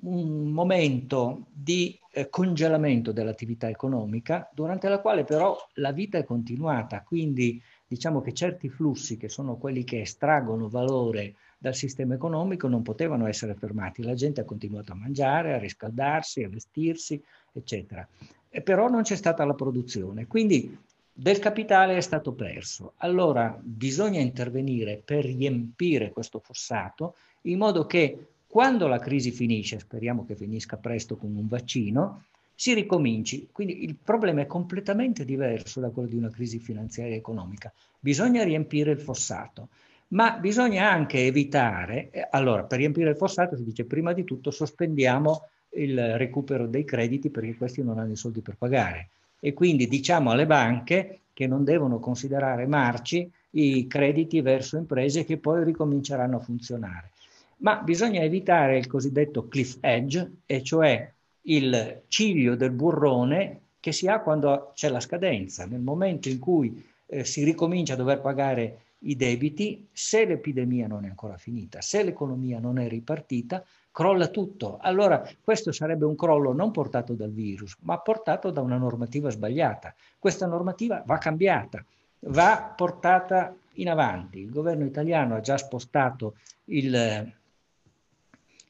un, 0.00 0.50
momento 0.50 1.46
di 1.50 1.98
eh, 2.12 2.28
congelamento 2.28 3.12
dell'attività 3.12 3.70
economica 3.70 4.46
durante 4.52 4.90
la 4.90 4.98
quale 5.00 5.24
però 5.24 5.56
la 5.74 5.92
vita 5.92 6.18
è 6.18 6.24
continuata, 6.24 7.02
quindi 7.02 7.62
diciamo 7.86 8.20
che 8.20 8.34
certi 8.34 8.68
flussi 8.68 9.16
che 9.16 9.30
sono 9.30 9.56
quelli 9.56 9.84
che 9.84 10.02
estraggono 10.02 10.68
valore 10.68 11.36
dal 11.56 11.74
sistema 11.74 12.12
economico 12.12 12.68
non 12.68 12.82
potevano 12.82 13.26
essere 13.26 13.54
fermati. 13.54 14.02
La 14.02 14.14
gente 14.14 14.42
ha 14.42 14.44
continuato 14.44 14.92
a 14.92 14.96
mangiare, 14.96 15.54
a 15.54 15.58
riscaldarsi, 15.58 16.42
a 16.42 16.48
vestirsi, 16.50 17.22
eccetera. 17.52 18.06
E 18.50 18.60
però 18.60 18.88
non 18.88 19.02
c'è 19.02 19.16
stata 19.16 19.46
la 19.46 19.54
produzione. 19.54 20.26
Quindi 20.26 20.76
del 21.20 21.38
capitale 21.38 21.98
è 21.98 22.00
stato 22.00 22.32
perso. 22.32 22.94
Allora 22.96 23.54
bisogna 23.62 24.20
intervenire 24.20 25.02
per 25.04 25.26
riempire 25.26 26.12
questo 26.12 26.38
fossato 26.38 27.16
in 27.42 27.58
modo 27.58 27.84
che 27.84 28.28
quando 28.46 28.86
la 28.86 28.98
crisi 28.98 29.30
finisce, 29.30 29.78
speriamo 29.78 30.24
che 30.24 30.34
finisca 30.34 30.78
presto 30.78 31.16
con 31.16 31.36
un 31.36 31.46
vaccino, 31.46 32.24
si 32.54 32.72
ricominci. 32.72 33.48
Quindi 33.52 33.84
il 33.84 33.96
problema 34.02 34.40
è 34.40 34.46
completamente 34.46 35.26
diverso 35.26 35.78
da 35.78 35.90
quello 35.90 36.08
di 36.08 36.16
una 36.16 36.30
crisi 36.30 36.58
finanziaria 36.58 37.12
e 37.12 37.18
economica. 37.18 37.70
Bisogna 37.98 38.42
riempire 38.42 38.92
il 38.92 39.00
fossato 39.00 39.68
ma 40.12 40.38
bisogna 40.38 40.90
anche 40.90 41.26
evitare, 41.26 42.08
eh, 42.10 42.26
allora 42.30 42.64
per 42.64 42.78
riempire 42.78 43.10
il 43.10 43.16
fossato 43.16 43.56
si 43.56 43.62
dice 43.62 43.84
prima 43.84 44.12
di 44.12 44.24
tutto 44.24 44.50
sospendiamo 44.50 45.46
il 45.74 46.16
recupero 46.16 46.66
dei 46.66 46.84
crediti 46.84 47.28
perché 47.28 47.54
questi 47.56 47.84
non 47.84 47.98
hanno 47.98 48.12
i 48.12 48.16
soldi 48.16 48.40
per 48.40 48.56
pagare 48.56 49.10
e 49.40 49.52
quindi 49.52 49.88
diciamo 49.88 50.30
alle 50.30 50.46
banche 50.46 51.20
che 51.32 51.46
non 51.46 51.64
devono 51.64 51.98
considerare 51.98 52.66
marci 52.66 53.28
i 53.52 53.86
crediti 53.88 54.40
verso 54.42 54.76
imprese 54.76 55.24
che 55.24 55.38
poi 55.38 55.64
ricominceranno 55.64 56.36
a 56.36 56.40
funzionare. 56.40 57.10
Ma 57.58 57.76
bisogna 57.76 58.20
evitare 58.20 58.78
il 58.78 58.86
cosiddetto 58.86 59.48
cliff 59.48 59.78
edge, 59.80 60.42
e 60.46 60.62
cioè 60.62 61.12
il 61.42 62.02
ciglio 62.08 62.54
del 62.54 62.70
burrone 62.70 63.60
che 63.80 63.92
si 63.92 64.06
ha 64.06 64.20
quando 64.20 64.72
c'è 64.74 64.88
la 64.88 65.00
scadenza. 65.00 65.66
Nel 65.66 65.80
momento 65.80 66.28
in 66.28 66.38
cui 66.38 66.84
eh, 67.06 67.24
si 67.24 67.42
ricomincia 67.44 67.94
a 67.94 67.96
dover 67.96 68.20
pagare 68.20 68.82
i 69.00 69.16
debiti, 69.16 69.88
se 69.92 70.26
l'epidemia 70.26 70.86
non 70.86 71.04
è 71.04 71.08
ancora 71.08 71.38
finita, 71.38 71.80
se 71.80 72.02
l'economia 72.02 72.58
non 72.58 72.78
è 72.78 72.88
ripartita, 72.88 73.64
crolla 73.92 74.28
tutto. 74.28 74.78
Allora 74.80 75.28
questo 75.42 75.72
sarebbe 75.72 76.04
un 76.04 76.16
crollo 76.16 76.52
non 76.52 76.70
portato 76.70 77.14
dal 77.14 77.32
virus, 77.32 77.76
ma 77.80 77.98
portato 77.98 78.50
da 78.50 78.60
una 78.60 78.76
normativa 78.76 79.30
sbagliata. 79.30 79.94
Questa 80.18 80.46
normativa 80.46 81.02
va 81.06 81.18
cambiata, 81.18 81.84
va 82.20 82.72
portata 82.76 83.54
in 83.74 83.88
avanti. 83.88 84.40
Il 84.40 84.50
governo 84.50 84.84
italiano 84.84 85.34
ha 85.34 85.40
già 85.40 85.56
spostato 85.56 86.36
il, 86.66 87.32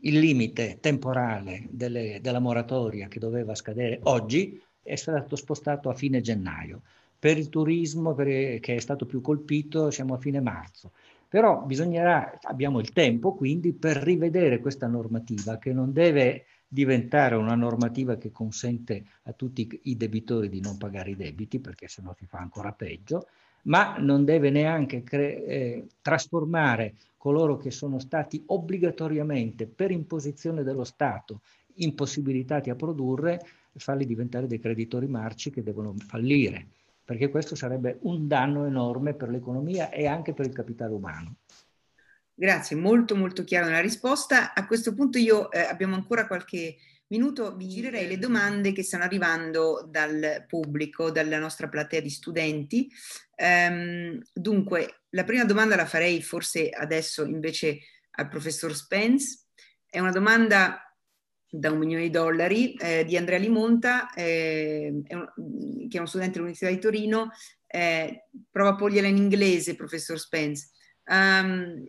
il 0.00 0.18
limite 0.18 0.78
temporale 0.80 1.66
delle, 1.70 2.18
della 2.20 2.38
moratoria 2.38 3.08
che 3.08 3.18
doveva 3.18 3.54
scadere 3.54 4.00
oggi 4.04 4.60
è 4.82 4.96
stato 4.96 5.36
spostato 5.36 5.88
a 5.88 5.94
fine 5.94 6.20
gennaio. 6.20 6.82
Per 7.18 7.36
il 7.36 7.50
turismo 7.50 8.14
per, 8.14 8.60
che 8.60 8.76
è 8.76 8.80
stato 8.80 9.04
più 9.04 9.20
colpito 9.20 9.90
siamo 9.90 10.14
a 10.14 10.18
fine 10.18 10.40
marzo. 10.40 10.92
Però 11.30 11.62
bisognerà, 11.62 12.40
abbiamo 12.42 12.80
il 12.80 12.90
tempo 12.90 13.34
quindi 13.34 13.72
per 13.72 13.98
rivedere 13.98 14.58
questa 14.58 14.88
normativa 14.88 15.58
che 15.58 15.72
non 15.72 15.92
deve 15.92 16.46
diventare 16.66 17.36
una 17.36 17.54
normativa 17.54 18.16
che 18.16 18.32
consente 18.32 19.04
a 19.22 19.32
tutti 19.32 19.80
i 19.84 19.96
debitori 19.96 20.48
di 20.48 20.60
non 20.60 20.76
pagare 20.76 21.10
i 21.10 21.16
debiti, 21.16 21.60
perché 21.60 21.86
sennò 21.86 22.12
si 22.18 22.26
fa 22.26 22.38
ancora 22.38 22.72
peggio, 22.72 23.28
ma 23.66 23.96
non 23.98 24.24
deve 24.24 24.50
neanche 24.50 25.04
eh, 25.04 25.86
trasformare 26.02 26.94
coloro 27.16 27.56
che 27.56 27.70
sono 27.70 28.00
stati 28.00 28.42
obbligatoriamente 28.46 29.68
per 29.68 29.92
imposizione 29.92 30.64
dello 30.64 30.82
Stato 30.84 31.42
impossibilitati 31.74 32.70
a 32.70 32.74
produrre, 32.74 33.40
farli 33.74 34.04
diventare 34.04 34.48
dei 34.48 34.58
creditori 34.58 35.06
marci 35.06 35.50
che 35.50 35.62
devono 35.62 35.94
fallire, 35.96 36.66
perché 37.10 37.28
questo 37.28 37.56
sarebbe 37.56 37.98
un 38.02 38.28
danno 38.28 38.66
enorme 38.66 39.14
per 39.14 39.30
l'economia 39.30 39.90
e 39.90 40.06
anche 40.06 40.32
per 40.32 40.46
il 40.46 40.52
capitale 40.52 40.92
umano. 40.92 41.38
Grazie, 42.32 42.76
molto 42.76 43.16
molto 43.16 43.42
chiara 43.42 43.68
la 43.68 43.80
risposta. 43.80 44.54
A 44.54 44.64
questo 44.64 44.94
punto 44.94 45.18
io 45.18 45.50
eh, 45.50 45.58
abbiamo 45.58 45.96
ancora 45.96 46.28
qualche 46.28 46.76
minuto, 47.08 47.56
vi 47.56 47.66
girerei 47.66 48.06
le 48.06 48.16
domande 48.16 48.70
che 48.70 48.84
stanno 48.84 49.02
arrivando 49.02 49.84
dal 49.90 50.44
pubblico, 50.46 51.10
dalla 51.10 51.40
nostra 51.40 51.68
platea 51.68 52.00
di 52.00 52.10
studenti. 52.10 52.88
Um, 53.36 54.16
dunque, 54.32 55.00
la 55.08 55.24
prima 55.24 55.44
domanda 55.44 55.74
la 55.74 55.86
farei 55.86 56.22
forse 56.22 56.68
adesso 56.68 57.24
invece 57.24 57.80
al 58.12 58.28
professor 58.28 58.72
Spence. 58.72 59.46
È 59.84 59.98
una 59.98 60.12
domanda 60.12 60.89
da 61.50 61.72
un 61.72 61.78
milione 61.78 62.04
di 62.04 62.10
dollari 62.10 62.74
eh, 62.74 63.04
di 63.04 63.16
Andrea 63.16 63.38
Limonta, 63.38 64.12
eh, 64.14 65.02
è 65.06 65.14
un, 65.14 65.26
che 65.88 65.96
è 65.96 65.98
uno 65.98 66.06
studente 66.06 66.34
dell'Università 66.34 66.70
di 66.70 66.78
Torino. 66.78 67.30
Eh, 67.66 68.28
prova 68.50 68.70
a 68.70 68.76
porgliela 68.76 69.08
in 69.08 69.16
inglese, 69.16 69.74
professor 69.74 70.18
Spence. 70.18 70.70
Um, 71.06 71.88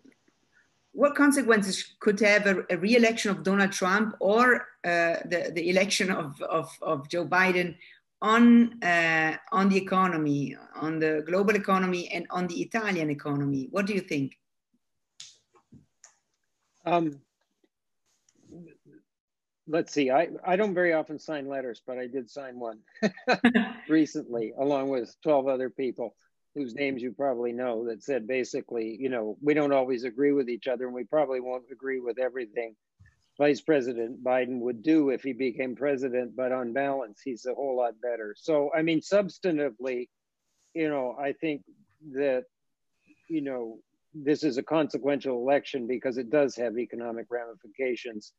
what 0.91 1.15
consequences 1.15 1.95
could 1.99 2.19
have 2.21 2.47
a, 2.47 2.65
a 2.69 2.77
re-election 2.77 3.31
of 3.31 3.41
Donald 3.43 3.71
Trump 3.71 4.15
or 4.19 4.67
uh, 4.83 5.17
the, 5.25 5.51
the 5.53 5.69
election 5.69 6.11
of, 6.11 6.39
of, 6.41 6.69
of 6.81 7.07
Joe 7.07 7.25
Biden 7.25 7.75
on, 8.21 8.81
uh, 8.83 9.37
on 9.51 9.69
the 9.69 9.77
economy, 9.77 10.55
on 10.75 10.99
the 10.99 11.23
global 11.25 11.55
economy 11.55 12.09
and 12.09 12.25
on 12.29 12.47
the 12.47 12.61
Italian 12.61 13.09
economy? 13.09 13.67
What 13.71 13.85
do 13.85 13.93
you 13.93 14.01
think? 14.01 14.37
Um, 16.83 17.21
let's 19.71 19.93
see, 19.93 20.11
I, 20.11 20.27
I 20.45 20.55
don't 20.55 20.73
very 20.73 20.93
often 20.93 21.17
sign 21.17 21.47
letters, 21.47 21.81
but 21.85 21.97
I 21.97 22.07
did 22.07 22.29
sign 22.29 22.59
one 22.59 22.79
recently 23.89 24.53
along 24.57 24.89
with 24.89 25.15
12 25.23 25.47
other 25.47 25.69
people 25.69 26.15
whose 26.53 26.75
names 26.75 27.01
you 27.01 27.13
probably 27.13 27.53
know 27.53 27.85
that 27.85 28.03
said 28.03 28.27
basically, 28.27 28.97
you 28.99 29.09
know, 29.09 29.37
we 29.41 29.53
don't 29.53 29.71
always 29.71 30.03
agree 30.03 30.33
with 30.33 30.49
each 30.49 30.67
other 30.67 30.85
and 30.85 30.93
we 30.93 31.05
probably 31.05 31.39
won't 31.39 31.63
agree 31.71 31.99
with 31.99 32.19
everything 32.19 32.75
Vice 33.37 33.61
President 33.61 34.23
Biden 34.23 34.59
would 34.59 34.83
do 34.83 35.09
if 35.09 35.23
he 35.23 35.33
became 35.33 35.75
president, 35.75 36.35
but 36.35 36.51
on 36.51 36.73
balance, 36.73 37.21
he's 37.23 37.45
a 37.45 37.53
whole 37.55 37.75
lot 37.77 37.93
better. 38.01 38.35
So, 38.37 38.69
I 38.75 38.81
mean, 38.81 39.01
substantively, 39.01 40.09
you 40.75 40.89
know, 40.89 41.15
I 41.19 41.33
think 41.33 41.63
that, 42.13 42.43
you 43.29 43.41
know, 43.41 43.79
this 44.13 44.43
is 44.43 44.57
a 44.57 44.63
consequential 44.63 45.37
election 45.37 45.87
because 45.87 46.17
it 46.17 46.29
does 46.29 46.55
have 46.57 46.77
economic 46.77 47.27
ramifications. 47.31 48.33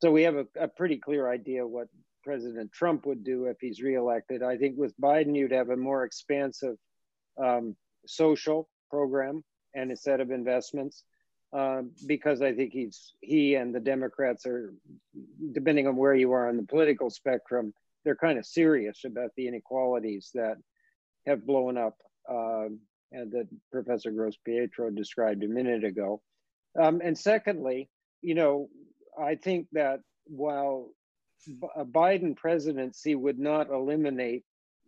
So 0.00 0.10
we 0.10 0.22
have 0.22 0.36
a, 0.36 0.46
a 0.60 0.68
pretty 0.68 0.98
clear 0.98 1.30
idea 1.30 1.66
what 1.66 1.88
President 2.22 2.72
Trump 2.72 3.06
would 3.06 3.24
do 3.24 3.46
if 3.46 3.56
he's 3.60 3.82
reelected. 3.82 4.42
I 4.42 4.56
think 4.56 4.76
with 4.76 4.98
Biden, 5.00 5.34
you'd 5.36 5.52
have 5.52 5.70
a 5.70 5.76
more 5.76 6.04
expansive 6.04 6.76
um, 7.42 7.76
social 8.06 8.68
program 8.90 9.42
and 9.74 9.90
a 9.90 9.96
set 9.96 10.20
of 10.20 10.30
investments 10.30 11.04
um, 11.52 11.92
because 12.06 12.42
I 12.42 12.52
think 12.52 12.72
he's 12.72 13.14
he 13.20 13.54
and 13.54 13.74
the 13.74 13.80
Democrats 13.80 14.46
are, 14.46 14.74
depending 15.52 15.86
on 15.86 15.96
where 15.96 16.14
you 16.14 16.32
are 16.32 16.48
on 16.48 16.56
the 16.56 16.62
political 16.62 17.10
spectrum, 17.10 17.72
they're 18.04 18.16
kind 18.16 18.38
of 18.38 18.46
serious 18.46 19.04
about 19.04 19.30
the 19.36 19.48
inequalities 19.48 20.30
that 20.34 20.56
have 21.26 21.46
blown 21.46 21.78
up 21.78 21.96
um, 22.28 22.80
and 23.12 23.32
that 23.32 23.48
Professor 23.72 24.10
Gross 24.10 24.36
Pietro 24.44 24.90
described 24.90 25.42
a 25.42 25.48
minute 25.48 25.84
ago. 25.84 26.20
Um, 26.78 27.00
and 27.02 27.16
secondly, 27.16 27.88
you 28.20 28.34
know, 28.34 28.68
I 29.20 29.34
think 29.34 29.66
that 29.72 30.00
while 30.24 30.90
a 31.76 31.84
Biden 31.84 32.36
presidency 32.36 33.14
would 33.14 33.38
not 33.38 33.70
eliminate 33.70 34.44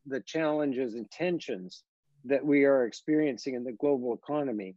the 0.06 0.20
challenges 0.20 0.94
and 0.94 1.10
tensions 1.10 1.82
that 2.24 2.44
we 2.44 2.64
are 2.64 2.86
experiencing 2.86 3.54
in 3.54 3.64
the 3.64 3.72
global 3.72 4.14
economy, 4.14 4.76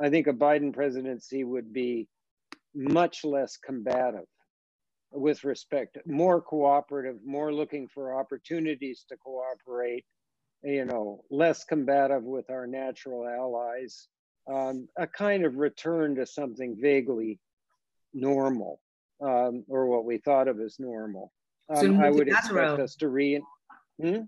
I 0.00 0.10
think 0.10 0.26
a 0.26 0.32
Biden 0.32 0.72
presidency 0.72 1.44
would 1.44 1.72
be 1.72 2.08
much 2.74 3.24
less 3.24 3.56
combative 3.56 4.26
with 5.12 5.44
respect, 5.44 5.98
more 6.06 6.40
cooperative, 6.40 7.18
more 7.24 7.52
looking 7.52 7.86
for 7.86 8.18
opportunities 8.18 9.04
to 9.08 9.16
cooperate, 9.16 10.04
you 10.64 10.84
know, 10.84 11.22
less 11.30 11.64
combative 11.64 12.22
with 12.22 12.48
our 12.50 12.66
natural 12.66 13.26
allies, 13.26 14.08
um, 14.50 14.88
a 14.96 15.06
kind 15.06 15.44
of 15.44 15.56
return 15.56 16.14
to 16.14 16.26
something 16.26 16.76
vaguely 16.80 17.38
normal, 18.14 18.80
um, 19.22 19.64
or 19.68 19.86
what 19.86 20.04
we 20.04 20.18
thought 20.18 20.48
of 20.48 20.60
as 20.60 20.78
normal. 20.78 21.32
Um, 21.68 22.00
I 22.00 22.10
would 22.10 22.28
expect 22.28 22.80
us 22.80 22.96
to 22.96 23.08
re. 23.08 23.42
Hmm? 24.00 24.22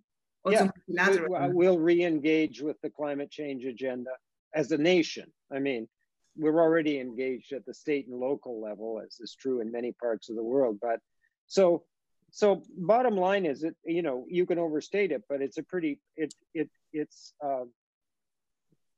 yeah, 0.49 0.69
we, 0.89 1.67
will 1.67 1.79
re-engage 1.79 2.61
with 2.61 2.81
the 2.83 2.91
climate 2.91 3.31
change 3.31 3.65
agenda 3.65 4.11
as 4.55 4.71
a 4.73 4.79
nation. 4.79 5.33
I 5.53 5.59
mean, 5.59 5.89
we're 6.37 6.61
already 6.61 6.99
engaged 6.99 7.53
at 7.53 7.65
the 7.65 7.75
state 7.75 8.07
and 8.07 8.19
local 8.19 8.61
level, 8.61 9.01
as 9.05 9.19
is 9.21 9.37
true 9.39 9.61
in 9.61 9.73
many 9.73 9.93
parts 9.93 10.29
of 10.29 10.37
the 10.37 10.43
world. 10.43 10.79
But 10.81 11.01
so, 11.47 11.85
so 12.31 12.63
bottom 12.77 13.17
line 13.17 13.47
is, 13.47 13.63
it 13.63 13.75
you 13.85 14.03
know 14.03 14.27
you 14.29 14.47
can 14.47 14.59
overstate 14.59 15.13
it, 15.13 15.23
but 15.29 15.41
it's 15.41 15.59
a 15.59 15.63
pretty 15.63 16.01
it 16.17 16.35
it 16.53 16.69
it's 16.93 17.33
uh, 17.45 17.65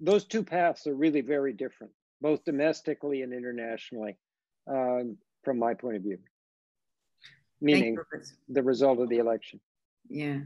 those 0.00 0.24
two 0.24 0.42
paths 0.42 0.86
are 0.86 0.94
really 0.94 1.20
very 1.20 1.52
different, 1.52 1.92
both 2.20 2.44
domestically 2.44 3.22
and 3.22 3.32
internationally, 3.32 4.16
um, 4.68 5.16
from 5.46 5.58
my 5.58 5.76
point 5.76 5.96
of 5.96 6.02
view. 6.02 6.18
Meaning 7.60 7.96
the 8.48 8.62
result 8.62 8.98
of 8.98 9.08
the 9.08 9.18
election. 9.18 9.60
Yeah. 10.08 10.40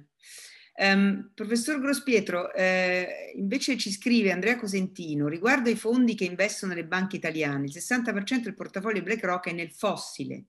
Um, 0.76 1.32
professor 1.34 1.80
Grospietro, 1.80 2.52
eh, 2.52 3.32
invece 3.34 3.76
ci 3.76 3.90
scrive 3.90 4.30
Andrea 4.30 4.56
Cosentino, 4.56 5.26
riguardo 5.26 5.68
ai 5.68 5.76
fondi 5.76 6.14
che 6.14 6.24
investono 6.24 6.74
le 6.74 6.86
banche 6.86 7.16
italiane, 7.16 7.66
il 7.66 7.72
60% 7.72 8.44
del 8.44 8.54
portafoglio 8.54 9.02
BlackRock 9.02 9.48
è 9.48 9.52
nel 9.52 9.72
fossile. 9.72 10.46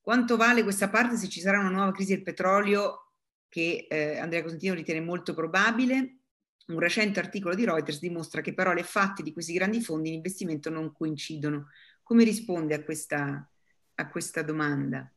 Quanto 0.00 0.36
vale 0.36 0.62
questa 0.62 0.88
parte 0.88 1.16
se 1.16 1.28
ci 1.28 1.40
sarà 1.40 1.58
una 1.58 1.68
nuova 1.68 1.92
crisi 1.92 2.14
del 2.14 2.22
petrolio 2.22 3.12
che 3.48 3.86
eh, 3.88 4.18
Andrea 4.18 4.42
Cosentino 4.42 4.74
ritiene 4.74 5.00
molto 5.00 5.34
probabile? 5.34 6.18
Un 6.66 6.78
recente 6.78 7.20
articolo 7.20 7.54
di 7.54 7.64
Reuters 7.64 8.00
dimostra 8.00 8.40
che 8.40 8.54
parole 8.54 8.80
e 8.80 8.84
fatti 8.84 9.22
di 9.22 9.32
questi 9.32 9.52
grandi 9.52 9.82
fondi 9.82 10.08
in 10.08 10.14
investimento 10.14 10.70
non 10.70 10.92
coincidono. 10.92 11.68
Come 12.02 12.24
risponde 12.24 12.74
a 12.74 12.82
questa, 12.82 13.48
a 13.96 14.08
questa 14.08 14.42
domanda? 14.42 15.10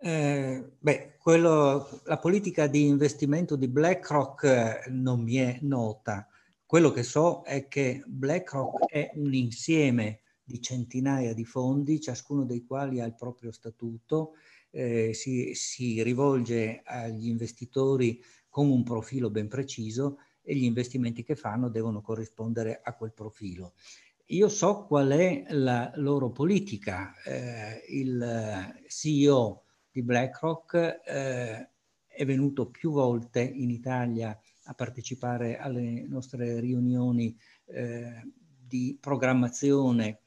Eh, 0.00 0.72
beh, 0.78 1.16
quello, 1.18 2.00
la 2.04 2.18
politica 2.18 2.68
di 2.68 2.86
investimento 2.86 3.56
di 3.56 3.68
BlackRock 3.68 4.44
eh, 4.44 4.90
non 4.90 5.22
mi 5.22 5.36
è 5.36 5.58
nota. 5.62 6.28
Quello 6.64 6.92
che 6.92 7.02
so 7.02 7.42
è 7.42 7.66
che 7.66 8.02
BlackRock 8.06 8.86
è 8.86 9.10
un 9.14 9.34
insieme 9.34 10.20
di 10.44 10.62
centinaia 10.62 11.34
di 11.34 11.44
fondi, 11.44 12.00
ciascuno 12.00 12.44
dei 12.44 12.64
quali 12.64 13.00
ha 13.00 13.06
il 13.06 13.14
proprio 13.14 13.50
statuto, 13.52 14.34
eh, 14.70 15.12
si, 15.14 15.54
si 15.54 16.02
rivolge 16.02 16.82
agli 16.84 17.26
investitori 17.26 18.22
con 18.48 18.70
un 18.70 18.82
profilo 18.82 19.30
ben 19.30 19.48
preciso 19.48 20.18
e 20.42 20.54
gli 20.54 20.64
investimenti 20.64 21.22
che 21.22 21.36
fanno 21.36 21.68
devono 21.68 22.00
corrispondere 22.00 22.80
a 22.82 22.94
quel 22.94 23.12
profilo. 23.12 23.74
Io 24.32 24.50
so 24.50 24.84
qual 24.84 25.08
è 25.08 25.44
la 25.48 25.90
loro 25.94 26.30
politica. 26.30 27.14
Eh, 27.24 27.82
il 27.88 28.82
CEO 28.86 29.64
di 29.90 30.02
BlackRock 30.02 31.00
eh, 31.02 31.70
è 32.06 32.24
venuto 32.26 32.68
più 32.68 32.90
volte 32.90 33.40
in 33.40 33.70
Italia 33.70 34.38
a 34.64 34.74
partecipare 34.74 35.56
alle 35.56 36.06
nostre 36.06 36.60
riunioni 36.60 37.34
eh, 37.68 38.30
di 38.66 38.98
programmazione, 39.00 40.20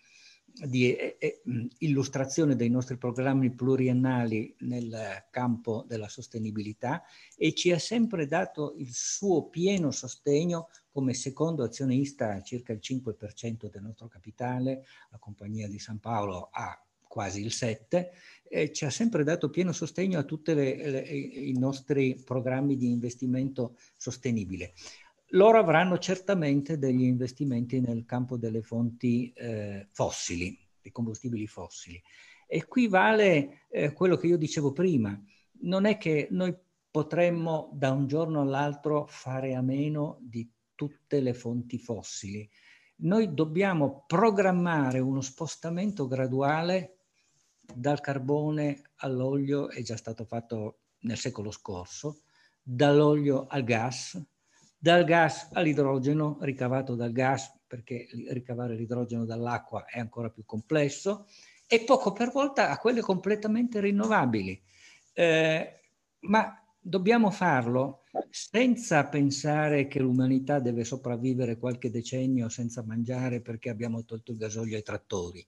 di 0.48 0.95
eh, 0.95 1.18
eh 1.19 1.41
illustrazione 1.78 2.56
dei 2.56 2.69
nostri 2.69 2.98
programmi 2.98 3.53
pluriennali 3.53 4.56
nel 4.61 5.28
campo 5.30 5.86
della 5.88 6.07
sostenibilità 6.07 7.03
e 7.38 7.53
ci 7.53 7.72
ha 7.72 7.78
sempre 7.78 8.26
dato 8.26 8.73
il 8.78 8.91
suo 8.91 9.48
pieno 9.49 9.91
sostegno 9.91 10.69
come 10.92 11.14
secondo 11.14 11.64
azionista 11.64 12.42
circa 12.42 12.74
il 12.74 12.80
5% 12.82 13.70
del 13.70 13.82
nostro 13.82 14.08
capitale, 14.08 14.86
la 15.10 15.18
Compagnia 15.18 15.68
di 15.68 15.80
San 15.80 16.00
Paolo 16.00 16.50
ha 16.52 16.84
quasi 17.12 17.42
il 17.42 17.52
7, 17.52 18.12
eh, 18.50 18.72
ci 18.72 18.86
ha 18.86 18.90
sempre 18.90 19.24
dato 19.24 19.50
pieno 19.50 19.72
sostegno 19.72 20.20
a 20.20 20.24
tutti 20.24 20.52
i 20.52 21.54
nostri 21.58 22.22
programmi 22.24 22.78
di 22.78 22.90
investimento 22.90 23.78
sostenibile. 23.98 24.74
Loro 25.34 25.60
avranno 25.60 25.98
certamente 25.98 26.78
degli 26.78 27.04
investimenti 27.04 27.80
nel 27.80 28.06
campo 28.06 28.38
delle 28.38 28.62
fonti 28.62 29.32
eh, 29.34 29.88
fossili, 29.92 30.58
dei 30.82 30.92
combustibili 30.92 31.48
fossili. 31.48 32.02
E 32.48 32.66
qui 32.66 32.88
vale 32.88 33.66
eh, 33.70 33.94
quello 33.94 34.18
che 34.18 34.28
io 34.28 34.38
dicevo 34.38 34.74
prima, 34.74 35.18
non 35.62 35.86
è 35.86 35.98
che 35.98 36.28
noi 36.32 36.54
potremmo 36.90 37.70
da 37.74 37.92
un 37.92 38.08
giorno 38.08 38.42
all'altro 38.42 39.06
fare 39.08 39.56
a 39.56 39.62
meno 39.62 40.18
di 40.20 40.50
tutte 40.82 41.20
le 41.20 41.36
fonti 41.36 41.78
fossili. 41.78 42.49
Noi 43.03 43.36
dobbiamo 43.36 44.03
programmare 44.08 44.98
uno 44.98 45.22
spostamento 45.22 46.08
graduale 46.08 46.98
dal 47.72 48.02
carbone 48.02 48.82
all'olio, 48.95 49.70
è 49.70 49.84
già 49.84 49.95
stato 49.95 50.26
fatto 50.26 50.80
nel 51.02 51.18
secolo 51.18 51.52
scorso, 51.52 52.22
dall'olio 52.64 53.45
al 53.48 53.64
gas, 53.64 54.20
dal 54.76 55.03
gas 55.03 55.49
all'idrogeno 55.53 56.40
ricavato 56.41 56.95
dal 56.95 57.12
gas, 57.12 57.60
perché 57.68 58.08
ricavare 58.30 58.74
l'idrogeno 58.74 59.24
dall'acqua 59.24 59.86
è 59.86 59.99
ancora 59.99 60.32
più 60.32 60.44
complesso, 60.45 61.28
e 61.68 61.82
poco 61.82 62.12
per 62.12 62.32
volta 62.32 62.72
a 62.72 62.80
quelle 62.80 63.02
completamente 63.02 63.80
rinnovabili. 63.80 64.60
Eh, 65.14 65.80
ma 66.22 66.60
dobbiamo 66.80 67.30
farlo 67.30 68.01
senza 68.32 69.08
pensare 69.10 69.88
che 69.88 69.99
l'umanità 69.99 70.60
deve 70.60 70.86
sopravvivere 70.86 71.58
qualche 71.58 71.91
decennio 71.91 72.48
senza 72.48 72.82
mangiare 72.82 73.41
perché 73.41 73.70
abbiamo 73.70 74.06
tolto 74.06 74.32
il 74.32 74.38
gasolio 74.38 74.78
ai 74.78 74.84
trattori. 74.84 75.45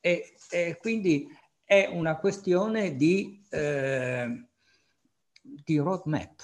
E, 0.00 0.36
e 0.50 0.76
quindi 0.80 1.26
è 1.64 1.88
una 1.92 2.16
questione 2.18 2.94
di, 2.94 3.44
eh, 3.50 4.46
di 5.42 5.76
roadmap. 5.78 6.40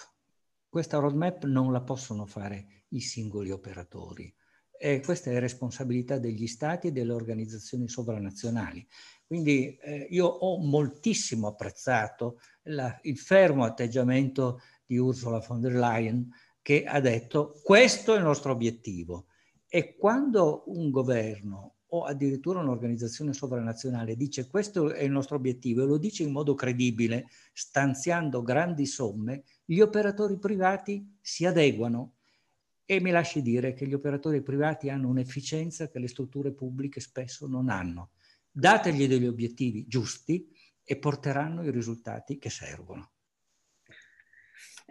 Questa 0.69 0.99
roadmap 0.99 1.45
non 1.45 1.71
la 1.71 1.83
possono 1.83 2.27
fare 2.27 2.85
i 2.89 3.01
singoli 3.01 3.53
operatori. 3.53 4.35
E 4.77 5.01
questa 5.01 5.31
è 5.31 5.39
responsabilità 5.39 6.19
degli 6.19 6.47
stati 6.47 6.89
e 6.89 6.93
delle 6.93 7.13
organizzazioni 7.13 7.89
sovranazionali. 7.89 8.85
Quindi 9.25 9.77
eh, 9.77 10.09
io 10.11 10.27
ho 10.27 10.59
moltissimo 10.59 11.47
apprezzato 11.47 12.41
la, 12.63 12.99
il 13.03 13.19
fermo 13.19 13.65
atteggiamento 13.65 14.61
di 14.91 14.99
Ursula 14.99 15.39
von 15.39 15.61
der 15.61 15.75
Leyen 15.75 16.29
che 16.61 16.83
ha 16.85 16.99
detto 16.99 17.61
questo 17.63 18.13
è 18.13 18.17
il 18.17 18.25
nostro 18.25 18.51
obiettivo. 18.51 19.27
E 19.69 19.95
quando 19.97 20.65
un 20.67 20.91
governo 20.91 21.77
o 21.93 22.05
addirittura 22.05 22.59
un'organizzazione 22.59 23.33
sovranazionale 23.33 24.17
dice 24.17 24.49
questo 24.49 24.93
è 24.93 25.05
il 25.05 25.13
nostro 25.13 25.37
obiettivo 25.37 25.83
e 25.83 25.87
lo 25.87 25.97
dice 25.97 26.25
in 26.25 26.33
modo 26.33 26.55
credibile, 26.55 27.29
stanziando 27.53 28.43
grandi 28.43 28.85
somme, 28.85 29.45
gli 29.65 29.79
operatori 29.79 30.39
privati 30.39 31.19
si 31.21 31.47
adeguano 31.47 32.15
e 32.85 33.01
mi 33.01 33.13
lasci 33.13 33.43
dire 33.43 33.75
che 33.75 33.87
gli 33.87 33.95
operatori 33.95 34.43
privati 34.43 34.91
hanno 34.91 35.09
un'efficienza 35.09 35.89
che 35.89 36.01
le 36.01 36.09
strutture 36.09 36.53
pubbliche 36.53 36.99
spesso 36.99 37.47
non 37.47 37.69
hanno 37.69 38.11
dategli 38.51 39.07
degli 39.07 39.27
obiettivi 39.27 39.87
giusti 39.87 40.49
e 40.83 40.97
porteranno 40.97 41.63
i 41.63 41.71
risultati 41.71 42.39
che 42.39 42.51
servono. 42.51 43.10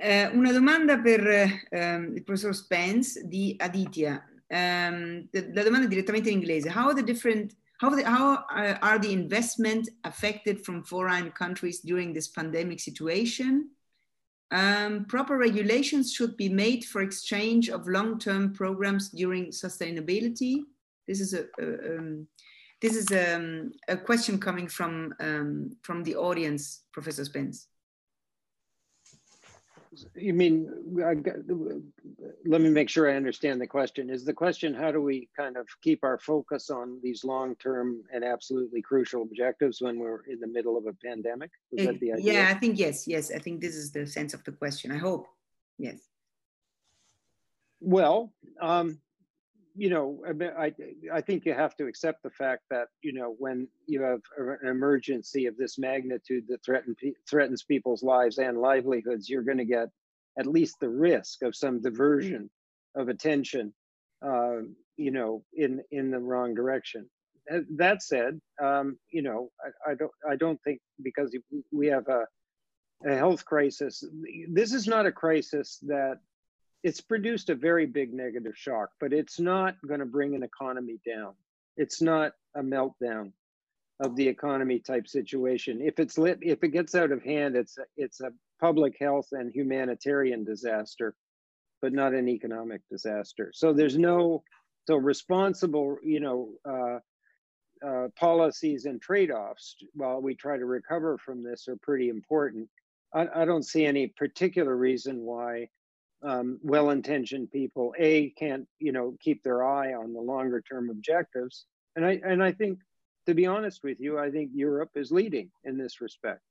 Eh, 0.02 0.28
una 0.28 0.54
domanda 0.54 0.98
per 1.00 1.28
eh, 1.28 2.12
il 2.16 2.24
professor 2.24 2.56
Spence 2.56 3.28
di 3.28 3.56
Aditya. 3.58 4.24
Um, 4.48 5.28
la 5.32 5.62
domanda 5.62 5.86
è 5.86 5.90
direttamente 5.90 6.30
in 6.30 6.38
inglese. 6.38 6.70
How 6.70 6.88
are 6.88 6.96
the 6.96 7.04
different 7.04 7.54
how, 7.82 7.94
the, 7.94 8.04
how 8.04 8.46
are 8.82 9.00
the 9.00 9.12
investment 9.12 9.90
affected 10.04 10.62
from 10.62 10.84
foreign 10.84 11.32
countries 11.32 11.82
during 11.82 12.14
this 12.14 12.30
pandemic 12.30 12.80
situation? 12.80 13.70
Um, 14.52 15.06
proper 15.06 15.38
regulations 15.38 16.12
should 16.14 16.36
be 16.36 16.50
made 16.50 16.84
for 16.84 17.02
exchange 17.02 17.70
of 17.70 17.88
long-term 17.88 18.54
programs 18.54 19.10
during 19.10 19.52
sustainability. 19.52 20.64
This 21.08 21.20
is 21.20 21.34
a, 21.34 21.46
a 21.60 21.98
um, 21.98 22.28
This 22.82 22.96
is 22.96 23.12
um, 23.12 23.74
a 23.90 23.98
question 23.98 24.40
coming 24.40 24.70
from, 24.70 25.14
um, 25.20 25.76
from 25.82 26.04
the 26.04 26.16
audience, 26.16 26.84
Professor 26.94 27.26
Spence. 27.26 27.68
You 30.16 30.34
mean, 30.34 30.70
let 32.46 32.62
me 32.62 32.70
make 32.70 32.90
sure 32.90 33.10
I 33.10 33.16
understand 33.16 33.60
the 33.60 33.68
question. 33.68 34.10
Is 34.10 34.24
the 34.24 34.34
question 34.34 34.74
how 34.74 34.92
do 34.92 35.02
we 35.02 35.30
kind 35.36 35.58
of 35.58 35.68
keep 35.82 36.04
our 36.04 36.20
focus 36.20 36.70
on 36.70 37.00
these 37.02 37.24
long 37.24 37.56
term 37.56 38.04
and 38.14 38.24
absolutely 38.24 38.84
crucial 38.84 39.24
objectives 39.24 39.82
when 39.82 39.98
we're 39.98 40.24
in 40.26 40.40
the 40.40 40.48
middle 40.48 40.78
of 40.78 40.86
a 40.86 40.94
pandemic? 40.94 41.50
Is 41.72 41.88
that 41.88 42.00
the 42.00 42.14
idea? 42.14 42.34
Yeah, 42.34 42.48
I 42.50 42.54
think 42.54 42.78
yes, 42.78 43.08
yes. 43.08 43.32
I 43.32 43.40
think 43.40 43.62
this 43.62 43.76
is 43.76 43.92
the 43.92 44.06
sense 44.06 44.36
of 44.36 44.44
the 44.44 44.52
question. 44.52 44.92
I 44.92 44.98
hope. 44.98 45.28
Yes. 45.80 46.00
Well, 47.82 48.32
um, 48.62 49.00
you 49.80 49.90
know, 49.90 50.22
I, 50.58 50.74
I 51.14 51.22
think 51.22 51.46
you 51.46 51.54
have 51.54 51.74
to 51.78 51.88
accept 51.88 52.22
the 52.22 52.30
fact 52.30 52.64
that, 52.70 52.90
you 53.02 53.14
know, 53.14 53.36
when 53.40 53.66
you 53.88 54.02
have 54.02 54.20
an 54.38 54.68
emergency 54.68 55.46
of 55.46 55.56
this 55.56 55.80
magnitude 55.80 56.44
that 56.50 56.66
threaten, 56.66 56.98
threatens 57.30 57.64
people's 57.64 58.04
lives 58.04 58.40
and 58.40 58.58
livelihoods, 58.58 59.30
you're 59.30 59.42
going 59.44 59.58
to 59.58 59.64
get 59.64 59.88
at 60.38 60.48
least 60.48 60.76
the 60.82 60.90
risk 60.90 61.44
of 61.44 61.56
some 61.56 61.82
diversion 61.82 62.50
of 62.96 63.08
attention, 63.08 63.74
uh, 64.22 64.58
you 64.98 65.12
know, 65.12 65.46
in 65.54 65.82
in 65.92 66.12
the 66.12 66.20
wrong 66.20 66.54
direction. 66.54 67.10
That 67.78 68.04
said, 68.04 68.42
um, 68.62 68.98
you 69.12 69.22
know, 69.22 69.50
I, 69.66 69.92
I, 69.92 69.96
don't 69.96 70.12
I 70.30 70.36
don't 70.36 70.62
think 70.64 70.82
because 71.02 71.34
we 71.72 71.88
have 71.88 72.08
a, 72.10 72.26
a 73.10 73.16
health 73.16 73.46
crisis. 73.46 74.04
This 74.52 74.74
is 74.74 74.88
not 74.88 75.06
a 75.06 75.12
crisis 75.12 75.80
that 75.88 76.20
it's 76.84 77.02
produced 77.02 77.50
a 77.50 77.56
very 77.56 77.86
big 77.86 78.14
negative 78.14 78.56
shock, 78.56 78.90
but 79.00 79.14
it's 79.14 79.40
not 79.40 79.76
going 79.88 80.00
to 80.00 80.06
bring 80.06 80.36
an 80.36 80.44
economy 80.44 81.00
down. 81.06 81.34
It's 81.78 82.02
not 82.02 82.34
a 82.56 82.62
meltdown 82.62 83.32
of 84.00 84.16
the 84.16 84.28
economy 84.28 84.80
type 84.80 85.08
situation. 85.08 85.82
If 85.82 86.00
it's 86.00 86.18
lit, 86.18 86.40
if 86.42 86.64
it 86.64 86.70
gets 86.70 86.96
out 86.96 87.12
of 87.12 87.22
hand, 87.22 87.56
it's 87.56 87.78
a, 87.78 87.84
it's 87.98 88.22
a 88.22 88.32
public 88.62 88.96
health 89.00 89.28
and 89.34 89.54
humanitarian 89.54 90.46
disaster, 90.46 91.16
but 91.82 91.92
not 91.92 92.14
an 92.14 92.30
economic 92.30 92.82
disaster. 92.90 93.52
So 93.54 93.74
there's 93.74 93.98
no 93.98 94.44
so 94.88 94.96
responsible, 94.96 95.98
you 96.02 96.20
know, 96.20 96.50
uh, 96.68 97.00
uh, 97.86 98.08
policies 98.18 98.86
and 98.86 99.02
trade-offs 99.02 99.76
while 99.94 100.22
we 100.22 100.36
try 100.36 100.58
to 100.58 100.66
recover 100.66 101.18
from 101.18 101.44
this 101.44 101.68
are 101.68 101.78
pretty 101.78 102.10
important. 102.10 102.68
I, 103.14 103.28
I 103.36 103.46
don't 103.46 103.64
see 103.64 103.86
any 103.86 104.08
particular 104.08 104.76
reason 104.76 105.22
why 105.22 105.70
um, 106.24 106.60
well-intentioned 106.64 107.52
people 107.52 107.94
a 107.98 108.32
can't 108.32 108.68
you 108.80 108.92
know 108.92 109.16
keep 109.22 109.42
their 109.44 109.64
eye 109.64 109.94
on 109.94 110.14
the 110.14 110.20
longer 110.20 110.62
term 110.62 110.90
objectives 110.90 111.66
and 111.96 112.06
i 112.06 112.20
and 112.26 112.44
i 112.44 112.52
think 112.52 112.80
to 113.26 113.34
be 113.34 113.46
honest 113.46 113.84
with 113.84 114.00
you 114.00 114.20
i 114.20 114.30
think 114.30 114.50
europe 114.54 114.92
is 114.96 115.12
leading 115.12 115.50
in 115.64 115.78
this 115.78 116.02
respect. 116.02 116.42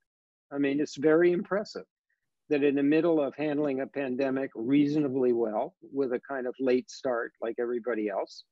I 0.51 0.59
mean 0.59 0.81
it's 0.81 0.97
very 0.97 1.33
impressive 1.33 1.85
that 2.49 2.63
in 2.63 2.77
the 2.77 2.83
middle 2.83 3.21
of 3.21 3.35
handling 3.37 3.81
a 3.81 3.87
pandemic 3.87 4.51
reasonably 4.55 5.35
well 5.35 5.75
with 5.93 6.15
a 6.15 6.21
kind 6.21 6.47
of 6.47 6.55
late 6.59 6.91
start 6.91 7.33
like 7.43 7.57
everybody 7.59 8.09
else 8.09 8.45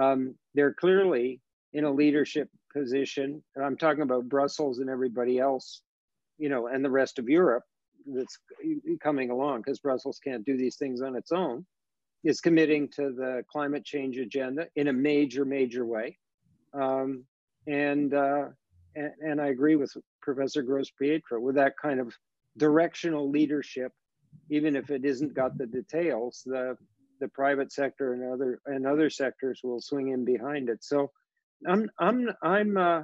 um, 0.00 0.34
they're 0.54 0.74
clearly 0.74 1.40
in 1.72 1.84
a 1.84 1.90
leadership 1.90 2.48
position 2.72 3.42
and 3.56 3.64
i'm 3.64 3.76
talking 3.76 4.02
about 4.02 4.28
brussels 4.28 4.78
and 4.78 4.88
everybody 4.88 5.40
else 5.40 5.82
you 6.38 6.48
know 6.48 6.68
and 6.68 6.84
the 6.84 6.90
rest 6.90 7.18
of 7.18 7.28
europe 7.28 7.64
that's 8.06 8.38
coming 9.02 9.30
along 9.30 9.62
because 9.62 9.78
Brussels 9.80 10.20
can't 10.22 10.44
do 10.44 10.56
these 10.56 10.76
things 10.76 11.02
on 11.02 11.16
its 11.16 11.32
own, 11.32 11.64
is 12.24 12.40
committing 12.40 12.88
to 12.96 13.12
the 13.12 13.44
climate 13.50 13.84
change 13.84 14.18
agenda 14.18 14.66
in 14.76 14.88
a 14.88 14.92
major, 14.92 15.44
major 15.44 15.84
way. 15.84 16.18
Um, 16.74 17.24
and, 17.66 18.14
uh, 18.14 18.46
and, 18.94 19.12
and 19.20 19.40
I 19.40 19.48
agree 19.48 19.76
with 19.76 19.92
Professor 20.20 20.62
Gross 20.62 20.90
Pietro 20.90 21.40
with 21.40 21.56
that 21.56 21.74
kind 21.80 22.00
of 22.00 22.14
directional 22.56 23.30
leadership, 23.30 23.92
even 24.50 24.76
if 24.76 24.90
it 24.90 25.04
isn't 25.04 25.34
got 25.34 25.56
the 25.58 25.66
details, 25.66 26.42
the 26.44 26.76
the 27.22 27.28
private 27.28 27.72
sector 27.72 28.14
and 28.14 28.32
other 28.32 28.60
and 28.66 28.84
other 28.84 29.08
sectors 29.08 29.60
will 29.62 29.80
swing 29.80 30.08
in 30.08 30.24
behind 30.24 30.68
it. 30.68 30.82
So 30.82 31.10
I'm 31.66 31.88
I'm 31.98 32.28
I'm 32.42 32.76
uh, 32.76 33.02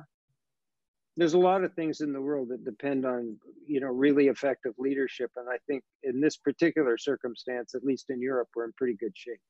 there's 1.19 1.35
a 1.35 1.39
lot 1.39 1.65
of 1.65 1.75
things 1.75 2.01
in 2.01 2.13
the 2.13 2.21
world 2.21 2.49
that 2.49 2.65
depend 2.65 3.05
on 3.05 3.37
you 3.67 3.81
know 3.81 3.89
really 3.89 4.29
effective 4.29 4.73
leadership 4.79 5.31
and 5.37 5.49
i 5.49 5.59
think 5.67 5.83
in 6.05 6.21
this 6.21 6.37
particular 6.37 6.97
circumstance 6.97 7.75
at 7.75 7.85
least 7.85 8.07
in 8.09 8.23
europe 8.23 8.49
we're 8.55 8.65
in 8.65 8.73
pretty 8.79 8.95
good 8.95 9.17
shape. 9.17 9.41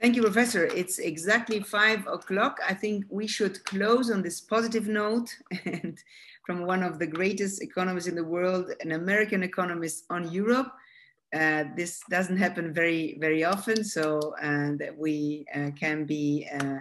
Thank 0.00 0.16
you 0.16 0.22
professor. 0.22 0.64
It's 0.66 0.98
exactly 0.98 1.60
five 1.60 2.00
o'clock. 2.08 2.58
I 2.68 2.74
think 2.74 3.04
we 3.08 3.26
should 3.28 3.64
close 3.64 4.10
on 4.10 4.22
this 4.22 4.40
positive 4.40 4.86
note 4.88 5.28
and 5.64 5.96
from 6.44 6.66
one 6.66 6.82
of 6.82 6.98
the 6.98 7.06
greatest 7.06 7.62
economists 7.62 8.08
in 8.08 8.14
the 8.14 8.24
world 8.36 8.70
an 8.80 8.92
american 8.92 9.42
economist 9.42 10.04
on 10.10 10.30
europe 10.30 10.70
uh, 11.34 11.64
this 11.76 12.00
doesn't 12.08 12.36
happen 12.36 12.72
very 12.72 13.16
very 13.20 13.42
often 13.44 13.82
so 13.82 14.34
uh, 14.40 14.70
that 14.78 14.94
we 14.96 15.44
uh, 15.54 15.70
can 15.78 16.04
be 16.04 16.46
uh, 16.54 16.78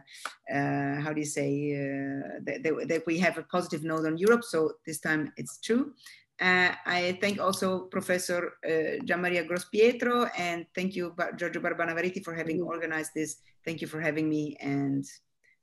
uh, 0.53 1.01
how 1.01 1.11
do 1.11 1.19
you 1.19 1.25
say 1.25 1.73
uh, 1.73 2.39
that, 2.43 2.63
that, 2.87 3.03
we 3.07 3.17
have 3.17 3.37
a 3.37 3.43
positive 3.43 3.83
note 3.83 4.05
on 4.05 4.17
Europe 4.17 4.43
so 4.43 4.73
this 4.85 4.99
time 4.99 5.31
it's 5.37 5.59
true. 5.59 5.93
I 6.41 7.17
thank 7.21 7.39
also 7.39 7.85
Professor 7.87 8.53
Gianmaria 9.07 9.47
Grospietro 9.47 10.29
and 10.37 10.65
thank 10.75 10.93
you 10.93 11.15
Giorgio 11.37 11.61
Barbanavaretti 11.61 12.21
for 12.21 12.33
having 12.33 12.61
organized 12.61 13.11
this. 13.15 13.37
Thank 13.63 13.79
you 13.79 13.87
for 13.87 14.01
having 14.01 14.27
me 14.27 14.57
and 14.59 15.05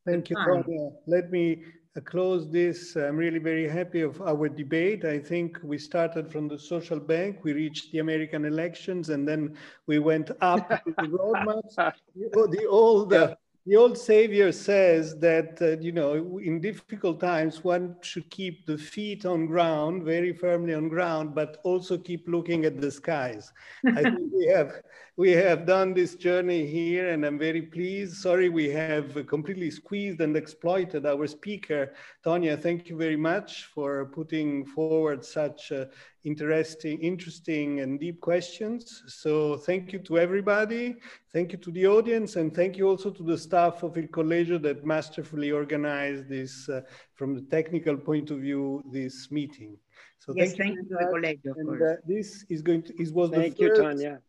thank 0.06 0.30
you 0.30 0.36
Tonya. 0.36 0.92
let 1.06 1.30
me 1.30 1.62
close 1.98 2.48
this, 2.48 2.94
I'm 2.94 3.16
really 3.16 3.40
very 3.40 3.68
happy 3.68 4.02
of 4.02 4.22
our 4.22 4.48
debate. 4.48 5.04
I 5.04 5.18
think 5.18 5.58
we 5.64 5.76
started 5.76 6.30
from 6.30 6.46
the 6.46 6.58
social 6.58 7.00
bank, 7.00 7.40
we 7.42 7.52
reached 7.52 7.90
the 7.90 7.98
American 7.98 8.44
elections, 8.44 9.08
and 9.08 9.26
then 9.26 9.56
we 9.88 9.98
went 9.98 10.30
up 10.40 10.68
to 10.68 10.94
the 10.98 11.08
roadmaps. 11.08 11.74
the, 12.14 12.48
the 12.48 12.66
old 12.66 13.12
uh, 13.12 13.34
the 13.66 13.76
old 13.76 13.96
savior 13.96 14.52
says 14.52 15.18
that 15.18 15.60
uh, 15.60 15.80
you 15.80 15.92
know 15.92 16.38
in 16.42 16.60
difficult 16.60 17.20
times 17.20 17.62
one 17.62 17.94
should 18.00 18.28
keep 18.30 18.64
the 18.64 18.78
feet 18.78 19.26
on 19.26 19.46
ground 19.46 20.02
very 20.02 20.32
firmly 20.32 20.72
on 20.74 20.88
ground 20.88 21.34
but 21.34 21.58
also 21.62 21.98
keep 21.98 22.26
looking 22.26 22.64
at 22.64 22.80
the 22.80 22.90
skies. 22.90 23.52
I 23.86 24.02
think 24.02 24.32
we 24.32 24.46
have 24.46 24.80
we 25.16 25.32
have 25.32 25.66
done 25.66 25.92
this 25.92 26.14
journey 26.14 26.66
here 26.66 27.10
and 27.10 27.24
i'm 27.26 27.38
very 27.38 27.62
pleased. 27.62 28.16
Sorry 28.16 28.48
we 28.48 28.70
have 28.70 29.26
completely 29.26 29.70
squeezed 29.70 30.20
and 30.20 30.36
exploited 30.36 31.04
our 31.04 31.26
speaker. 31.26 31.92
Tonya 32.24 32.60
thank 32.60 32.88
you 32.88 32.96
very 32.96 33.16
much 33.16 33.66
for 33.66 34.06
putting 34.06 34.64
forward 34.64 35.24
such 35.24 35.70
uh, 35.72 35.84
interesting, 36.24 36.98
interesting 37.00 37.80
and 37.80 37.98
deep 37.98 38.20
questions. 38.20 39.02
So 39.06 39.56
thank 39.56 39.92
you 39.92 39.98
to 40.00 40.18
everybody. 40.18 40.96
Thank 41.32 41.52
you 41.52 41.58
to 41.58 41.70
the 41.70 41.86
audience 41.86 42.36
and 42.36 42.54
thank 42.54 42.76
you 42.76 42.88
also 42.88 43.10
to 43.10 43.22
the 43.22 43.38
staff 43.38 43.82
of 43.82 43.96
Il 43.96 44.08
Collegio 44.08 44.60
that 44.62 44.84
masterfully 44.84 45.50
organized 45.50 46.28
this 46.28 46.68
uh, 46.68 46.82
from 47.14 47.34
the 47.34 47.42
technical 47.42 47.96
point 47.96 48.30
of 48.30 48.38
view, 48.38 48.82
this 48.92 49.30
meeting. 49.30 49.76
So 50.18 50.34
yes, 50.36 50.54
thank, 50.54 50.58
thank 50.58 50.76
you, 50.76 50.82
to 50.82 50.96
the 51.00 51.06
Collegio. 51.12 51.52
And 51.56 51.82
uh, 51.82 51.96
this 52.06 52.44
is 52.48 52.62
going 52.62 52.82
to, 52.82 53.02
is 53.02 53.12
was 53.12 53.30
thank 53.30 53.56
the 53.56 53.68
first, 53.68 53.78
you, 53.78 53.82
Tanya 53.82 54.20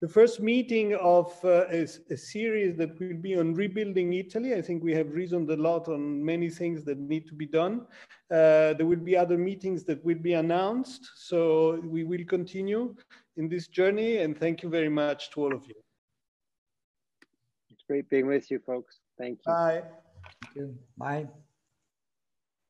the 0.00 0.08
first 0.08 0.40
meeting 0.40 0.94
of 0.94 1.38
uh, 1.44 1.66
a, 1.70 1.86
a, 2.10 2.16
series 2.16 2.76
that 2.76 2.98
will 2.98 3.16
be 3.16 3.36
on 3.38 3.54
rebuilding 3.54 4.14
Italy. 4.14 4.54
I 4.54 4.62
think 4.62 4.82
we 4.82 4.94
have 4.94 5.12
reasoned 5.12 5.50
a 5.50 5.56
lot 5.56 5.88
on 5.88 6.24
many 6.24 6.48
things 6.48 6.84
that 6.84 6.98
need 6.98 7.26
to 7.26 7.34
be 7.34 7.46
done. 7.46 7.82
Uh, 8.30 8.72
there 8.74 8.86
will 8.86 9.04
be 9.04 9.16
other 9.16 9.36
meetings 9.36 9.84
that 9.84 10.02
will 10.02 10.18
be 10.18 10.34
announced. 10.34 11.10
So 11.16 11.80
we 11.84 12.04
will 12.04 12.24
continue 12.24 12.94
in 13.36 13.48
this 13.48 13.68
journey 13.68 14.18
and 14.18 14.38
thank 14.38 14.62
you 14.62 14.70
very 14.70 14.88
much 14.88 15.30
to 15.32 15.42
all 15.42 15.54
of 15.54 15.66
you. 15.66 15.74
It's 17.70 17.82
great 17.86 18.08
being 18.08 18.26
with 18.26 18.50
you 18.50 18.58
folks. 18.58 19.00
Thank 19.18 19.40
you. 19.46 19.52
Bye. 19.52 19.82
Thank 20.42 20.56
you. 20.56 20.78
Bye. 20.96 21.28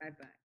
Bye-bye. 0.01 0.40